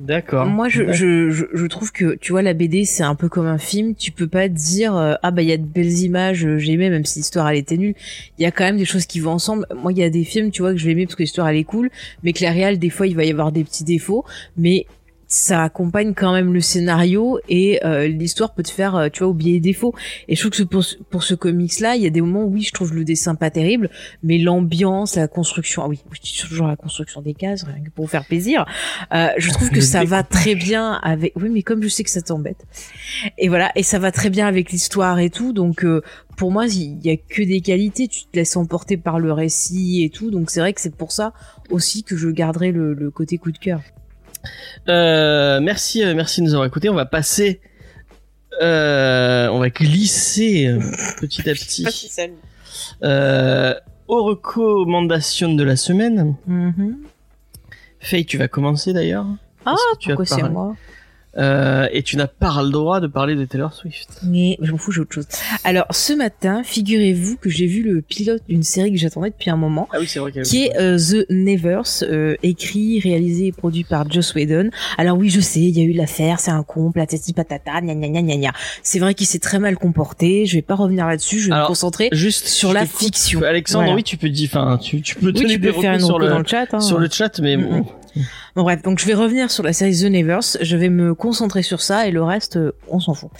D'accord. 0.00 0.46
Moi, 0.46 0.68
je, 0.68 0.92
je, 0.92 1.30
je, 1.30 1.44
je 1.52 1.66
trouve 1.66 1.92
que, 1.92 2.16
tu 2.16 2.32
vois, 2.32 2.42
la 2.42 2.52
BD, 2.52 2.84
c'est 2.84 3.04
un 3.04 3.14
peu 3.14 3.28
comme 3.28 3.46
un 3.46 3.58
film. 3.58 3.94
Tu 3.94 4.10
peux 4.10 4.26
pas 4.26 4.48
te 4.48 4.54
dire, 4.54 4.96
euh, 4.96 5.14
ah 5.22 5.30
bah, 5.30 5.42
il 5.42 5.48
y 5.48 5.52
a 5.52 5.56
de 5.56 5.62
belles 5.64 6.00
images, 6.00 6.44
euh, 6.44 6.58
j'ai 6.58 6.72
aimé, 6.72 6.90
même 6.90 7.04
si 7.04 7.20
l'histoire, 7.20 7.48
elle 7.48 7.58
était 7.58 7.76
nulle. 7.76 7.94
Il 8.38 8.42
y 8.42 8.46
a 8.46 8.50
quand 8.50 8.64
même 8.64 8.76
des 8.76 8.84
choses 8.84 9.06
qui 9.06 9.20
vont 9.20 9.32
ensemble. 9.32 9.66
Moi, 9.82 9.92
il 9.92 9.98
y 9.98 10.02
a 10.02 10.10
des 10.10 10.24
films, 10.24 10.50
tu 10.50 10.62
vois, 10.62 10.72
que 10.72 10.78
je 10.78 10.84
vais 10.84 10.92
aimer 10.92 11.06
parce 11.06 11.14
que 11.14 11.22
l'histoire, 11.22 11.48
elle 11.48 11.56
est 11.56 11.64
cool, 11.64 11.90
mais 12.24 12.32
que 12.32 12.42
la 12.42 12.50
réal, 12.50 12.78
des 12.78 12.90
fois, 12.90 13.06
il 13.06 13.14
va 13.14 13.24
y 13.24 13.30
avoir 13.30 13.52
des 13.52 13.62
petits 13.62 13.84
défauts, 13.84 14.24
mais 14.56 14.86
ça 15.34 15.64
accompagne 15.64 16.14
quand 16.14 16.32
même 16.32 16.52
le 16.52 16.60
scénario 16.60 17.40
et 17.48 17.84
euh, 17.84 18.06
l'histoire 18.06 18.54
peut 18.54 18.62
te 18.62 18.70
faire, 18.70 18.94
euh, 18.94 19.08
tu 19.12 19.18
vois, 19.20 19.28
oublier 19.28 19.54
les 19.54 19.60
défauts. 19.60 19.92
Et 20.28 20.36
je 20.36 20.40
trouve 20.40 20.50
que 20.52 20.56
ce- 20.58 20.62
pour, 20.62 20.84
ce- 20.84 20.96
pour 21.10 21.22
ce 21.24 21.34
comics-là, 21.34 21.96
il 21.96 22.02
y 22.02 22.06
a 22.06 22.10
des 22.10 22.20
moments 22.20 22.44
où, 22.44 22.52
oui, 22.54 22.62
je 22.62 22.72
trouve 22.72 22.94
le 22.94 23.04
dessin 23.04 23.34
pas 23.34 23.50
terrible, 23.50 23.90
mais 24.22 24.38
l'ambiance, 24.38 25.16
la 25.16 25.26
construction, 25.26 25.82
ah 25.84 25.88
oui, 25.88 25.98
je 26.12 26.20
dis 26.20 26.38
toujours 26.40 26.68
la 26.68 26.76
construction 26.76 27.20
des 27.20 27.34
cases, 27.34 27.64
rien 27.64 27.82
que 27.82 27.90
pour 27.90 28.04
vous 28.04 28.10
faire 28.10 28.24
plaisir. 28.24 28.64
Euh, 29.12 29.28
je 29.36 29.50
trouve 29.50 29.70
que 29.70 29.80
ça 29.80 30.04
va 30.04 30.22
très 30.22 30.54
bien 30.54 30.92
avec. 31.02 31.32
Oui, 31.34 31.48
mais 31.50 31.62
comme 31.62 31.82
je 31.82 31.88
sais 31.88 32.04
que 32.04 32.10
ça 32.10 32.22
t'embête. 32.22 32.64
Et 33.36 33.48
voilà, 33.48 33.72
et 33.74 33.82
ça 33.82 33.98
va 33.98 34.12
très 34.12 34.30
bien 34.30 34.46
avec 34.46 34.70
l'histoire 34.70 35.18
et 35.18 35.30
tout. 35.30 35.52
Donc 35.52 35.84
euh, 35.84 36.00
pour 36.36 36.52
moi, 36.52 36.66
il 36.66 37.04
y 37.04 37.10
a 37.10 37.16
que 37.16 37.42
des 37.42 37.60
qualités. 37.60 38.06
Tu 38.06 38.22
te 38.26 38.36
laisses 38.36 38.56
emporter 38.56 38.96
par 38.96 39.18
le 39.18 39.32
récit 39.32 40.04
et 40.04 40.10
tout. 40.10 40.30
Donc 40.30 40.50
c'est 40.50 40.60
vrai 40.60 40.72
que 40.72 40.80
c'est 40.80 40.94
pour 40.94 41.10
ça 41.12 41.32
aussi 41.70 42.04
que 42.04 42.16
je 42.16 42.28
garderai 42.28 42.70
le, 42.72 42.94
le 42.94 43.10
côté 43.10 43.38
coup 43.38 43.50
de 43.50 43.58
cœur. 43.58 43.80
Euh, 44.88 45.60
merci, 45.60 46.04
euh, 46.04 46.14
merci 46.14 46.40
de 46.40 46.46
nous 46.46 46.54
avoir 46.54 46.66
écoutés. 46.66 46.88
On 46.88 46.94
va 46.94 47.06
passer, 47.06 47.60
euh, 48.60 49.48
on 49.48 49.58
va 49.58 49.70
glisser 49.70 50.74
petit 51.20 51.48
à 51.48 51.54
petit 51.54 51.86
euh, 53.02 53.74
aux 54.08 54.24
recommandations 54.24 55.54
de 55.54 55.64
la 55.64 55.76
semaine. 55.76 56.34
Mhm. 56.46 56.98
Faye, 58.00 58.26
tu 58.26 58.36
vas 58.36 58.48
commencer 58.48 58.92
d'ailleurs. 58.92 59.26
Ah, 59.64 59.74
tu 59.98 60.12
as 60.12 60.16
pourquoi 60.16 60.36
c'est 60.36 60.42
moi? 60.48 60.76
Euh, 61.36 61.88
et 61.92 62.02
tu 62.02 62.16
n'as 62.16 62.26
pas 62.28 62.62
le 62.62 62.70
droit 62.70 63.00
de 63.00 63.06
parler 63.08 63.34
de 63.34 63.44
Taylor 63.44 63.72
Swift. 63.72 64.20
Mais 64.22 64.56
je 64.62 64.70
m'en 64.70 64.78
fous, 64.78 64.92
j'ai 64.92 65.00
autre 65.00 65.14
chose. 65.14 65.26
Alors 65.64 65.86
ce 65.90 66.12
matin, 66.12 66.62
figurez-vous 66.64 67.36
que 67.36 67.50
j'ai 67.50 67.66
vu 67.66 67.82
le 67.82 68.02
pilote 68.02 68.42
d'une 68.48 68.62
série 68.62 68.92
que 68.92 68.98
j'attendais 68.98 69.30
depuis 69.30 69.50
un 69.50 69.56
moment. 69.56 69.88
Ah 69.92 69.96
oui, 70.00 70.06
c'est 70.06 70.20
vrai 70.20 70.30
qu'elle 70.32 70.44
qui 70.44 70.64
est 70.66 70.76
euh, 70.78 70.96
The 70.96 71.26
Nevers, 71.30 71.82
euh, 72.02 72.36
écrit, 72.42 73.00
réalisé 73.00 73.46
et 73.46 73.52
produit 73.52 73.84
par 73.84 74.08
Joss 74.10 74.34
Whedon. 74.34 74.70
Alors 74.96 75.18
oui, 75.18 75.28
je 75.30 75.40
sais, 75.40 75.60
il 75.60 75.76
y 75.76 75.80
a 75.80 75.84
eu 75.84 75.92
l'affaire, 75.92 76.38
c'est 76.40 76.50
un 76.52 76.62
con, 76.62 76.92
platati 76.92 77.32
patata, 77.32 77.80
gna 77.80 77.94
gna 77.94 78.08
gna 78.08 78.22
gna 78.22 78.36
gna. 78.36 78.52
C'est 78.82 78.98
vrai 79.00 79.14
qu'il 79.14 79.26
s'est 79.26 79.38
très 79.40 79.58
mal 79.58 79.76
comporté, 79.76 80.46
je 80.46 80.54
vais 80.56 80.62
pas 80.62 80.74
revenir 80.76 81.06
là-dessus, 81.06 81.40
je 81.40 81.46
vais 81.48 81.52
Alors, 81.52 81.64
me 81.64 81.68
concentrer 81.68 82.08
Juste 82.12 82.46
sur 82.46 82.72
la 82.72 82.86
fiction. 82.86 83.42
Alexandre, 83.42 83.84
Voilà. 83.84 83.96
oui, 83.96 84.02
tu 84.04 84.16
peux 84.16 84.28
dire, 84.28 84.48
enfin, 84.52 84.78
tu, 84.78 85.02
tu 85.02 85.16
peux 85.16 85.26
Oui, 85.28 85.32
tu 85.34 85.46
des 85.46 85.58
peux 85.58 85.72
faire 85.72 85.94
une 85.94 86.00
sur 86.00 86.18
le, 86.18 86.28
dans 86.28 86.38
le 86.38 86.46
chat. 86.46 86.72
hein. 86.72 86.80
sur 86.80 86.98
le 86.98 87.08
chat, 87.10 87.40
mais 87.40 87.56
Mm, 87.56 87.68
bon. 87.68 87.86
Bon 88.54 88.62
bref, 88.62 88.82
donc 88.82 88.98
je 88.98 89.06
vais 89.06 89.14
revenir 89.14 89.50
sur 89.50 89.62
la 89.62 89.72
série 89.72 89.96
The 89.96 90.04
Nevers, 90.04 90.56
je 90.60 90.76
vais 90.76 90.88
me 90.88 91.14
concentrer 91.14 91.62
sur 91.62 91.80
ça 91.80 92.06
et 92.06 92.10
le 92.10 92.22
reste, 92.22 92.56
euh, 92.56 92.72
on 92.88 93.00
s'en 93.00 93.14
fout. 93.14 93.30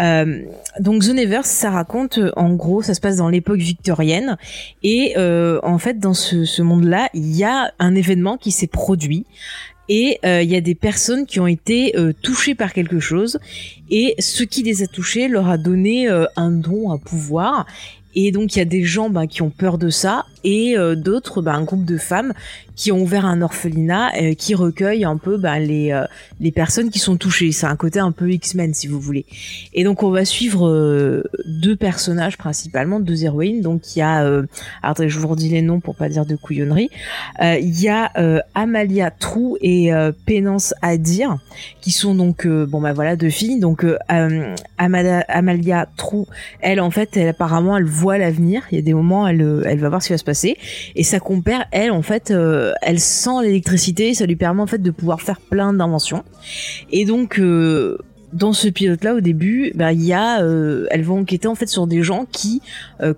Euh, 0.00 0.42
donc 0.80 1.02
The 1.02 1.10
Nevers, 1.10 1.46
ça 1.46 1.70
raconte, 1.70 2.18
euh, 2.18 2.30
en 2.36 2.54
gros, 2.54 2.82
ça 2.82 2.94
se 2.94 3.00
passe 3.00 3.16
dans 3.16 3.28
l'époque 3.28 3.58
victorienne 3.58 4.36
et 4.82 5.14
euh, 5.16 5.58
en 5.62 5.78
fait 5.78 5.98
dans 5.98 6.14
ce, 6.14 6.44
ce 6.44 6.62
monde-là, 6.62 7.08
il 7.14 7.34
y 7.34 7.44
a 7.44 7.72
un 7.78 7.94
événement 7.94 8.36
qui 8.36 8.52
s'est 8.52 8.66
produit 8.68 9.26
et 9.88 10.18
euh, 10.24 10.42
il 10.42 10.50
y 10.50 10.56
a 10.56 10.60
des 10.60 10.74
personnes 10.74 11.26
qui 11.26 11.40
ont 11.40 11.46
été 11.46 11.96
euh, 11.96 12.12
touchées 12.22 12.54
par 12.54 12.72
quelque 12.72 13.00
chose 13.00 13.38
et 13.90 14.14
ce 14.18 14.42
qui 14.42 14.62
les 14.62 14.82
a 14.82 14.86
touchées 14.86 15.28
leur 15.28 15.48
a 15.48 15.58
donné 15.58 16.08
euh, 16.08 16.24
un 16.36 16.50
don, 16.50 16.90
un 16.90 16.98
pouvoir. 16.98 17.66
Et 18.14 18.32
donc 18.32 18.54
il 18.54 18.58
y 18.58 18.62
a 18.62 18.66
des 18.66 18.84
gens 18.84 19.10
bah, 19.10 19.26
qui 19.26 19.42
ont 19.42 19.50
peur 19.50 19.78
de 19.78 19.90
ça 19.90 20.24
et 20.44 20.76
euh, 20.76 20.94
d'autres, 20.94 21.40
bah, 21.42 21.54
un 21.54 21.62
groupe 21.64 21.84
de 21.84 21.96
femmes 21.96 22.32
qui 22.76 22.92
ont 22.92 23.00
ouvert 23.00 23.24
un 23.24 23.40
orphelinat 23.40 24.10
euh, 24.20 24.34
qui 24.34 24.54
recueille 24.54 25.04
un 25.04 25.16
peu 25.16 25.36
bah, 25.38 25.58
les 25.58 25.92
euh, 25.92 26.04
les 26.40 26.52
personnes 26.52 26.90
qui 26.90 26.98
sont 26.98 27.16
touchées. 27.16 27.50
C'est 27.52 27.66
un 27.66 27.76
côté 27.76 27.98
un 28.00 28.12
peu 28.12 28.30
X-Men 28.30 28.74
si 28.74 28.86
vous 28.86 29.00
voulez. 29.00 29.26
Et 29.72 29.84
donc 29.84 30.02
on 30.02 30.10
va 30.10 30.24
suivre 30.24 30.68
euh, 30.68 31.22
deux 31.46 31.76
personnages 31.76 32.36
principalement, 32.36 33.00
deux 33.00 33.24
héroïnes. 33.24 33.62
Donc 33.62 33.94
il 33.96 34.00
y 34.00 34.02
a, 34.02 34.24
euh, 34.24 34.42
attendez, 34.82 35.08
je 35.08 35.18
vous 35.18 35.28
redis 35.28 35.48
les 35.48 35.62
noms 35.62 35.80
pour 35.80 35.94
pas 35.96 36.08
dire 36.08 36.26
de 36.26 36.36
couillonnerie. 36.36 36.90
Euh, 37.42 37.58
Il 37.60 37.80
y 37.80 37.88
a 37.88 38.12
Amalia 38.54 39.10
Trou 39.10 39.56
et 39.60 39.90
Pénance 40.26 40.74
Adir 40.82 41.38
qui 41.80 41.90
sont 41.90 42.14
donc 42.14 42.46
bon 42.46 42.80
bah 42.80 42.92
voilà 42.92 43.16
deux 43.16 43.30
filles. 43.30 43.60
Donc 43.60 43.84
Amada- 44.78 45.24
Amalia 45.28 45.88
Trou, 45.96 46.26
elle 46.60 46.80
en 46.80 46.90
fait, 46.90 47.16
elle 47.16 47.28
apparemment 47.28 47.76
elle 47.76 47.84
voit 47.84 48.03
l'avenir. 48.12 48.62
Il 48.70 48.76
y 48.76 48.78
a 48.78 48.82
des 48.82 48.94
moments 48.94 49.26
elle 49.26 49.42
euh, 49.42 49.62
elle 49.64 49.78
va 49.78 49.88
voir 49.88 50.02
ce 50.02 50.08
qui 50.08 50.12
va 50.12 50.18
se 50.18 50.24
passer. 50.24 50.56
Et 50.94 51.04
sa 51.04 51.20
compère, 51.20 51.66
elle 51.72 51.90
en 51.90 52.02
fait, 52.02 52.30
euh, 52.30 52.72
elle 52.82 53.00
sent 53.00 53.42
l'électricité. 53.42 54.14
Ça 54.14 54.26
lui 54.26 54.36
permet 54.36 54.62
en 54.62 54.66
fait 54.66 54.82
de 54.82 54.90
pouvoir 54.90 55.20
faire 55.20 55.40
plein 55.40 55.72
d'inventions. 55.72 56.24
Et 56.90 57.04
donc 57.04 57.38
euh, 57.38 57.98
dans 58.32 58.52
ce 58.52 58.68
pilote-là, 58.68 59.14
au 59.14 59.20
début, 59.20 59.70
bah, 59.76 59.92
il 59.92 60.02
y 60.02 60.12
a, 60.12 60.40
elles 60.90 61.04
vont 61.04 61.20
enquêter 61.20 61.46
en 61.46 61.54
fait 61.54 61.68
sur 61.68 61.86
des 61.86 62.02
gens 62.02 62.26
qui 62.32 62.62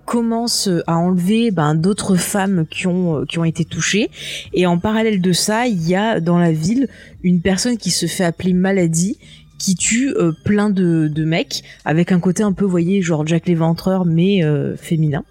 commencent 0.04 0.68
à 0.86 0.98
enlever 0.98 1.50
ben, 1.50 1.74
d'autres 1.74 2.16
femmes 2.16 2.66
qui 2.68 2.86
ont 2.86 3.44
été 3.46 3.64
touchées. 3.64 4.10
Et 4.52 4.66
en 4.66 4.78
parallèle 4.78 5.22
de 5.22 5.32
ça, 5.32 5.68
il 5.68 5.88
y 5.88 5.94
a 5.94 6.20
dans 6.20 6.38
la 6.38 6.52
ville 6.52 6.88
une 7.22 7.40
personne 7.40 7.78
qui 7.78 7.90
se 7.90 8.04
fait 8.04 8.24
appeler 8.24 8.52
maladie 8.52 9.16
qui 9.58 9.74
tue 9.74 10.10
euh, 10.10 10.32
plein 10.44 10.70
de, 10.70 11.08
de 11.08 11.24
mecs 11.24 11.62
avec 11.84 12.12
un 12.12 12.20
côté 12.20 12.42
un 12.42 12.52
peu, 12.52 12.64
vous 12.64 12.70
voyez, 12.70 13.02
genre 13.02 13.26
Jack 13.26 13.46
l'Éventreur 13.46 14.04
mais 14.04 14.44
euh, 14.44 14.76
féminin. 14.76 15.24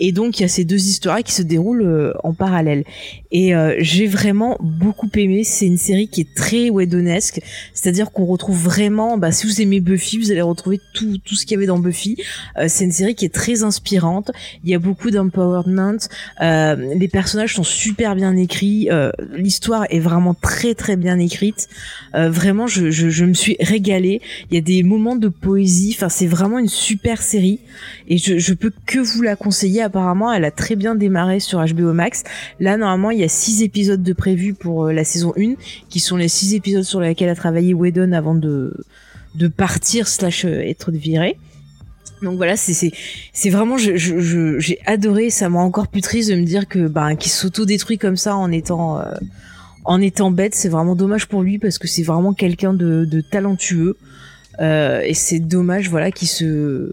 Et 0.00 0.12
donc 0.12 0.38
il 0.38 0.42
y 0.42 0.44
a 0.44 0.48
ces 0.48 0.64
deux 0.64 0.82
histoires 0.88 1.22
qui 1.22 1.32
se 1.32 1.42
déroulent 1.42 1.82
euh, 1.82 2.12
en 2.24 2.32
parallèle. 2.32 2.84
Et 3.30 3.54
euh, 3.54 3.76
j'ai 3.78 4.06
vraiment 4.06 4.56
beaucoup 4.60 5.08
aimé. 5.14 5.44
C'est 5.44 5.66
une 5.66 5.78
série 5.78 6.08
qui 6.08 6.22
est 6.22 6.34
très 6.34 6.70
Whedonesque, 6.70 7.40
c'est-à-dire 7.74 8.10
qu'on 8.10 8.26
retrouve 8.26 8.60
vraiment. 8.60 9.18
Bah, 9.18 9.30
si 9.30 9.46
vous 9.46 9.60
aimez 9.60 9.80
Buffy, 9.80 10.18
vous 10.18 10.30
allez 10.30 10.42
retrouver 10.42 10.80
tout 10.94 11.18
tout 11.24 11.34
ce 11.36 11.46
qu'il 11.46 11.54
y 11.54 11.58
avait 11.58 11.66
dans 11.66 11.78
Buffy. 11.78 12.16
Euh, 12.58 12.66
c'est 12.68 12.84
une 12.84 12.92
série 12.92 13.14
qui 13.14 13.24
est 13.24 13.34
très 13.34 13.62
inspirante. 13.62 14.32
Il 14.64 14.70
y 14.70 14.74
a 14.74 14.78
beaucoup 14.78 15.10
d'empowerment. 15.10 15.98
Euh, 16.40 16.94
les 16.94 17.08
personnages 17.08 17.54
sont 17.54 17.62
super 17.62 18.16
bien 18.16 18.36
écrits. 18.36 18.88
Euh, 18.90 19.12
L'histoire 19.34 19.86
est 19.90 20.00
vraiment 20.00 20.34
très 20.34 20.74
très 20.74 20.96
bien 20.96 21.18
écrite. 21.18 21.68
Euh, 22.14 22.30
vraiment, 22.30 22.66
je, 22.66 22.90
je, 22.90 23.10
je 23.10 23.24
me 23.24 23.34
suis 23.34 23.56
régalée. 23.60 24.20
Il 24.50 24.54
y 24.54 24.58
a 24.58 24.62
des 24.62 24.82
moments 24.82 25.16
de 25.16 25.28
poésie. 25.28 25.94
Enfin, 25.96 26.08
c'est 26.08 26.26
vraiment 26.26 26.58
une 26.58 26.68
super 26.68 27.22
série 27.22 27.60
et 28.08 28.18
je, 28.18 28.38
je 28.38 28.54
peux 28.54 28.72
que 28.86 28.98
vous 28.98 29.22
la 29.22 29.36
conseiller. 29.36 29.82
Apparemment, 29.90 30.32
elle 30.32 30.44
a 30.44 30.52
très 30.52 30.76
bien 30.76 30.94
démarré 30.94 31.40
sur 31.40 31.58
HBO 31.58 31.92
Max. 31.92 32.22
Là, 32.60 32.76
normalement, 32.76 33.10
il 33.10 33.18
y 33.18 33.24
a 33.24 33.28
six 33.28 33.64
épisodes 33.64 34.04
de 34.04 34.12
prévus 34.12 34.54
pour 34.54 34.84
euh, 34.84 34.92
la 34.92 35.02
saison 35.02 35.32
1, 35.36 35.54
qui 35.88 35.98
sont 35.98 36.16
les 36.16 36.28
six 36.28 36.54
épisodes 36.54 36.84
sur 36.84 37.00
lesquels 37.00 37.28
a 37.28 37.34
travaillé 37.34 37.74
Whedon 37.74 38.12
avant 38.12 38.36
de 38.36 38.72
de 39.34 39.48
partir 39.48 40.06
slash 40.06 40.44
euh, 40.44 40.60
être 40.60 40.92
viré. 40.92 41.36
Donc 42.22 42.36
voilà, 42.36 42.54
c'est 42.56 42.92
vraiment 43.50 43.78
j'ai 43.78 44.78
adoré. 44.86 45.30
Ça 45.30 45.48
m'a 45.48 45.58
encore 45.58 45.88
plus 45.88 46.02
triste 46.02 46.30
de 46.30 46.36
me 46.36 46.44
dire 46.44 46.68
que 46.68 46.86
ben 46.86 47.16
qu'il 47.16 47.32
s'auto-détruit 47.32 47.98
comme 47.98 48.16
ça 48.16 48.36
en 48.36 48.52
étant 48.52 49.00
euh, 49.00 49.10
en 49.84 50.00
étant 50.00 50.30
bête. 50.30 50.54
C'est 50.54 50.68
vraiment 50.68 50.94
dommage 50.94 51.26
pour 51.26 51.42
lui 51.42 51.58
parce 51.58 51.78
que 51.78 51.88
c'est 51.88 52.04
vraiment 52.04 52.32
quelqu'un 52.32 52.74
de, 52.74 53.04
de 53.04 53.20
talentueux 53.20 53.96
et 54.60 55.14
c'est 55.14 55.38
dommage 55.40 55.88
voilà 55.88 56.10
qu'il 56.10 56.28
se 56.28 56.92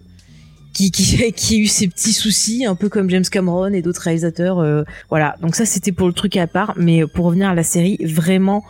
qui, 0.78 1.32
qui, 1.32 1.56
a 1.56 1.58
eu 1.58 1.68
ses 1.68 1.88
petits 1.88 2.14
soucis, 2.14 2.66
un 2.66 2.76
peu 2.76 2.90
comme 2.90 3.10
James 3.10 3.26
Cameron 3.30 3.74
et 3.74 3.82
d'autres 3.82 4.02
réalisateurs. 4.02 4.60
euh, 4.60 4.84
voilà, 5.10 5.36
donc 5.41 5.56
ça 5.56 5.66
c'était 5.66 5.91
pour 5.91 6.08
le 6.08 6.14
truc 6.14 6.38
à 6.38 6.48
part, 6.48 6.74
mais 6.78 7.06
pour 7.08 7.26
revenir 7.26 7.49
à 7.49 7.56
la 7.56 7.64
série, 7.64 7.98
vraiment, 8.04 8.64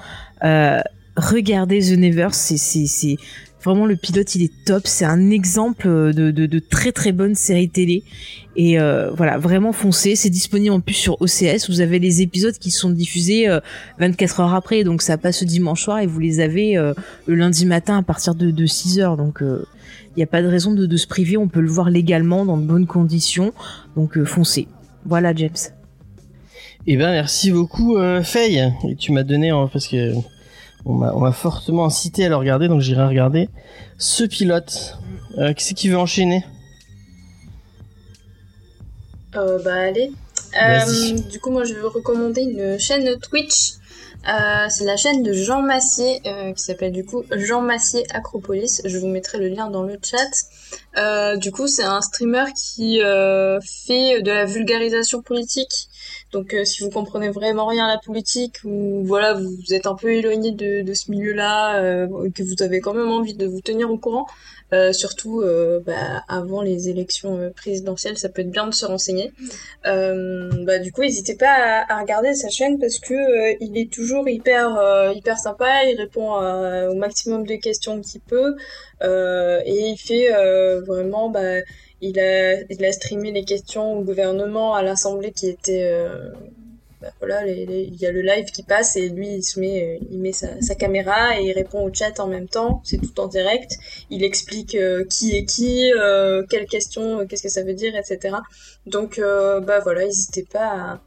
euh, 0.44 0.80
regardez 1.16 1.80
The 1.80 1.98
Never, 1.98 2.30
c'est 2.32 3.18
vraiment 3.64 3.86
le 3.86 3.98
pilote, 3.98 4.34
il 4.36 4.44
est 4.44 4.54
top, 4.66 4.84
c'est 4.86 5.04
un 5.04 5.30
exemple 5.30 5.88
de, 5.88 6.32
de, 6.32 6.46
de 6.46 6.60
très 6.60 6.92
très 6.92 7.12
bonne 7.12 7.36
série 7.36 7.70
télé. 7.70 8.04
Et 8.56 8.80
euh, 8.80 9.12
voilà, 9.12 9.38
vraiment 9.38 9.74
foncez, 9.74 10.16
c'est 10.16 10.30
disponible 10.30 10.74
en 10.74 10.80
plus 10.80 10.94
sur 10.94 11.22
OCS, 11.22 11.70
vous 11.70 11.82
avez 11.82 12.00
les 12.00 12.22
épisodes 12.22 12.58
qui 12.58 12.72
sont 12.72 12.90
diffusés 12.90 13.48
euh, 13.50 13.60
24 14.00 14.40
heures 14.40 14.54
après, 14.54 14.84
donc 14.84 15.02
ça 15.02 15.18
passe 15.18 15.44
dimanche 15.44 15.84
soir 15.84 16.00
et 16.00 16.08
vous 16.08 16.20
les 16.20 16.40
avez 16.40 16.78
euh, 16.78 16.94
le 17.28 17.36
lundi 17.36 17.66
matin 17.66 17.98
à 17.98 18.04
partir 18.04 18.36
de, 18.36 18.52
de 18.52 18.66
6 18.66 19.00
heures, 19.00 19.18
donc... 19.18 19.44
il 20.18 20.22
n'y 20.22 20.24
a 20.24 20.28
pas 20.28 20.42
de 20.42 20.48
raison 20.48 20.74
de, 20.74 20.86
de 20.86 20.98
se 20.98 21.08
priver, 21.08 21.38
on 21.38 21.48
peut 21.48 21.62
le 21.62 21.70
voir 21.70 21.90
légalement 21.90 22.44
dans 22.44 22.58
de 22.58 22.66
bonnes 22.66 22.88
conditions. 22.88 23.54
Donc 23.96 24.18
euh, 24.18 24.26
foncez. 24.26 24.68
Voilà 25.06 25.34
James. 25.34 25.56
Eh 26.88 26.98
ben, 26.98 27.12
merci 27.12 27.52
beaucoup, 27.52 27.98
euh, 27.98 28.24
Faye. 28.24 28.74
Et 28.90 28.96
tu 28.96 29.12
m'as 29.12 29.24
donné, 29.24 29.52
hein, 29.52 29.70
parce 29.72 29.88
que 29.88 30.14
on 30.86 30.94
m'a 30.94 31.32
fortement 31.34 31.86
incité 31.86 32.26
à 32.26 32.30
le 32.30 32.36
regarder, 32.36 32.68
donc 32.68 32.82
j'irai 32.82 33.06
regarder 33.06 33.50
ce 33.98 34.24
pilote. 34.24 34.98
Euh, 35.38 35.54
qui 35.54 35.64
c'est 35.64 35.74
qui 35.76 35.90
veut 35.90 35.98
enchaîner? 35.98 36.44
Euh, 39.36 39.60
bah 39.64 39.74
allez. 39.74 40.12
Vas-y. 40.54 41.14
Euh, 41.14 41.20
du 41.30 41.40
coup, 41.40 41.52
moi, 41.52 41.64
je 41.64 41.76
veux 41.76 41.88
recommander 41.88 42.42
une 42.42 42.80
chaîne 42.80 43.08
Twitch. 43.20 43.74
Euh, 44.28 44.66
c'est 44.70 44.84
la 44.84 44.98
chaîne 44.98 45.24
de 45.24 45.32
Jean 45.32 45.62
Massier 45.62 46.22
euh, 46.26 46.52
qui 46.52 46.62
s'appelle 46.62 46.92
du 46.92 47.06
coup 47.06 47.24
Jean 47.32 47.62
Massier 47.62 48.04
Acropolis. 48.10 48.82
Je 48.84 48.98
vous 48.98 49.08
mettrai 49.08 49.38
le 49.38 49.48
lien 49.48 49.70
dans 49.70 49.84
le 49.84 49.98
chat. 50.04 50.18
Euh, 50.98 51.38
du 51.38 51.52
coup, 51.52 51.68
c'est 51.68 51.84
un 51.84 52.02
streamer 52.02 52.46
qui 52.54 53.00
fait 53.00 54.22
de 54.22 54.32
la 54.32 54.46
vulgarisation 54.46 55.22
politique 55.22 55.88
Donc 56.34 56.56
si 56.66 56.84
vous 56.84 56.90
comprenez 56.90 57.30
vraiment 57.30 57.68
rien 57.68 57.86
à 57.86 57.88
la 57.88 58.00
politique 58.00 58.58
ou 58.66 59.04
voilà 59.06 59.34
vous 59.34 59.74
êtes 59.74 59.88
un 59.88 59.96
peu 59.96 60.12
éloigné 60.12 60.52
de, 60.52 60.82
de 60.82 60.94
ce 60.94 61.10
milieu-là, 61.12 61.82
euh, 61.82 62.30
que 62.36 62.44
vous 62.44 62.62
avez 62.62 62.82
quand 62.82 62.94
même 62.94 63.10
envie 63.10 63.36
de 63.36 63.48
vous 63.48 63.62
tenir 63.62 63.90
au 63.90 63.98
courant, 63.98 64.28
euh, 64.74 64.92
surtout 64.94 65.42
euh, 65.42 65.80
bah, 65.86 66.24
avant 66.28 66.62
les 66.62 66.90
élections 66.90 67.38
euh, 67.40 67.50
présidentielles, 67.50 68.18
ça 68.18 68.30
peut 68.30 68.42
être 68.42 68.52
bien 68.52 68.68
de 68.68 68.74
se 68.74 68.86
renseigner. 68.86 69.32
Euh, 69.86 70.50
bah, 70.66 70.80
du 70.80 70.92
coup, 70.92 71.02
n'hésitez 71.02 71.36
pas 71.36 71.52
à, 71.52 71.94
à 71.98 72.02
regarder 72.02 72.36
sa 72.36 72.50
chaîne 72.50 72.78
parce 72.80 73.00
que 73.00 73.14
euh, 73.14 73.56
il 73.62 73.78
est 73.78 73.92
toujours 73.92 74.28
hyper 74.28 74.68
hyper 75.16 75.38
sympa. 75.38 75.86
Il 75.86 75.98
répond 75.98 76.34
à- 76.34 76.90
au 76.90 76.96
maximum 76.96 77.46
de 77.46 77.56
questions 77.56 78.02
qu'il 78.02 78.22
peut 78.22 78.56
euh, 79.04 79.62
et 79.66 79.90
il 79.90 79.98
fait 79.98 80.34
euh, 80.36 80.82
vraiment. 80.82 81.30
Bah, 81.30 81.60
il 82.02 82.20
a 82.20 82.62
il 82.70 82.86
a 82.86 82.92
streamé 82.92 83.32
les 83.32 83.44
questions 83.44 83.94
au 83.98 84.04
gouvernement 84.04 84.76
à 84.76 84.84
l'Assemblée 84.84 85.32
qui 85.32 85.48
était 85.50 85.84
euh, 85.92 86.30
bah, 87.00 87.10
voilà, 87.20 87.46
il 87.46 87.96
y 87.96 88.08
a 88.08 88.12
le 88.12 88.22
live 88.22 88.46
qui 88.46 88.64
passe 88.64 88.96
et 88.96 89.10
lui 89.10 89.28
il 89.36 89.44
se 89.44 89.60
met, 89.60 89.84
euh, 89.84 90.06
il 90.10 90.20
met 90.20 90.32
sa, 90.32 90.76
caméra 90.76 91.40
et 91.40 91.44
il 91.44 91.52
répond 91.52 91.86
au 91.86 91.94
chat 91.94 92.20
en 92.20 92.28
même 92.28 92.48
temps. 92.48 92.82
C'est 92.84 92.98
tout 92.98 93.20
en 93.20 93.28
direct. 93.28 93.74
Il 94.10 94.24
explique 94.24 94.74
euh, 94.74 95.06
qui 95.06 95.36
est 95.36 95.46
qui, 95.46 95.92
euh, 95.94 96.44
quelle 96.50 96.66
question, 96.66 97.20
euh, 97.20 97.26
qu'est-ce 97.26 97.44
que 97.44 97.50
ça 97.50 97.62
veut 97.64 97.76
dire, 97.76 97.96
etc. 97.96 98.38
Donc 98.88 99.20
bah 99.20 99.80
voilà, 99.80 100.06
n'hésitez 100.06 100.44
pas 100.44 101.02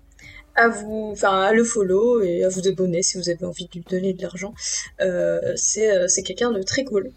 à, 0.54 0.68
vous, 0.68 1.10
enfin 1.12 1.40
à 1.42 1.52
le 1.52 1.64
follow 1.64 2.22
et 2.22 2.44
à 2.44 2.48
vous 2.48 2.68
abonner 2.68 3.02
si 3.02 3.18
vous 3.18 3.28
avez 3.28 3.44
envie 3.44 3.66
de 3.66 3.72
lui 3.74 3.84
donner 3.88 4.12
de 4.12 4.22
l'argent. 4.22 4.54
C'est 5.56 6.22
quelqu'un 6.24 6.52
de 6.52 6.62
très 6.62 6.84
cool. 6.84 7.10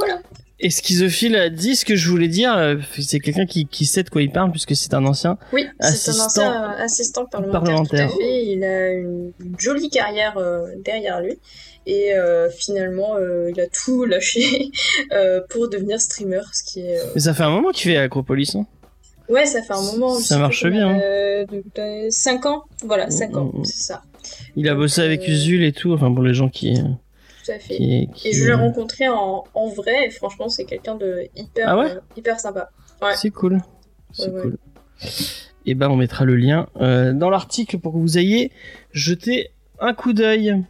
Voilà. 0.00 0.20
Et 0.62 0.68
Schizophile 0.68 1.36
a 1.36 1.48
dit 1.48 1.74
ce 1.74 1.86
que 1.86 1.96
je 1.96 2.10
voulais 2.10 2.28
dire. 2.28 2.54
euh, 2.54 2.76
C'est 2.98 3.18
quelqu'un 3.18 3.46
qui, 3.46 3.66
qui 3.66 3.86
sait 3.86 4.02
de 4.02 4.10
quoi 4.10 4.20
il 4.20 4.30
parle 4.30 4.50
puisque 4.50 4.76
c'est 4.76 4.92
un 4.92 5.06
ancien. 5.06 5.38
Oui, 5.54 5.64
c'est 5.80 5.86
un 5.86 5.88
Assistant- 5.90 6.24
ancien 6.26 6.52
euh, 6.72 6.84
assistant 6.84 7.24
parlementaire, 7.26 7.60
parlementaire. 7.62 8.08
tout 8.10 8.14
à 8.14 8.18
fait. 8.18 8.44
Il 8.46 8.62
a 8.64 8.90
une, 8.92 9.32
jolie 9.58 9.88
carrière 9.88 10.36
euh, 10.36 10.66
derrière 10.84 11.20
lui. 11.22 11.38
Et 11.86 12.12
euh, 12.12 12.50
finalement, 12.50 13.16
euh, 13.16 13.50
il 13.50 13.58
a 13.58 13.66
tout 13.68 14.04
lâché 14.04 14.70
pour 15.48 15.70
devenir 15.70 15.98
streamer, 16.00 16.42
ce 16.52 16.62
qui 16.70 16.80
est... 16.80 16.98
Mais 17.14 17.20
ça 17.22 17.32
fait 17.32 17.42
un 17.42 17.50
moment 17.50 17.70
qu'il 17.70 17.90
fait 17.90 17.96
Acropolis. 17.96 18.54
Hein. 18.54 18.66
Ouais, 19.30 19.46
ça 19.46 19.62
fait 19.62 19.72
un 19.72 19.80
moment. 19.92 20.14
Ça 20.18 20.36
marche 20.38 20.66
bien, 20.66 20.88
hein. 20.88 21.00
Euh, 21.02 21.46
de, 21.46 21.62
de- 22.06 22.10
5 22.10 22.44
ans 22.46 22.64
Voilà, 22.84 23.08
5 23.10 23.34
ans, 23.36 23.50
Mm, 23.54 23.60
mm. 23.60 23.64
c'est 23.64 23.82
ça. 23.84 24.02
Il 24.56 24.68
a 24.68 24.74
bossé 24.74 25.00
avec 25.00 25.26
Usul 25.26 25.64
et 25.64 25.72
tout. 25.72 25.92
Enfin 25.94 26.12
pour 26.12 26.22
les 26.22 26.34
gens 26.34 26.48
qui 26.50 26.74
Tout 27.50 27.56
à 27.56 27.58
fait. 27.58 27.76
qui, 27.76 28.08
qui 28.14 28.28
Et 28.28 28.32
je 28.32 28.44
l'ai 28.44 28.52
rencontré 28.54 29.08
en, 29.08 29.44
en 29.54 29.68
vrai, 29.68 30.06
et 30.06 30.10
franchement, 30.10 30.48
c'est 30.48 30.64
quelqu'un 30.64 30.94
de 30.94 31.26
hyper, 31.36 31.68
Ah 31.68 31.78
ouais 31.78 31.90
euh, 31.90 32.00
hyper 32.16 32.38
sympa. 32.38 32.70
Ouais. 33.02 33.14
C'est 33.16 33.30
cool. 33.30 33.58
C'est 34.12 34.28
Ouais, 34.28 34.34
ouais. 34.34 34.42
cool. 34.42 34.58
Et 35.66 35.74
ben 35.74 35.88
on 35.90 35.96
mettra 35.96 36.24
le 36.24 36.36
lien 36.36 36.68
euh, 36.80 37.12
dans 37.12 37.30
l'article 37.30 37.78
pour 37.78 37.92
que 37.92 37.98
vous 37.98 38.18
ayez 38.18 38.50
jeté 38.92 39.50
un 39.78 39.94
coup 39.94 40.12
d'œil. 40.12 40.62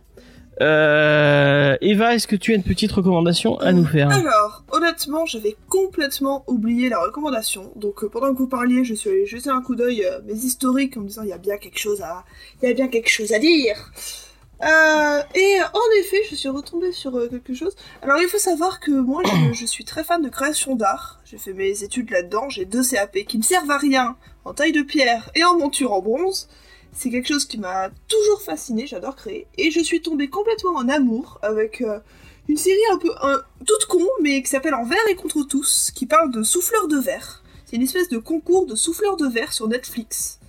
Euh, 0.61 1.77
Eva, 1.81 2.15
est-ce 2.15 2.27
que 2.27 2.37
tu 2.37 2.53
as 2.53 2.57
une 2.57 2.63
petite 2.63 2.93
recommandation 2.93 3.59
à 3.61 3.73
nous 3.73 3.87
faire? 3.87 4.11
Alors, 4.11 4.63
honnêtement, 4.73 5.25
j'avais 5.25 5.57
complètement 5.71 6.45
oublié 6.49 6.91
la 6.91 6.99
recommandation. 7.01 7.73
Donc, 7.77 8.05
euh, 8.05 8.09
pendant 8.11 8.33
que 8.35 8.39
vous 8.39 8.47
parliez, 8.49 8.85
je 8.85 8.93
suis 8.95 9.09
allée 9.09 9.25
jeter 9.27 9.49
un 9.49 9.63
coup 9.63 9.75
d'œil 9.75 10.05
à 10.05 10.21
mes 10.21 10.35
historiques 10.35 10.97
en 10.99 11.01
me 11.01 11.07
disant 11.09 11.23
il 11.23 11.31
y 11.31 11.33
a 11.33 11.39
bien 11.39 11.57
quelque 11.57 11.79
chose 11.79 12.03
à, 12.03 12.25
il 12.63 12.69
y 12.69 12.73
a 12.73 12.75
bien 12.75 12.89
quelque 12.89 13.09
chose 13.09 13.33
à 13.33 13.39
dire. 13.39 13.77
Euh, 14.63 15.23
et 15.35 15.59
en 15.73 16.01
effet, 16.01 16.23
je 16.29 16.35
suis 16.35 16.49
retombée 16.49 16.93
sur 16.93 17.17
euh, 17.17 17.29
quelque 17.29 17.55
chose. 17.55 17.75
Alors, 18.03 18.19
il 18.21 18.29
faut 18.29 18.39
savoir 18.39 18.81
que 18.81 18.91
moi, 18.91 19.23
je, 19.53 19.65
suis 19.65 19.85
très 19.85 20.05
fan 20.05 20.21
de 20.23 20.29
création 20.29 20.77
d'art. 20.77 21.21
J'ai 21.25 21.39
fait 21.39 21.55
mes 21.55 21.83
études 21.83 22.11
là-dedans. 22.11 22.49
J'ai 22.51 22.67
deux 22.67 22.83
CAP 22.83 23.25
qui 23.27 23.39
ne 23.39 23.43
servent 23.43 23.71
à 23.71 23.79
rien 23.79 24.17
en 24.45 24.53
taille 24.53 24.73
de 24.73 24.83
pierre 24.83 25.31
et 25.35 25.45
en 25.45 25.59
monture 25.59 25.93
en 25.93 26.03
bronze. 26.03 26.49
C'est 26.93 27.11
quelque 27.11 27.29
chose 27.29 27.47
qui 27.47 27.59
m'a 27.59 27.89
toujours 28.09 28.43
fasciné. 28.43 28.87
J'adore 28.87 29.17
créer. 29.17 29.47
Et 29.57 29.71
je 29.71 29.81
suis 29.81 30.03
tombée 30.03 30.29
complètement 30.29 30.75
en 30.75 30.89
amour 30.89 31.39
avec 31.41 31.81
euh, 31.81 31.99
une 32.49 32.57
série 32.57 32.79
un 32.93 32.99
peu 32.99 33.11
toute 33.65 33.87
con, 33.87 34.07
mais 34.21 34.43
qui 34.43 34.49
s'appelle 34.49 34.75
En 34.75 34.85
verre 34.85 34.99
et 35.09 35.15
contre 35.15 35.43
tous, 35.45 35.91
qui 35.95 36.05
parle 36.05 36.33
de 36.33 36.43
souffleurs 36.43 36.89
de 36.89 36.99
verre. 36.99 37.43
C'est 37.65 37.77
une 37.77 37.83
espèce 37.83 38.09
de 38.09 38.19
concours 38.19 38.67
de 38.67 38.75
souffleurs 38.75 39.17
de 39.17 39.27
verre 39.27 39.53
sur 39.53 39.69
Netflix. 39.69 40.40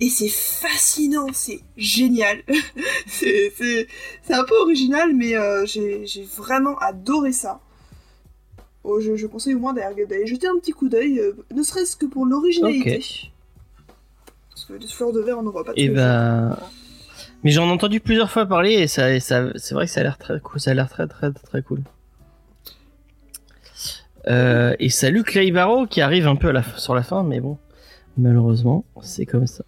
Et 0.00 0.10
c'est 0.10 0.28
fascinant, 0.28 1.28
c'est 1.32 1.60
génial. 1.76 2.42
c'est, 3.06 3.52
un 4.30 4.44
peu 4.44 4.56
original, 4.60 5.14
mais 5.14 5.36
euh, 5.36 5.64
j'ai, 5.64 6.04
vraiment 6.36 6.78
adoré 6.78 7.32
ça. 7.32 7.60
Oh, 8.84 9.00
je, 9.00 9.16
je 9.16 9.26
conseille 9.26 9.54
au 9.54 9.58
moins 9.58 9.72
d'aller, 9.72 10.26
jeter 10.26 10.46
un 10.46 10.58
petit 10.58 10.72
coup 10.72 10.88
d'œil, 10.88 11.18
euh, 11.18 11.32
ne 11.54 11.62
serait-ce 11.62 11.96
que 11.96 12.06
pour 12.06 12.26
l'originalité. 12.26 13.32
Parce 14.50 14.64
que 14.66 14.74
des 14.74 14.86
souffleurs 14.86 15.12
de 15.12 15.20
verre, 15.20 15.38
on 15.38 15.42
n'en 15.42 15.50
voit 15.50 15.64
pas 15.64 15.72
Et 15.76 15.88
les 15.88 15.94
ben, 15.94 16.50
jours. 16.50 16.70
mais 17.42 17.50
j'en 17.50 17.66
ai 17.68 17.72
entendu 17.72 18.00
plusieurs 18.00 18.30
fois 18.30 18.46
parler 18.46 18.74
et 18.74 18.86
ça, 18.86 19.12
et 19.12 19.20
ça 19.20 19.48
c'est 19.56 19.74
vrai 19.74 19.86
que 19.86 19.92
ça 19.92 20.00
a 20.00 20.02
l'air 20.04 20.18
très 20.18 20.38
cool. 20.40 20.60
Ça 20.60 20.70
a 20.70 20.74
l'air 20.74 20.88
très 20.88 21.06
très 21.08 21.32
très 21.32 21.62
cool. 21.62 21.82
Euh, 24.28 24.74
et 24.78 24.88
salut 24.88 25.22
Clay 25.22 25.50
Barrow 25.50 25.86
qui 25.86 26.00
arrive 26.00 26.26
un 26.26 26.36
peu 26.36 26.48
à 26.48 26.52
la, 26.52 26.62
sur 26.76 26.94
la 26.94 27.02
fin, 27.02 27.22
mais 27.22 27.40
bon, 27.40 27.58
malheureusement, 28.18 28.84
c'est 29.02 29.26
comme 29.26 29.46
ça. 29.46 29.64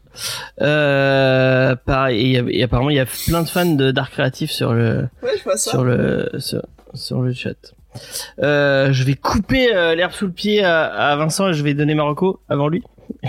Euh, 0.60 1.74
pareil, 1.76 2.36
et, 2.36 2.58
et 2.58 2.62
apparemment 2.62 2.90
il 2.90 2.96
y 2.96 3.00
a 3.00 3.06
plein 3.06 3.42
de 3.42 3.48
fans 3.48 3.74
de 3.74 3.90
Dark 3.90 4.12
Creative 4.12 4.50
sur 4.50 4.72
le, 4.72 5.08
Ouais, 5.22 5.30
je 5.38 5.44
vois 5.44 5.56
ça. 5.56 5.70
sur 5.70 5.84
le 5.84 6.28
sur, 6.38 6.62
sur 6.94 7.20
le 7.22 7.32
chat. 7.32 7.74
Euh, 8.42 8.92
je 8.92 9.04
vais 9.04 9.14
couper 9.14 9.74
euh, 9.74 9.94
l'herbe 9.94 10.12
sous 10.12 10.26
le 10.26 10.32
pied 10.32 10.62
à, 10.64 10.86
à 10.86 11.16
Vincent 11.16 11.48
et 11.48 11.52
je 11.54 11.62
vais 11.64 11.74
donner 11.74 11.94
Marocco 11.94 12.40
avant 12.48 12.68
lui. 12.68 12.82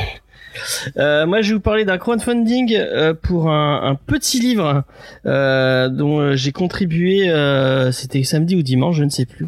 Euh, 0.98 1.26
moi, 1.26 1.42
je 1.42 1.50
vais 1.50 1.54
vous 1.54 1.60
parler 1.62 1.86
d'un 1.86 1.98
crowdfunding 1.98 2.76
euh, 2.76 3.14
pour 3.14 3.50
un, 3.50 3.82
un 3.84 3.96
petit 3.96 4.40
livre 4.42 4.84
euh, 5.26 5.88
dont 5.88 6.20
euh, 6.20 6.36
j'ai 6.36 6.52
contribué. 6.52 7.30
euh, 7.30 7.92
C'était 7.94 8.24
samedi 8.24 8.56
ou 8.58 8.62
dimanche, 8.62 8.98
je 8.98 9.04
ne 9.06 9.10
sais 9.10 9.26
plus. 9.26 9.48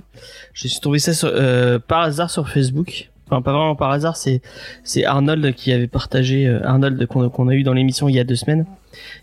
Je 0.53 0.67
suis 0.69 0.79
tombé 0.79 0.99
ça 0.99 1.11
sur, 1.13 1.29
euh, 1.33 1.79
par 1.79 2.01
hasard 2.01 2.29
sur 2.29 2.47
Facebook. 2.49 3.09
Enfin, 3.31 3.41
pas 3.41 3.53
vraiment 3.53 3.75
par 3.77 3.91
hasard. 3.91 4.17
C'est 4.17 4.41
c'est 4.83 5.05
Arnold 5.05 5.53
qui 5.55 5.71
avait 5.71 5.87
partagé. 5.87 6.47
euh, 6.47 6.59
Arnold 6.65 7.05
qu'on 7.05 7.47
a 7.47 7.53
eu 7.53 7.63
dans 7.63 7.71
l'émission 7.73 8.09
il 8.09 8.15
y 8.15 8.19
a 8.19 8.25
deux 8.25 8.35
semaines, 8.35 8.65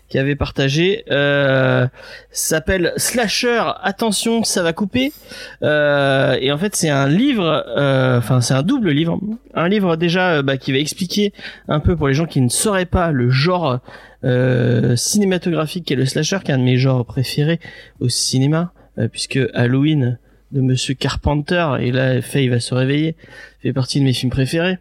qui 0.07 0.17
avait 0.17 0.35
partagé. 0.35 1.05
Euh, 1.11 1.87
s'appelle 2.31 2.93
Slasher. 2.97 3.61
Attention, 3.83 4.43
ça 4.43 4.63
va 4.63 4.73
couper. 4.73 5.13
Euh, 5.61 6.35
et 6.41 6.51
en 6.51 6.57
fait, 6.57 6.75
c'est 6.75 6.89
un 6.89 7.07
livre. 7.07 7.63
euh, 7.77 8.17
Enfin, 8.17 8.41
c'est 8.41 8.55
un 8.55 8.63
double 8.63 8.89
livre. 8.89 9.19
Un 9.53 9.69
livre 9.69 9.95
déjà 9.95 10.37
euh, 10.37 10.41
bah, 10.41 10.57
qui 10.57 10.71
va 10.71 10.79
expliquer 10.79 11.31
un 11.67 11.79
peu 11.79 11.95
pour 11.95 12.07
les 12.07 12.15
gens 12.15 12.25
qui 12.25 12.41
ne 12.41 12.49
sauraient 12.49 12.85
pas 12.87 13.11
le 13.11 13.29
genre 13.29 13.77
euh, 14.23 14.95
cinématographique 14.95 15.85
qu'est 15.85 15.95
le 15.95 16.07
slasher, 16.07 16.39
qui 16.43 16.49
est 16.49 16.55
un 16.55 16.57
de 16.57 16.63
mes 16.63 16.77
genres 16.77 17.05
préférés 17.05 17.59
au 17.99 18.09
cinéma, 18.09 18.73
puisque 19.11 19.39
Halloween 19.53 20.17
de 20.51 20.61
Monsieur 20.61 20.93
Carpenter, 20.93 21.75
et 21.79 21.91
là 21.91 22.21
Faye 22.21 22.49
va 22.49 22.59
se 22.59 22.73
réveiller, 22.73 23.15
fait 23.61 23.73
partie 23.73 23.99
de 23.99 24.05
mes 24.05 24.13
films 24.13 24.31
préférés. 24.31 24.77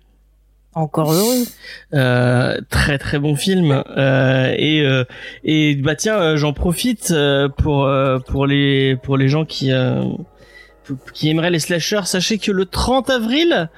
Encore 0.75 1.13
heureux. 1.13 1.45
Euh, 1.95 2.61
très 2.69 2.99
très 2.99 3.19
bon 3.19 3.35
film 3.35 3.83
euh, 3.97 4.55
et 4.57 4.83
euh, 4.83 5.05
et 5.43 5.75
bah 5.77 5.97
tiens 5.97 6.21
euh, 6.21 6.37
j'en 6.37 6.53
profite 6.53 7.11
euh, 7.11 7.49
pour 7.49 7.91
pour 8.27 8.47
les 8.47 8.97
pour 9.03 9.17
les 9.17 9.29
gens 9.29 9.45
qui 9.45 9.73
euh, 9.73 10.05
qui 11.15 11.31
aimeraient 11.31 11.51
les 11.51 11.59
slashers 11.59 12.05
sachez 12.05 12.39
que 12.39 12.53
le 12.53 12.67
30 12.67 13.11
avril 13.11 13.71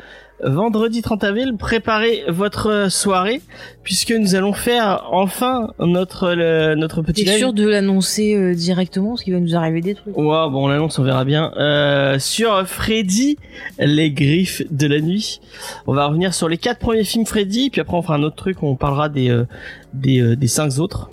vendredi 0.45 1.03
30 1.03 1.23
avril 1.25 1.57
préparez 1.59 2.23
votre 2.29 2.87
soirée 2.91 3.41
puisque 3.83 4.13
nous 4.13 4.35
allons 4.35 4.53
faire 4.53 5.07
enfin 5.13 5.73
notre 5.79 6.33
le- 6.35 6.75
notre 6.75 7.03
petit 7.03 7.25
T'es 7.25 7.39
sûr 7.39 7.53
de 7.53 7.67
l'annoncer 7.69 8.35
euh, 8.35 8.55
directement 8.55 9.11
parce 9.11 9.23
qu'il 9.25 9.33
va 9.35 9.41
nous 9.41 9.55
arriver 9.55 9.81
des 9.81 9.95
trucs. 9.95 10.17
Ouais, 10.17 10.23
bon, 10.25 10.65
on 10.65 10.69
l'annonce, 10.69 10.99
on 10.99 11.03
verra 11.03 11.25
bien. 11.25 11.53
Euh, 11.57 12.19
sur 12.19 12.67
Freddy, 12.67 13.37
les 13.79 14.11
griffes 14.11 14.63
de 14.71 14.87
la 14.87 15.01
nuit. 15.01 15.41
On 15.87 15.93
va 15.95 16.07
revenir 16.07 16.33
sur 16.35 16.49
les 16.49 16.59
quatre 16.59 16.79
premiers 16.79 17.05
films 17.05 17.27
Freddy, 17.27 17.71
puis 17.71 17.81
après 17.81 17.97
on 17.97 18.03
fera 18.03 18.15
un 18.17 18.23
autre 18.23 18.37
truc 18.37 18.63
où 18.63 18.67
on 18.67 18.77
parlera 18.77 19.09
des 19.09 19.29
euh, 19.31 19.45
des, 19.93 20.21
euh, 20.21 20.37
des 20.37 20.47
cinq 20.49 20.79
autres. 20.79 21.11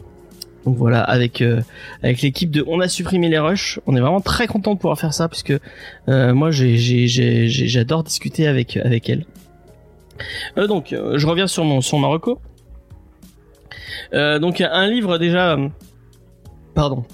Donc 0.67 0.75
voilà, 0.75 0.99
avec 1.01 1.41
euh, 1.41 1.61
avec 2.03 2.21
l'équipe 2.21 2.51
de 2.51 2.61
On 2.67 2.81
a 2.81 2.89
supprimé 2.89 3.29
les 3.29 3.39
rushs, 3.39 3.79
on 3.87 3.95
est 3.95 4.01
vraiment 4.01 4.19
très 4.19 4.47
content 4.47 4.73
de 4.73 4.79
pouvoir 4.79 4.99
faire 4.99 5.13
ça 5.13 5.29
puisque 5.29 5.53
euh, 6.09 6.33
moi 6.33 6.49
j'adore 6.51 8.03
discuter 8.03 8.47
avec 8.47 8.75
avec 8.75 9.09
elle. 9.09 9.25
Euh, 10.57 10.67
donc 10.67 10.91
euh, 10.91 11.17
je 11.17 11.25
reviens 11.25 11.47
sur 11.47 11.63
mon 11.63 11.79
sur 11.79 11.99
Marocco. 11.99 12.41
Euh, 14.13 14.39
donc 14.39 14.59
un 14.59 14.87
livre 14.87 15.17
déjà, 15.17 15.53
euh, 15.53 15.69
pardon, 16.75 17.05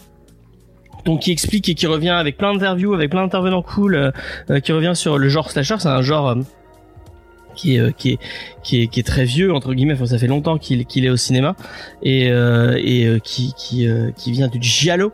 donc 1.05 1.19
qui 1.19 1.31
explique 1.31 1.69
et 1.69 1.75
qui 1.75 1.85
revient 1.85 2.09
avec 2.09 2.37
plein 2.37 2.53
d'interviews, 2.53 2.95
avec 2.95 3.11
plein 3.11 3.21
d'intervenants 3.21 3.61
cool, 3.61 4.11
euh, 4.49 4.59
qui 4.61 4.71
revient 4.71 4.93
sur 4.95 5.19
le 5.19 5.29
genre 5.29 5.51
slasher. 5.51 5.75
C'est 5.77 5.89
un 5.89 6.01
genre 6.01 6.37
qui 7.55 7.75
est, 7.75 7.79
euh, 7.79 7.91
qui 7.91 8.11
est 8.11 8.19
qui 8.63 8.81
est 8.81 8.87
qui 8.87 8.99
est 8.99 9.03
très 9.03 9.25
vieux 9.25 9.53
entre 9.53 9.73
guillemets. 9.73 9.93
Enfin, 9.93 10.05
ça 10.05 10.17
fait 10.17 10.27
longtemps 10.27 10.57
qu'il 10.57 10.85
qu'il 10.85 11.05
est 11.05 11.09
au 11.09 11.17
cinéma 11.17 11.55
et 12.01 12.29
euh, 12.31 12.77
et 12.83 13.05
euh, 13.05 13.19
qui 13.19 13.53
qui 13.57 13.87
euh, 13.87 14.11
qui 14.17 14.31
vient 14.31 14.47
du 14.47 14.61
giallo. 14.61 15.11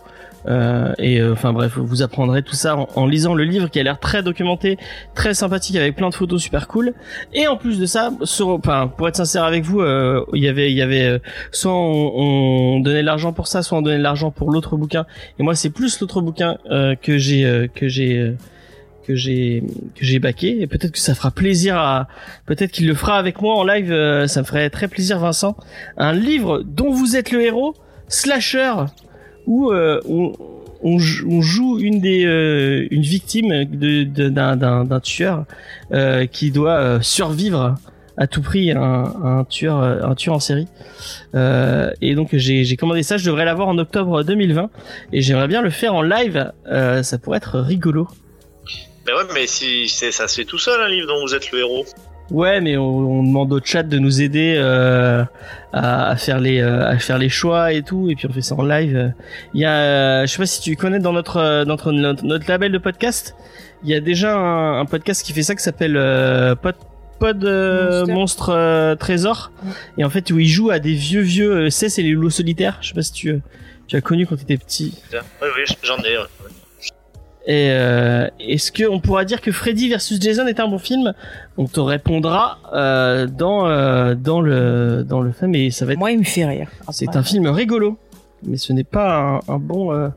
Euh, 0.47 0.93
et 0.97 1.21
enfin 1.21 1.51
bref, 1.51 1.73
vous 1.77 2.01
apprendrez 2.01 2.41
tout 2.43 2.55
ça 2.55 2.77
en, 2.77 2.87
en 2.95 3.05
lisant 3.05 3.35
le 3.35 3.43
livre 3.43 3.69
qui 3.69 3.77
a 3.77 3.83
l'air 3.83 3.99
très 3.99 4.23
documenté, 4.23 4.77
très 5.13 5.33
sympathique 5.33 5.75
avec 5.75 5.97
plein 5.97 6.09
de 6.09 6.15
photos 6.15 6.41
super 6.41 6.69
cool. 6.69 6.93
Et 7.33 7.45
en 7.47 7.57
plus 7.57 7.77
de 7.77 7.85
ça, 7.85 8.11
sur, 8.23 8.47
enfin 8.47 8.87
pour 8.87 9.09
être 9.09 9.17
sincère 9.17 9.43
avec 9.43 9.65
vous, 9.65 9.81
il 10.33 10.41
y 10.41 10.47
avait, 10.47 10.71
il 10.71 10.77
y 10.77 10.81
avait 10.81 11.19
soit 11.51 11.73
on, 11.73 12.75
on 12.75 12.79
donnait 12.79 13.01
de 13.01 13.05
l'argent 13.05 13.33
pour 13.33 13.47
ça, 13.47 13.61
soit 13.63 13.77
on 13.77 13.81
donnait 13.81 13.97
de 13.97 14.03
l'argent 14.03 14.31
pour 14.31 14.49
l'autre 14.49 14.77
bouquin. 14.77 15.05
Et 15.39 15.43
moi 15.43 15.55
c'est 15.55 15.71
plus 15.71 15.99
l'autre 15.99 16.21
bouquin 16.21 16.57
que 17.01 17.17
j'ai 17.17 17.69
que 17.75 17.89
j'ai 17.89 18.33
que 19.09 19.15
j'ai 19.15 19.63
que 19.95 20.05
j'ai 20.05 20.19
baqué. 20.19 20.61
Et 20.61 20.67
peut-être 20.67 20.91
que 20.91 20.99
ça 20.99 21.15
fera 21.15 21.31
plaisir 21.31 21.75
à 21.77 22.07
peut-être 22.45 22.71
qu'il 22.71 22.87
le 22.87 22.93
fera 22.93 23.17
avec 23.17 23.41
moi 23.41 23.55
en 23.55 23.63
live 23.63 23.91
euh, 23.91 24.27
ça 24.27 24.41
me 24.41 24.45
ferait 24.45 24.69
très 24.69 24.87
plaisir 24.87 25.17
Vincent. 25.19 25.55
Un 25.97 26.13
livre 26.13 26.61
dont 26.63 26.91
vous 26.91 27.15
êtes 27.15 27.31
le 27.31 27.41
héros 27.41 27.73
slasher 28.07 28.73
où 29.47 29.71
euh, 29.71 29.99
on, 30.07 30.33
on, 30.83 30.99
jou- 30.99 31.27
on 31.29 31.41
joue 31.41 31.79
une 31.79 31.99
des 31.99 32.23
euh, 32.25 32.87
une 32.91 33.01
victime 33.01 33.65
d'un 33.65 34.55
d'un 34.55 34.85
d'un 34.85 34.99
tueur 34.99 35.45
euh, 35.91 36.27
qui 36.27 36.51
doit 36.51 36.99
survivre 37.01 37.75
à 38.15 38.27
tout 38.27 38.41
prix 38.41 38.71
un, 38.71 39.03
un 39.23 39.43
tueur 39.45 39.77
un 39.81 40.13
tueur 40.13 40.35
en 40.35 40.39
série. 40.39 40.67
Et 42.01 42.15
donc 42.15 42.29
j'ai 42.35 42.75
commandé 42.75 43.01
ça. 43.01 43.17
Je 43.17 43.25
devrais 43.25 43.45
l'avoir 43.45 43.69
en 43.69 43.77
octobre 43.77 44.23
2020 44.23 44.69
et 45.13 45.21
j'aimerais 45.21 45.47
bien 45.47 45.61
le 45.61 45.69
faire 45.69 45.93
en 45.95 46.01
live. 46.03 46.51
Ça 47.01 47.17
pourrait 47.17 47.37
être 47.37 47.59
rigolo 47.59 48.07
Mais 49.09 49.15
ouais, 49.17 49.29
mais 49.33 49.47
si 49.47 49.87
ça 49.89 50.27
se 50.27 50.35
fait 50.35 50.45
tout 50.45 50.59
seul 50.59 50.79
un 50.81 50.87
livre 50.87 51.07
dont 51.07 51.21
vous 51.25 51.33
êtes 51.33 51.51
le 51.51 51.59
héros. 51.59 51.85
Ouais, 52.29 52.61
mais 52.61 52.77
on, 52.77 52.85
on 53.19 53.23
demande 53.23 53.51
au 53.53 53.59
chat 53.63 53.81
de 53.81 53.97
nous 53.97 54.21
aider 54.21 54.53
euh, 54.55 55.23
à, 55.73 56.09
à 56.11 56.15
faire 56.15 56.39
les 56.39 56.61
euh, 56.61 56.85
à 56.87 56.99
faire 56.99 57.17
les 57.17 57.29
choix 57.29 57.73
et 57.73 57.81
tout, 57.81 58.07
et 58.11 58.15
puis 58.15 58.27
on 58.29 58.33
fait 58.33 58.43
ça 58.43 58.53
en 58.53 58.63
live. 58.63 59.13
Il 59.55 59.61
y 59.61 59.65
a, 59.65 59.71
euh, 59.71 60.21
je 60.27 60.31
sais 60.31 60.37
pas 60.37 60.45
si 60.45 60.61
tu 60.61 60.75
connais 60.75 60.99
dans 60.99 61.13
notre 61.13 61.63
notre 61.63 61.91
notre, 61.91 62.23
notre 62.23 62.47
label 62.47 62.71
de 62.71 62.77
podcast, 62.77 63.35
il 63.83 63.89
y 63.89 63.95
a 63.95 63.99
déjà 63.99 64.37
un, 64.37 64.79
un 64.79 64.85
podcast 64.85 65.25
qui 65.25 65.33
fait 65.33 65.41
ça 65.41 65.55
qui 65.55 65.63
s'appelle 65.63 65.97
euh, 65.97 66.53
Pod 66.53 66.75
Pod 67.17 67.43
euh, 67.43 68.01
Monster. 68.01 68.13
Monstre 68.13 68.49
euh, 68.53 68.95
Trésor, 68.95 69.51
et 69.97 70.03
en 70.03 70.11
fait 70.11 70.29
où 70.29 70.37
il 70.37 70.47
joue 70.47 70.69
à 70.69 70.77
des 70.77 70.93
vieux 70.93 71.21
vieux, 71.21 71.51
euh, 71.51 71.69
c'est 71.71 71.89
c'est 71.89 72.03
les 72.03 72.11
loups 72.11 72.29
solitaires. 72.29 72.77
Je 72.81 72.89
sais 72.89 72.93
pas 72.93 73.01
si 73.01 73.11
tu 73.11 73.41
tu 73.87 73.95
as 73.95 74.01
connu 74.01 74.27
quand 74.27 74.35
tu 74.35 74.43
étais 74.43 74.57
petit. 74.57 74.93
Oui, 75.11 75.47
oui, 75.57 75.75
j'en 75.81 75.97
ai. 76.03 76.15
Et 77.45 77.69
euh, 77.71 78.27
est-ce 78.39 78.71
que 78.71 78.87
on 78.87 78.99
pourra 78.99 79.25
dire 79.25 79.41
que 79.41 79.51
Freddy 79.51 79.89
versus 79.89 80.21
Jason 80.21 80.45
est 80.47 80.59
un 80.59 80.67
bon 80.67 80.77
film? 80.77 81.13
On 81.57 81.65
te 81.65 81.79
répondra 81.79 82.59
euh, 82.73 83.27
dans 83.27 83.65
euh, 83.67 84.13
dans 84.13 84.41
le 84.41 85.03
dans 85.07 85.21
le 85.21 85.31
film 85.31 85.55
et 85.55 85.71
ça 85.71 85.85
va 85.85 85.93
être 85.93 85.99
Moi, 85.99 86.11
il 86.11 86.19
me 86.19 86.23
fait 86.23 86.45
rire. 86.45 86.69
c'est 86.91 87.15
un 87.15 87.23
film 87.23 87.47
rigolo, 87.47 87.97
mais 88.43 88.57
ce 88.57 88.73
n'est 88.73 88.83
pas 88.83 89.41
un, 89.47 89.53
un 89.53 89.57
bon 89.57 89.91
euh, 89.93 90.09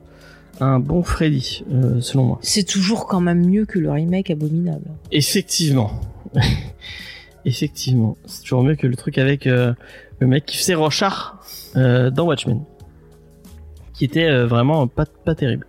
un 0.61 0.79
bon 0.79 1.03
Freddy 1.03 1.65
euh, 1.73 2.01
selon 2.01 2.25
moi. 2.25 2.39
C'est 2.43 2.65
toujours 2.67 3.07
quand 3.07 3.21
même 3.21 3.47
mieux 3.47 3.65
que 3.65 3.79
le 3.79 3.91
remake 3.91 4.31
abominable. 4.31 4.85
Effectivement, 5.11 5.93
effectivement, 7.45 8.17
c'est 8.27 8.43
toujours 8.43 8.63
mieux 8.63 8.77
que 8.77 8.87
le 8.87 8.97
truc 8.97 9.19
avec 9.19 9.47
euh, 9.47 9.73
le 10.19 10.27
mec 10.27 10.47
qui 10.47 10.57
faisait 10.57 10.75
Rochard 10.75 11.45
euh, 11.77 12.11
dans 12.11 12.27
Watchmen, 12.27 12.63
qui 13.95 14.05
était 14.05 14.45
vraiment 14.45 14.87
pas 14.87 15.07
pas 15.25 15.35
terrible. 15.35 15.67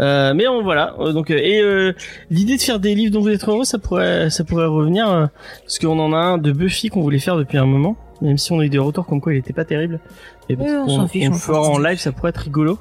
Euh, 0.00 0.34
mais 0.34 0.46
on, 0.48 0.62
voilà, 0.62 0.94
euh, 1.00 1.12
donc 1.12 1.30
euh, 1.30 1.38
et 1.38 1.60
euh, 1.60 1.92
l'idée 2.30 2.56
de 2.56 2.62
faire 2.62 2.78
des 2.80 2.94
livres 2.94 3.12
dont 3.12 3.20
vous 3.20 3.28
êtes 3.30 3.46
heureux, 3.48 3.64
ça 3.64 3.78
pourrait 3.78 4.30
ça 4.30 4.44
pourrait 4.44 4.66
revenir 4.66 5.28
parce 5.62 5.78
qu'on 5.78 5.98
en 5.98 6.12
a 6.12 6.16
un 6.18 6.38
de 6.38 6.52
Buffy 6.52 6.88
qu'on 6.88 7.02
voulait 7.02 7.18
faire 7.18 7.36
depuis 7.36 7.58
un 7.58 7.66
moment, 7.66 7.96
même 8.20 8.38
si 8.38 8.52
on 8.52 8.60
a 8.60 8.64
eu 8.64 8.68
des 8.68 8.78
retours 8.78 9.06
comme 9.06 9.20
quoi 9.20 9.34
il 9.34 9.38
était 9.38 9.52
pas 9.52 9.64
terrible. 9.64 10.00
Et 10.48 10.56
Ouais, 10.56 10.70
on 10.70 10.84
on, 10.84 10.88
s'en 10.88 11.08
fiche, 11.08 11.28
on 11.28 11.32
on 11.32 11.34
fera 11.34 11.60
en 11.60 11.78
live, 11.78 11.98
ça 11.98 12.12
pourrait 12.12 12.30
être 12.30 12.38
rigolo. 12.38 12.78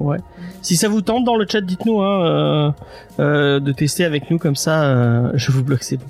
Ouais. 0.00 0.18
Si 0.62 0.76
ça 0.76 0.88
vous 0.88 1.02
tente 1.02 1.24
dans 1.24 1.36
le 1.36 1.46
chat, 1.46 1.60
dites-nous 1.60 2.00
hein, 2.00 2.24
euh, 2.24 2.70
euh, 3.20 3.60
de 3.60 3.70
tester 3.72 4.04
avec 4.04 4.30
nous 4.30 4.38
comme 4.38 4.56
ça. 4.56 4.84
euh, 4.84 5.30
je 5.34 5.52
vous 5.52 5.62
bloque, 5.62 5.82
c'est 5.82 5.98
bon. 5.98 6.06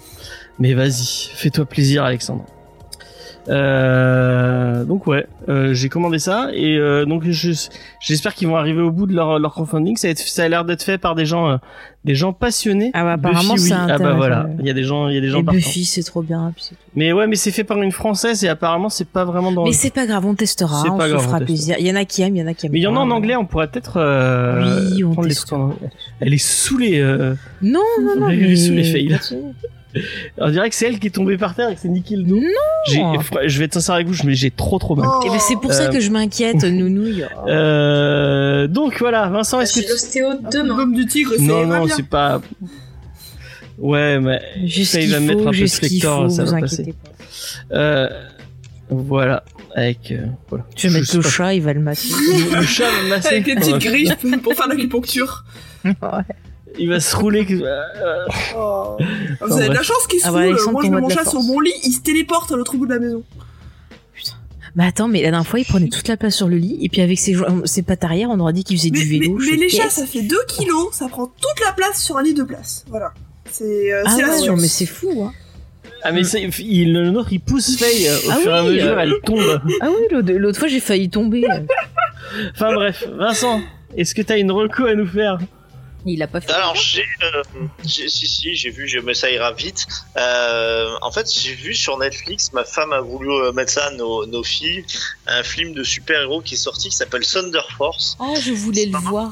Mais 0.60 0.74
vas-y, 0.74 1.30
fais-toi 1.34 1.64
plaisir, 1.64 2.04
Alexandre. 2.04 2.44
Euh, 3.48 4.84
donc 4.84 5.06
ouais, 5.06 5.26
euh, 5.48 5.72
j'ai 5.74 5.88
commandé 5.88 6.18
ça 6.18 6.50
et 6.52 6.76
euh, 6.76 7.04
donc 7.04 7.24
je- 7.28 7.68
j'espère 8.00 8.34
qu'ils 8.34 8.48
vont 8.48 8.56
arriver 8.56 8.82
au 8.82 8.90
bout 8.90 9.06
de 9.06 9.14
leur, 9.14 9.38
leur 9.38 9.52
crowdfunding. 9.52 9.96
Ça 9.96 10.08
a, 10.08 10.10
être- 10.10 10.18
ça 10.18 10.44
a 10.44 10.48
l'air 10.48 10.64
d'être 10.64 10.82
fait 10.82 10.98
par 10.98 11.14
des 11.14 11.24
gens, 11.26 11.48
euh, 11.50 11.56
des 12.04 12.14
gens 12.14 12.32
passionnés. 12.32 12.90
Ah 12.94 13.04
bah, 13.04 13.12
apparemment, 13.14 13.54
Buffy, 13.54 13.72
oui. 13.72 13.78
Ah 13.88 13.98
bah 13.98 14.12
voilà, 14.14 14.48
il 14.58 14.66
y 14.66 14.70
a 14.70 14.72
des 14.74 14.84
gens, 14.84 15.08
il 15.08 15.14
y 15.14 15.18
a 15.18 15.20
des 15.20 15.28
gens 15.30 15.40
Et. 15.40 15.42
Buffy, 15.42 15.84
c'est 15.84 16.02
trop 16.02 16.22
bien. 16.22 16.52
puis. 16.54 16.70
Mais 16.94 17.12
ouais, 17.12 17.26
mais 17.26 17.36
c'est 17.36 17.50
fait 17.50 17.64
par 17.64 17.80
une 17.80 17.92
française 17.92 18.44
et 18.44 18.48
apparemment 18.48 18.88
c'est 18.88 19.08
pas 19.08 19.24
vraiment 19.24 19.52
dans. 19.52 19.64
Mais 19.64 19.72
c'est 19.72 19.92
pas 19.92 20.06
grave, 20.06 20.26
on 20.26 20.34
testera, 20.34 20.82
on 20.86 20.98
pas 20.98 21.06
se 21.06 21.12
grave, 21.12 21.24
fera 21.24 21.38
testera. 21.38 21.40
plaisir. 21.40 21.76
Il 21.78 21.86
y 21.86 21.90
en 21.90 21.96
a 21.96 22.04
qui 22.04 22.22
aiment, 22.22 22.36
il 22.36 22.40
y 22.40 22.42
en 22.42 22.46
a 22.46 22.54
qui 22.54 22.66
aiment. 22.66 22.72
Mais 22.72 22.78
il 22.78 22.82
y 22.82 22.86
en 22.86 22.96
a 22.96 23.00
en 23.00 23.10
anglais, 23.10 23.36
on 23.36 23.46
pourrait 23.46 23.68
peut-être 23.68 23.96
euh, 23.96 24.90
Oui, 24.92 25.04
on 25.04 25.12
prendre 25.12 25.28
les 25.28 25.34
teste. 25.34 25.46
trucs 25.46 25.58
en 25.58 25.62
anglais. 25.64 25.90
Elle 26.20 26.34
est 26.34 26.38
saoulée. 26.38 27.02
Non, 27.62 27.80
non, 28.02 28.16
non. 28.20 28.28
Elle 28.28 28.42
est 28.44 28.48
mais- 28.48 28.56
sous 28.56 28.72
les 28.72 28.84
fails, 28.84 29.08
là. 29.08 29.18
On 30.38 30.50
dirait 30.50 30.70
que 30.70 30.76
c'est 30.76 30.86
elle 30.86 30.98
qui 30.98 31.08
est 31.08 31.10
tombée 31.10 31.36
par 31.36 31.54
terre 31.54 31.68
et 31.70 31.74
que 31.74 31.80
c'est 31.80 31.88
le 31.88 32.22
dos. 32.22 32.36
Non. 32.40 33.14
Je 33.46 33.58
vais 33.58 33.64
être 33.64 33.74
sincère 33.74 33.96
avec 33.96 34.06
vous, 34.06 34.14
mais 34.24 34.34
j'ai 34.34 34.50
trop 34.50 34.78
trop 34.78 34.94
mal. 34.96 35.06
Oh. 35.10 35.22
Et 35.26 35.28
ben 35.30 35.38
c'est 35.38 35.56
pour 35.56 35.72
ça 35.72 35.84
Euh, 35.84 35.88
que 35.88 36.00
je 36.00 36.10
m'inquiète, 36.10 36.62
nounouille. 36.64 37.24
Euh, 37.46 38.66
donc 38.68 38.98
voilà, 39.00 39.28
Vincent, 39.28 39.60
est-ce 39.60 39.74
que 39.74 39.80
J'ai 39.80 39.86
tu... 39.86 39.92
l'ostéo 39.92 40.28
demain. 40.52 40.68
L'album 40.68 40.94
du 40.94 41.06
tigre, 41.06 41.32
c'est 41.36 41.42
Non, 41.42 41.66
non, 41.66 41.86
c'est 41.88 42.06
pas... 42.06 42.40
Ouais, 43.78 44.20
mais 44.20 44.40
ça, 44.84 45.00
il 45.00 45.10
va 45.10 45.20
mettre 45.20 45.40
un 45.40 45.52
faut, 45.52 45.58
peu 45.58 45.88
de 45.88 46.00
faut, 46.00 46.28
ça 46.28 46.44
va 46.44 46.60
passer. 46.60 46.94
pas. 47.70 47.76
Euh, 47.76 48.08
voilà, 48.90 49.42
avec... 49.74 50.12
euh, 50.12 50.26
voilà. 50.50 50.66
Je 50.76 50.88
vais 50.88 51.00
mettre 51.00 51.16
le 51.16 51.22
chat, 51.22 51.54
il 51.54 51.62
va 51.62 51.72
le 51.72 51.80
masser. 51.80 52.12
Le 52.54 52.62
chat 52.62 52.84
va 52.84 53.02
me 53.04 53.08
masser. 53.08 53.28
Avec 53.28 53.46
les 53.46 53.54
petites 53.54 53.72
Ouais. 53.72 53.78
griffes 53.78 54.40
pour 54.42 54.54
faire 54.54 54.68
l'acupuncture. 54.68 55.44
Il 56.78 56.88
va 56.88 57.00
se 57.00 57.14
rouler... 57.16 57.44
que- 57.46 57.54
euh, 57.54 58.24
Oh. 58.56 58.96
Vous 59.40 59.56
avez 59.58 59.68
de 59.68 59.74
la 59.74 59.82
chance 59.82 60.06
qu'il 60.08 60.20
se 60.20 60.26
Ah 60.26 60.30
bah, 60.30 60.38
roule. 60.38 60.48
Alexandre, 60.48 60.72
Moi, 60.72 60.82
je 60.84 60.90
mets 60.90 61.00
mon 61.00 61.08
chat 61.08 61.24
sur 61.24 61.42
mon 61.42 61.60
lit, 61.60 61.72
il 61.84 61.92
se 61.92 62.00
téléporte 62.00 62.52
à 62.52 62.56
l'autre 62.56 62.76
bout 62.76 62.86
de 62.86 62.92
la 62.94 63.00
maison. 63.00 63.22
Mais 64.76 64.86
attends, 64.86 65.08
mais 65.08 65.20
la 65.22 65.30
dernière 65.30 65.46
fois, 65.48 65.58
il 65.58 65.64
prenait 65.66 65.88
toute 65.88 66.06
la 66.06 66.16
place 66.16 66.36
sur 66.36 66.46
le 66.48 66.56
lit, 66.56 66.78
et 66.80 66.88
puis 66.88 67.00
avec 67.00 67.18
ses, 67.18 67.32
jo- 67.34 67.44
ses 67.64 67.82
pattes 67.82 68.04
arrière, 68.04 68.28
on 68.30 68.38
aurait 68.38 68.52
dit 68.52 68.62
qu'il 68.62 68.78
faisait 68.78 68.90
Mais, 68.92 69.00
du 69.00 69.08
vélo. 69.18 69.36
mais 69.38 69.56
les 69.56 69.68
chats, 69.68 69.90
ça 69.90 70.06
fait 70.06 70.22
2 70.22 70.36
kilos, 70.46 70.90
ça 70.92 71.08
prend 71.08 71.26
toute 71.26 71.64
la 71.66 71.72
place 71.72 72.00
sur 72.00 72.16
un 72.18 72.22
lit 72.22 72.34
de 72.34 72.44
place. 72.44 72.84
Voilà. 72.88 73.12
C'est 73.50 73.92
euh, 73.92 74.04
Ah 74.06 74.16
la 74.16 74.28
ouais, 74.28 74.38
science. 74.38 74.60
mais 74.60 74.68
c'est 74.68 74.86
fou, 74.86 75.24
hein. 75.24 75.32
Ah 76.04 76.12
mais 76.12 76.22
c'est, 76.24 76.48
il, 76.60 76.92
le 76.94 77.10
nôtre 77.10 77.30
il 77.32 77.40
pousse 77.40 77.76
Faye 77.76 78.06
euh, 78.08 78.16
au 78.16 78.30
Ah 78.30 78.36
fur 78.36 78.50
et 78.54 78.58
à 78.58 78.64
oui, 78.64 78.74
mesure 78.76 78.92
euh. 78.92 79.00
elle 79.00 79.12
tombe. 79.24 79.60
Ah 79.82 79.88
oui, 79.90 80.02
l'autre 80.12 80.32
l'autre 80.32 80.58
fois, 80.60 80.68
j'ai 80.68 80.80
failli 80.80 81.10
tomber. 81.10 81.44
Enfin 82.54 82.72
bref, 82.72 83.06
Vincent, 83.18 83.60
est-ce 83.96 84.14
que 84.14 84.22
t'as 84.22 84.38
une 84.38 84.52
reco 84.52 84.84
à 84.86 84.94
nous 84.94 85.06
faire? 85.06 85.38
Il 86.06 86.22
a 86.22 86.26
pas 86.26 86.40
fait. 86.40 86.50
Alors 86.52 86.74
j'ai, 86.74 87.04
euh, 87.22 87.42
j'ai- 87.84 88.08
si 88.08 88.26
si, 88.26 88.54
j'ai 88.56 88.70
vu, 88.70 88.88
je, 88.88 88.98
mais 89.00 89.12
ça 89.14 89.30
ira 89.30 89.52
vite. 89.52 89.86
Euh, 90.16 90.96
en 91.02 91.12
fait, 91.12 91.30
j'ai 91.30 91.52
vu 91.54 91.74
sur 91.74 91.98
Netflix, 91.98 92.52
ma 92.52 92.64
femme 92.64 92.92
a 92.92 93.00
voulu 93.00 93.30
euh, 93.30 93.52
mettre 93.52 93.72
ça 93.72 93.86
à 93.86 93.90
nos, 93.90 94.24
nos 94.26 94.42
filles, 94.42 94.84
un 95.26 95.42
film 95.42 95.74
de 95.74 95.84
super-héros 95.84 96.40
qui 96.40 96.54
est 96.54 96.56
sorti 96.56 96.88
qui 96.88 96.96
s'appelle 96.96 97.26
Thunder 97.26 97.60
Force. 97.76 98.16
Oh, 98.18 98.34
je 98.42 98.52
voulais 98.52 98.86
le 98.86 98.96
voir. 98.98 99.30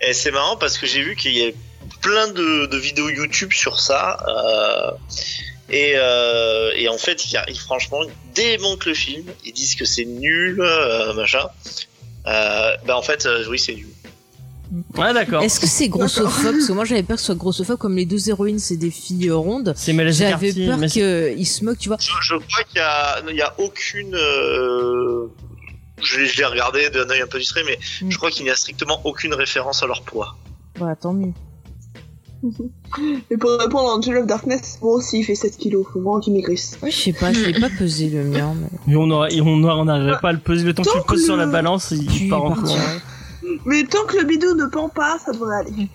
Et 0.00 0.14
c'est 0.14 0.30
marrant 0.30 0.56
parce 0.56 0.78
que 0.78 0.86
j'ai 0.86 1.02
vu 1.02 1.16
qu'il 1.16 1.36
y 1.36 1.46
a 1.46 1.50
plein 2.00 2.28
de, 2.28 2.66
de 2.66 2.76
vidéos 2.78 3.10
YouTube 3.10 3.52
sur 3.52 3.78
ça. 3.78 4.18
euh, 4.26 4.90
et, 5.68 5.92
euh, 5.96 6.72
et 6.76 6.88
en 6.88 6.96
fait, 6.98 7.26
il 7.30 7.40
ils, 7.48 7.58
franchement, 7.58 8.02
ils 8.02 8.32
démontent 8.34 8.86
le 8.86 8.94
film. 8.94 9.26
Ils 9.44 9.52
disent 9.52 9.74
que 9.74 9.84
c'est 9.84 10.06
nul, 10.06 10.60
euh, 10.60 11.12
machin. 11.14 11.46
Euh, 12.26 12.76
ben 12.86 12.94
en 12.94 13.02
fait, 13.02 13.28
oui, 13.48 13.58
c'est 13.58 13.74
nul. 13.74 13.86
Ouais 14.96 15.12
d'accord. 15.12 15.42
Est-ce 15.42 15.58
que 15.58 15.66
c'est 15.66 15.88
grossophobe? 15.88 16.52
Parce 16.52 16.66
que 16.68 16.72
moi, 16.72 16.84
j'avais 16.84 17.02
peur 17.02 17.16
que 17.16 17.20
ce 17.20 17.26
soit 17.26 17.34
grossophobe, 17.34 17.76
comme 17.78 17.96
les 17.96 18.06
deux 18.06 18.28
héroïnes, 18.28 18.58
c'est 18.60 18.76
des 18.76 18.90
filles 18.90 19.28
euh, 19.28 19.36
rondes. 19.36 19.72
C'est 19.76 19.92
J'avais 20.12 20.52
peur 20.52 20.78
qu'ils 20.86 21.46
se 21.46 21.64
moquent, 21.64 21.78
tu 21.78 21.88
vois. 21.88 21.98
Je, 22.00 22.06
je 22.22 22.34
crois 22.36 22.64
qu'il 22.68 22.76
y 22.76 22.80
a, 22.80 23.20
il 23.28 23.36
y 23.36 23.42
a 23.42 23.52
aucune. 23.58 24.14
euh, 24.14 25.26
je 26.02 26.20
l'ai 26.20 26.26
je 26.26 26.38
l'ai 26.38 26.44
regardé 26.44 26.88
d'un 26.90 27.08
œil 27.10 27.20
un 27.22 27.26
peu 27.26 27.38
distrait, 27.38 27.62
mais 27.66 27.78
Mm. 28.02 28.10
je 28.10 28.16
crois 28.16 28.30
qu'il 28.30 28.44
n'y 28.44 28.50
a 28.50 28.56
strictement 28.56 29.00
aucune 29.04 29.34
référence 29.34 29.82
à 29.82 29.86
leur 29.86 30.02
poids. 30.02 30.36
Bah, 30.78 30.94
tant 30.98 31.12
mieux. 31.12 31.32
Et 33.30 33.36
pour 33.36 33.50
répondre 33.58 33.90
à 33.90 33.94
Angel 33.96 34.16
of 34.16 34.26
Darkness, 34.26 34.78
moi 34.80 34.94
aussi 34.94 35.18
il 35.20 35.24
fait 35.24 35.34
7 35.34 35.56
kilos, 35.58 35.84
faut 35.92 36.00
vraiment 36.00 36.20
qu'il 36.20 36.32
maigrisse. 36.32 36.78
Ouais, 36.82 36.90
je 36.90 36.96
sais 36.96 37.12
pas, 37.12 37.32
je 37.34 37.40
l'ai 37.44 37.60
pas 37.60 37.68
pesé 37.68 38.08
le 38.08 38.24
mien, 38.24 38.54
mais. 38.58 38.68
Mais 38.86 38.96
on 38.96 39.10
aura, 39.10 39.28
on 39.76 39.84
n'arriverait 39.84 40.20
pas 40.20 40.30
à 40.30 40.32
le 40.32 40.38
peser 40.38 40.64
le 40.64 40.72
temps 40.74 40.82
que 40.82 40.90
tu 40.90 40.96
le 40.96 41.02
poses 41.04 41.24
sur 41.24 41.36
la 41.36 41.46
balance, 41.46 41.90
il 41.92 42.28
part 42.30 42.44
en 42.44 42.54
courant. 42.54 42.76
Mais 43.64 43.84
tant 43.84 44.04
que 44.04 44.16
le 44.16 44.24
bidou 44.24 44.54
ne 44.54 44.66
pend 44.66 44.88
pas, 44.88 45.18
ça 45.24 45.32
devrait 45.32 45.56
aller. 45.60 45.88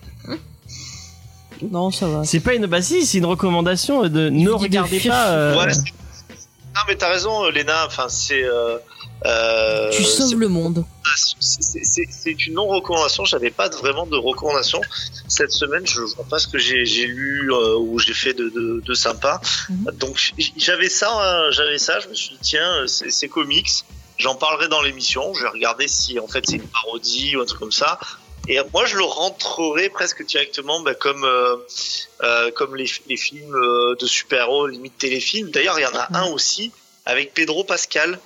Non, 1.71 1.89
ça 1.91 2.07
va. 2.07 2.23
C'est 2.25 2.41
pas 2.41 2.53
une, 2.53 2.65
bah 2.65 2.81
si, 2.81 3.05
c'est 3.05 3.17
une 3.19 3.25
recommandation 3.25 4.03
de 4.09 4.29
ne 4.29 4.49
regardez 4.49 4.99
pas. 4.99 5.29
euh, 5.29 5.57
Ouais, 5.57 5.73
c'est- 5.73 5.81
non, 5.81 6.81
mais 6.87 6.95
t'as 6.97 7.09
raison, 7.09 7.49
Léna. 7.49 7.85
Enfin, 7.87 8.07
c'est. 8.09 8.43
Euh, 8.43 8.77
euh, 9.25 9.89
Tu 9.91 10.03
sauves 10.03 10.37
le 10.37 10.49
monde. 10.49 10.83
c'est- 11.15 11.61
c'est- 11.63 11.83
c'est 11.85 12.03
c'est 12.09 12.45
une 12.47 12.55
non 12.55 12.67
recommandation. 12.67 13.23
J'avais 13.23 13.51
pas 13.51 13.69
de- 13.69 13.75
vraiment 13.77 14.05
de 14.05 14.17
recommandation 14.17 14.81
cette 15.29 15.51
semaine. 15.51 15.87
Je 15.87 16.01
vois 16.01 16.25
pas 16.29 16.39
ce 16.39 16.47
que 16.49 16.57
j'ai 16.57 16.85
j'ai 16.85 17.07
lu 17.07 17.49
euh, 17.53 17.77
ou 17.77 17.97
j'ai 17.99 18.13
fait 18.13 18.33
de, 18.33 18.49
de, 18.49 18.83
de 18.85 18.93
sympa. 18.93 19.39
Mhm. 19.69 19.91
Donc 19.97 20.17
j- 20.37 20.53
j'avais 20.57 20.89
ça, 20.89 21.09
hein, 21.13 21.51
j'avais 21.51 21.77
ça. 21.77 22.01
Je 22.01 22.09
me 22.09 22.13
suis 22.13 22.31
dit 22.31 22.39
tiens, 22.41 22.81
euh, 22.81 22.87
c'est 22.87 23.09
c'est 23.09 23.29
comics. 23.29 23.85
J'en 24.17 24.35
parlerai 24.35 24.67
dans 24.67 24.81
l'émission. 24.81 25.33
Je 25.33 25.43
vais 25.43 25.49
regarder 25.49 25.87
si 25.87 26.19
en 26.19 26.27
fait 26.27 26.45
c'est 26.45 26.55
une 26.55 26.67
parodie 26.67 27.35
ou 27.35 27.41
un 27.41 27.45
truc 27.45 27.59
comme 27.59 27.71
ça. 27.71 27.99
Et 28.47 28.59
moi, 28.73 28.85
je 28.85 28.97
le 28.97 29.03
rentrerai 29.03 29.89
presque 29.89 30.23
directement 30.25 30.79
bah, 30.81 30.93
comme 30.93 31.23
euh, 31.23 31.55
euh, 32.23 32.51
comme 32.51 32.75
les, 32.75 32.85
les 33.07 33.17
films 33.17 33.55
euh, 33.55 33.95
de 33.99 34.05
super-héros, 34.05 34.67
limite 34.67 34.97
téléfilm. 34.97 35.49
D'ailleurs, 35.49 35.79
il 35.79 35.83
y 35.83 35.85
en 35.85 35.97
a 35.97 36.07
un 36.17 36.27
aussi 36.27 36.71
avec 37.05 37.33
Pedro 37.33 37.63
Pascal. 37.63 38.19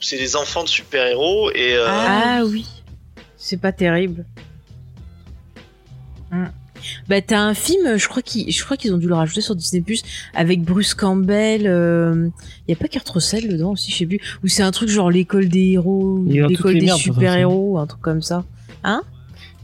C'est 0.00 0.16
des 0.16 0.36
enfants 0.36 0.64
de 0.64 0.68
super-héros 0.68 1.50
et 1.50 1.74
euh, 1.74 1.86
Ah 1.88 2.40
oui. 2.44 2.66
C'est 3.36 3.60
pas 3.60 3.72
terrible. 3.72 4.24
Hmm. 6.30 6.46
Bah 7.08 7.20
t'as 7.20 7.40
un 7.40 7.54
film, 7.54 7.96
je 7.96 8.08
crois 8.08 8.22
qu'ils, 8.22 8.50
je 8.52 8.64
crois 8.64 8.76
qu'ils 8.76 8.92
ont 8.94 8.98
dû 8.98 9.08
le 9.08 9.14
rajouter 9.14 9.40
sur 9.40 9.54
Disney 9.56 9.82
Plus 9.82 10.02
avec 10.34 10.62
Bruce 10.62 10.94
Campbell. 10.94 11.62
Il 11.62 12.70
y 12.70 12.72
a 12.72 12.76
pas 12.76 12.88
Kurt 12.88 13.08
Russell 13.08 13.48
dedans 13.48 13.72
aussi, 13.72 13.90
je 13.92 13.98
sais 13.98 14.06
plus. 14.06 14.20
Ou 14.44 14.48
c'est 14.48 14.62
un 14.62 14.70
truc 14.70 14.88
genre 14.88 15.10
l'école 15.10 15.48
des 15.48 15.72
héros, 15.72 16.22
l'école 16.26 16.74
des 16.78 16.88
super 16.98 17.34
héros, 17.36 17.78
un 17.78 17.86
truc 17.86 18.00
comme 18.00 18.22
ça. 18.22 18.44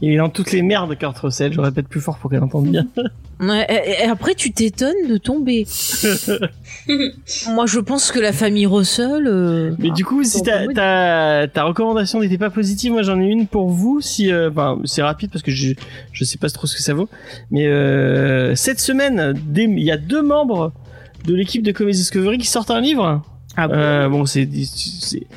Il 0.01 0.11
est 0.11 0.17
dans 0.17 0.29
toutes 0.29 0.51
les 0.51 0.61
merdes, 0.61 0.97
Kurt 0.97 1.17
Russell. 1.19 1.51
Je 1.51 1.59
répète 1.59 1.87
plus 1.87 1.99
fort 1.99 2.17
pour 2.17 2.29
qu'elle 2.29 2.43
entende 2.43 2.67
bien. 2.67 2.85
Ouais, 3.41 3.65
et, 4.03 4.03
après 4.03 4.35
tu 4.35 4.51
t'étonnes 4.51 5.07
de 5.09 5.15
tomber. 5.15 5.65
Moi 7.47 7.65
je 7.67 7.79
pense 7.79 8.11
que 8.11 8.19
la 8.19 8.33
famille 8.33 8.65
Russell. 8.65 9.27
euh, 9.27 9.73
Mais 9.79 9.91
du 9.91 10.03
coup, 10.03 10.25
si 10.25 10.43
ta, 10.43 10.67
ta, 10.67 11.47
ta 11.47 11.63
recommandation 11.63 12.19
n'était 12.19 12.37
pas 12.37 12.49
positive, 12.49 12.91
moi 12.91 13.01
j'en 13.01 13.17
ai 13.17 13.27
une 13.27 13.47
pour 13.47 13.69
vous. 13.69 14.01
Si, 14.01 14.29
euh, 14.29 14.49
enfin, 14.49 14.77
c'est 14.83 15.01
rapide 15.01 15.31
parce 15.31 15.41
que 15.41 15.51
je, 15.51 15.71
je 16.11 16.23
sais 16.25 16.37
pas 16.37 16.49
trop 16.49 16.67
ce 16.67 16.75
que 16.75 16.81
ça 16.81 16.93
vaut. 16.93 17.07
Mais 17.49 17.65
euh, 17.65 18.55
cette 18.55 18.81
semaine, 18.81 19.33
il 19.55 19.79
y 19.79 19.91
a 19.91 19.97
deux 19.97 20.21
membres 20.21 20.73
de 21.25 21.33
l'équipe 21.33 21.63
de 21.63 21.71
Comedy 21.71 21.97
Discovery 21.99 22.39
qui 22.39 22.47
sortent 22.47 22.71
un 22.71 22.81
livre. 22.81 23.23
Ah 23.61 23.67
bon 23.67 23.73
Euh, 23.75 24.07
bon, 24.09 24.25
c'est 24.25 24.47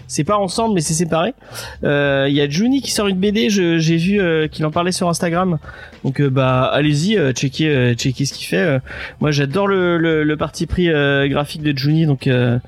c'est- 0.07 0.25
pas 0.25 0.37
ensemble, 0.39 0.75
mais 0.75 0.81
c'est 0.81 0.95
séparé. 0.95 1.35
Euh, 1.83 2.27
Il 2.29 2.35
y 2.35 2.41
a 2.41 2.49
Juni 2.49 2.81
qui 2.81 2.93
sort 2.93 3.09
une 3.09 3.19
BD. 3.19 3.51
J'ai 3.51 3.97
vu 3.97 4.21
euh, 4.21 4.47
qu'il 4.47 4.65
en 4.65 4.71
parlait 4.71 4.93
sur 4.93 5.09
Instagram. 5.09 5.59
Donc 6.05 6.21
euh, 6.21 6.31
bah 6.31 6.65
allez-y, 6.73 7.19
euh, 7.19 7.33
checker, 7.33 7.69
euh, 7.69 7.95
checker 7.95 8.25
ce 8.25 8.35
qu'il 8.35 8.47
fait. 8.47 8.57
Euh, 8.59 8.79
moi, 9.21 9.33
j'adore 9.33 9.67
le, 9.67 9.99
le, 9.99 10.23
le 10.23 10.37
parti 10.37 10.67
pris 10.67 10.89
euh, 10.89 11.27
graphique 11.29 11.63
de 11.63 11.77
Juni, 11.77 12.07
donc 12.07 12.27
euh, 12.29 12.59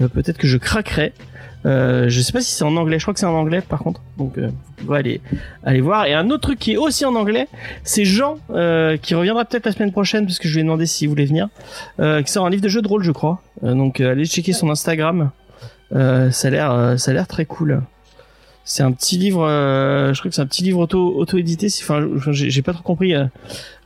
euh, 0.00 0.08
peut-être 0.08 0.38
que 0.38 0.48
je 0.48 0.58
craquerai. 0.58 1.12
Euh, 1.66 2.08
je 2.08 2.20
sais 2.20 2.32
pas 2.32 2.40
si 2.40 2.52
c'est 2.52 2.64
en 2.64 2.76
anglais. 2.76 2.98
Je 2.98 3.04
crois 3.04 3.14
que 3.14 3.20
c'est 3.20 3.26
en 3.26 3.34
anglais, 3.34 3.60
par 3.60 3.80
contre. 3.80 4.00
Donc 4.18 4.38
euh, 4.38 4.50
vous 4.78 4.84
pourrez 4.84 4.98
aller 4.98 5.20
aller 5.64 5.80
voir. 5.80 6.06
Et 6.06 6.14
un 6.14 6.30
autre 6.30 6.42
truc 6.42 6.58
qui 6.58 6.72
est 6.72 6.76
aussi 6.76 7.04
en 7.04 7.14
anglais, 7.14 7.48
c'est 7.82 8.04
Jean 8.04 8.38
euh, 8.50 8.96
qui 8.96 9.14
reviendra 9.14 9.44
peut-être 9.44 9.66
la 9.66 9.72
semaine 9.72 9.92
prochaine 9.92 10.26
parce 10.26 10.38
que 10.38 10.48
je 10.48 10.54
lui 10.54 10.60
ai 10.60 10.64
demandé 10.64 10.86
s'il 10.86 11.08
voulait 11.08 11.24
venir. 11.24 11.48
Euh, 12.00 12.22
qui 12.22 12.30
sort 12.30 12.46
un 12.46 12.50
livre 12.50 12.62
de 12.62 12.68
jeu 12.68 12.82
de 12.82 12.88
rôle, 12.88 13.02
je 13.02 13.12
crois. 13.12 13.40
Euh, 13.62 13.74
donc 13.74 14.00
allez 14.00 14.26
checker 14.26 14.52
son 14.52 14.70
Instagram. 14.70 15.30
Ça 15.92 16.48
a 16.48 16.50
l'air, 16.50 16.94
ça 16.98 17.12
a 17.12 17.14
l'air 17.14 17.28
très 17.28 17.44
cool. 17.44 17.80
C'est 18.64 18.82
un 18.82 18.90
petit 18.90 19.16
livre, 19.16 19.46
je 19.46 20.18
crois 20.18 20.28
que 20.28 20.34
c'est 20.34 20.42
un 20.42 20.46
petit 20.46 20.64
livre 20.64 20.80
auto, 20.80 21.14
auto-édité. 21.16 21.68
Enfin, 21.82 22.04
j'ai 22.32 22.62
pas 22.62 22.72
trop 22.72 22.82
compris. 22.82 23.14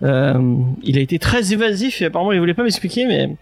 il 0.01 0.99
a 0.99 1.01
été 1.01 1.19
très 1.19 1.53
évasif 1.53 2.01
et 2.01 2.07
apparemment 2.07 2.33
il 2.33 2.39
voulait 2.39 2.55
pas 2.55 2.63
m'expliquer, 2.63 3.05
mais 3.05 3.37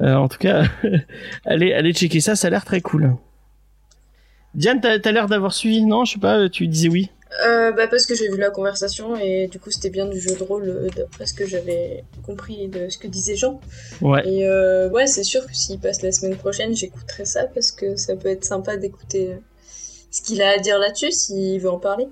en 0.00 0.26
tout 0.28 0.38
cas, 0.38 0.64
allez, 1.44 1.74
allez 1.74 1.92
checker 1.92 2.20
ça, 2.20 2.34
ça 2.34 2.46
a 2.46 2.50
l'air 2.50 2.64
très 2.64 2.80
cool. 2.80 3.14
Diane, 4.58 4.80
t'as 4.80 4.98
as, 5.02 5.12
l'air 5.12 5.28
d'avoir 5.28 5.54
suivi, 5.54 5.86
non? 5.86 6.04
Je 6.04 6.14
sais 6.14 6.18
pas, 6.18 6.48
tu 6.48 6.66
disais 6.66 6.88
oui. 6.88 7.10
Euh, 7.46 7.70
bah 7.70 7.86
parce 7.86 8.06
que 8.06 8.14
j'ai 8.16 8.28
vu 8.28 8.38
la 8.38 8.50
conversation 8.50 9.14
et 9.14 9.48
du 9.48 9.60
coup 9.60 9.70
c'était 9.70 9.90
bien 9.90 10.06
du 10.06 10.18
jeu 10.18 10.34
de 10.34 10.42
rôle 10.42 10.66
euh, 10.66 10.88
d'après 10.96 11.26
ce 11.26 11.34
que 11.34 11.46
j'avais 11.46 12.02
compris 12.24 12.68
de 12.68 12.88
ce 12.88 12.96
que 12.96 13.06
disait 13.06 13.36
Jean. 13.36 13.60
Ouais. 14.00 14.26
Et 14.26 14.48
euh, 14.48 14.88
ouais 14.88 15.06
c'est 15.06 15.22
sûr 15.22 15.46
que 15.46 15.54
s'il 15.54 15.78
passe 15.78 16.02
la 16.02 16.10
semaine 16.10 16.36
prochaine 16.36 16.74
j'écouterai 16.74 17.26
ça 17.26 17.44
parce 17.44 17.70
que 17.70 17.96
ça 17.96 18.16
peut 18.16 18.28
être 18.28 18.44
sympa 18.44 18.78
d'écouter 18.78 19.36
ce 20.10 20.22
qu'il 20.22 20.40
a 20.40 20.52
à 20.54 20.58
dire 20.58 20.78
là-dessus 20.78 21.12
s'il 21.12 21.60
veut 21.60 21.70
en 21.70 21.78
parler. 21.78 22.08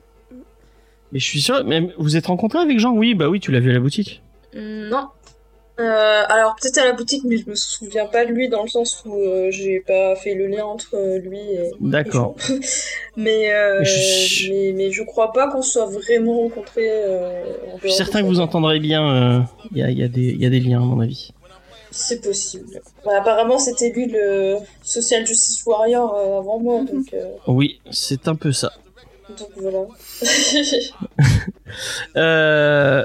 Mais 1.13 1.19
je 1.19 1.25
suis 1.25 1.41
sûr, 1.41 1.65
mais 1.65 1.89
vous 1.99 2.17
êtes 2.17 2.27
rencontré 2.27 2.59
avec 2.59 2.79
Jean? 2.79 2.93
Oui, 2.93 3.15
bah 3.15 3.29
oui, 3.29 3.41
tu 3.41 3.53
l'as 3.53 3.61
vu 3.61 3.71
à 3.71 3.73
la 3.73 3.81
boutique. 3.81 4.23
Hmm, 4.55 4.89
Non. 4.89 5.09
Euh, 5.79 6.23
alors 6.29 6.57
peut-être 6.61 6.79
à 6.79 6.87
la 6.87 6.93
boutique 6.95 7.23
mais 7.25 7.37
je 7.37 7.51
me 7.51 7.55
souviens 7.55 8.07
pas 8.07 8.25
de 8.25 8.31
lui 8.33 8.49
dans 8.49 8.63
le 8.63 8.69
sens 8.69 9.03
où 9.05 9.15
euh, 9.15 9.51
j'ai 9.51 9.81
pas 9.81 10.17
fait 10.17 10.33
le 10.35 10.47
lien 10.47 10.65
entre 10.65 10.95
euh, 10.95 11.19
lui 11.19 11.39
et, 11.39 11.71
D'accord. 11.83 12.35
et 12.49 12.61
mais, 13.19 13.53
euh, 13.53 13.81
Mais 13.81 13.85
je- 13.85 14.51
mais 14.51 14.73
mais 14.73 14.91
je 14.91 15.03
crois 15.03 15.33
pas 15.35 15.51
qu'on 15.51 15.61
soit 15.61 15.85
vraiment 15.85 16.39
rencontrés. 16.41 16.89
Euh, 16.91 17.45
en 17.75 17.79
Je 17.83 17.89
suis 17.89 17.97
certain 17.97 18.23
que 18.23 18.27
vous 18.27 18.41
entendrez 18.41 18.81
bien. 18.81 19.07
euh, 19.11 19.41
Il 19.73 19.77
y, 19.79 19.83
a, 19.83 19.91
il 19.91 19.99
y, 19.99 20.03
a 20.03 20.09
des- 20.09 20.21
il 20.33 20.41
y 20.41 20.47
a 20.47 20.51
des 20.51 20.61
liens, 20.61 20.79
à 20.81 20.85
mon 20.85 21.01
avis. 21.01 21.33
C'est 21.91 22.23
possible. 22.23 22.81
Bah, 23.05 23.13
apparemment, 23.21 23.59
c'était 23.59 23.91
lui 23.91 24.07
le 24.07 24.57
Social 24.83 25.27
Justice 25.27 25.63
Warrior 25.67 26.15
euh, 26.15 26.39
avant 26.39 26.59
moi, 26.59 26.81
donc, 26.91 27.13
euh, 27.13 27.33
Oui, 27.47 27.81
c'est 27.91 28.29
un 28.29 28.35
peu 28.35 28.53
ça. 28.53 28.73
donc 29.29 29.51
voilà. 29.57 29.87
Euh, 32.17 33.05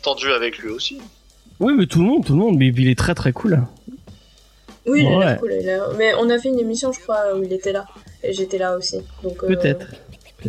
entendu 0.00 0.30
avec 0.32 0.58
lui 0.58 0.68
aussi. 0.68 0.98
Oui, 1.62 1.72
mais 1.76 1.86
tout 1.86 1.98
le 2.00 2.04
monde, 2.04 2.24
tout 2.26 2.32
le 2.34 2.38
monde, 2.38 2.56
mais 2.58 2.68
il 2.68 2.88
est 2.88 2.98
très 2.98 3.14
très 3.14 3.32
cool. 3.32 3.62
oui, 4.86 5.04
il 5.04 5.06
a 5.06 5.16
Ouais. 5.18 5.24
l'air 5.26 5.40
cool. 5.40 5.52
il 5.60 5.70
a- 5.70 5.88
Mais 5.96 6.14
on 6.18 6.28
a 6.28 6.38
fait 6.38 6.48
une 6.48 6.58
émission, 6.58 6.92
je 6.92 7.00
crois, 7.00 7.34
où 7.36 7.42
il 7.42 7.52
était 7.52 7.72
là. 7.72 7.86
Et 8.22 8.32
j'étais 8.32 8.58
là 8.58 8.76
aussi. 8.76 8.98
Donc, 9.22 9.42
euh, 9.42 9.46
Peut-être. 9.48 9.86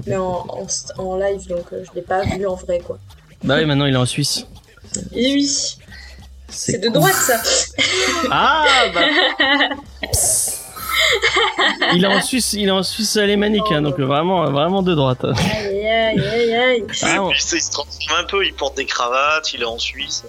Mais 0.08 0.18
en, 0.18 0.46
en, 0.98 1.18
live, 1.18 1.48
donc 1.48 1.66
euh, 1.72 1.84
je 1.86 1.92
l'ai 1.96 2.02
pas 2.02 2.24
vu 2.24 2.46
en 2.48 2.56
vrai, 2.56 2.80
quoi. 2.80 2.98
Bah 3.44 3.58
oui, 3.60 3.66
maintenant 3.66 3.86
il 3.86 3.94
est 3.94 3.98
en 3.98 4.08
Suisse. 4.08 4.48
Et 5.14 5.34
oui, 5.36 5.48
c'est 6.50 6.80
de 6.80 6.86
cool. 6.88 6.94
droite, 6.94 7.14
ça. 7.14 7.40
Ah 8.32 8.66
bah. 8.94 9.02
il 11.96 12.04
est 12.04 12.08
en 12.08 12.22
Suisse, 12.22 12.54
il 12.54 12.68
est 12.68 12.72
en 12.72 12.84
Suisse 12.84 13.18
alémanique, 13.18 13.72
hein, 13.72 13.82
donc 13.82 14.00
vraiment, 14.00 14.50
vraiment 14.50 14.82
de 14.82 14.94
droite. 14.96 15.24
aïe, 15.26 15.88
aïe, 15.88 16.20
aïe, 16.20 16.54
aïe. 16.56 16.84
Ah, 17.04 17.28
il 17.32 17.40
se 17.42 17.72
transforme 17.72 18.20
un 18.20 18.24
peu, 18.26 18.46
il 18.46 18.54
porte 18.54 18.78
des 18.78 18.86
cravates, 18.86 19.54
il 19.54 19.62
est 19.62 19.66
en 19.66 19.80
Suisse. 19.80 20.24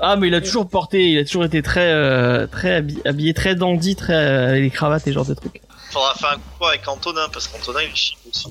Ah, 0.00 0.16
mais 0.16 0.28
il 0.28 0.34
a 0.34 0.40
toujours 0.40 0.68
porté, 0.68 1.10
il 1.10 1.18
a 1.18 1.24
toujours 1.24 1.44
été 1.44 1.62
très, 1.62 1.92
euh, 1.92 2.46
très 2.46 2.74
habillé, 2.74 3.00
habillé 3.04 3.34
très 3.34 3.54
dandy, 3.54 3.96
très 3.96 4.14
euh, 4.14 4.54
les 4.54 4.70
cravates 4.70 5.06
et 5.06 5.10
ce 5.10 5.14
genre 5.14 5.26
de 5.26 5.34
trucs. 5.34 5.60
Faudra 5.90 6.14
faire 6.14 6.30
un 6.30 6.36
coup 6.36 6.64
avec 6.64 6.86
Antonin, 6.88 7.28
parce 7.32 7.48
qu'Antonin 7.48 7.80
il 7.82 7.92
est 7.92 7.96
chic 7.96 8.18
aussi. 8.28 8.46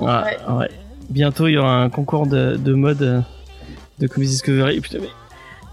Ouais, 0.00 0.38
ouais. 0.48 0.70
Bientôt, 1.10 1.46
il 1.46 1.52
y 1.52 1.58
aura 1.58 1.76
un 1.82 1.88
concours 1.88 2.26
de, 2.26 2.56
de 2.56 2.72
mode 2.74 3.02
euh, 3.02 3.20
de 3.98 4.06
Comedy 4.06 4.32
Discovery. 4.32 4.80
Putain, 4.80 4.98
mais 5.00 5.08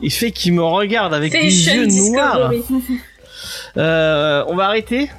il 0.02 0.11
fait 0.11 0.31
qu'il 0.31 0.53
me 0.53 0.64
regarde 0.64 1.14
avec 1.14 1.31
des 1.31 1.68
yeux 1.69 1.88
noirs. 1.88 2.52
Euh, 3.77 4.43
on 4.47 4.56
va 4.56 4.65
arrêter 4.65 5.10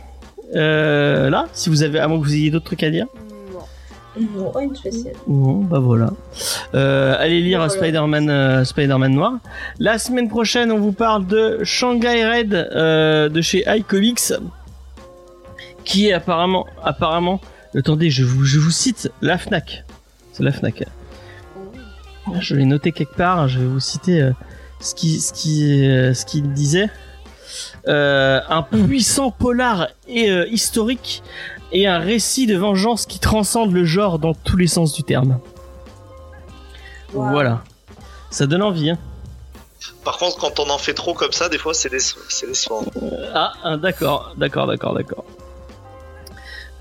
euh, 0.55 1.29
là, 1.31 1.47
si 1.53 1.69
vous 1.69 1.83
avez, 1.83 1.99
à 1.99 2.09
moins 2.09 2.19
que 2.19 2.25
vous 2.25 2.35
ayez 2.35 2.51
d'autres 2.51 2.67
trucs 2.67 2.83
à 2.83 2.91
dire. 2.91 3.07
Non. 4.19 4.53
Bon, 5.27 5.65
bah 5.65 5.79
voilà. 5.79 6.11
Euh, 6.75 7.17
allez 7.19 7.41
lire 7.41 7.59
Voilà. 7.59 7.73
Spider-Man, 7.73 8.31
euh, 8.31 8.65
Spider-Man 8.65 9.15
Noir. 9.15 9.35
La 9.79 9.99
semaine 9.99 10.29
prochaine, 10.29 10.73
on 10.73 10.79
vous 10.79 10.93
parle 10.93 11.27
de 11.27 11.61
Shanghai 11.65 12.27
Red 12.27 12.55
euh, 12.55 13.29
de 13.29 13.41
chez 13.41 13.65
iComics, 13.67 14.33
qui 15.85 16.09
est 16.09 16.13
apparemment, 16.13 16.67
apparemment. 16.83 17.41
Attendez, 17.75 18.11
je 18.11 18.25
vous, 18.25 18.45
je 18.45 18.59
vous 18.59 18.71
cite 18.71 19.11
la 19.21 19.37
Fnac. 19.37 19.85
C'est 20.33 20.43
la 20.43 20.53
Fnac. 20.53 20.85
Je 22.41 22.55
l'ai 22.57 22.65
noté 22.65 22.93
quelque 22.93 23.17
part. 23.17 23.49
Je 23.49 23.59
vais 23.59 23.67
vous 23.67 23.81
citer 23.81 24.31
ce 24.81 24.95
qui, 24.95 25.21
ce 25.21 25.33
qui, 25.33 25.85
ce 26.15 26.25
qu'il 26.25 26.53
disait. 26.53 26.89
Un 27.87 28.63
puissant 28.63 29.31
polar 29.31 29.89
et 30.09 30.31
historique 30.51 31.23
et 31.73 31.87
un 31.87 31.99
récit 31.99 32.47
de 32.47 32.57
vengeance 32.57 33.07
qui 33.07 33.19
transcende 33.19 33.73
le 33.73 33.85
genre 33.85 34.19
dans 34.19 34.35
tous 34.35 34.57
les 34.57 34.67
sens 34.69 34.93
du 34.93 35.03
terme. 35.03 35.39
Wow. 37.15 37.31
Voilà. 37.31 37.63
Ça 38.31 38.47
donne 38.47 38.63
envie, 38.63 38.91
hein. 38.91 38.99
Par 40.05 40.19
contre, 40.19 40.37
quand 40.39 40.59
on 40.61 40.69
en 40.71 40.79
fait 40.79 40.95
trop 40.95 41.15
comme 41.15 41.33
ça, 41.33 41.49
des 41.49 41.59
fois 41.59 41.75
c'est 41.75 41.91
déce- 41.93 42.17
c'est 42.29 42.47
décevant. 42.47 42.85
Ah, 43.35 43.53
ah, 43.65 43.77
d'accord, 43.77 44.35
d'accord, 44.37 44.67
d'accord, 44.67 44.95
d'accord. 44.95 45.25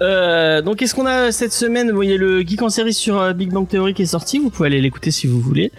Euh, 0.01 0.61
donc 0.61 0.77
qu'est-ce 0.77 0.93
qu'on 0.93 1.05
a 1.05 1.31
cette 1.31 1.53
semaine 1.53 1.91
Bon, 1.91 2.01
Il 2.01 2.09
y 2.09 2.13
a 2.13 2.17
le 2.17 2.41
Geek 2.41 2.61
en 2.61 2.69
série 2.69 2.93
sur 2.93 3.17
euh, 3.19 3.31
Big 3.33 3.51
Bang 3.53 3.65
Theory 3.67 3.93
qui 3.93 4.01
est 4.01 4.07
sorti, 4.07 4.39
vous 4.39 4.49
pouvez 4.49 4.67
aller 4.67 4.81
l'écouter 4.81 5.09
si 5.11 5.25
vous 5.25 5.39
voulez. 5.39 5.71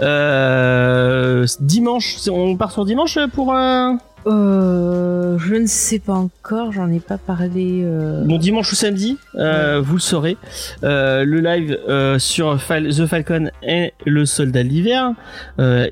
Euh, 0.00 1.46
dimanche, 1.60 2.16
on 2.28 2.56
part 2.56 2.72
sur 2.72 2.84
dimanche 2.84 3.18
pour 3.32 3.54
euh, 4.26 5.38
je 5.38 5.54
ne 5.54 5.66
sais 5.66 5.98
pas 5.98 6.12
encore, 6.14 6.72
j'en 6.72 6.90
ai 6.90 7.00
pas 7.00 7.18
parlé. 7.18 7.82
Euh... 7.84 8.24
bon 8.24 8.38
dimanche 8.38 8.72
ou 8.72 8.74
samedi, 8.74 9.18
euh, 9.36 9.80
vous 9.80 9.94
le 9.94 10.00
saurez. 10.00 10.36
Le 10.82 11.40
live 11.40 11.78
sur 12.18 12.60
Fal- 12.60 12.88
The 12.94 13.06
Falcon 13.06 13.50
et 13.62 13.92
le 14.04 14.26
Soldat 14.26 14.62
de 14.62 14.68
l'hiver, 14.68 15.12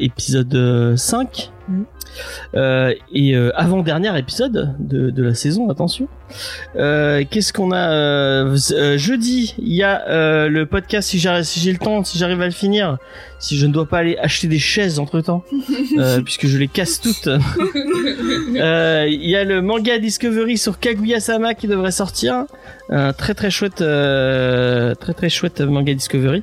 épisode 0.01 0.55
euh, 0.55 0.97
5. 0.97 1.51
Mhm. 1.69 1.85
Euh, 2.55 2.95
et 3.13 3.37
euh, 3.37 3.53
avant 3.55 3.83
dernier 3.83 4.19
épisode 4.19 4.75
de, 4.81 5.11
de 5.11 5.23
la 5.23 5.35
saison, 5.35 5.69
attention. 5.71 6.09
Qu'est-ce 6.75 7.53
qu'on 7.53 7.71
a 7.73 8.57
jeudi 8.97 9.55
Il 9.59 9.73
y 9.75 9.83
a 9.83 10.49
le 10.49 10.65
podcast 10.67 11.09
si 11.11 11.19
j'ai 11.19 11.73
le 11.73 11.79
temps, 11.79 12.03
si 12.05 12.19
j'arrive 12.19 12.41
à 12.41 12.47
le 12.47 12.51
finir, 12.53 12.99
si 13.39 13.57
je 13.57 13.67
ne 13.67 13.73
dois 13.73 13.87
pas 13.87 13.99
aller 13.99 14.17
acheter 14.19 14.47
des 14.49 14.59
chaises 14.59 14.99
entre 14.99 15.21
temps, 15.21 15.45
puisque 16.25 16.47
je 16.47 16.59
les 16.59 16.69
casse 16.69 17.01
toutes. 17.01 17.29
Euh, 18.57 19.07
Il 19.09 19.29
y 19.29 19.37
a 19.37 19.45
le 19.45 19.61
manga 19.63 19.99
Discovery 19.99 20.59
sur 20.59 20.79
Kaguya-sama 20.81 21.55
qui 21.55 21.69
devrait 21.69 21.93
sortir, 21.93 22.45
un 22.89 23.13
très 23.13 23.35
très 23.35 23.51
chouette, 23.51 23.83
euh, 23.83 24.95
très 24.95 25.15
très 25.15 25.29
chouette 25.29 25.61
manga 25.61 25.93
Discovery. 25.95 26.43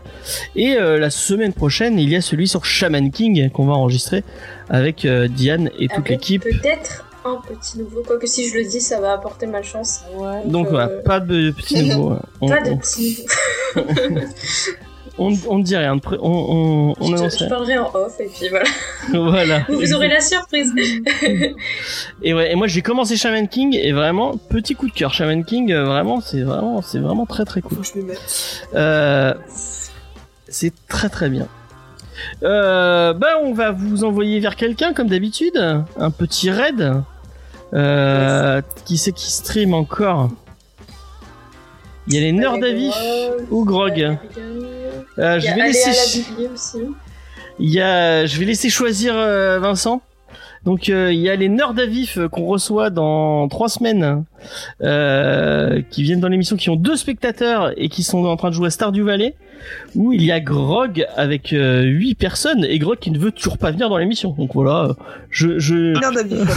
Et 0.56 0.76
euh, 0.78 0.98
la 0.98 1.10
semaine 1.10 1.52
prochaine, 1.52 2.00
il 2.00 2.10
y 2.10 2.16
a 2.16 2.22
celui 2.22 2.48
sur 2.48 2.64
Shaman 2.64 3.12
King 3.12 3.50
qu'on 3.50 3.66
va 3.66 3.74
enregistrer 3.74 4.24
avec 4.70 5.04
euh, 5.06 5.28
Diane 5.28 5.70
et 5.80 5.88
toute 5.88 6.08
l'équipe. 6.08 6.44
Peut-être 6.44 7.06
un 7.26 7.42
petit 7.48 7.80
nouveau, 7.80 8.02
quoique 8.06 8.28
si 8.28 8.48
je 8.48 8.56
le 8.56 8.64
dis, 8.64 8.80
ça 8.82 9.02
va 9.02 9.14
apporter 9.14 9.48
malchance. 9.48 10.02
Donc 10.46 10.68
euh, 10.68 10.70
voilà, 10.70 10.88
pas 10.88 11.20
de 11.20 11.52
petits 11.52 11.84
nouveaux. 11.84 12.12
hein. 12.12 12.22
On, 12.42 12.48
Pas 12.48 12.62
de 12.62 12.70
on, 12.72 12.78
petit 12.78 13.26
nouveau. 13.76 14.22
On, 15.18 15.34
on 15.48 15.58
ne 15.60 15.64
dit 15.64 15.76
rien, 15.78 15.98
on, 16.12 16.18
on, 16.20 16.94
on 17.00 17.08
je, 17.08 17.14
annonce 17.16 17.34
te- 17.34 17.38
je 17.40 17.44
rien. 17.46 17.50
parlerai 17.50 17.78
en 17.78 17.92
off 17.94 18.20
et 18.20 18.28
puis 18.28 18.50
voilà. 18.50 18.66
voilà. 19.32 19.66
Vous 19.70 19.94
aurez 19.94 20.08
la 20.10 20.20
surprise. 20.20 20.74
Et 22.22 22.34
ouais, 22.34 22.52
et 22.52 22.56
moi 22.56 22.68
j'ai 22.68 22.82
commencé 22.82 23.16
Shaman 23.16 23.48
King 23.48 23.76
et 23.82 23.92
vraiment 23.92 24.36
petit 24.38 24.76
coup 24.76 24.88
de 24.88 24.94
cœur. 24.94 25.14
Shaman 25.14 25.44
King, 25.46 25.72
euh, 25.72 25.86
vraiment, 25.86 26.20
c'est 26.22 26.42
vraiment, 26.42 26.82
c'est 26.82 27.00
vraiment 27.00 27.26
très 27.26 27.46
très 27.46 27.62
cool. 27.62 27.78
Faut 27.78 27.84
que 27.84 27.88
je 27.88 27.98
m'y 28.00 28.06
mette. 28.06 28.62
Euh, 28.76 29.34
c'est 30.48 30.74
très 30.88 31.10
très 31.10 31.30
bien. 31.30 31.48
Euh, 32.44 33.14
bah 33.14 33.36
on 33.44 33.54
va 33.54 33.72
vous 33.72 34.04
envoyer 34.04 34.40
vers 34.40 34.56
quelqu'un 34.56 34.94
comme 34.94 35.08
d'habitude, 35.08 35.58
un 35.98 36.12
petit 36.12 36.50
raid. 36.52 36.94
Euh, 37.74 38.62
qui 38.86 38.98
c'est 38.98 39.12
qui 39.12 39.30
stream 39.32 39.74
encore? 39.74 40.30
Il 42.08 42.14
y 42.14 42.18
a 42.18 42.22
les 42.22 42.32
nerds 42.32 42.60
d'Avif 42.60 42.94
ou 43.50 43.66
Grog. 43.66 44.18
Euh, 45.20 45.40
je 45.40 45.48
vais 45.48 45.68
laisser. 45.68 46.24
la 46.44 46.52
aussi. 46.52 46.80
Il 47.60 47.70
y 47.70 47.82
a, 47.82 48.26
je 48.26 48.38
vais 48.38 48.46
laisser 48.46 48.70
choisir 48.70 49.16
euh, 49.16 49.60
Vincent. 49.60 50.02
Donc 50.66 50.90
euh, 50.90 51.14
il 51.14 51.20
y 51.20 51.30
a 51.30 51.36
les 51.36 51.48
nerds 51.48 51.78
à 51.78 51.86
vif 51.86 52.18
euh, 52.18 52.28
qu'on 52.28 52.46
reçoit 52.46 52.90
dans 52.90 53.48
trois 53.48 53.70
semaines, 53.70 54.26
euh, 54.82 55.82
qui 55.92 56.02
viennent 56.02 56.20
dans 56.20 56.28
l'émission, 56.28 56.56
qui 56.58 56.72
ont 56.72 56.76
deux 56.76 56.96
spectateurs 56.96 57.72
et 57.78 57.88
qui 57.88 58.02
sont 58.02 58.26
en 58.26 58.36
train 58.36 58.50
de 58.50 58.56
jouer 58.56 58.68
à 58.68 58.70
Stardew 58.72 59.04
Valley, 59.04 59.36
où 59.94 60.12
il 60.12 60.24
y 60.24 60.32
a 60.32 60.40
Grog 60.40 61.06
avec 61.16 61.54
euh, 61.54 61.84
huit 61.84 62.16
personnes 62.16 62.66
et 62.66 62.80
Grog 62.80 62.98
qui 62.98 63.12
ne 63.12 63.20
veut 63.20 63.32
toujours 63.32 63.60
pas 63.60 63.70
venir 63.70 63.90
dans 63.90 63.98
l'émission. 63.98 64.32
Donc 64.32 64.56
voilà, 64.56 64.96
je, 65.30 65.60
je... 65.60 66.00
Bien 66.00 66.12
d'avis, 66.12 66.34
alors. 66.34 66.50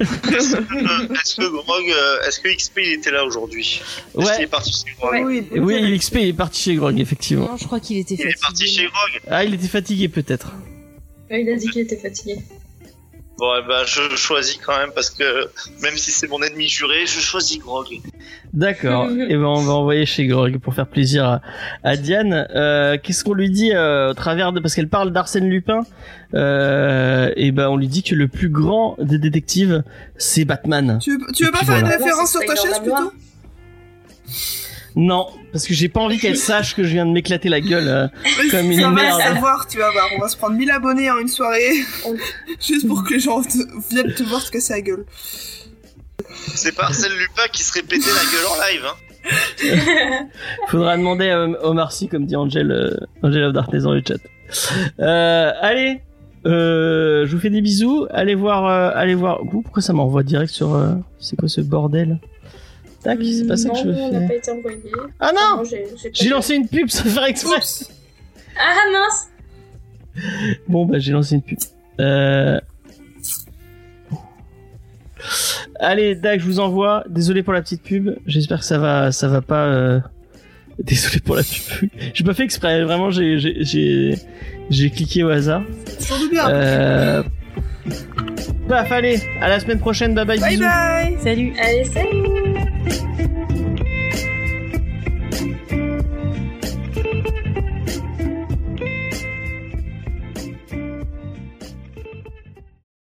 Est-ce 0.00 0.56
que, 0.56 1.12
est-ce 1.12 1.36
que 1.36 1.50
Grog, 1.50 1.84
est-ce 2.26 2.40
que 2.40 2.48
XP 2.56 2.78
il 2.78 2.92
était 2.94 3.10
là 3.10 3.26
aujourd'hui? 3.26 3.82
Est-ce 4.18 4.24
qu'il 4.24 4.24
ouais, 4.24 4.42
est 4.44 4.46
parti 4.46 4.72
chez 4.72 4.94
Grog? 4.98 5.12
Ouais. 5.12 5.44
Oui, 5.52 5.60
oui, 5.60 5.94
l'XP 5.94 6.16
est 6.16 6.32
parti 6.32 6.62
chez 6.62 6.74
Grog 6.76 6.98
effectivement. 6.98 7.46
Non, 7.50 7.56
je 7.58 7.66
crois 7.66 7.80
qu'il 7.80 7.98
était 7.98 8.14
Il 8.14 8.22
est 8.22 8.40
parti 8.40 8.64
chez 8.66 8.84
fatigué. 8.84 8.90
Grog? 8.90 9.22
Ah, 9.30 9.44
il 9.44 9.52
était 9.52 9.68
fatigué 9.68 10.08
peut-être. 10.08 10.54
Ouais, 11.30 11.42
Il 11.42 11.50
a 11.50 11.56
dit 11.56 11.68
qu'il 11.68 11.82
était 11.82 11.96
fatigué. 11.98 12.38
Bon, 13.40 13.52
eh 13.58 13.66
ben, 13.66 13.84
je 13.86 14.16
choisis 14.16 14.58
quand 14.58 14.76
même 14.76 14.90
parce 14.94 15.08
que 15.08 15.48
même 15.80 15.96
si 15.96 16.10
c'est 16.10 16.28
mon 16.28 16.42
ennemi 16.42 16.68
juré, 16.68 17.06
je 17.06 17.20
choisis 17.20 17.58
Grog. 17.58 17.86
D'accord. 18.52 19.08
et 19.28 19.34
ben 19.34 19.46
on 19.46 19.62
va 19.62 19.72
envoyer 19.72 20.04
chez 20.04 20.26
Grog 20.26 20.58
pour 20.58 20.74
faire 20.74 20.86
plaisir 20.86 21.24
à, 21.24 21.40
à 21.82 21.96
Diane. 21.96 22.46
Euh, 22.54 22.98
Qu'est-ce 23.02 23.24
qu'on 23.24 23.32
lui 23.32 23.48
dit 23.48 23.72
euh, 23.72 24.10
au 24.10 24.14
travers 24.14 24.52
de 24.52 24.60
parce 24.60 24.74
qu'elle 24.74 24.90
parle 24.90 25.10
d'Arsène 25.10 25.48
Lupin. 25.48 25.80
Euh, 26.34 27.32
et 27.34 27.50
ben 27.50 27.70
on 27.70 27.78
lui 27.78 27.88
dit 27.88 28.02
que 28.02 28.14
le 28.14 28.28
plus 28.28 28.50
grand 28.50 28.96
des 29.00 29.16
détectives 29.16 29.84
c'est 30.18 30.44
Batman. 30.44 30.98
Tu 31.00 31.12
veux, 31.12 31.32
tu 31.34 31.44
veux 31.44 31.48
Et 31.48 31.52
pas 31.52 31.64
faire 31.64 31.78
une 31.78 31.86
référence 31.86 32.32
sur 32.32 32.40
ta 32.44 32.54
chaise 32.56 32.78
plutôt? 32.80 33.10
Non, 34.96 35.28
parce 35.52 35.66
que 35.66 35.74
j'ai 35.74 35.88
pas 35.88 36.00
envie 36.00 36.18
qu'elle 36.18 36.36
sache 36.36 36.74
que 36.74 36.82
je 36.82 36.88
viens 36.92 37.06
de 37.06 37.12
m'éclater 37.12 37.48
la 37.48 37.60
gueule. 37.60 37.88
euh. 37.88 38.08
Comme 38.50 38.70
une 38.72 38.80
ça 38.80 38.88
va 38.88 38.90
merde. 38.90 39.18
le 39.18 39.34
savoir, 39.34 39.66
tu 39.68 39.78
vas 39.78 39.90
voir. 39.92 40.06
On 40.16 40.20
va 40.20 40.28
se 40.28 40.36
prendre 40.36 40.56
1000 40.56 40.70
abonnés 40.70 41.10
en 41.10 41.18
une 41.18 41.28
soirée. 41.28 41.70
Juste 42.60 42.86
pour 42.88 43.04
que 43.04 43.14
les 43.14 43.20
gens 43.20 43.42
te- 43.42 43.58
viennent 43.94 44.12
te 44.14 44.22
voir 44.24 44.44
te 44.44 44.50
casser 44.50 44.72
la 44.74 44.80
gueule. 44.80 45.04
C'est 46.54 46.74
pas 46.74 46.84
Arsène 46.84 47.12
Lupin 47.12 47.42
qui 47.52 47.62
se 47.62 47.72
répétait 47.72 47.98
la 47.98 48.30
gueule 48.32 48.46
en 48.50 48.72
live, 48.72 48.84
hein. 48.86 48.94
Faudra 50.68 50.96
demander 50.96 51.28
à 51.30 51.44
Omar 51.66 51.92
Sy 51.92 52.08
comme 52.08 52.26
dit 52.26 52.36
Angel, 52.36 52.70
euh, 52.70 52.96
Angel 53.22 53.44
of 53.44 53.52
Darkness 53.52 53.82
dans 53.82 53.92
le 53.92 54.02
chat. 54.06 54.14
Euh, 54.98 55.52
allez, 55.60 56.00
euh, 56.46 57.26
je 57.26 57.34
vous 57.34 57.40
fais 57.40 57.50
des 57.50 57.60
bisous. 57.60 58.06
Allez 58.10 58.34
voir, 58.34 58.66
euh, 58.66 58.90
allez 58.94 59.14
voir. 59.14 59.42
Ouh, 59.42 59.62
pourquoi 59.62 59.82
ça 59.82 59.92
m'envoie 59.92 60.22
direct 60.22 60.52
sur 60.52 60.74
euh, 60.74 60.92
C'est 61.18 61.36
quoi 61.36 61.48
ce 61.48 61.60
bordel? 61.60 62.18
Tac, 63.02 63.18
c'est 63.22 63.46
pas 63.46 63.56
ça 63.56 63.70
que 63.70 63.76
je 63.78 63.82
veux 63.84 63.92
Non, 63.92 64.04
on 64.08 64.12
n'a 64.12 64.18
faire. 64.20 64.28
pas 64.28 64.34
été 64.34 64.50
envoyé. 64.50 64.78
Ah 65.20 65.32
non 65.34 65.62
j'ai 66.12 66.28
lancé 66.28 66.54
une 66.54 66.68
pub 66.68 66.88
sans 66.90 67.04
faire 67.04 67.24
exprès. 67.24 67.56
Oups. 67.56 67.90
Ah 68.58 68.74
mince 68.92 69.28
Bon 70.68 70.84
bah 70.84 70.98
j'ai 70.98 71.12
lancé 71.12 71.34
une 71.36 71.42
pub. 71.42 71.58
Euh... 72.00 72.60
Allez, 75.78 76.14
Dag, 76.14 76.40
je 76.40 76.44
vous 76.44 76.60
envoie. 76.60 77.04
Désolé 77.08 77.42
pour 77.42 77.52
la 77.52 77.62
petite 77.62 77.82
pub. 77.82 78.16
J'espère 78.26 78.60
que 78.60 78.64
ça 78.66 78.78
va, 78.78 79.12
ça 79.12 79.28
va 79.28 79.40
pas. 79.40 79.66
euh, 79.66 80.00
Désolé 80.78 81.20
pour 81.20 81.36
la 81.36 81.42
pub. 81.42 81.88
J'ai 82.14 82.24
pas 82.24 82.34
fait 82.34 82.44
exprès. 82.44 82.82
Vraiment, 82.84 83.10
j'ai, 83.10 83.38
j'ai, 83.38 83.64
j'ai, 83.64 84.18
j'ai 84.70 84.90
cliqué 84.90 85.22
au 85.24 85.28
hasard. 85.30 85.62
Euh... 86.48 87.22
Paf, 88.68 88.92
allez, 88.92 89.20
à 89.40 89.48
la 89.48 89.60
semaine 89.60 89.78
prochaine. 89.80 90.14
Bye 90.14 90.26
bye, 90.26 90.38
Bye 90.38 90.50
bisous. 90.50 90.62
bye 90.62 91.16
Salut. 91.22 91.52
Allez, 91.58 91.84
salut 91.84 92.49